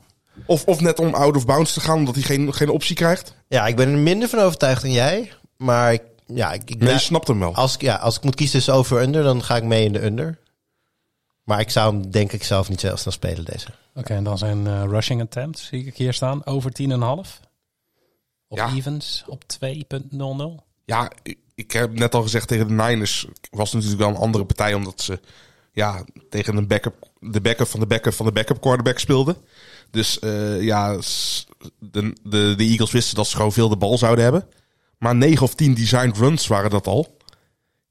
Of, 0.47 0.65
of 0.65 0.81
net 0.81 0.99
om 0.99 1.15
out 1.15 1.37
of 1.37 1.47
bounds 1.47 1.73
te 1.73 1.81
gaan, 1.81 1.97
omdat 1.97 2.15
hij 2.15 2.25
geen, 2.25 2.55
geen 2.55 2.69
optie 2.69 2.95
krijgt. 2.97 3.35
ja, 3.49 3.67
ik 3.67 3.77
ben 3.77 3.89
er 3.89 3.99
minder 3.99 4.29
van 4.29 4.39
overtuigd 4.39 4.83
dan 4.83 4.93
jij. 4.93 5.33
Maar 5.57 5.93
ik, 5.93 6.03
ja, 6.27 6.53
ik, 6.53 6.71
ik 6.71 6.79
ben- 6.79 6.89
je 6.89 6.99
snapt 6.99 7.29
hem 7.29 7.39
wel. 7.39 7.55
als, 7.55 7.75
ik, 7.75 7.81
ja, 7.81 7.95
als 7.95 8.17
ik 8.17 8.23
moet 8.23 8.35
kiezen 8.35 8.55
tussen 8.57 8.75
over-under, 8.75 9.23
dan 9.23 9.43
ga 9.43 9.57
ik 9.57 9.63
mee 9.65 9.85
in 9.85 9.93
de 9.93 10.05
under. 10.05 10.39
Maar 11.45 11.61
ik 11.61 11.71
zou 11.71 11.93
hem 11.95 12.11
denk 12.11 12.33
ik 12.33 12.45
zelf 12.45 12.69
niet 12.69 12.81
zelf 12.81 12.99
snel 12.99 13.13
spelen 13.13 13.45
deze. 13.45 13.67
Oké, 13.95 14.15
en 14.15 14.25
dan 14.25 14.39
zijn 14.39 14.67
eh, 14.67 14.83
rushing 14.89 15.21
attempts, 15.21 15.67
zie 15.67 15.87
ik 15.87 15.97
hier 15.97 16.13
staan, 16.13 16.47
over 16.47 16.71
10,5. 16.83 17.41
Op 18.49 18.57
Ja. 18.59 18.71
evens 18.75 19.25
op 19.27 19.43
2,00. 19.45 20.65
Ja, 20.85 21.11
ik, 21.23 21.39
ik 21.55 21.71
heb 21.73 21.99
net 21.99 22.15
al 22.15 22.23
gezegd 22.23 22.49
tegen 22.49 22.69
de 22.69 22.73
Niners 22.75 23.27
was 23.51 23.73
natuurlijk 23.73 24.01
wel 24.01 24.09
een 24.09 24.17
andere 24.17 24.45
partij, 24.45 24.75
omdat 24.75 25.01
ze 25.01 25.21
ja, 25.73 26.05
tegen 26.31 26.57
een 26.57 26.67
backup, 26.67 26.95
de 27.21 27.41
backup 27.41 27.67
van 27.69 27.81
de 27.81 27.87
backup 27.87 28.13
van 28.15 28.27
de 28.27 28.33
backup 28.33 28.61
quarterback 28.61 28.99
speelden. 28.99 29.37
Dus 29.97 30.19
eh, 30.19 30.63
ja, 30.63 30.97
de, 31.79 32.13
de, 32.23 32.55
de 32.57 32.65
Eagles 32.65 32.91
wisten 32.91 33.17
dat 33.17 33.27
ze 33.27 33.37
gewoon 33.37 33.53
veel 33.53 33.69
de 33.69 33.77
bal 33.77 33.99
zouden 33.99 34.25
hebben. 34.25 34.49
Maar 34.99 35.17
9 35.17 35.43
of 35.43 35.55
10 35.55 35.75
designed 35.75 36.17
runs 36.17 36.47
waren 36.47 36.71
dat 36.71 36.87
al. 36.87 37.16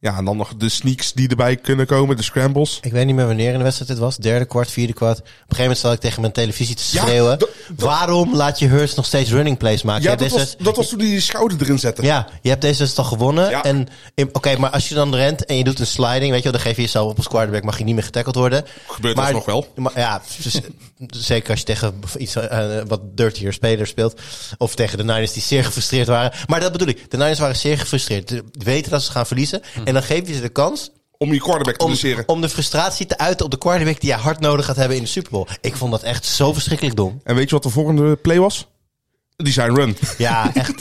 Ja, 0.06 0.18
en 0.18 0.26
dan 0.26 0.38
nog 0.38 0.56
de 0.58 0.70
sneaks 0.70 1.14
die 1.14 1.30
erbij 1.30 1.56
kunnen 1.56 1.86
komen, 1.86 2.18
de 2.18 2.24
scrambles. 2.24 2.78
Ik 2.82 2.92
weet 2.92 3.06
niet 3.06 3.16
meer 3.16 3.26
wanneer 3.26 3.52
in 3.52 3.58
de 3.58 3.64
wedstrijd 3.64 3.92
dit 3.92 4.00
was. 4.00 4.18
Derde 4.18 4.46
kwart, 4.46 4.72
vierde 4.72 4.94
kwart. 4.94 5.18
Op 5.20 5.26
een 5.26 5.32
gegeven 5.38 5.62
moment 5.62 5.80
zat 5.80 5.94
ik 5.94 6.00
tegen 6.00 6.22
mijn 6.22 6.34
televisie 6.34 6.76
te 6.76 6.84
schreeuwen. 6.84 7.40
dat- 7.40 7.50
Waarom 7.76 8.36
laat 8.36 8.60
je 8.60 8.68
Hurst 8.68 8.96
nog 8.96 9.06
steeds 9.06 9.30
running 9.32 9.58
plays 9.58 9.82
maken? 9.84 10.04
Ja, 10.04 10.10
dat 10.10 10.20
hebt 10.20 10.32
was, 10.32 10.42
deze- 10.44 10.64
dat 10.64 10.76
was 10.76 10.90
toen 10.90 11.00
hij 11.00 11.08
die 11.08 11.20
schouder 11.20 11.58
erin 11.62 11.80
zette. 11.80 12.02
Ja, 12.04 12.28
je 12.42 12.50
hebt 12.50 12.62
deze 12.62 12.84
dus 12.84 12.98
al 12.98 13.04
gewonnen. 13.04 13.50
Ja. 13.50 13.64
En 13.64 13.88
Oké, 14.32 14.58
maar 14.58 14.70
als 14.70 14.90
je 14.90 14.96
dan 14.96 15.16
rent 15.16 15.46
en 15.46 15.58
je 15.58 15.64
doet 15.64 15.80
een 15.80 15.88
sliding, 15.88 16.32
weet 16.32 16.38
je 16.44 16.44
wel, 16.44 16.52
dan 16.52 16.62
geef 16.62 16.76
je 16.76 16.82
jezelf 16.82 17.10
op 17.12 17.18
als 17.18 17.28
quarterback, 17.28 17.64
mag 17.64 17.78
je 17.78 17.84
niet 17.84 17.96
meer 17.96 18.04
getackled 18.04 18.36
worden. 18.36 18.66
Gebeurt 18.88 19.16
maar, 19.16 19.26
alsnog 19.26 19.46
wel. 19.46 19.68
Maar, 19.76 19.92
ja, 19.96 20.22
dus, 20.44 20.60
zeker 21.28 21.50
als 21.50 21.60
je 21.60 21.66
tegen 21.66 21.94
iets 22.18 22.36
eh, 22.36 22.68
wat 22.88 23.02
dirtier 23.18 23.54
spelers 23.54 23.90
speelt. 23.90 24.22
Of 24.58 24.76
tegen 24.76 24.98
de 24.98 25.04
Niners 25.04 25.34
die 25.34 25.42
zeer 25.44 25.64
gefrustreerd 25.64 26.08
waren. 26.08 26.32
Maar 26.48 26.60
dat 26.60 26.72
bedoel 26.72 26.88
ik. 26.88 27.12
De 27.12 27.18
Niners 27.18 27.40
waren 27.40 27.56
zeer 27.56 27.78
gefrustreerd. 27.78 28.42
Weten 28.52 28.92
dat 28.92 29.04
ze 29.04 29.12
gaan 29.12 29.26
verliezen. 29.26 29.62
En 29.84 29.94
dan 29.96 30.04
geef 30.04 30.28
je 30.28 30.34
ze 30.34 30.42
de 30.42 30.50
kans 30.50 30.92
Om 31.18 31.34
je 31.34 31.40
quarterback 31.40 31.76
te 31.76 31.84
om, 31.84 31.90
blesseren. 31.90 32.28
om 32.28 32.42
de 32.42 32.50
frustratie 32.50 33.06
te 33.06 33.18
uiten 33.18 33.46
op 33.46 33.52
de 33.52 33.58
quarterback 33.58 34.00
die 34.02 34.10
je 34.10 34.16
hard 34.16 34.40
nodig 34.40 34.66
gaat 34.66 34.76
hebben 34.76 34.98
in 34.98 35.04
de 35.04 35.10
Super 35.10 35.32
Bowl. 35.32 35.48
Ik 35.62 35.76
vond 35.76 35.92
dat 35.92 36.04
echt 36.04 36.26
zo 36.26 36.54
verschrikkelijk 36.54 36.96
dom. 36.96 37.22
En 37.24 37.36
weet 37.36 37.50
je 37.50 37.56
wat 37.56 37.64
de 37.64 37.70
volgende 37.70 38.16
play 38.16 38.40
was? 38.40 38.68
Design 39.36 39.72
run. 39.74 39.98
Ja, 40.18 40.52
echt. 40.54 40.74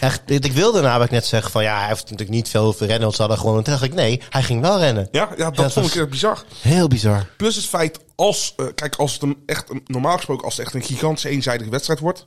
echt 0.00 0.20
ik 0.26 0.52
wilde 0.52 0.80
namelijk 0.80 1.10
net 1.10 1.26
zeggen 1.26 1.50
van 1.50 1.62
ja, 1.62 1.78
hij 1.78 1.88
heeft 1.88 2.02
natuurlijk 2.02 2.30
niet 2.30 2.48
veel 2.48 2.74
rennen. 2.78 3.00
Want 3.00 3.14
ze 3.14 3.20
hadden 3.20 3.38
gewoon. 3.38 3.56
En 3.56 3.62
toen 3.62 3.72
dacht 3.72 3.84
ik 3.84 3.94
nee, 3.94 4.20
hij 4.30 4.42
ging 4.42 4.60
wel 4.60 4.78
rennen. 4.78 5.08
Ja, 5.10 5.28
ja 5.36 5.44
dat 5.44 5.56
dat 5.56 5.72
vond 5.72 5.86
ik 5.86 5.94
echt 5.94 6.08
bizar. 6.10 6.44
Heel 6.60 6.88
bizar. 6.88 7.26
Plus 7.36 7.56
het 7.56 7.66
feit, 7.66 7.98
als, 8.14 8.54
eh, 8.56 8.66
kijk, 8.74 8.96
als 8.96 9.12
het 9.12 9.22
een 9.22 9.36
echt, 9.46 9.70
een- 9.70 9.82
normaal 9.86 10.16
gesproken, 10.16 10.44
als 10.44 10.56
het 10.56 10.66
echt 10.66 10.74
een 10.74 10.82
gigantische 10.82 11.28
eenzijdige 11.28 11.70
wedstrijd 11.70 12.00
wordt, 12.00 12.26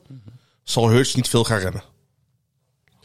zal 0.64 0.90
Hurts 0.90 1.16
niet 1.16 1.30
veel 1.30 1.44
gaan 1.44 1.60
rennen. 1.60 1.84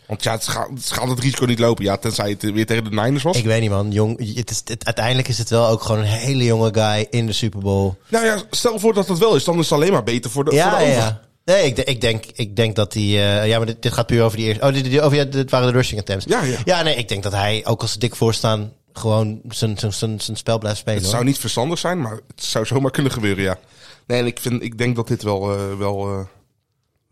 Want 0.07 0.23
ja, 0.23 0.33
het 0.33 0.49
gaat, 0.49 0.69
het 0.75 0.91
gaat 0.91 1.09
het 1.09 1.19
risico 1.21 1.45
niet 1.45 1.59
lopen. 1.59 1.85
Ja, 1.85 1.97
tenzij 1.97 2.31
het 2.31 2.43
weer 2.43 2.67
tegen 2.67 2.85
de 2.85 2.91
Niners 2.91 3.23
was. 3.23 3.37
Ik 3.37 3.45
weet 3.45 3.61
niet, 3.61 3.71
man. 3.71 3.91
Jong, 3.91 4.37
het 4.37 4.51
is, 4.51 4.63
het, 4.65 4.85
uiteindelijk 4.85 5.29
is 5.29 5.39
het 5.39 5.51
wel 5.51 5.69
ook 5.69 5.83
gewoon 5.83 6.01
een 6.01 6.07
hele 6.07 6.45
jonge 6.45 6.75
guy 6.75 7.07
in 7.11 7.27
de 7.27 7.33
Super 7.33 7.61
Bowl. 7.61 7.95
Nou 8.09 8.25
ja, 8.25 8.43
stel 8.51 8.79
voor 8.79 8.95
dat 8.95 9.07
dat 9.07 9.19
wel 9.19 9.37
is. 9.37 9.45
Dan 9.45 9.59
is 9.59 9.71
het 9.71 9.73
alleen 9.79 9.93
maar 9.93 10.03
beter 10.03 10.31
voor 10.31 10.45
de, 10.45 10.51
voor 10.51 10.59
Ja, 10.59 10.79
de 10.79 10.85
ja. 10.85 11.21
Nee, 11.45 11.67
ik, 11.67 11.79
ik, 11.79 12.01
denk, 12.01 12.25
ik 12.35 12.57
denk 12.57 12.77
dat 12.77 12.95
hij... 12.95 13.03
eh, 13.03 13.49
ja, 13.49 13.57
maar 13.57 13.67
dit, 13.67 13.83
dit 13.83 13.93
gaat 13.93 14.07
puur 14.07 14.23
over 14.23 14.37
die 14.37 14.47
eerste... 14.47 14.67
Oh, 14.67 14.73
dit, 14.73 14.85
dit, 14.85 15.01
over, 15.01 15.17
ja, 15.17 15.25
dit 15.25 15.51
waren 15.51 15.67
de 15.67 15.73
rushing 15.73 16.01
attempts. 16.01 16.25
Ja, 16.29 16.43
ja. 16.43 16.59
Ja, 16.65 16.83
nee, 16.83 16.95
ik 16.97 17.09
denk 17.09 17.23
dat 17.23 17.33
hij, 17.33 17.63
ook 17.67 17.81
als 17.81 17.93
ze 17.93 17.99
dik 17.99 18.15
voorstaan... 18.17 18.73
gewoon 18.93 19.41
zijn, 19.49 19.79
zijn, 19.79 19.93
zijn, 19.93 20.21
zijn 20.21 20.37
spel 20.37 20.59
blijft 20.59 20.79
spelen. 20.79 20.99
Het 20.99 21.07
hoor. 21.07 21.15
zou 21.15 21.27
niet 21.27 21.39
verstandig 21.39 21.79
zijn, 21.79 22.01
maar 22.01 22.13
het 22.35 22.45
zou 22.45 22.67
zomaar 22.67 22.91
kunnen 22.91 23.13
gebeuren, 23.13 23.45
ja. 23.45 23.59
Nee, 24.07 24.19
en 24.19 24.27
ik, 24.27 24.39
vind, 24.41 24.63
ik 24.63 24.79
denk 24.79 24.97
dat 24.97 25.09
dit 25.09 25.23
wel... 25.23 25.53
eh, 25.53 25.79
wel, 25.79 26.09
eh, 26.09 26.21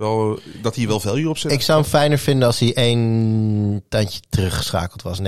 wel 0.03 0.39
dat 0.63 0.75
hier 0.75 0.89
wel 0.89 1.01
value 1.01 1.29
op 1.29 1.39
zit. 1.39 1.53
Ik 1.53 1.63
zou 1.63 1.81
hem 1.81 1.89
fijner 1.91 2.19
vinden 2.19 2.47
als 2.47 2.59
hij 2.59 2.75
één 2.75 3.83
tandje 3.89 4.21
teruggeschakeld 4.29 5.03
was. 5.03 5.19
9,5 5.21 5.25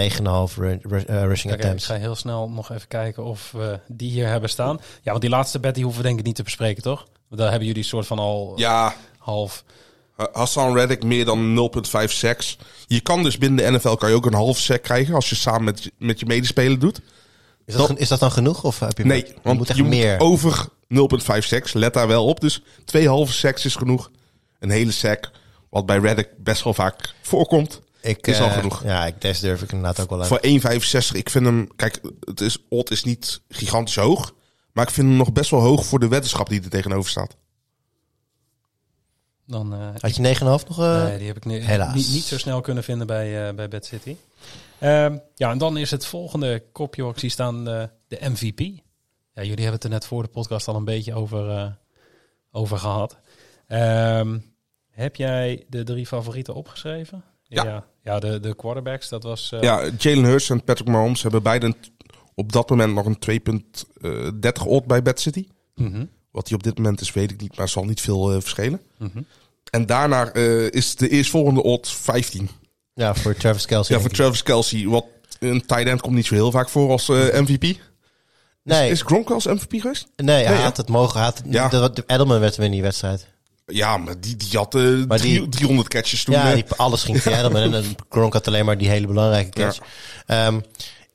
ru- 0.57 0.79
ru- 0.83 0.97
eh, 1.07 1.23
rushing 1.25 1.53
Oké, 1.53 1.55
ik 1.55 1.61
attempts. 1.65 1.87
ga 1.87 1.95
heel 1.95 2.15
snel 2.15 2.49
nog 2.51 2.71
even 2.73 2.89
kijken 2.89 3.25
of 3.25 3.51
we 3.53 3.79
die 3.89 4.11
hier 4.11 4.27
hebben 4.29 4.51
staan. 4.51 4.81
Ja, 5.03 5.11
want 5.11 5.21
die 5.21 5.31
laatste 5.31 5.61
bet 5.61 5.75
die 5.75 5.85
hoeven 5.85 6.03
we 6.03 6.09
denk 6.09 6.19
ik 6.21 6.25
niet 6.27 6.35
te 6.37 6.43
bespreken, 6.43 6.83
toch? 6.83 7.07
Daar 7.31 7.51
hebben 7.51 7.67
jullie 7.69 7.83
soort 7.83 8.07
van 8.07 8.19
al 8.19 8.53
Ja, 8.57 8.95
half... 9.19 9.65
Hassan 10.33 10.75
Reddick 10.75 11.03
meer 11.05 11.25
dan 11.25 11.71
0,5 12.07 12.13
sacks. 12.13 12.59
Je 12.87 13.01
kan 13.01 13.23
dus 13.23 13.39
binnen 13.39 13.65
de 13.73 13.79
NFL 13.79 13.95
kan 13.95 14.09
je 14.09 14.15
ook 14.15 14.27
een 14.27 14.35
half 14.35 14.59
sack 14.59 14.83
krijgen 14.83 15.15
als 15.15 15.29
je 15.29 15.35
samen 15.35 15.65
met, 15.65 15.91
met 15.99 16.21
je 16.21 16.27
medespeler 16.27 16.79
doet. 16.79 17.01
Is 17.67 17.75
dat, 17.75 17.99
is 17.99 18.09
dat 18.09 18.21
dan 18.21 18.31
genoeg? 18.31 18.65
Of 18.65 18.79
heb 18.81 18.99
je 18.99 19.05
Nee, 19.05 19.25
je 19.27 19.35
want 19.43 19.59
moet 19.59 19.69
echt 19.69 19.79
je 19.79 19.85
meer. 19.85 20.17
moet 20.19 20.21
over 20.27 20.67
0,5 20.89 21.39
sacks. 21.39 21.73
Let 21.73 21.95
daar 21.95 22.09
wel 22.09 22.25
op. 22.27 22.41
Dus 22.41 22.63
twee 22.85 23.09
halve 23.09 23.33
sacks 23.33 23.65
is 23.65 23.75
genoeg. 23.77 24.11
Een 24.59 24.71
hele 24.71 24.93
sack, 24.93 25.31
wat 25.71 25.87
bij 25.87 25.99
Reddick 25.99 26.29
best 26.39 26.63
wel 26.65 26.75
vaak 26.75 27.15
voorkomt, 27.23 27.81
ik, 28.01 28.27
is 28.27 28.41
al 28.41 28.47
eh, 28.47 28.53
genoeg. 28.53 28.83
Ja, 28.85 29.07
ik, 29.07 29.21
deze 29.21 29.41
durf 29.41 29.63
ik 29.63 29.73
inderdaad 29.73 30.01
ook 30.01 30.11
wel 30.11 30.21
aan. 30.21 30.27
Voor 30.27 30.41
1,65, 31.11 31.17
ik 31.17 31.31
vind 31.31 31.45
hem... 31.45 31.77
Kijk, 31.77 32.01
het 32.21 32.41
is, 32.41 32.59
odd 32.69 32.91
is 32.91 33.05
niet 33.05 33.41
gigantisch 33.49 33.97
hoog. 33.97 34.35
Maar 34.73 34.87
ik 34.87 34.93
vind 34.95 35.09
hem 35.09 35.17
nog 35.17 35.33
best 35.33 35.51
wel 35.51 35.61
hoog 35.61 35.85
voor 35.87 35.99
de 35.99 36.09
weddenschap 36.09 36.49
die 36.49 36.63
er 36.63 36.69
tegenover 36.71 37.11
staat. 37.11 37.37
Dan, 39.47 39.75
eh, 39.75 39.89
Had 39.99 40.17
je 40.17 40.23
9,5 40.23 40.41
nog? 40.69 40.79
eh? 40.79 41.05
nee, 41.05 41.19
die 41.19 41.27
heb 41.27 41.37
ik 41.37 41.63
helaas. 41.63 41.95
Niet, 41.95 42.09
niet 42.13 42.25
zo 42.25 42.39
snel 42.39 42.61
kunnen 42.61 42.85
vinden 42.85 43.07
bij, 43.07 43.49
eh 43.49 43.55
bij 43.55 43.69
Bad 43.69 43.85
City. 43.85 44.17
Ehm, 44.79 45.19
ja, 45.35 45.51
en 45.51 45.59
dan 45.59 45.77
is 45.77 45.91
het 45.91 46.07
volgende 46.07 46.63
kopje 46.73 47.03
waar 47.03 47.13
ik 47.13 47.19
zie 47.19 47.31
staan 47.31 47.65
de 47.65 47.91
MVP. 48.21 48.59
Ja, 49.35 49.43
jullie 49.43 49.55
hebben 49.55 49.73
het 49.73 49.85
er 49.85 49.91
net 49.91 50.07
voor 50.07 50.23
de 50.23 50.29
podcast 50.29 50.69
al 50.69 50.77
een 50.77 50.85
beetje 50.85 51.15
over, 51.15 51.51
eh, 51.51 51.67
over 52.53 52.79
gehad. 52.79 53.17
Ehm, 53.67 54.39
heb 54.91 55.17
jij 55.17 55.65
de 55.69 55.83
drie 55.85 56.07
favorieten 56.07 56.55
opgeschreven? 56.55 57.23
Ja. 57.43 57.65
Ja, 57.65 57.85
ja 58.03 58.19
de, 58.19 58.41
de 58.41 58.55
quarterbacks, 58.57 59.09
dat 59.09 59.23
was... 59.23 59.53
eh, 59.53 59.61
Ja, 59.63 59.91
Jalen 59.99 60.25
Hurts 60.25 60.51
en 60.51 60.65
Patrick 60.65 60.89
Mahomes 60.89 61.23
hebben 61.23 61.43
beide 61.43 61.67
een- 61.67 61.77
op 62.35 62.53
dat 62.53 62.71
moment 62.71 62.95
nog 62.95 63.07
een 63.07 63.19
2,30 63.19 64.67
odd 64.67 64.87
bij 64.87 65.03
Bad 65.03 65.21
City. 65.21 65.47
mhm, 65.75 66.05
Wat 66.31 66.49
hij 66.49 66.57
op 66.57 66.63
dit 66.63 66.77
moment 66.77 67.01
is, 67.01 67.13
weet 67.13 67.31
ik 67.31 67.41
niet, 67.41 67.57
maar 67.57 67.69
zal 67.69 67.85
niet 67.85 68.01
veel 68.01 68.31
eh, 68.33 68.41
verschillen. 68.41 68.81
mhm. 68.99 69.23
En 69.71 69.87
daarna 69.87 70.33
eh, 70.33 70.71
is 70.71 70.97
de 70.97 71.09
eerstvolgende 71.09 71.63
odd 71.63 71.89
15. 71.93 72.49
Ja, 72.95 73.15
voor 73.15 73.35
Travis 73.35 73.67
Kelsey. 73.67 73.97
Ja, 73.97 74.03
voor 74.03 74.11
Travis 74.11 74.43
Kelsey. 74.43 74.87
Wat 74.87 75.05
een 75.39 75.67
tight 75.67 75.87
end 75.87 76.01
komt 76.01 76.15
niet 76.15 76.27
zo 76.27 76.35
heel 76.35 76.51
vaak 76.51 76.69
voor 76.69 76.91
als 76.91 77.09
eh, 77.09 77.41
MVP. 77.41 77.79
nee, 78.63 78.91
Is 78.91 79.03
Gronk 79.03 79.29
wel 79.29 79.37
eens 79.45 79.63
MVP 79.63 79.81
geweest? 79.81 80.07
nee, 80.17 80.45
hij 80.45 80.55
Nee, 80.55 80.63
had 80.63 80.77
het 80.77 80.89
mogen. 80.89 81.21
Had 81.21 81.39
het, 81.39 81.47
Ja. 81.51 81.69
de, 81.69 81.91
de 81.95 82.05
Edelman 82.07 82.41
werd 82.41 82.57
weer 82.57 82.67
in 82.67 82.73
die 82.73 82.83
wedstrijd. 82.83 83.27
Ja, 83.67 83.97
maar 83.97 84.21
die, 84.21 84.37
die 84.37 84.49
had 84.59 84.75
eh, 84.75 84.83
Maar 85.09 85.21
die- 85.21 85.49
300 85.49 85.89
catches 85.89 86.25
toen. 86.25 86.35
Ja, 86.35 86.55
die, 86.55 86.65
alles 86.77 87.03
ging 87.03 87.23
via 87.23 87.39
Edelman. 87.39 87.63
En 87.63 87.71
dan 87.71 87.85
Gronk 88.09 88.33
had 88.33 88.47
alleen 88.47 88.65
maar 88.65 88.79
die 88.79 88.89
hele 88.89 89.07
belangrijke 89.07 89.51
catch. 89.51 89.79
Ehm, 90.27 90.61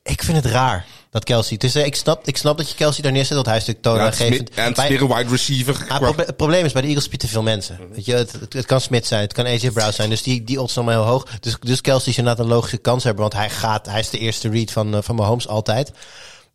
ik 0.03 0.23
vind 0.23 0.37
het 0.43 0.45
raar 0.45 0.85
dat 1.09 1.23
Kelsey... 1.23 1.57
Eh, 1.57 1.85
ik, 1.85 1.95
snap, 1.95 2.27
ik 2.27 2.37
snap 2.37 2.57
dat 2.57 2.69
je 2.69 2.75
Kelsey 2.75 3.03
daar 3.03 3.11
neerzet, 3.11 3.33
want 3.33 3.45
hij 3.45 3.55
ja, 3.55 3.61
het 3.65 3.75
is 3.75 3.81
toonaangevend. 3.81 4.49
meer- 4.55 4.65
en 4.65 4.73
het 4.73 4.91
is 4.91 4.99
een 4.99 5.07
wide 5.07 5.29
receiver. 5.29 5.85
Ah, 5.87 5.99
proble- 5.99 6.25
het 6.25 6.37
probleem 6.37 6.65
is, 6.65 6.71
bij 6.71 6.81
de 6.81 6.87
Eagles 6.87 7.05
spelen 7.05 7.25
te 7.25 7.31
veel 7.31 7.41
mensen. 7.43 7.77
Mhm. 7.81 7.93
Weet 7.93 8.05
je, 8.05 8.13
het, 8.13 8.31
het, 8.31 8.53
het 8.53 8.65
kan 8.65 8.81
Smith 8.81 9.07
zijn, 9.07 9.21
het 9.21 9.33
kan 9.33 9.45
AJ 9.45 9.71
Brown 9.71 9.91
zijn. 9.91 10.09
Dus 10.09 10.21
die, 10.23 10.43
die 10.43 10.61
odds 10.61 10.73
zijn 10.73 10.85
allemaal 10.85 11.03
heel 11.03 11.13
hoog. 11.13 11.25
Dus, 11.39 11.55
dus 11.59 11.81
Kelsey 11.81 12.11
is 12.11 12.17
inderdaad 12.17 12.45
een 12.45 12.51
logische 12.51 12.77
kans 12.77 13.03
hebben. 13.03 13.21
Want 13.21 13.33
hij, 13.33 13.49
gaat, 13.49 13.85
hij 13.85 13.99
is 13.99 14.09
de 14.09 14.17
eerste 14.19 14.49
read 14.49 14.71
van, 14.71 14.95
eh, 14.95 15.01
van 15.01 15.15
Mahomes 15.15 15.47
altijd. 15.47 15.91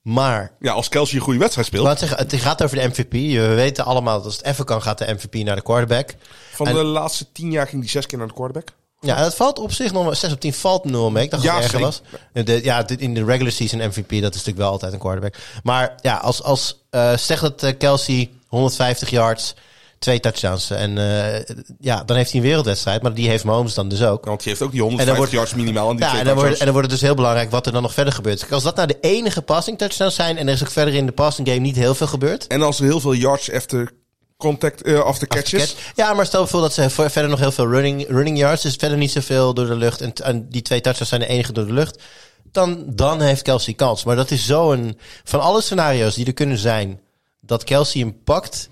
Maar 0.04 0.52
ja, 0.60 0.72
als 0.72 0.88
Kelsey 0.88 1.16
een 1.16 1.24
goede 1.24 1.38
wedstrijd 1.38 1.66
speelt. 1.66 1.86
het 1.86 1.98
zeggen, 1.98 2.18
het 2.18 2.34
gaat 2.34 2.62
over 2.62 2.76
de 2.76 2.88
MVP. 2.88 3.12
We 3.12 3.54
weten 3.54 3.84
allemaal 3.84 4.16
dat 4.16 4.24
als 4.24 4.36
het 4.36 4.44
even 4.46 4.64
kan, 4.64 4.82
gaat 4.82 4.98
de 4.98 5.12
MVP 5.14 5.34
naar 5.34 5.56
de 5.56 5.62
quarterback. 5.62 6.14
Van 6.52 6.66
en- 6.66 6.74
de 6.74 6.82
laatste 6.84 7.32
tien 7.32 7.50
jaar 7.50 7.66
ging 7.66 7.80
die 7.80 7.90
zes 7.90 8.06
keer 8.06 8.18
naar 8.18 8.26
de 8.26 8.34
quarterback. 8.34 8.68
Ja, 9.00 9.20
dat 9.22 9.34
valt 9.34 9.58
op 9.58 9.72
zich 9.72 9.92
nog 9.92 10.04
wel. 10.04 10.14
6 10.14 10.32
op 10.32 10.40
10 10.40 10.52
valt 10.54 10.84
nul 10.84 11.10
mee. 11.10 11.24
Ik 11.24 11.30
dacht 11.30 11.42
Ja, 11.42 11.54
dat 11.54 11.62
het 11.62 11.72
erger 11.72 11.86
was. 11.86 12.02
De, 12.32 12.60
ja, 12.64 12.88
in 12.88 13.14
de 13.14 13.24
regular 13.24 13.52
season 13.52 13.78
MVP, 13.78 14.10
dat 14.10 14.10
is 14.10 14.20
natuurlijk 14.22 14.56
wel 14.56 14.70
altijd 14.70 14.92
een 14.92 14.98
quarterback. 14.98 15.34
Maar 15.62 15.94
ja, 16.00 16.16
als, 16.16 16.42
als 16.42 16.84
uh, 16.90 17.16
zeg 17.16 17.40
dat 17.40 17.62
uh, 17.62 17.70
Kelsey 17.78 18.30
150 18.48 19.10
yards, 19.10 19.54
twee 20.04 20.20
touchdowns. 20.20 20.70
En 20.70 20.96
uh, 20.96 21.56
ja, 21.80 22.04
dan 22.04 22.16
heeft 22.16 22.30
hij 22.30 22.40
een 22.40 22.46
wereldwedstrijd. 22.46 23.02
Maar 23.02 23.14
die 23.14 23.28
heeft 23.28 23.44
Mahomes 23.44 23.74
dan 23.74 23.88
dus 23.88 24.02
ook. 24.02 24.24
Want 24.24 24.42
die 24.42 24.48
heeft 24.48 24.62
ook 24.62 24.70
die 24.70 24.80
150 24.80 25.16
wordt- 25.16 25.32
yards 25.32 25.54
minimaal. 25.54 25.90
En 25.90 25.96
die 25.96 26.04
Ja, 26.04 26.08
twee 26.10 26.20
en 26.20 26.26
dan, 26.26 26.36
wordt, 26.36 26.58
en 26.58 26.64
dan 26.64 26.72
wordt 26.74 26.90
het 26.90 26.98
dus 26.98 27.08
heel 27.08 27.16
belangrijk 27.16 27.50
wat 27.50 27.66
er 27.66 27.72
dan 27.72 27.82
nog 27.82 27.94
verder 27.94 28.12
gebeurt. 28.12 28.52
Als 28.52 28.62
dat 28.62 28.76
nou 28.76 28.88
de 28.88 28.98
enige 29.00 29.42
passing 29.42 29.78
touchdowns 29.78 30.14
zijn... 30.14 30.36
en 30.38 30.46
er 30.46 30.54
is 30.54 30.62
ook 30.62 30.70
verder 30.70 30.94
in 30.94 31.06
de 31.06 31.12
passing 31.12 31.48
game 31.48 31.60
niet 31.60 31.76
heel 31.76 31.94
veel 31.94 32.06
gebeurd... 32.06 32.46
En 32.46 32.62
als 32.62 32.78
er 32.78 32.84
heel 32.84 33.00
veel 33.00 33.12
yards 33.14 33.52
after 33.52 33.92
contact, 34.36 34.82
eh 34.82 35.00
after 35.00 35.26
catches. 35.28 35.60
Catch. 35.74 35.92
Ja, 35.94 36.14
maar 36.14 36.26
stel 36.26 36.46
voor 36.46 36.60
dat 36.60 36.72
ze 36.72 36.90
verder 36.90 37.28
nog 37.28 37.38
heel 37.38 37.52
veel 37.52 37.70
running, 37.70 38.06
running 38.08 38.38
yards. 38.38 38.62
Dus 38.62 38.74
verder 38.74 38.98
niet 38.98 39.10
zoveel 39.10 39.54
door 39.54 39.66
de 39.66 39.74
lucht. 39.76 40.00
En, 40.00 40.12
en 40.12 40.48
die 40.48 40.62
twee 40.62 40.80
touchdowns 40.80 41.08
zijn 41.08 41.20
de 41.20 41.26
enige 41.26 41.52
door 41.52 41.66
de 41.66 41.72
lucht. 41.72 42.02
Dan, 42.52 42.84
dan 42.86 43.20
heeft 43.20 43.42
Kelsey 43.42 43.74
kans. 43.74 44.04
Maar 44.04 44.16
dat 44.16 44.30
is 44.30 44.46
zo'n. 44.46 44.98
Van 45.24 45.40
alle 45.40 45.60
scenario's 45.62 46.14
die 46.14 46.26
er 46.26 46.32
kunnen 46.32 46.58
zijn. 46.58 47.00
dat 47.40 47.64
Kelsey 47.64 48.00
hem 48.00 48.22
pakt. 48.24 48.68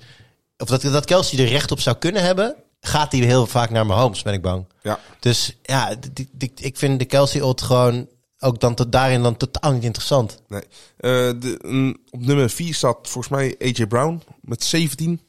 Of 0.63 0.69
dat, 0.69 0.83
dat 0.83 1.05
Kelsey 1.05 1.39
er 1.39 1.49
recht 1.51 1.71
op 1.71 1.81
zou 1.81 1.97
kunnen 1.97 2.23
hebben. 2.23 2.55
gaat 2.81 3.13
hij 3.13 3.21
heel 3.21 3.47
vaak 3.47 3.71
naar 3.71 3.87
Mahomes, 3.87 4.23
ben 4.23 4.33
ik 4.33 4.43
bang. 4.43 4.67
Ja. 4.83 4.99
Dus 5.21 5.57
ja, 5.63 5.95
die- 6.13 6.29
die- 6.33 6.53
ik 6.55 6.77
vind 6.77 6.99
de 6.99 7.05
Kelsey-odd 7.05 7.63
gewoon. 7.63 8.09
ook 8.45 8.61
dan 8.61 8.75
tot 8.75 8.93
daarin 8.93 9.23
dan 9.23 9.37
totaal 9.37 9.73
niet 9.73 9.85
interessant. 9.85 10.43
Nee. 10.49 10.61
Eh, 10.63 10.71
de, 11.41 11.97
op 12.11 12.21
nummer 12.25 12.51
4 12.51 12.75
staat 12.75 12.97
volgens 13.03 13.29
mij 13.29 13.57
AJ 13.61 13.87
Brown 13.87 14.23
met 14.41 14.65
17. 14.65 15.21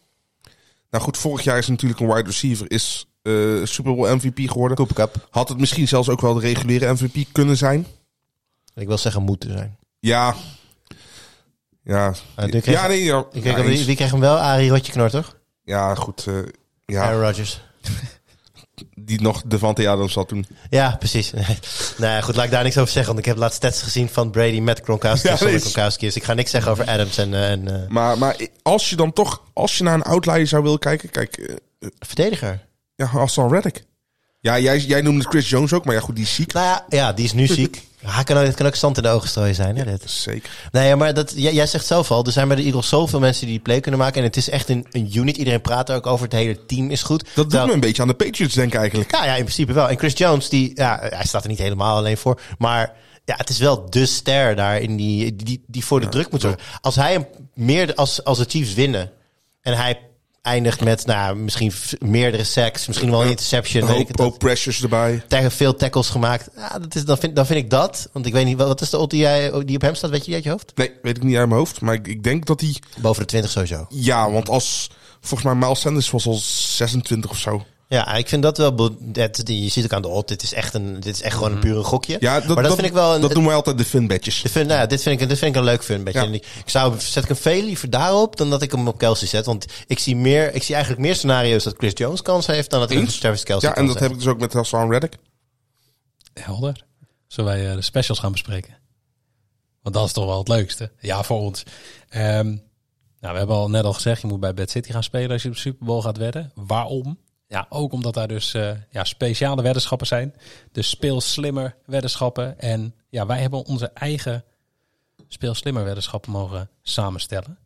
Nou 0.89 1.03
goed, 1.03 1.17
vorig 1.17 1.43
jaar 1.43 1.57
is 1.57 1.67
natuurlijk 1.67 1.99
een 1.99 2.07
wide 2.07 2.27
receiver 2.29 2.71
is 2.71 3.07
eh, 3.21 3.34
Super 3.63 3.95
Bowl 3.95 4.15
MVP 4.15 4.39
geworden. 4.49 4.77
Cooper 4.77 4.95
Cup. 4.95 5.27
Had 5.29 5.49
het 5.49 5.57
misschien 5.57 5.88
zelfs 5.88 6.09
ook 6.09 6.21
wel 6.21 6.34
de 6.34 6.39
reguliere 6.39 6.93
MVP 6.93 7.25
kunnen 7.31 7.57
zijn. 7.57 7.88
Ik 8.75 8.88
wil 8.88 8.97
zeggen 8.97 9.21
moeten 9.21 9.51
zijn. 9.51 9.77
Ja. 9.99 10.36
Ja. 11.84 12.13
Die 12.36 12.61
kreeg- 12.61 12.65
ja, 12.75 12.88
nee, 12.88 13.03
ja. 13.03 13.25
Ik 13.31 13.41
kreeg, 13.41 13.57
ja, 13.57 13.63
wie, 13.63 13.77
eens. 13.77 13.86
wie 13.86 13.95
kreeg 13.95 14.11
hem 14.11 14.19
wel? 14.19 14.38
Arie 14.38 14.69
Rotje 14.69 14.91
Knor, 14.91 15.09
toch? 15.09 15.38
ja, 15.63 15.95
goed. 15.95 16.27
eh, 16.27 16.34
ja, 16.86 17.03
Aaron 17.03 17.21
Rodgers. 17.21 17.61
die 18.95 19.21
nog 19.21 19.41
Devante 19.45 19.89
Adams 19.89 20.15
had 20.15 20.27
toen. 20.27 20.45
Ja, 20.69 20.95
precies. 20.99 21.31
nou 21.97 22.13
ja, 22.13 22.21
goed, 22.21 22.36
laat 22.36 22.45
ik 22.45 22.51
daar 22.51 22.63
niks 22.63 22.77
over 22.77 22.91
zeggen. 22.91 23.13
Want 23.13 23.25
ik 23.25 23.31
heb 23.31 23.41
laatst 23.41 23.57
stats 23.57 23.81
gezien 23.81 24.09
van 24.09 24.31
Brady 24.31 24.59
met 24.59 24.79
Gronkowski. 24.84 25.27
Ja, 25.27 25.31
Ja, 25.34 25.38
zonder 25.38 25.55
nee. 25.55 25.71
Gronkowski. 25.71 26.05
Dus 26.05 26.15
ik 26.15 26.23
ga 26.23 26.34
niks 26.34 26.51
zeggen 26.51 26.71
over 26.71 26.86
Adams 26.88 27.17
en, 27.17 27.34
eh, 27.34 27.51
en 27.51 27.81
eh, 27.84 27.89
Maar, 27.89 28.17
maar 28.17 28.36
als 28.61 28.89
je 28.89 28.95
dan 28.95 29.13
toch, 29.13 29.41
als 29.53 29.77
je 29.77 29.84
naar 29.84 29.93
een 29.93 30.01
outlier 30.03 30.47
zou 30.47 30.63
willen 30.63 30.79
kijken, 30.79 31.09
kijk, 31.09 31.38
eh, 31.38 31.55
verdediger. 31.99 32.65
ja, 32.95 33.05
Hassan 33.05 33.51
Reddick. 33.51 33.84
Ja, 34.44 34.60
jij, 34.60 34.80
jij 34.80 35.02
noemde 35.02 35.26
Chris 35.26 35.50
Jones 35.50 35.74
ook, 35.74 35.86
maar 35.86 35.96
ja, 35.96 36.02
goed, 36.02 36.16
die 36.16 36.24
is 36.24 36.36
ziek. 36.36 36.54
Nou 36.54 36.66
ja, 36.66 36.86
ja 36.89 37.14
die 37.14 37.26
is 37.26 37.34
nu 37.34 37.48
ziek. 37.48 37.82
Ja, 38.06 38.24
kan 38.24 38.38
ook, 38.38 38.46
het 38.46 38.56
kan 38.56 38.66
ook 38.66 38.76
zand 38.76 38.98
in 38.98 39.04
de 39.04 39.10
ogen 39.10 39.30
strooien 39.30 39.56
zijn, 39.56 39.78
hè, 39.78 39.84
dit. 39.86 40.04
Zeker. 40.06 40.50
Nee, 40.72 40.96
maar 40.96 41.14
dat, 41.14 41.34
jij, 41.36 41.54
jij 41.54 41.68
zegt 41.68 41.86
zelf 41.86 42.12
al, 42.12 42.26
er 42.26 42.32
zijn 42.32 42.48
bij 42.48 42.56
de 42.58 42.64
Eagles 42.64 42.88
zoveel 42.88 43.20
mensen 43.20 43.41
die 43.46 43.52
die 43.56 43.64
play 43.64 43.80
kunnen 43.80 44.00
maken. 44.00 44.18
En 44.18 44.24
het 44.24 44.38
is 44.38 44.50
echt 44.50 44.70
een, 44.70 44.86
een 44.91 45.18
unit. 45.18 45.38
Iedereen 45.38 45.62
praat 45.62 45.89
er 45.89 45.96
ook 45.96 46.08
over. 46.08 46.24
Het 46.26 46.34
hele 46.34 46.66
team 46.66 46.89
is 46.89 47.04
goed. 47.04 47.20
Dat 47.24 47.36
doet 47.36 47.44
Terwijl- 47.50 47.68
me 47.68 47.74
een 47.74 47.80
beetje 47.80 48.02
aan 48.02 48.08
de 48.08 48.14
Patriots 48.14 48.54
denken 48.54 48.80
eigenlijk. 48.80 49.12
Ja, 49.12 49.26
ja, 49.26 49.36
in 49.36 49.44
principe 49.44 49.74
wel. 49.74 49.89
En 49.89 49.98
Chris 49.98 50.18
Jones, 50.18 50.50
die, 50.50 50.72
ja, 50.76 51.00
hij 51.02 51.26
staat 51.26 51.44
er 51.44 51.50
niet 51.50 51.60
helemaal 51.60 51.98
alleen 51.98 52.18
voor. 52.18 52.41
Maar 52.58 52.94
ja, 53.26 53.36
het 53.38 53.50
is 53.50 53.58
wel 53.58 53.89
de 53.89 54.06
ster 54.06 54.56
daar 54.56 54.80
in 54.82 54.96
die, 54.96 55.36
die, 55.36 55.64
die 55.68 55.86
voor 55.86 56.00
de 56.00 56.10
druk 56.10 56.32
moet 56.32 56.41
zorgen. 56.41 56.60
Als 56.82 56.96
hij 56.96 57.12
hem 57.12 57.26
meer, 57.54 57.96
als, 57.96 58.24
als 58.24 58.38
de 58.38 58.46
Chiefs 58.48 58.74
winnen 58.74 59.12
en 59.62 59.78
hij 59.78 60.00
eindigt 60.44 60.84
met, 60.84 61.06
nou, 61.06 61.36
misschien 61.36 61.72
meerdere 62.00 62.44
sacks, 62.44 62.88
misschien 62.88 63.10
wel 63.12 63.22
een 63.24 63.30
interception, 63.30 64.08
Hoop, 64.16 64.39
pressures 64.39 64.82
erbij. 64.82 65.24
tegen 65.28 65.52
veel 65.52 65.76
tackles 65.76 66.10
gemaakt. 66.10 66.50
Ja, 66.56 66.80
dat 66.80 66.96
is, 66.96 67.06
dan, 67.06 67.18
vind, 67.18 67.36
dan 67.36 67.46
vind 67.46 67.60
ik 67.60 67.70
dat. 67.70 68.10
Want 68.12 68.26
ik 68.26 68.34
weet 68.34 68.46
niet, 68.46 68.58
wat 68.58 68.68
wat 68.68 68.82
is 68.82 68.89
de 68.89 68.98
odd 68.98 69.12
die, 69.12 69.20
jij, 69.20 69.64
die 69.66 69.76
op 69.76 69.82
hem 69.82 69.96
staat? 69.96 70.10
Weet 70.10 70.20
je 70.20 70.26
die 70.26 70.36
uit 70.36 70.44
je 70.44 70.50
hoofd? 70.50 70.72
Nee, 70.76 70.91
weet 71.02 71.18
ik 71.18 71.24
niet 71.24 71.38
uit 71.38 71.48
mijn 71.48 71.60
hoofd. 71.60 71.82
Maar 71.82 71.94
ik, 71.94 72.08
ik 72.08 72.24
denk 72.24 72.46
dat 72.46 72.62
hij... 72.62 72.76
Boven 73.02 73.22
de 73.22 73.28
20 73.28 73.52
sowieso. 73.52 73.86
Ja, 73.89 74.32
want 74.32 74.50
als... 74.50 74.89
Volgens 75.22 75.44
mij 75.44 75.56
Miles 75.60 75.80
Sanders 75.80 76.12
was 76.12 76.26
al 76.26 76.39
26 76.44 77.32
of 77.32 77.38
zo. 77.38 77.66
Ja, 77.88 78.13
ik 78.13 78.27
vind 78.27 78.43
dat 78.43 78.57
wel. 78.57 78.75
Dat, 78.99 79.41
je 79.45 79.67
ziet 79.69 79.84
ook 79.84 79.93
aan 79.93 80.01
de 80.01 80.07
odd. 80.07 80.27
Dit 80.27 80.43
is 80.43 80.53
echt 80.53 80.73
een, 80.73 80.99
dit 80.99 81.15
is 81.15 81.21
echt 81.21 81.36
gewoon 81.36 81.51
een 81.51 81.59
pure 81.59 81.84
gokje. 81.84 82.17
Ja, 82.19 82.39
dat, 82.39 82.55
maar 82.55 82.63
dat, 82.63 82.75
vind 82.75 82.88
ik 82.88 82.93
wel. 82.93 83.15
Een, 83.15 83.21
Dat 83.21 83.31
doen 83.31 83.45
wij 83.45 83.55
altijd 83.55 83.77
de 83.77 83.86
fun 83.86 84.07
badges. 84.07 84.41
Dit 84.41 84.51
vind, 84.51 84.67
nou 84.67 84.79
ja, 84.79 84.86
dit, 84.86 85.01
vind 85.01 85.21
ik, 85.21 85.29
dit 85.29 85.38
vind 85.38 85.55
ik 85.55 85.61
een 85.61 85.67
leuk 85.67 85.84
fun. 85.84 86.03
Beetje. 86.03 86.21
Ja. 86.21 86.27
Ik 86.27 86.45
ik 86.65 86.69
zou, 86.69 86.99
zet 86.99 87.23
ik 87.23 87.29
hem 87.29 87.38
veel 87.38 87.63
liever 87.63 87.89
daarop 87.89 88.36
dan 88.38 88.49
dat 88.49 88.61
ik 88.61 88.71
hem 88.71 88.88
op 88.88 88.97
Kelsey 88.97 89.27
zet. 89.27 89.45
Want 89.45 89.65
ik 89.88 89.99
zie, 89.99 90.15
meer, 90.15 90.53
ik 90.53 90.63
zie 90.63 90.73
eigenlijk 90.75 91.05
meer 91.05 91.15
scenario's 91.15 91.63
dat 91.63 91.75
Chris 91.77 91.91
Jones 91.95 92.21
kans 92.21 92.47
heeft 92.47 92.69
dan 92.69 92.79
dat 92.79 92.91
ik? 92.91 93.09
Travis 93.09 93.43
Kelsey 93.43 93.69
Ja, 93.69 93.75
en 93.75 93.88
dat 93.88 93.99
heb 93.99 94.11
ik 94.11 94.17
dus 94.17 94.27
ook 94.27 94.39
met 94.39 94.53
Hassan 94.53 94.89
Reddick. 94.89 95.17
Helder. 96.34 96.86
Zullen 97.27 97.51
wij 97.51 97.69
eh, 97.69 97.75
de 97.75 97.81
specials 97.81 98.19
gaan 98.19 98.31
bespreken? 98.31 98.77
Want 99.81 99.95
dat 99.95 100.05
is 100.05 100.13
toch 100.13 100.25
wel 100.25 100.38
het 100.38 100.47
leukste. 100.47 100.91
Ja, 100.99 101.23
voor 101.23 101.39
ons. 101.39 101.63
Ehm, 102.09 102.47
nou, 103.19 103.34
we 103.34 103.38
hebben 103.38 103.55
al 103.55 103.69
net 103.69 103.84
al 103.84 103.93
gezegd, 103.93 104.21
je 104.21 104.27
moet 104.27 104.39
bij 104.39 104.53
Bad 104.53 104.69
City 104.69 104.91
gaan 104.91 105.03
spelen 105.03 105.31
als 105.31 105.41
je 105.41 105.47
op 105.47 105.53
de 105.53 105.59
Super 105.59 105.86
Bowl 105.86 106.01
gaat 106.01 106.17
wedden. 106.17 106.51
Waarom? 106.55 107.17
Ja, 107.54 107.66
ook 107.70 107.93
omdat 107.93 108.14
daar 108.14 108.28
dus 108.28 108.54
eh, 108.54 108.72
ja, 108.89 109.04
speciale 109.04 109.62
weddenschappen 109.62 110.08
zijn. 110.08 110.36
Dus 110.72 110.89
speel 110.89 111.22
slimmer 111.22 111.76
weddenschappen. 111.86 112.60
En 112.60 112.95
ja, 113.10 113.26
wij 113.26 113.39
hebben 113.39 113.66
onze 113.66 113.91
eigen 113.93 114.43
speel 115.28 115.54
slimmer 115.54 115.84
weddenschappen 115.84 116.32
mogen 116.32 116.70
samenstellen. 116.82 117.58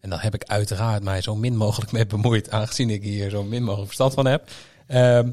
En 0.00 0.10
daar 0.10 0.22
heb 0.22 0.34
ik 0.34 0.44
uiteraard 0.44 1.02
mij 1.02 1.20
zo 1.20 1.34
min 1.34 1.56
mogelijk 1.56 1.92
mee 1.92 2.06
bemoeid, 2.06 2.50
aangezien 2.50 2.90
ik 2.90 3.02
hier 3.02 3.30
zo 3.30 3.42
min 3.42 3.62
mogelijk 3.62 3.86
verstand 3.86 4.14
van 4.14 4.26
heb. 4.26 4.50
Ehm, 4.86 5.30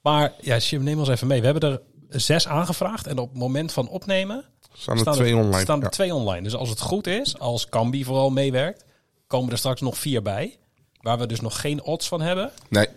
maar 0.00 0.32
ja, 0.40 0.56
Jim, 0.56 0.82
neem 0.82 0.98
ons 0.98 1.08
even 1.08 1.26
mee. 1.26 1.40
We 1.40 1.46
hebben 1.46 1.70
er 1.72 1.80
zes 2.20 2.46
aangevraagd 2.48 3.06
en 3.06 3.18
op 3.18 3.28
het 3.28 3.38
moment 3.38 3.72
van 3.72 3.88
opnemen 3.88 4.44
Staan 4.72 4.98
er 4.98 5.12
twee 5.12 5.36
online. 5.36 5.60
staan 5.60 5.78
er 5.78 5.84
Ja. 5.84 5.90
twee 5.90 6.14
online. 6.14 6.42
Dus 6.42 6.54
als 6.54 6.68
het 6.68 6.80
goed 6.80 7.06
is, 7.06 7.38
als 7.38 7.68
Cambi 7.68 8.04
vooral 8.04 8.30
meewerkt, 8.30 8.84
komen 9.26 9.50
er 9.52 9.58
straks 9.58 9.80
nog 9.80 9.98
vier 9.98 10.22
bij. 10.22 10.56
Waar 11.00 11.18
we 11.18 11.26
dus 11.26 11.40
nog 11.40 11.60
geen 11.60 11.82
odds 11.82 12.08
van 12.08 12.20
hebben. 12.20 12.50
Nee, 12.68 12.88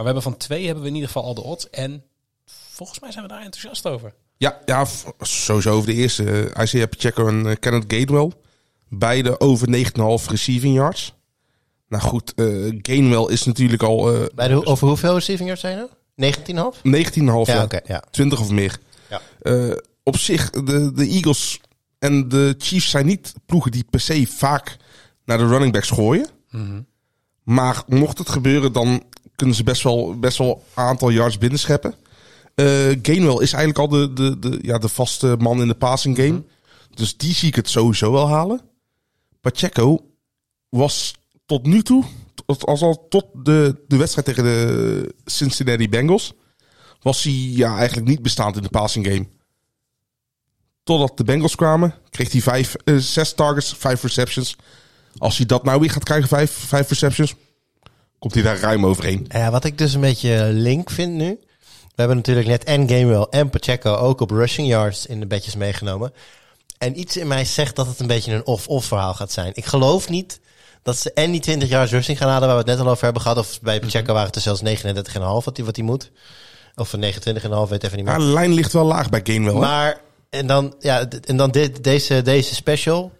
we 0.00 0.04
hebben 0.04 0.22
van 0.22 0.36
twee 0.36 0.64
hebben 0.64 0.82
we 0.82 0.88
in 0.88 0.94
ieder 0.94 1.10
geval 1.10 1.24
al 1.24 1.34
de 1.34 1.42
odds. 1.42 1.70
En 1.70 2.04
volgens 2.46 3.00
mij 3.00 3.12
zijn 3.12 3.24
we 3.24 3.30
daar 3.30 3.42
enthousiast 3.42 3.86
over. 3.86 4.14
Ja, 4.36 4.58
ja, 4.64 4.86
sowieso 5.20 5.70
over 5.72 5.86
de 5.86 5.94
eerste. 5.94 6.50
eh, 6.50 6.62
Isaiah 6.62 6.88
Pacheco 6.88 7.28
en 7.28 7.46
eh, 7.46 7.56
Kenneth 7.60 7.84
Gainwell. 7.92 8.30
Beide 8.88 9.40
over 9.40 9.68
9,5 9.68 10.26
receiving 10.30 10.74
yards. 10.74 11.14
Nou 11.88 12.02
goed, 12.02 12.32
eh 12.34 12.46
Gainwell 12.82 13.26
is 13.32 13.44
natuurlijk 13.44 13.82
al 13.82 14.14
eh 14.14 14.26
Bij 14.34 14.48
de, 14.48 14.66
over 14.66 14.86
hoeveel 14.88 15.14
receiving 15.14 15.48
yards 15.48 15.62
zijn 15.62 15.78
er? 15.78 15.88
19,5? 16.36 16.78
19,5 16.82 17.22
Ja, 17.22 17.42
jaar. 17.44 17.64
oké. 17.64 17.80
ja. 17.84 18.02
20 18.10 18.40
of 18.40 18.50
meer. 18.50 18.78
Ja. 19.10 19.20
Eh, 19.42 19.76
op 20.02 20.16
zich, 20.16 20.50
de, 20.50 20.92
de 20.92 21.06
Eagles 21.08 21.60
en 21.98 22.28
de 22.28 22.54
Chiefs 22.58 22.90
zijn 22.90 23.06
niet 23.06 23.34
ploegen 23.46 23.70
die 23.70 23.84
per 23.90 24.00
se 24.00 24.26
vaak 24.26 24.76
naar 25.24 25.38
de 25.38 25.46
running 25.46 25.72
backs 25.72 25.90
gooien. 25.90 26.28
Maar 27.42 27.82
mocht 27.86 28.18
het 28.18 28.28
gebeuren, 28.28 28.72
dan 28.72 29.02
kunnen 29.40 29.56
ze 29.56 29.64
best 29.64 29.82
wel, 29.82 30.18
best 30.18 30.38
wel 30.38 30.64
een 30.74 30.82
aantal 30.82 31.10
yards 31.10 31.38
binnenscheppen. 31.38 31.94
Eh 32.54 32.66
Gainwell 33.02 33.42
is 33.42 33.52
eigenlijk 33.52 33.78
al 33.78 33.88
de, 33.88 34.12
de, 34.12 34.38
de, 34.38 34.58
ja, 34.62 34.78
de 34.78 34.88
vaste 34.88 35.36
man 35.38 35.60
in 35.60 35.68
de 35.68 35.74
passing 35.74 36.16
game. 36.16 36.42
Dus 36.94 37.16
die 37.16 37.34
zie 37.34 37.48
ik 37.48 37.54
het 37.54 37.68
sowieso 37.68 38.12
wel 38.12 38.28
halen. 38.28 38.60
Pacheco 39.40 40.04
was 40.68 41.14
tot 41.46 41.66
nu 41.66 41.82
toe, 41.82 42.04
tot, 42.46 42.66
als 42.66 42.82
al 42.82 43.06
tot 43.08 43.26
de, 43.32 43.84
de 43.88 43.96
wedstrijd 43.96 44.26
tegen 44.26 44.44
de 44.44 45.14
Cincinnati 45.24 45.88
Bengals, 45.88 46.32
was 47.02 47.22
hij 47.22 47.32
ja, 47.32 47.76
eigenlijk 47.76 48.08
niet 48.08 48.22
bestaand 48.22 48.56
in 48.56 48.62
de 48.62 48.68
passing 48.68 49.06
game. 49.06 49.26
Totdat 50.82 51.16
de 51.16 51.24
Bengals 51.24 51.54
kwamen, 51.54 51.94
kreeg 52.10 52.32
hij 52.32 52.40
vijf, 52.40 52.74
eh, 52.74 52.96
zes 52.96 53.34
targets, 53.34 53.74
vijf 53.74 54.02
receptions. 54.02 54.56
Als 55.18 55.36
hij 55.36 55.46
dat 55.46 55.64
nou 55.64 55.80
weer 55.80 55.90
gaat 55.90 56.04
krijgen, 56.04 56.28
vijf, 56.28 56.50
vijf 56.50 56.88
receptions, 56.88 57.34
komt 58.20 58.34
hij 58.34 58.42
daar 58.42 58.58
ruim 58.60 58.86
overheen. 58.86 59.26
Ja, 59.28 59.50
wat 59.50 59.64
ik 59.64 59.78
dus 59.78 59.94
een 59.94 60.00
beetje 60.00 60.48
link 60.52 60.90
vind 60.90 61.12
nu. 61.12 61.38
We 61.80 62.06
hebben 62.06 62.16
natuurlijk 62.16 62.46
net 62.46 62.64
en 62.64 62.88
Gamewell 62.88 63.26
en 63.30 63.50
Pacheco 63.50 63.94
ook 63.94 64.20
op 64.20 64.30
rushing 64.30 64.68
yards 64.68 65.06
in 65.06 65.20
de 65.20 65.26
bedjes 65.26 65.56
meegenomen. 65.56 66.12
En 66.78 66.98
iets 67.00 67.16
in 67.16 67.26
mij 67.26 67.44
zegt 67.44 67.76
dat 67.76 67.86
het 67.86 68.00
een 68.00 68.06
beetje 68.06 68.32
een 68.32 68.46
off-off 68.46 68.86
verhaal 68.86 69.14
gaat 69.14 69.32
zijn. 69.32 69.52
Ik 69.54 69.64
geloof 69.64 70.08
niet 70.08 70.40
dat 70.82 70.96
ze 70.96 71.12
en 71.12 71.30
die 71.30 71.40
20 71.40 71.68
yards 71.68 71.92
rushing 71.92 72.18
gaan 72.18 72.28
halen 72.28 72.48
waar 72.48 72.56
we 72.56 72.70
het 72.70 72.78
net 72.78 72.86
al 72.86 72.92
over 72.92 73.04
hebben 73.04 73.22
gehad. 73.22 73.38
Of 73.38 73.60
bij 73.60 73.80
Pacheco 73.80 74.12
waren 74.12 74.26
het 74.26 74.36
er 74.36 74.40
zelfs 74.42 74.62
39,5 74.84 75.20
wat 75.20 75.56
hij 75.56 75.64
wat 75.64 75.76
hij 75.76 75.84
moet. 75.84 76.10
Of 76.74 76.94
29,5, 76.96 77.00
weet 77.00 77.84
even 77.84 77.96
niet 77.96 78.04
meer. 78.04 78.14
Ja, 78.14 78.18
de 78.18 78.24
lijn 78.24 78.52
ligt 78.52 78.72
wel 78.72 78.84
laag 78.84 79.08
bij 79.08 79.20
Gainwell. 79.22 79.52
hè? 79.54 79.58
Maar, 79.60 80.00
en 80.30 80.46
dan, 80.46 80.74
ja, 80.78 81.08
en 81.24 81.36
dan 81.36 81.50
dit, 81.50 81.84
deze, 81.84 82.22
deze 82.22 82.54
special. 82.54 83.12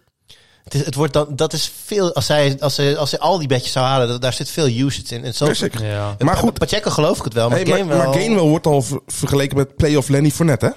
Het, 0.71 0.79
is, 0.79 0.85
het 0.85 0.95
wordt 0.95 1.13
dan, 1.13 1.35
dat 1.35 1.53
is 1.53 1.71
veel, 1.85 2.13
als 2.15 2.25
zij, 2.25 2.57
als 2.59 2.75
ze, 2.75 2.95
als 2.97 3.09
ze 3.09 3.19
al 3.19 3.37
die 3.37 3.47
bedjes 3.47 3.71
zou 3.71 3.85
halen, 3.85 4.07
dat- 4.07 4.21
daar 4.21 4.33
zit 4.33 4.49
veel 4.49 4.67
usage 4.67 5.15
in. 5.15 5.23
En 5.23 5.33
zo, 5.33 5.51
Ja. 5.81 6.15
Maar 6.19 6.37
goed, 6.37 6.53
Pacheco 6.59 6.89
geloof 6.89 7.17
ik 7.17 7.23
het 7.23 7.33
wel, 7.33 7.49
maar 7.49 7.57
Hey, 7.57 7.67
maar, 7.67 7.77
Gainwell- 7.77 7.97
maar 7.97 8.13
Gainwell 8.13 8.43
wordt 8.43 8.65
al 8.67 8.81
ver- 8.81 8.99
vergeleken 9.07 9.57
met 9.57 9.75
playoff 9.75 10.07
Lenny 10.09 10.31
Fournette, 10.31 10.65
hè? 10.65 10.71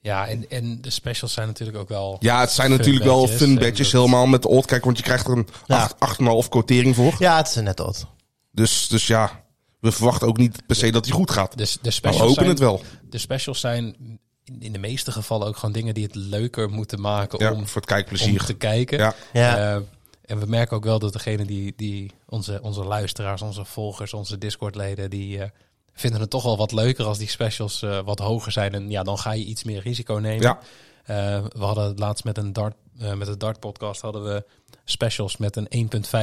Ja, 0.00 0.26
en, 0.28 0.48
en 0.48 0.78
de 0.80 0.90
specials 0.90 1.32
zijn 1.32 1.46
natuurlijk 1.46 1.78
ook 1.78 1.88
wel... 1.88 2.16
Ja, 2.20 2.40
het 2.40 2.50
zijn 2.50 2.68
Fun 2.68 2.76
natuurlijk 2.78 3.04
wel 3.04 3.26
fun 3.28 3.54
badges 3.54 3.90
dat- 3.90 4.00
helemaal 4.02 4.26
met 4.26 4.42
de 4.42 4.48
odd. 4.48 4.66
Kijk, 4.66 4.84
want 4.84 4.96
je 4.96 5.02
krijgt 5.02 5.26
er 5.26 5.32
een 5.32 5.48
Ja. 5.66 5.76
acht- 5.76 5.94
8,5 6.20 6.48
quotering 6.48 6.94
voor. 6.94 7.14
Ja, 7.18 7.36
het 7.36 7.48
is 7.48 7.54
net 7.54 7.78
wat. 7.78 8.06
Dus, 8.52 8.88
dus 8.88 9.06
ja, 9.06 9.44
we 9.80 9.92
verwachten 9.92 10.28
ook 10.28 10.36
niet 10.36 10.66
per 10.66 10.76
se 10.76 10.90
dat 10.90 11.04
hij 11.04 11.14
goed 11.14 11.30
gaat. 11.30 11.56
Dus 11.58 11.72
de 11.72 11.78
Maar 11.82 11.92
specials 11.92 12.20
we 12.20 12.26
hopen 12.26 12.44
zijn, 12.44 12.48
het 12.48 12.58
wel. 12.58 12.82
De 13.10 13.18
specials 13.18 13.60
zijn 13.60 13.96
in, 14.44 14.60
in 14.60 14.72
de 14.72 14.78
meeste 14.78 15.12
gevallen 15.12 15.46
ook 15.46 15.56
gewoon 15.56 15.74
dingen 15.74 15.94
die 15.94 16.04
het 16.04 16.14
leuker 16.14 16.70
moeten 16.70 17.00
maken 17.00 17.38
Ja, 17.38 17.52
om, 17.52 17.66
voor 17.66 17.80
het 17.80 17.90
om 17.90 17.96
kijkplezier. 17.96 18.44
te 18.44 18.54
kijken. 18.54 18.98
Ja. 18.98 19.14
Ja. 19.32 19.74
Eh, 19.74 19.82
en 20.24 20.38
we 20.38 20.46
merken 20.46 20.76
ook 20.76 20.84
wel 20.84 20.98
dat 20.98 21.12
degene 21.12 21.44
die, 21.44 21.72
die 21.76 22.10
onze, 22.28 22.58
onze 22.62 22.84
luisteraars, 22.84 23.42
onze 23.42 23.64
volgers, 23.64 24.12
onze 24.14 24.38
Discord-leden, 24.38 25.10
die 25.10 25.38
eh, 25.40 25.48
vinden 25.92 26.20
het 26.20 26.30
toch 26.30 26.42
wel 26.42 26.56
wat 26.56 26.72
leuker 26.72 27.04
als 27.04 27.18
die 27.18 27.28
specials 27.28 27.82
eh, 27.82 27.98
wat 28.04 28.18
hoger 28.18 28.52
zijn. 28.52 28.72
En 28.74 28.90
ja, 28.90 29.02
dan 29.02 29.18
ga 29.18 29.32
je 29.32 29.44
iets 29.44 29.64
meer 29.64 29.80
risico 29.82 30.14
nemen. 30.14 30.42
Ja. 30.42 30.58
Eh, 31.04 31.44
we 31.48 31.64
hadden 31.64 31.84
het 31.84 31.98
laatst 31.98 32.24
met 32.24 32.38
een 32.38 32.52
dart, 32.52 32.74
eh, 32.98 33.12
met 33.14 33.26
de 33.26 33.36
dart 33.36 33.60
podcast 33.60 34.00
hadden 34.00 34.24
we 34.24 34.44
specials 34.84 35.36
met 35.36 35.56
een 35.56 35.66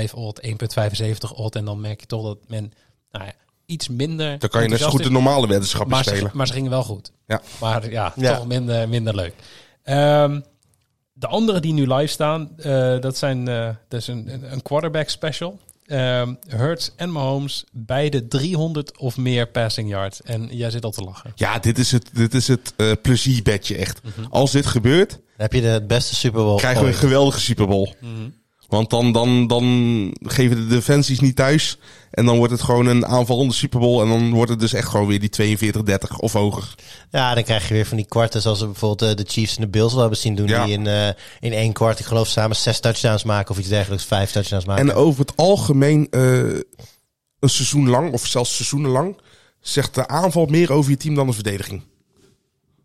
1.5 0.08 0.14
odd, 0.14 0.40
1.75 0.42 1.34
odd. 1.34 1.56
En 1.56 1.66
dan 1.66 1.82
merk 1.82 2.00
je 2.00 2.06
toch 2.06 2.24
dat 2.24 2.38
men 2.48 2.74
nou 3.12 3.26
ja, 3.26 3.34
iets 3.72 3.88
minder. 3.90 4.40
Dan 4.40 4.50
kan 4.50 4.62
je 4.64 4.70
net 4.70 4.80
zo 4.80 4.90
goed 4.90 5.04
de 5.04 5.12
normale 5.12 5.48
weddenschappen 5.48 5.90
is. 5.90 5.96
maar 5.96 6.04
ze, 6.04 6.10
spelen. 6.10 6.32
maar 6.38 6.48
ze 6.48 6.54
gingen 6.54 6.70
wel 6.70 6.84
goed. 6.84 7.12
Ja. 7.28 7.42
Maar 7.60 7.90
ja, 7.92 8.14
Ja. 8.16 8.36
toch 8.36 8.48
minder, 8.48 8.90
minder 8.90 9.16
leuk. 9.16 9.34
Ehm, 9.84 10.40
de 11.14 11.28
andere 11.28 11.60
die 11.60 11.74
nu 11.74 11.94
live 11.94 12.08
staan, 12.12 12.50
eh, 12.58 13.00
dat 13.00 13.18
zijn 13.18 13.48
eh, 13.48 13.70
dat 13.88 14.00
is 14.00 14.08
een, 14.08 14.52
een- 14.52 14.62
quarterback 14.62 15.10
special. 15.10 15.60
Ehm 15.86 16.34
Hurts 16.48 16.92
en 16.96 17.12
Mahomes, 17.12 17.64
beide 17.72 18.28
300 18.28 18.98
of 18.98 19.18
meer 19.18 19.48
passing 19.48 19.90
yards. 19.90 20.22
En 20.22 20.48
jij 20.52 20.70
zit 20.70 20.84
al 20.86 20.92
te 20.92 21.02
lachen. 21.02 21.32
Ja, 21.36 21.60
dit 21.60 21.78
is 21.78 21.92
het, 21.92 22.10
dit 22.14 22.34
is 22.34 22.48
het 22.48 22.74
eh, 22.78 22.92
plezierbedje 23.02 23.76
echt. 23.76 24.02
Als 24.30 24.52
dit 24.52 24.66
gebeurt, 24.66 25.10
Dan 25.10 25.20
heb 25.38 25.54
je 25.54 25.62
de 25.62 25.84
beste 25.88 26.16
Super 26.16 26.42
Bowl 26.44 26.58
krijgen 26.58 26.82
we 26.84 26.88
een 26.88 26.94
geweldige 26.94 27.40
Super 27.40 27.68
Bowl. 27.68 27.94
Want 28.72 28.90
dan, 28.90 29.12
dan, 29.12 29.48
dan 29.48 29.66
geven 30.22 30.56
de 30.56 30.68
defensies 30.68 31.20
niet 31.20 31.36
thuis. 31.36 31.78
En 32.12 32.26
dan 32.26 32.38
wordt 32.38 32.52
het 32.52 32.62
gewoon 32.62 32.86
een 32.86 33.06
aanvallende 33.06 33.54
Super 33.54 33.80
Bowl. 33.80 34.02
En 34.02 34.08
dan 34.08 34.32
wordt 34.32 34.52
het 34.52 34.60
dus 34.60 34.74
echt 34.74 34.88
gewoon 34.88 35.08
weer 35.08 35.20
die 35.20 35.58
42-30 35.58 36.16
of 36.18 36.34
hoger. 36.34 36.76
Ja, 37.10 37.34
dan 37.34 37.44
krijg 37.44 37.68
je 37.68 37.74
weer 37.74 37.86
van 37.86 37.98
die 37.98 38.06
kwarten 38.06 38.42
zoals 38.42 38.60
we 38.60 38.66
bijvoorbeeld 38.66 39.12
eh, 39.12 39.18
de 39.26 39.32
Chiefs 39.32 39.56
en 39.56 39.62
de 39.62 39.70
Bills 39.70 39.92
wel 39.92 40.02
hebben 40.02 40.20
zien 40.20 40.36
doen. 40.36 40.48
Ja. 40.48 40.66
Die 40.66 40.74
in, 40.74 40.88
eh, 40.88 41.08
in 41.40 41.54
één 41.54 41.74
kwart, 41.74 42.00
ik 42.00 42.06
geloof 42.06 42.28
samen 42.28 42.56
zes 42.56 42.80
touchdowns 42.80 43.24
maken 43.24 43.52
of 43.52 43.60
iets 43.60 43.70
dergelijks. 43.70 44.06
Vijf 44.06 44.32
touchdowns 44.32 44.66
maken. 44.66 44.90
En 44.90 44.96
over 44.96 45.22
het 45.22 45.38
algemeen 45.38 46.08
eh, 46.10 46.22
een 47.40 47.50
seizoen 47.50 47.90
lang, 47.90 48.14
of 48.14 48.28
zelfs 48.28 48.56
seizoenenlang, 48.56 49.18
zegt 49.60 49.96
de 49.96 50.08
aanval 50.08 50.46
meer 50.46 50.72
over 50.72 50.92
je 50.92 50.98
team 50.98 51.16
dan 51.16 51.28
de 51.28 51.34
verdediging. 51.34 51.84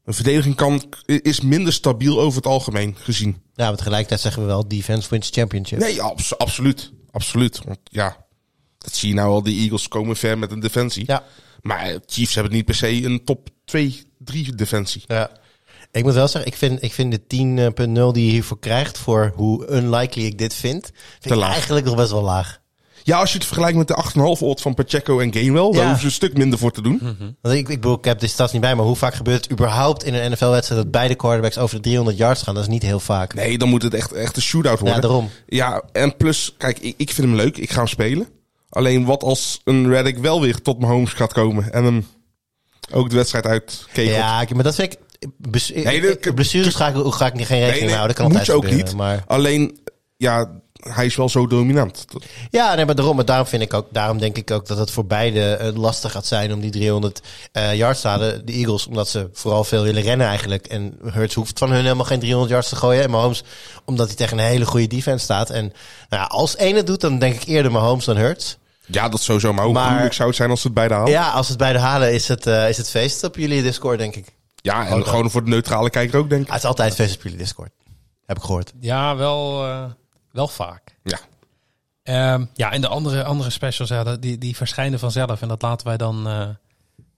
Een 0.07 0.15
verdediging 0.15 0.55
kan, 0.55 0.83
is 1.07 1.41
minder 1.41 1.73
stabiel 1.73 2.21
over 2.21 2.37
het 2.37 2.47
algemeen 2.47 2.97
gezien. 2.99 3.43
Ja, 3.55 3.67
maar 3.69 3.77
tegelijkertijd 3.77 4.21
zeggen 4.21 4.43
we 4.43 4.49
wel 4.49 4.69
defense 4.69 5.09
wins 5.11 5.29
championship. 5.33 5.79
Nee, 5.79 6.03
abs- 6.03 6.39
absoluut. 6.39 6.93
Absoluut. 7.11 7.61
Want 7.65 7.79
ja, 7.85 8.27
dat 8.79 8.95
zie 8.95 9.09
je 9.09 9.15
nou 9.15 9.31
al. 9.31 9.43
De 9.43 9.51
Eagles 9.51 9.89
komen 9.89 10.17
ver 10.17 10.39
met 10.39 10.51
een 10.51 10.61
defensie. 10.61 11.05
Ja. 11.07 11.25
Maar 11.63 11.99
Chiefs 12.07 12.35
hebben 12.35 12.53
niet 12.53 12.65
per 12.65 12.75
se 12.75 13.05
een 13.05 13.25
top 13.25 13.49
2, 13.65 14.03
3 14.19 14.55
defensie. 14.55 15.03
Ja. 15.07 15.31
Ik 15.93 16.05
moet 16.05 16.15
wel 16.15 16.29
zeggen, 16.29 16.51
ik 16.51 16.57
vind, 16.57 16.83
ik 16.83 16.93
vind 16.93 17.13
de 17.13 17.21
10.0 18.09 18.13
die 18.13 18.25
je 18.25 18.31
hiervoor 18.31 18.59
krijgt, 18.59 18.99
voor 18.99 19.33
hoe 19.35 19.71
unlikely 19.71 20.25
ik 20.25 20.39
dit 20.39 20.55
vind, 20.55 20.85
vind 20.85 21.23
Te 21.23 21.29
ik 21.29 21.35
laag. 21.35 21.53
eigenlijk 21.53 21.87
nog 21.87 21.97
best 21.97 22.11
wel 22.11 22.23
laag. 22.23 22.61
Ja, 23.07 23.19
als 23.19 23.31
je 23.33 23.39
het 23.39 23.47
vergelijkt 23.47 23.77
met 23.79 23.89
de 23.89 24.05
8,5 24.37 24.43
odd 24.43 24.61
van 24.61 24.75
Pacheco 24.75 25.21
en 25.21 25.33
Gainwell, 25.33 25.71
daar 25.71 25.81
hoeven 25.83 25.99
ze 25.99 26.05
een 26.05 26.11
stuk 26.13 26.37
minder 26.37 26.59
voor 26.59 26.73
te 26.73 26.83
doen. 26.83 27.01
Want 27.43 27.55
ik, 27.55 27.69
ik 27.69 27.81
bedoel, 27.81 27.99
ik 27.99 28.05
heb 28.05 28.19
de 28.19 28.27
stats 28.27 28.53
niet 28.53 28.61
bij, 28.61 28.75
maar 28.75 28.85
hoe 28.85 28.97
vaak 28.97 29.15
gebeurt 29.15 29.43
het 29.43 29.53
überhaupt 29.53 30.05
in 30.05 30.15
een 30.15 30.31
NFL-wedstrijd 30.31 30.83
dat 30.83 30.91
beide 30.91 31.15
quarterbacks 31.15 31.59
over 31.59 31.77
de 31.77 31.83
300 31.83 32.17
yards 32.17 32.43
gaan? 32.43 32.55
Dat 32.55 32.63
is 32.63 32.69
niet 32.69 32.83
heel 32.83 33.01
vaak. 33.01 33.35
Nee, 33.35 33.59
dan 33.59 33.69
moet 33.69 33.83
het 33.83 33.95
echt, 33.95 34.13
echt 34.13 34.37
een 34.37 34.43
shootout 34.43 34.79
worden. 34.79 34.95
Ja, 34.97 35.01
daarom. 35.03 35.31
Ja, 35.47 35.83
en 35.93 36.17
plus, 36.17 36.55
kijk, 36.59 36.79
ik, 36.79 36.95
ik 36.97 37.11
vind 37.11 37.27
hem 37.27 37.37
leuk. 37.37 37.57
Ik 37.57 37.71
ga 37.71 37.79
hem 37.79 37.87
spelen. 37.87 38.27
Alleen 38.69 39.05
wat 39.05 39.23
als 39.23 39.61
een 39.65 39.89
Reddick 39.89 40.19
wel 40.19 40.41
weer 40.41 40.63
tot 40.63 40.79
mijn 40.79 40.93
homes 40.93 41.13
gaat 41.13 41.33
komen 41.33 41.73
en 41.73 41.85
hem 41.85 42.07
ook 42.93 43.11
de 43.11 43.17
wedstrijd 43.17 43.47
uitkegelt. 43.47 44.17
Ja, 44.17 44.41
ik- 44.41 44.55
maar 44.55 44.65
dat 44.65 44.75
vind 44.75 44.93
ik... 44.93 44.99
Bes, 45.37 45.73
Nee, 45.75 46.01
dat- 46.21 46.35
blessures 46.35 46.75
ga 46.75 46.89
ik, 46.89 47.13
ga 47.13 47.27
ik 47.27 47.35
niet 47.35 47.47
geen 47.47 47.59
rekening 47.61 47.61
Nee, 47.61 47.71
nee, 47.73 47.81
mee 47.81 47.95
houden. 47.97 48.17
Dat 48.17 48.17
kan 48.17 48.27
moet 48.27 48.35
altijd 48.39 48.47
je 48.47 48.53
ook 48.53 48.63
gebeuren, 48.63 48.87
niet. 48.87 48.97
Maar, 48.97 49.25
Alleen, 49.27 49.79
ja, 50.17 50.51
hij 50.89 51.07
is 51.07 51.17
wel 51.17 51.29
zo 51.29 51.47
dominant. 51.47 52.05
Ja, 52.51 52.75
nee, 52.75 52.85
maar 52.85 52.95
daarom, 52.95 53.17
maar 53.17 53.25
daarom 53.25 53.47
vind 53.47 53.63
ik 53.63 53.75
ook, 53.75 53.87
daarom 53.91 54.19
denk 54.19 54.37
ik 54.37 54.51
ook 54.51 54.67
dat 54.67 54.79
het 54.79 54.91
voor 54.91 55.07
beide 55.07 55.55
eh, 55.55 55.77
lastig 55.77 56.13
gaat 56.13 56.27
zijn 56.27 56.53
om 56.53 56.61
die 56.61 56.71
300 56.71 57.21
eh, 57.53 57.75
yards 57.75 58.01
te 58.01 58.09
halen. 58.09 58.47
De 58.47 58.53
Eagles, 58.53 58.87
omdat 58.87 59.09
ze 59.09 59.29
vooral 59.33 59.65
veel 59.65 59.83
willen 59.83 60.03
rennen 60.03 60.27
eigenlijk. 60.27 60.67
En 60.67 60.99
Hurts 61.13 61.35
hoeft 61.35 61.59
van 61.59 61.71
hun 61.71 61.83
helemaal 61.83 62.05
geen 62.05 62.19
300 62.21 62.53
yards 62.53 62.69
te 62.69 62.77
gooien. 62.77 63.03
En 63.03 63.11
Mahomes, 63.11 63.43
omdat 63.85 64.07
hij 64.07 64.17
tegen 64.17 64.39
een 64.39 64.45
hele 64.45 64.67
goede 64.67 64.87
defense 64.87 65.25
staat. 65.25 65.51
En 65.51 65.63
nou 66.09 66.23
ja, 66.23 66.29
als 66.29 66.57
één 66.57 66.77
het 66.77 66.87
doet, 66.87 67.01
dan 67.01 67.19
denk 67.19 67.35
ik 67.35 67.45
eerder 67.49 67.73
Mahomes 67.73 68.05
dan 68.05 68.17
Hurts. 68.17 68.57
Ja, 68.87 69.09
dat 69.09 69.21
sowieso. 69.21 69.53
Maar 69.53 69.65
hoe 69.65 69.73
Maar- 69.75 69.91
moeilijk 69.91 70.15
zou 70.15 70.29
het 70.29 70.37
zijn 70.37 70.51
als 70.51 70.61
ze 70.61 70.67
het 70.67 70.77
beide 70.77 70.95
halen? 70.95 71.11
Ja, 71.13 71.21
Ja, 71.27 71.31
als 71.31 71.49
het 71.49 71.59
beide 71.59 71.79
halen 71.79 72.13
is 72.13 72.29
het, 72.29 72.47
eh, 72.47 72.69
is 72.69 72.77
het 72.77 72.91
feest 72.91 73.25
op 73.25 73.37
jullie 73.37 73.63
Discord, 73.63 73.99
denk 73.99 74.17
ik. 74.17 74.35
en 74.63 75.07
gewoon 75.07 75.31
voor 75.31 75.45
de 75.45 75.51
neutrale 75.51 75.91
kijker 75.91 76.19
ook, 76.19 76.29
denk 76.29 76.41
ik. 76.43 76.47
Ah, 76.47 76.53
het 76.55 76.63
is 76.63 76.69
altijd 76.69 76.95
feest 76.95 77.15
op 77.17 77.23
jullie 77.23 77.39
Discord. 77.39 77.71
Heb 78.27 78.37
ik 78.37 78.43
gehoord. 78.43 78.73
Ja, 78.81 79.17
wel, 79.17 79.65
eh, 79.65 79.85
wel 80.37 80.49
vaak. 80.49 80.97
Ja. 81.03 81.19
Ehm, 82.03 82.45
ja, 82.55 82.73
en 82.73 82.81
de 82.81 82.89
andere, 82.89 83.25
andere 83.25 83.51
specials, 83.51 83.89
ja, 83.89 84.17
die, 84.17 84.39
die 84.39 84.57
verschijnen 84.57 84.99
vanzelf. 84.99 85.43
En 85.43 85.49
dat 85.49 85.63
laten 85.63 85.87
wij 85.87 85.97
dan 85.97 86.29
eh, 86.29 86.49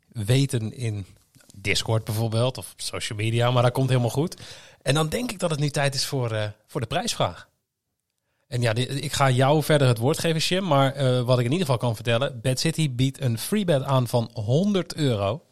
weten 0.08 0.72
in 0.72 1.06
Discord 1.54 2.04
bijvoorbeeld, 2.04 2.58
of 2.58 2.74
social 2.76 3.18
media. 3.18 3.50
Maar 3.50 3.62
dat 3.62 3.72
komt 3.72 3.88
helemaal 3.88 4.10
goed. 4.10 4.36
En 4.82 4.94
dan 4.94 5.08
denk 5.08 5.30
ik 5.30 5.38
dat 5.38 5.50
het 5.50 5.60
nu 5.60 5.70
tijd 5.70 5.94
is 5.94 6.06
voor, 6.06 6.32
eh, 6.32 6.48
voor 6.66 6.80
de 6.80 6.86
prijsvraag. 6.86 7.48
En 8.46 8.60
ja, 8.60 8.74
ik 8.74 9.12
ga 9.12 9.30
jou 9.30 9.62
verder 9.62 9.88
het 9.88 9.98
woord 9.98 10.18
geven, 10.18 10.40
Jim. 10.40 10.66
Maar 10.66 10.92
eh, 10.92 11.20
wat 11.20 11.38
ik 11.38 11.44
in 11.44 11.52
ieder 11.52 11.66
geval 11.66 11.80
kan 11.80 11.94
vertellen... 11.94 12.40
Bad 12.40 12.58
City 12.58 12.94
biedt 12.94 13.20
een 13.20 13.38
free 13.38 13.64
bet 13.64 13.82
aan 13.82 14.08
van 14.08 14.30
100 14.32 14.94
euro. 14.94 15.42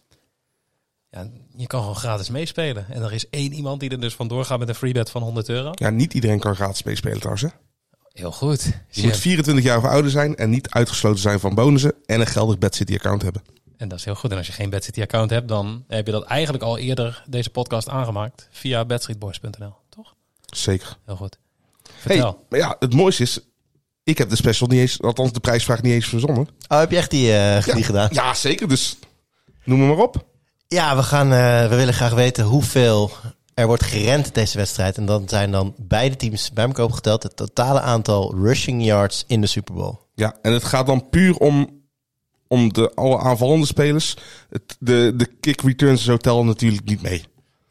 Ja, 1.17 1.29
je 1.57 1.67
kan 1.67 1.81
gewoon 1.81 1.97
gratis 1.97 2.31
meespelen. 2.31 2.87
En 2.89 3.03
er 3.03 3.13
is 3.13 3.29
één 3.29 3.53
iemand 3.53 3.81
die 3.81 3.91
er 3.91 4.01
dus 4.01 4.15
vandoor 4.15 4.45
gaat 4.45 4.59
met 4.59 4.69
een 4.69 4.75
free 4.75 4.93
bet 4.93 5.11
van 5.11 5.23
100 5.23 5.49
euro. 5.49 5.71
Ja, 5.75 5.91
niet 5.91 6.15
iedereen 6.15 6.39
kan 6.39 6.55
gratis 6.55 6.83
meespelen 6.83 7.17
trouwens. 7.17 7.43
Hè? 7.43 7.49
Heel 8.13 8.33
goed. 8.33 8.65
Je 8.65 8.73
Jim. 8.89 9.05
moet 9.05 9.17
24 9.17 9.65
jaar 9.65 9.79
of 9.79 9.85
ouder 9.85 10.11
zijn 10.11 10.37
en 10.37 10.51
niet 10.51 10.71
uitgesloten 10.71 11.21
zijn 11.21 11.41
van 11.41 11.55
bonussen 11.55 11.95
en 12.07 12.21
een 12.21 12.27
geldig 12.27 12.59
Bad 12.59 12.75
City 12.75 12.95
account 12.95 13.23
hebben. 13.23 13.43
En 13.77 13.89
dat 13.89 13.99
is 13.99 14.05
heel 14.05 14.15
goed. 14.15 14.31
En 14.31 14.37
als 14.37 14.47
je 14.47 14.53
geen 14.53 14.71
Bad 14.71 14.85
City 14.85 15.03
account 15.03 15.31
hebt, 15.31 15.49
dan 15.49 15.85
heb 15.89 16.07
je 16.07 16.13
dat 16.13 16.25
eigenlijk 16.25 16.65
al 16.65 16.79
eerder 16.79 17.25
deze 17.29 17.51
podcast 17.51 17.89
aangemaakt 17.89 18.49
via 18.51 18.85
badstreetboys.nl, 18.85 19.75
toch? 19.89 20.15
Zeker. 20.47 20.97
Heel 21.05 21.17
goed. 21.17 21.39
Hey, 21.83 21.93
Vertel. 21.97 22.45
maar 22.49 22.59
ja, 22.59 22.77
het 22.79 22.95
mooiste 22.95 23.23
is, 23.23 23.41
ik 24.03 24.19
heb 24.19 24.29
de 24.29 24.37
special 24.37 24.69
niet 24.69 24.81
eens, 24.81 25.03
althans 25.03 25.33
de 25.33 25.41
prijsvraag 25.41 25.83
niet 25.83 25.93
eens 25.93 26.07
verzonnen. 26.09 26.49
Oh, 26.69 26.79
heb 26.79 26.91
je 26.91 26.97
echt 26.97 27.11
die, 27.11 27.33
eh, 27.33 27.75
die 27.75 27.85
gedaan? 27.85 28.09
Ja, 28.13 28.35
zeker. 28.35 28.69
Dus 28.69 28.97
noem 29.65 29.79
me 29.79 29.87
maar 29.87 30.05
op. 30.05 30.25
Ja, 30.69 30.97
we, 30.97 31.03
gaan, 31.03 31.33
eh, 31.33 31.69
we 31.69 31.77
willen 31.77 31.95
graag 31.95 32.15
weten 32.15 32.45
hoeveel 32.45 33.11
er 33.55 33.67
wordt 33.67 33.85
gerend 33.85 34.35
deze 34.35 34.57
wedstrijd. 34.57 34.97
En 34.97 35.07
dan 35.07 35.29
zijn 35.29 35.51
dan 35.51 35.75
beide 35.79 36.17
teams 36.17 36.53
bij 36.53 36.65
elkaar 36.65 36.85
opgeteld 36.85 37.23
het 37.23 37.37
totale 37.37 37.81
aantal 37.81 38.35
rushing 38.35 38.85
yards 38.85 39.25
in 39.27 39.41
de 39.41 39.47
Super 39.47 39.75
Bowl. 39.75 39.95
Ja, 40.15 40.37
en 40.43 40.53
het 40.53 40.65
gaat 40.65 40.87
dan 40.87 41.09
puur 41.09 41.37
om, 41.37 41.83
om 42.49 42.73
de 42.73 42.95
alle 42.95 43.19
aanvallende 43.19 43.67
spelers. 43.67 44.17
Het, 44.51 44.77
de, 44.79 45.13
de 45.17 45.27
kick 45.41 45.61
returns 45.61 46.05
zo 46.05 46.17
tellen 46.17 46.47
natuurlijk 46.47 46.85
niet 46.85 47.03
mee. 47.03 47.25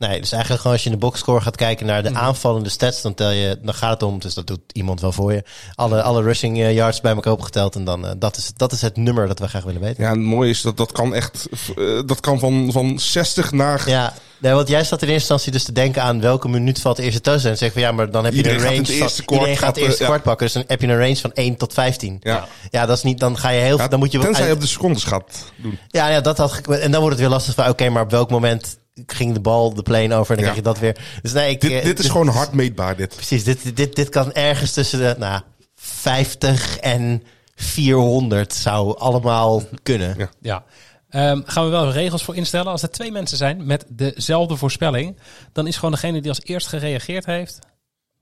Nee, 0.07 0.19
dus 0.21 0.31
eigenlijk 0.31 0.61
gewoon 0.61 0.77
als 0.77 0.83
je 0.85 0.89
in 0.89 0.95
de 0.99 1.05
boxscore 1.05 1.41
gaat 1.41 1.55
kijken 1.55 1.85
naar 1.85 2.03
de 2.03 2.13
aanvallende 2.13 2.69
stats, 2.69 3.01
dan 3.01 3.13
tel 3.13 3.31
je, 3.31 3.59
dan 3.61 3.73
gaat 3.73 3.91
het 3.91 4.03
om, 4.03 4.19
dus 4.19 4.33
dat 4.33 4.47
doet 4.47 4.59
iemand 4.71 5.01
wel 5.01 5.11
voor 5.11 5.33
je. 5.33 5.43
Alle, 5.75 6.01
alle 6.01 6.21
rushing 6.21 6.59
eh, 6.59 6.73
yards 6.73 7.01
bij 7.01 7.13
elkaar 7.13 7.33
opgeteld 7.33 7.75
en 7.75 7.83
dan, 7.83 8.07
eh, 8.07 8.11
dat, 8.17 8.37
is, 8.37 8.51
dat 8.55 8.71
is 8.71 8.81
het 8.81 8.97
nummer 8.97 9.27
dat 9.27 9.39
we 9.39 9.47
graag 9.47 9.63
willen 9.63 9.81
weten. 9.81 10.03
Ja, 10.03 10.09
het 10.09 10.19
mooie 10.19 10.49
is 10.49 10.61
dat 10.61 10.77
dat 10.77 10.91
kan 10.91 11.13
echt, 11.13 11.47
eh, 11.75 12.01
dat 12.05 12.19
kan 12.19 12.39
van, 12.39 12.71
van 12.71 12.99
60 12.99 13.51
naar... 13.51 13.89
Ja, 13.89 14.13
nee, 14.39 14.53
want 14.53 14.67
jij 14.67 14.83
zat 14.83 15.01
in 15.01 15.07
eerste 15.07 15.13
instantie 15.13 15.51
dus 15.51 15.63
te 15.63 15.71
denken 15.71 16.01
aan 16.01 16.21
welke 16.21 16.47
minuut 16.47 16.81
valt 16.81 16.97
de 16.97 17.03
eerste 17.03 17.21
touchdown. 17.21 17.51
En 17.51 17.57
zeg 17.57 17.71
van 17.71 17.81
ja, 17.81 17.91
maar 17.91 18.11
dan 18.11 18.23
heb 18.23 18.33
je 18.33 18.37
Iedereen 18.37 18.59
een 18.59 18.65
range 18.65 18.85
van, 18.85 19.07
kwart 19.07 19.31
iedereen 19.31 19.57
gaat 19.57 19.75
het 19.75 19.85
eerste 19.85 20.01
ja. 20.01 20.09
kwart 20.09 20.23
pakken. 20.23 20.45
Dus 20.45 20.55
dan 20.55 20.63
heb 20.67 20.81
je 20.81 20.87
een 20.87 20.99
range 20.99 21.15
van 21.15 21.33
1 21.33 21.57
tot 21.57 21.73
15. 21.73 22.17
Ja. 22.21 22.47
Ja, 22.69 22.85
dat 22.85 22.97
is 22.97 23.03
niet, 23.03 23.19
dan 23.19 23.37
ga 23.37 23.49
je 23.49 23.61
heel, 23.61 23.77
Ja, 23.77 23.87
dan 23.87 23.99
moet 23.99 24.11
je 24.11 24.19
tenzij 24.19 24.47
je 24.47 24.53
op 24.53 24.61
de 24.61 24.67
secondes 24.67 25.03
gaat 25.03 25.51
doen. 25.55 25.79
Ja, 25.87 26.07
ja, 26.07 26.21
dat 26.21 26.37
had, 26.37 26.61
en 26.67 26.91
dan 26.91 27.01
wordt 27.01 27.15
het 27.15 27.19
weer 27.25 27.33
lastig 27.33 27.55
van, 27.55 27.69
oké, 27.69 27.89
maar 27.89 28.03
op 28.03 28.11
welk 28.11 28.29
moment 28.29 28.77
ging 29.05 29.33
de 29.33 29.39
bal 29.39 29.73
de 29.73 29.83
plane 29.83 30.15
over 30.15 30.35
en 30.37 30.43
dan 30.43 30.45
Ja. 30.45 30.51
krijg 30.51 30.55
je 30.55 30.61
dat 30.61 30.79
weer. 30.79 31.19
Dus 31.21 31.33
nee, 31.33 31.49
ik, 31.49 31.61
Dit, 31.61 31.71
eh, 31.71 31.83
dit 31.83 31.99
is 31.99 32.09
gewoon 32.09 32.27
hard 32.27 32.51
meetbaar, 32.53 32.95
dit. 32.95 33.15
Precies, 33.15 33.43
dit, 33.43 33.75
dit, 33.75 33.95
dit 33.95 34.09
kan 34.09 34.33
ergens 34.33 34.73
tussen 34.73 34.99
de, 34.99 35.15
nou, 35.17 35.41
50 35.75 36.77
en 36.77 37.23
400 37.55 38.53
zou 38.53 38.97
allemaal 38.97 39.63
kunnen. 39.83 40.15
Ja. 40.17 40.29
Ja. 40.41 40.63
Ehm, 41.09 41.41
gaan 41.45 41.63
we 41.63 41.69
wel 41.69 41.91
regels 41.91 42.23
voor 42.23 42.35
instellen. 42.35 42.71
Als 42.71 42.81
er 42.81 42.89
twee 42.91 43.11
mensen 43.11 43.37
zijn 43.37 43.65
met 43.65 43.85
dezelfde 43.89 44.55
voorspelling, 44.57 45.17
dan 45.51 45.67
is 45.67 45.75
gewoon 45.75 45.91
degene 45.91 46.21
die 46.21 46.29
als 46.29 46.43
eerst 46.43 46.67
gereageerd 46.67 47.25
heeft, 47.25 47.59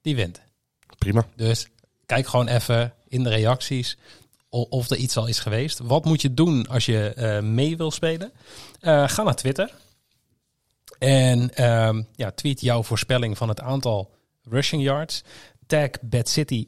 die 0.01 0.15
wint. 0.15 0.41
Prima. 0.97 1.26
Dus 1.36 1.67
kijk 2.05 2.28
gewoon 2.28 2.47
even 2.47 2.93
in 3.07 3.24
de 3.24 3.30
reacties 3.30 3.97
of 4.49 4.89
er 4.89 4.97
iets 4.97 5.17
al 5.17 5.28
is 5.28 5.39
geweest. 5.39 5.80
Wat 5.84 6.05
moet 6.05 6.21
je 6.21 6.34
doen 6.34 6.67
als 6.67 6.86
je 6.86 7.13
eh, 7.13 7.39
mee 7.39 7.78
wil 7.78 7.91
spelen? 7.91 8.32
Eh, 8.80 9.07
ga 9.07 9.24
naar 9.24 9.36
Twitter. 9.36 9.71
En 11.04 11.54
ehm, 11.56 12.01
ja, 12.16 12.32
tweet 12.32 12.62
jouw 12.62 12.84
voorspelling 12.84 13.38
van 13.38 13.49
het 13.49 13.62
aantal 13.62 14.12
rushing 14.43 14.84
yards. 14.84 15.24
Tag 15.68 15.89
Bad 16.01 16.30
City 16.30 16.68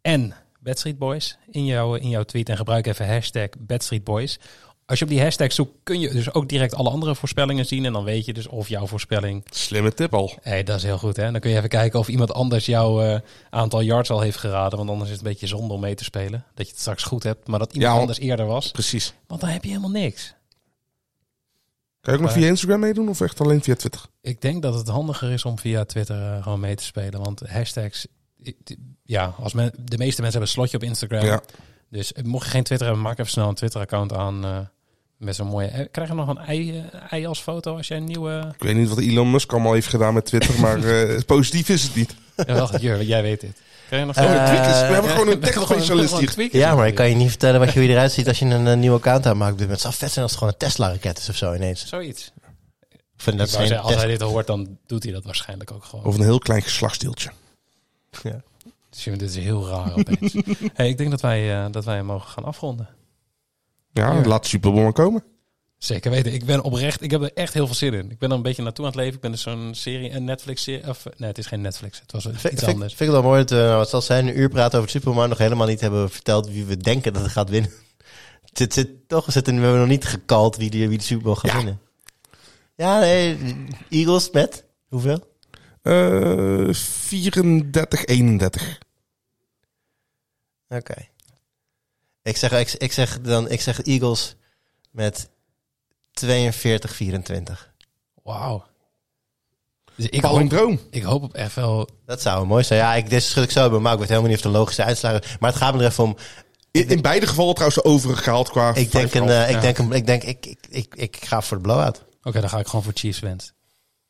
en 0.00 0.34
Bad 0.60 0.78
Street 0.78 0.98
Boys 0.98 1.38
in 1.50 1.64
jouw, 1.64 1.94
in 1.94 2.08
jouw 2.08 2.22
tweet. 2.22 2.48
En 2.48 2.56
gebruik 2.56 2.86
even 2.86 3.08
hashtag 3.08 3.48
Bad 3.58 3.82
Street 3.82 4.04
Boys. 4.04 4.38
Als 4.86 4.98
je 4.98 5.04
op 5.04 5.10
die 5.10 5.22
hashtag 5.22 5.52
zoekt, 5.52 5.72
kun 5.82 6.00
je 6.00 6.10
dus 6.10 6.34
ook 6.34 6.48
direct 6.48 6.74
alle 6.74 6.90
andere 6.90 7.14
voorspellingen 7.14 7.66
zien. 7.66 7.84
En 7.84 7.92
dan 7.92 8.04
weet 8.04 8.24
je 8.24 8.32
dus 8.32 8.46
of 8.46 8.68
jouw 8.68 8.86
voorspelling 8.86 9.42
Slimme 9.50 9.94
tip 9.94 10.14
al. 10.14 10.32
Hé, 10.42 10.62
dat 10.62 10.76
is 10.76 10.82
heel 10.82 10.98
goed, 10.98 11.16
hè? 11.16 11.30
Dan 11.30 11.40
kun 11.40 11.50
je 11.50 11.56
even 11.56 11.68
kijken 11.68 11.98
of 11.98 12.08
iemand 12.08 12.32
anders 12.32 12.66
jouw 12.66 13.02
eh, 13.02 13.20
aantal 13.50 13.80
yards 13.80 14.10
al 14.10 14.20
heeft 14.20 14.38
geraden. 14.38 14.78
Want 14.78 14.90
anders 14.90 15.10
is 15.10 15.16
het 15.16 15.26
een 15.26 15.32
beetje 15.32 15.46
zonde 15.46 15.74
om 15.74 15.80
mee 15.80 15.94
te 15.94 16.04
spelen. 16.04 16.44
Dat 16.54 16.66
je 16.66 16.72
het 16.72 16.80
straks 16.80 17.02
goed 17.02 17.22
hebt, 17.22 17.48
maar 17.48 17.58
dat 17.58 17.72
iemand 17.72 17.94
Ja, 17.94 18.00
anders 18.00 18.18
eerder 18.18 18.46
was. 18.46 18.70
Precies. 18.70 19.14
Want 19.26 19.40
dan 19.40 19.50
heb 19.50 19.62
je 19.62 19.68
helemaal 19.68 19.90
niks. 19.90 20.34
Kan 22.04 22.14
je 22.14 22.18
ook 22.20 22.26
nog 22.26 22.34
via 22.34 22.46
Instagram 22.46 22.80
meedoen 22.80 23.08
of 23.08 23.20
echt 23.20 23.40
alleen 23.40 23.62
via 23.62 23.74
Twitter? 23.74 24.00
Ik 24.20 24.40
denk 24.40 24.62
dat 24.62 24.74
het 24.74 24.88
handiger 24.88 25.30
is 25.30 25.44
om 25.44 25.58
via 25.58 25.84
Twitter 25.84 26.32
eh, 26.32 26.42
gewoon 26.42 26.60
mee 26.60 26.74
te 26.74 26.84
spelen. 26.84 27.22
Want 27.22 27.40
hashtags, 27.48 28.06
ja, 29.02 29.34
als 29.38 29.52
men, 29.52 29.70
de 29.74 29.98
meeste 29.98 30.22
mensen 30.22 30.22
hebben 30.22 30.40
een 30.40 30.46
slotje 30.46 30.76
op 30.76 30.82
Instagram. 30.82 31.24
Ja. 31.24 31.42
Dus 31.90 32.12
eh, 32.12 32.24
mocht 32.24 32.44
je 32.44 32.50
geen 32.50 32.62
Twitter 32.62 32.86
hebben, 32.86 33.04
maak 33.04 33.18
even 33.18 33.30
snel 33.30 33.48
een 33.48 33.54
Twitter-account 33.54 34.12
aan. 34.12 34.44
eh, 34.44 34.58
met 35.16 35.36
zo'n 35.36 35.46
mooie. 35.46 35.88
Krijg 35.90 36.08
je 36.08 36.14
nog 36.14 36.28
een 36.28 36.38
ei, 36.38 36.84
ei 37.10 37.26
als 37.26 37.40
foto 37.40 37.76
als 37.76 37.88
jij 37.88 37.96
een 37.96 38.04
nieuwe. 38.04 38.52
Ik 38.56 38.62
weet 38.62 38.76
niet 38.76 38.88
wat 38.88 38.98
Elon 38.98 39.30
Musk 39.30 39.52
allemaal 39.52 39.72
heeft 39.72 39.86
gedaan 39.88 40.14
met 40.14 40.24
Twitter, 40.24 40.60
maar 40.60 40.80
positief 41.26 41.68
is 41.68 41.82
het 41.82 41.94
niet. 41.94 42.14
Ja, 42.80 43.00
jij 43.00 43.22
weet 43.22 43.40
dit. 43.40 43.60
Krijg 43.86 44.02
je 44.02 44.06
nog 44.06 44.16
Eh, 44.16 44.24
een 44.24 44.30
we 44.86 44.92
hebben 44.92 45.10
gewoon 45.10 45.28
een 45.28 45.40
tech-specialist 45.40 46.18
hier. 46.18 46.56
Ja, 46.56 46.74
maar 46.74 46.86
ik 46.86 46.94
kan 46.94 47.08
je 47.08 47.14
niet 47.14 47.28
vertellen 47.28 47.60
wat 47.60 47.72
je 47.72 47.80
eruit 47.80 48.12
ziet 48.12 48.28
als 48.28 48.38
je 48.38 48.44
een, 48.44 48.66
eh, 48.66 48.76
nieuw 48.76 48.94
account 48.94 49.26
aanmaakt. 49.26 49.60
Het 49.60 49.80
zou 49.80 49.94
vet 49.94 50.10
zijn 50.10 50.22
als 50.24 50.30
het 50.30 50.40
gewoon 50.40 50.52
een 50.52 50.58
Tesla-raket 50.68 51.18
is 51.18 51.28
of 51.28 51.36
zo 51.36 51.54
ineens. 51.54 51.86
Zoiets. 51.86 52.32
Vind 53.16 53.38
dat 53.38 53.48
zeggen, 53.50 53.80
als 53.80 53.94
hij 53.94 54.06
dit 54.06 54.20
hoort, 54.20 54.46
dan 54.46 54.78
doet 54.86 55.02
hij 55.02 55.12
dat 55.12 55.24
waarschijnlijk 55.24 55.72
ook 55.72 55.84
gewoon. 55.84 56.04
Of 56.04 56.14
een 56.14 56.22
heel 56.22 56.38
klein 56.38 56.62
geslachtsdeeltje. 56.62 57.30
Ja. 58.22 58.42
Dus 58.90 59.04
dit 59.04 59.22
is 59.22 59.36
heel 59.36 59.68
raar 59.68 59.94
opeens. 59.94 60.34
hey, 60.74 60.88
ik 60.88 60.98
denk 60.98 61.10
dat 61.10 61.20
wij, 61.20 61.64
eh, 61.64 61.66
dat 61.70 61.84
wij 61.84 61.96
hem 61.96 62.06
mogen 62.06 62.28
gaan 62.30 62.44
afronden. 62.44 62.88
Ja, 63.92 64.12
Ja. 64.12 64.26
laat 64.26 64.42
de 64.42 64.48
Super 64.48 64.70
Bowl 64.70 64.82
maar 64.82 64.92
komen. 64.92 65.24
Zeker 65.84 66.10
weten. 66.10 66.32
Ik 66.32 66.44
ben 66.44 66.62
oprecht, 66.62 67.02
ik 67.02 67.10
heb 67.10 67.22
er 67.22 67.32
echt 67.34 67.54
heel 67.54 67.66
veel 67.66 67.74
zin 67.74 67.94
in. 67.94 68.10
Ik 68.10 68.18
ben 68.18 68.30
er 68.30 68.36
een 68.36 68.42
beetje 68.42 68.62
naartoe 68.62 68.84
aan 68.84 68.90
het 68.90 69.00
leven. 69.00 69.14
Ik 69.14 69.20
ben 69.20 69.30
dus 69.30 69.42
zo'n 69.42 69.74
serie, 69.74 70.10
een 70.10 70.24
Netflix-serie. 70.24 70.88
Of 70.88 71.04
nee, 71.16 71.28
het 71.28 71.38
is 71.38 71.46
geen 71.46 71.60
Netflix. 71.60 72.00
Het 72.00 72.12
was 72.12 72.22
Vind, 72.22 72.34
iets 72.34 72.42
vind, 72.42 72.62
anders. 72.64 72.94
vind 72.94 73.10
ik 73.10 73.16
wel 73.16 73.24
mooi 73.24 73.38
dat 73.40 73.50
we, 73.50 73.56
nou, 73.56 73.80
het 73.80 73.88
zal 73.88 74.02
zijn, 74.02 74.26
een 74.28 74.38
uur 74.38 74.48
praten 74.48 74.70
over 74.78 74.80
het 74.80 74.90
Super 74.90 75.06
Bowl, 75.06 75.18
maar 75.18 75.28
nog 75.28 75.38
helemaal 75.38 75.66
niet 75.66 75.80
hebben 75.80 76.10
verteld 76.10 76.48
wie 76.48 76.64
we 76.64 76.76
denken 76.76 77.12
dat 77.12 77.22
het 77.22 77.30
gaat 77.30 77.50
winnen. 77.50 77.70
Het 78.44 78.58
zit, 78.58 78.72
zit, 78.72 79.08
toch 79.08 79.32
zit, 79.32 79.46
we 79.46 79.52
hebben 79.52 79.78
nog 79.78 79.88
niet 79.88 80.04
gekald 80.04 80.56
wie, 80.56 80.70
die, 80.70 80.88
wie 80.88 80.98
de 80.98 81.04
Super 81.04 81.24
Bowl 81.24 81.36
gaat 81.36 81.50
Ja. 81.50 81.56
winnen. 81.56 81.80
Ja, 82.76 82.98
nee, 83.00 83.38
Eagles 83.88 84.30
met 84.30 84.64
hoeveel? 84.88 85.32
Eh 85.82 86.72
34, 86.72 88.04
31. 88.04 88.78
Oké. 90.68 90.94
Ik 92.22 92.36
zeg, 92.36 92.52
ik, 92.52 92.72
ik 92.72 92.92
zeg 92.92 93.20
dan, 93.20 93.48
ik 93.50 93.60
zeg 93.60 93.82
Eagles 93.82 94.36
met 94.90 95.28
42, 96.14 96.94
24. 96.94 97.72
Wauw. 98.22 98.64
Dus 99.96 100.06
ik 100.06 100.22
hoop, 100.24 100.48
droom. 100.48 100.80
ik 100.90 101.02
hoop 101.02 101.22
op 101.22 101.34
echt 101.34 101.54
wel... 101.54 101.88
Dat 102.06 102.22
zou 102.22 102.46
mooi 102.46 102.64
zijn. 102.64 102.80
Ja, 102.80 102.94
ik, 102.94 103.10
dit 103.10 103.22
schud 103.22 103.44
ik 103.44 103.50
zo 103.50 103.70
bij, 103.70 103.78
maar 103.78 103.92
ik 103.92 103.98
weet 103.98 104.08
helemaal 104.08 104.28
niet 104.30 104.38
of 104.38 104.44
de 104.44 104.48
logische 104.58 104.84
uitslagen. 104.84 105.22
Maar 105.40 105.50
het 105.50 105.58
gaat 105.58 105.74
me 105.74 105.80
er 105.80 105.86
even 105.90 106.04
om. 106.04 106.16
In, 106.70 106.88
in 106.88 107.00
beide 107.02 107.26
gevallen 107.26 107.54
trouwens 107.54 107.82
de 107.82 107.88
overige 107.88 108.22
gehaald 108.22 108.50
qua 108.50 108.74
Ik 108.74 108.92
denk, 108.92 109.14
een, 109.14 109.28
eh, 109.28 109.48
ik, 109.48 109.54
Ja. 109.54 109.60
denk 109.60 109.78
een, 109.78 109.92
ik 109.92 110.06
denk, 110.06 110.22
ik, 110.22 110.46
ik, 110.46 110.58
ik, 110.68 110.94
ik 110.94 111.16
ga 111.24 111.40
voor 111.40 111.56
de 111.56 111.62
blowout. 111.62 112.04
Oké, 112.22 112.40
dan 112.40 112.48
ga 112.48 112.58
ik 112.58 112.66
gewoon 112.66 112.84
voor 112.84 112.92
Chiefs 112.94 113.18
wens. 113.20 113.52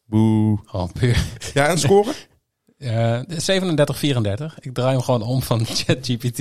Boe. 0.06 0.58
Gewoon 0.64 0.92
puur. 0.92 1.24
Ja, 1.54 1.66
en 1.68 1.78
scoren? 1.78 2.14
Eh 2.78 3.20
37-34. 3.20 4.54
Ik 4.60 4.74
draai 4.74 4.92
hem 4.92 5.00
gewoon 5.02 5.22
om 5.22 5.42
van 5.42 5.66
ChatGPT. 5.76 6.38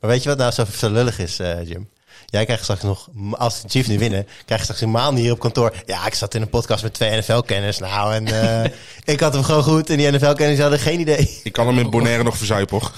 Maar 0.00 0.10
weet 0.10 0.22
je 0.22 0.28
wat 0.28 0.38
nou 0.38 0.52
zo, 0.52 0.64
zo 0.64 0.90
lullig 0.90 1.18
is, 1.18 1.38
eh, 1.38 1.68
Jim? 1.68 1.88
Jij 2.36 2.44
krijgt 2.44 2.62
straks 2.62 2.82
nog, 2.82 3.08
als 3.32 3.62
de 3.62 3.68
Chiefs 3.68 3.88
nu 3.88 3.98
winnen, 3.98 4.26
krijg 4.44 4.60
je 4.60 4.64
straks 4.66 4.80
een 4.80 4.90
maand 4.90 5.18
hier 5.18 5.32
op 5.32 5.38
kantoor. 5.38 5.74
Ja, 5.86 6.06
ik 6.06 6.14
zat 6.14 6.34
in 6.34 6.42
een 6.42 6.48
podcast 6.48 6.82
met 6.82 6.94
twee 6.94 7.18
NFL-kenners. 7.18 7.78
Nou, 7.78 8.14
en 8.14 8.26
eh, 8.64 8.70
ik 9.04 9.20
had 9.20 9.32
hem 9.32 9.42
gewoon 9.42 9.62
goed. 9.62 9.90
En 9.90 9.96
die 9.96 10.10
NFL-kenners 10.10 10.60
hadden 10.60 10.78
geen 10.78 11.00
idee. 11.00 11.40
Ik 11.42 11.52
kan 11.52 11.66
hem 11.66 11.78
in 11.78 11.90
Bonaire 11.90 12.22
nog 12.22 12.36
verzuipen, 12.36 12.78
hoor. 12.78 12.92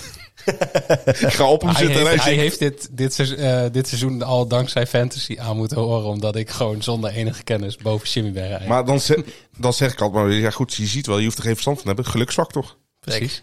ik 1.04 1.32
ga 1.32 1.44
op 1.44 1.60
hem 1.60 1.70
Hij 1.70 1.84
zitten 1.84 2.00
en 2.00 2.08
heeft, 2.08 2.24
hij 2.24 2.34
heeft 2.34 2.58
dit, 2.58 2.88
dit, 2.90 3.14
seizoen, 3.14 3.36
eh, 3.36 3.64
dit 3.72 3.88
seizoen 3.88 4.22
al 4.22 4.46
dankzij 4.46 4.86
fantasy 4.86 5.36
aan 5.40 5.56
moeten 5.56 5.76
horen. 5.78 6.06
Omdat 6.08 6.36
ik 6.36 6.50
gewoon 6.50 6.82
zonder 6.82 7.10
enige 7.10 7.42
kennis 7.42 7.76
boven 7.76 8.08
Jimmy 8.08 8.32
ben 8.32 8.48
rijden. 8.48 8.68
Maar 8.68 8.84
dan, 8.84 9.00
zeg- 9.00 9.22
dan 9.56 9.72
zeg 9.72 9.92
ik 9.92 10.00
altijd 10.00 10.22
maar 10.22 10.30
weer, 10.32 10.40
ja 10.40 10.50
goed, 10.50 10.74
je 10.74 10.86
ziet 10.86 11.06
wel, 11.06 11.18
je 11.18 11.24
hoeft 11.24 11.36
er 11.36 11.42
geen 11.42 11.52
verstand 11.52 11.76
van 11.76 11.86
te 11.86 11.92
hebben. 11.94 12.12
Geluk 12.12 12.30
zwak 12.30 12.52
toch? 12.52 12.76
Precies. 13.00 13.42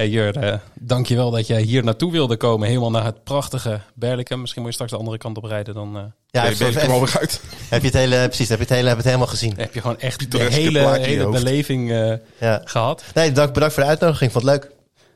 Hey 0.00 0.08
Jur, 0.08 0.36
eh, 0.36 0.58
dankjewel 0.74 1.30
dat 1.30 1.46
jij 1.46 1.62
hier 1.62 1.84
naartoe 1.84 2.12
wilde 2.12 2.36
komen. 2.36 2.68
Helemaal 2.68 2.90
naar 2.90 3.04
het 3.04 3.24
prachtige 3.24 3.80
Berlicum. 3.94 4.40
Misschien 4.40 4.60
moet 4.62 4.70
je 4.70 4.74
straks 4.76 4.92
de 4.92 4.98
andere 4.98 5.18
kant 5.18 5.36
op 5.36 5.44
rijden. 5.44 5.74
Dan 5.74 5.96
eh, 5.96 6.02
Ja, 6.30 6.42
Nee, 6.42 6.50
even- 6.50 6.58
ben 6.58 6.68
ik 6.68 6.74
er 6.74 6.82
even- 6.82 6.94
alweer 6.94 7.18
uit. 7.18 7.40
heb 7.70 7.80
je 7.80 7.86
het 7.86 7.96
hele, 7.96 8.26
precies, 8.26 8.48
heb 8.48 8.58
je 8.58 8.64
het 8.64 8.72
hele, 8.74 8.82
heb 8.88 8.96
je 8.96 9.02
het 9.02 9.12
helemaal 9.12 9.26
gezien. 9.26 9.54
heb 9.56 9.74
je 9.74 9.80
gewoon 9.80 9.98
echt 9.98 10.30
de 10.32 10.38
hele, 10.42 10.78
je 10.80 10.88
hele 10.98 11.28
beleving 11.28 11.90
eh, 11.90 12.12
Ja. 12.40 12.60
gehad. 12.64 13.04
Nee, 13.14 13.32
dank, 13.32 13.52
bedankt 13.54 13.74
voor 13.74 13.82
de 13.82 13.88
uitnodiging. 13.88 14.32
Vond 14.32 14.44
het 14.44 14.52
leuk. 14.54 14.70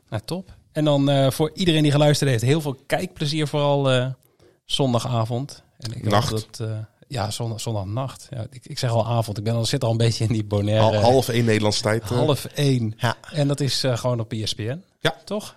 Nou, 0.09 0.21
top. 0.25 0.49
En 0.71 0.85
dan 0.85 1.09
eh, 1.09 1.31
voor 1.31 1.51
iedereen 1.53 1.83
die 1.83 1.91
geluisterd 1.91 2.29
heeft, 2.29 2.43
heel 2.43 2.61
veel 2.61 2.77
kijkplezier 2.85 3.47
vooral 3.47 3.91
eh, 3.91 4.05
zondagavond. 4.65 5.63
En 5.77 5.91
ik 5.95 6.01
hoop 6.03 6.11
Nacht. 6.11 6.29
Dat, 6.29 6.59
eh, 6.59 6.67
ja, 7.07 7.31
zondag, 7.31 7.61
zondagnacht. 7.61 8.27
Ja, 8.29 8.45
ik, 8.51 8.65
ik 8.65 8.79
zeg 8.79 8.89
al 8.89 9.07
avond. 9.07 9.37
Ik 9.37 9.43
ben 9.43 9.53
al, 9.53 9.65
zit 9.65 9.83
al 9.83 9.91
een 9.91 9.97
beetje 9.97 10.23
in 10.23 10.33
die 10.33 10.43
Bonaire. 10.43 10.81
Hal- 10.81 10.95
half 11.11 11.29
één 11.29 11.45
Nederlandse 11.45 11.81
tijd. 11.81 12.01
eh. 12.03 12.09
half 12.09 12.45
één. 12.45 12.93
Ja. 12.97 13.15
En 13.31 13.47
dat 13.47 13.59
is 13.59 13.83
eh, 13.83 13.97
gewoon 13.97 14.19
op 14.19 14.31
ESPN. 14.33 14.81
Ja. 14.99 15.15
Toch? 15.25 15.55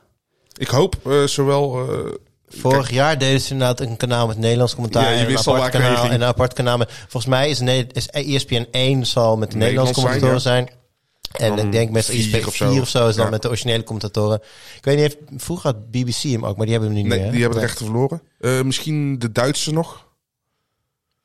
Ik 0.57 0.69
hoop 0.69 0.97
eh, 1.07 1.23
zowel... 1.25 1.89
eh, 1.93 2.13
Vorig 2.51 2.91
jaar 2.91 3.19
deden 3.19 3.41
ze 3.41 3.53
inderdaad 3.53 3.81
een 3.81 3.97
kanaal 3.97 4.27
met 4.27 4.39
Nederlands 4.39 4.75
commentaar. 4.75 5.03
Ja, 5.03 5.11
je 5.11 5.17
en, 5.17 5.25
een 5.25 5.31
wist 5.33 5.47
al 5.47 5.55
apart 5.57 5.73
waar 5.73 5.81
ik 5.83 5.87
heen 5.87 5.95
kanaal, 5.97 6.11
en 6.13 6.21
een 6.21 6.27
apart 6.29 6.53
kanaal. 6.53 6.77
met- 6.77 6.93
Volgens 6.93 7.27
mij 7.27 7.51
is, 7.51 7.61
Ne- 7.61 7.87
is 7.93 8.07
ESPN 8.09 8.67
1 8.71 9.07
zal 9.07 9.37
met 9.37 9.51
de 9.51 9.57
Nederlandse 9.57 9.95
Nederlands 9.95 10.01
commentatoren 10.01 10.41
zijn, 10.41 10.67
zijn. 11.33 11.51
En 11.51 11.57
Dan 11.57 11.67
ik 11.67 11.73
denk 11.73 11.91
met 11.91 12.05
vier 12.05 12.19
ESPN 12.35 12.47
of 12.49 12.55
4 12.55 12.67
zo. 12.75 12.81
of 12.81 12.89
zo 12.89 13.09
is 13.09 13.15
dan 13.15 13.25
Ja. 13.25 13.31
met 13.31 13.43
de 13.43 13.49
originele 13.49 13.83
commentatoren. 13.85 14.41
Ik 14.77 14.85
weet 14.85 14.97
niet, 14.99 15.05
heeft, 15.05 15.43
vroeger 15.43 15.71
had 15.73 15.91
BBC 15.91 16.23
hem 16.23 16.47
ook, 16.47 16.57
maar 16.57 16.67
die 16.67 16.75
hebben 16.75 16.95
hem 16.95 17.03
nu 17.03 17.09
nee, 17.09 17.13
niet 17.17 17.23
meer. 17.23 17.33
die 17.33 17.41
hebben 17.41 17.59
de 17.61 17.67
rechten 17.67 17.87
verloren. 17.87 18.23
Eh, 18.41 18.63
misschien 18.63 19.19
de 19.19 19.33
Duitse 19.33 19.73
nog? 19.73 20.07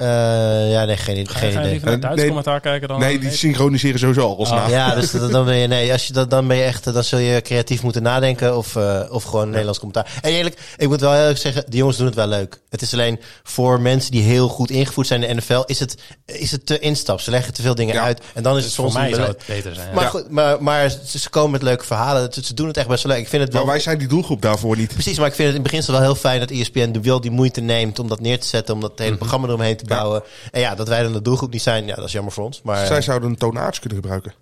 Eh, 0.03 0.71
ja, 0.71 0.85
nee, 0.85 0.97
geen, 0.97 1.27
Ga, 1.27 1.39
geen 1.39 1.51
ga 1.51 1.59
je 1.59 1.59
idee. 1.59 1.69
liever 1.71 1.85
naar 1.87 1.95
Eh, 1.95 2.01
Duits 2.01 2.15
nee. 2.17 2.25
commentaar 2.25 2.59
kijken 2.59 2.87
dan? 2.87 2.99
nee, 2.99 3.19
die 3.19 3.31
synchroniseren 3.31 3.99
sowieso 3.99 4.35
alles 4.35 4.49
Oh. 4.49 4.55
na. 4.55 4.67
Ja, 4.69 4.95
dus 4.95 5.11
dat- 5.11 5.31
dan 5.31 5.45
ben 5.45 5.55
je, 5.57 5.67
nee, 5.67 5.91
als 5.91 6.07
je 6.07 6.13
dat, 6.13 6.29
dan 6.29 6.47
ben 6.47 6.57
je 6.57 6.63
echt, 6.63 6.93
dan 6.93 7.03
zul 7.03 7.19
je 7.19 7.41
creatief 7.41 7.83
moeten 7.83 8.03
nadenken 8.03 8.57
of, 8.57 8.75
eh, 8.75 8.99
of 9.09 9.23
gewoon 9.23 9.41
een 9.41 9.47
Nederlands 9.49 9.79
commentaar. 9.79 10.11
En 10.21 10.31
eerlijk, 10.31 10.57
ik 10.77 10.87
moet 10.87 10.99
wel 11.01 11.13
heel 11.13 11.27
erg 11.27 11.37
zeggen, 11.37 11.63
die 11.67 11.77
jongens 11.79 11.97
doen 11.97 12.05
het 12.05 12.15
wel 12.15 12.27
leuk. 12.27 12.61
Het 12.69 12.81
is 12.81 12.93
alleen 12.93 13.19
voor 13.43 13.81
mensen 13.81 14.11
die 14.11 14.23
heel 14.23 14.47
goed 14.47 14.69
ingevoerd 14.69 15.07
zijn 15.07 15.23
in 15.23 15.27
de 15.35 15.41
NFL, 15.41 15.63
is 15.65 15.79
het, 15.79 15.95
is 16.25 16.51
het 16.51 16.65
te 16.65 16.79
instap. 16.79 17.21
Ze 17.21 17.31
leggen 17.31 17.53
te 17.53 17.61
veel 17.61 17.75
dingen 17.75 17.93
Ja. 17.95 18.03
uit 18.03 18.21
en 18.33 18.43
dan 18.43 18.51
is 18.57 18.57
het 18.57 18.67
Dus 18.67 18.75
voor 18.75 18.83
soms 18.85 18.97
mij 18.97 19.07
een 19.07 19.15
zou 19.15 19.25
bele- 19.27 19.37
het 19.37 19.47
beter 19.55 19.75
zijn. 19.75 19.87
ja. 19.87 19.93
Maar 19.93 20.03
Ja. 20.03 20.09
goed, 20.09 20.29
maar, 20.29 20.63
maar 20.63 20.89
ze, 20.89 21.19
ze 21.19 21.29
komen 21.29 21.51
met 21.51 21.61
leuke 21.61 21.85
verhalen. 21.85 22.33
Ze, 22.43 22.53
doen 22.53 22.67
het 22.67 22.77
echt 22.77 22.87
best 22.87 23.03
wel 23.03 23.11
leuk. 23.13 23.21
Ik 23.21 23.29
vind 23.29 23.43
het 23.43 23.53
wel. 23.53 23.61
Maar 23.63 23.71
wij 23.73 23.81
zijn 23.81 23.97
die 23.97 24.07
doelgroep 24.07 24.41
daarvoor 24.41 24.77
niet. 24.77 24.93
Precies, 24.93 25.17
maar 25.17 25.27
ik 25.27 25.33
vind 25.33 25.47
het 25.47 25.57
in 25.57 25.63
beginsel 25.63 25.93
wel 25.93 26.01
heel 26.01 26.15
fijn 26.15 26.39
dat 26.39 26.49
ESPN 26.51 26.91
de 26.91 27.01
wel 27.01 27.21
die 27.21 27.31
moeite 27.31 27.61
neemt 27.61 27.99
om 27.99 28.07
dat 28.07 28.19
neer 28.19 28.39
te 28.39 28.47
zetten, 28.47 28.73
om 28.73 28.81
dat 28.81 28.91
hele 28.95 29.15
programma 29.15 29.47
eromheen 29.47 29.77
te 29.77 29.85
bouwen. 29.95 30.23
En 30.51 30.59
ja, 30.59 30.75
dat 30.75 30.87
wij 30.87 31.03
dan 31.03 31.13
de 31.13 31.21
doelgroep 31.21 31.51
niet 31.51 31.61
zijn, 31.61 31.85
ja, 31.85 31.95
dat 31.95 32.05
is 32.05 32.11
jammer 32.11 32.33
voor 32.33 32.43
ons. 32.45 32.61
Maar 32.61 32.85
Zij 32.85 33.01
zouden 33.01 33.29
een 33.29 33.37
toonaarts 33.37 33.79
kunnen 33.79 33.97
gebruiken. 33.99 34.33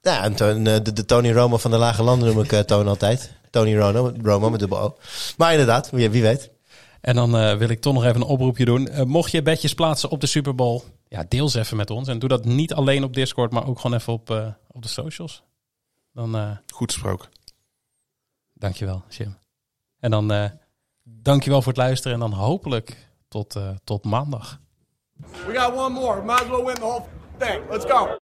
ja, 0.00 0.22
en 0.22 0.34
Toon, 0.34 0.66
eh, 0.66 0.76
de, 0.82 0.92
de 0.92 1.04
Tony 1.04 1.32
Romo 1.32 1.56
van 1.56 1.70
de 1.70 1.76
lage 1.76 2.02
landen 2.02 2.28
noem 2.34 2.44
ik 2.44 2.52
eh, 2.52 2.60
Toon 2.60 2.88
altijd. 2.88 3.32
Tony 3.50 3.76
Romo, 3.78 4.12
Romo 4.22 4.50
met 4.50 4.60
dubbel 4.60 4.78
O. 4.80 4.96
Maar 5.36 5.50
inderdaad, 5.50 5.90
wie, 5.90 6.10
wie 6.10 6.22
weet. 6.22 6.50
En 7.00 7.14
dan 7.14 7.36
eh, 7.36 7.56
wil 7.56 7.68
ik 7.68 7.80
toch 7.80 7.94
nog 7.94 8.04
even 8.04 8.16
een 8.20 8.26
oproepje 8.26 8.64
doen. 8.64 8.88
Mocht 9.06 9.30
je 9.30 9.42
bedjes 9.42 9.74
plaatsen 9.74 10.10
op 10.10 10.20
de 10.20 10.26
Super 10.26 10.54
Bowl, 10.54 10.82
ja, 11.08 11.24
deel 11.28 11.48
ze 11.48 11.58
even 11.58 11.76
met 11.76 11.90
ons. 11.90 12.08
En 12.08 12.18
doe 12.18 12.28
dat 12.28 12.44
niet 12.44 12.74
alleen 12.74 13.04
op 13.04 13.14
Discord, 13.14 13.52
maar 13.52 13.66
ook 13.66 13.80
gewoon 13.80 13.96
even 13.96 14.12
op, 14.12 14.30
eh, 14.30 14.46
op 14.70 14.82
de 14.82 14.88
socials. 14.88 15.42
Dan 16.12 16.36
eh 16.36 16.50
Goed 16.74 16.92
gesproken. 16.92 17.28
dankjewel, 18.54 19.02
Jim. 19.08 19.36
En 20.00 20.10
dan 20.10 20.32
eh 20.32 20.50
dankjewel 21.04 21.62
voor 21.62 21.72
het 21.72 21.80
luisteren. 21.82 22.12
En 22.12 22.30
dan 22.30 22.32
hopelijk 22.38 23.08
tot, 23.28 23.56
eh, 23.56 23.70
tot 23.84 24.04
maandag. 24.04 24.60
We 25.46 25.54
got 25.54 25.74
one 25.74 25.92
more. 25.92 26.22
Might 26.22 26.42
as 26.42 26.48
well 26.48 26.64
win 26.64 26.76
the 26.76 26.82
whole 26.82 27.08
thing. 27.38 27.62
Let's 27.68 27.84
go. 27.84 28.18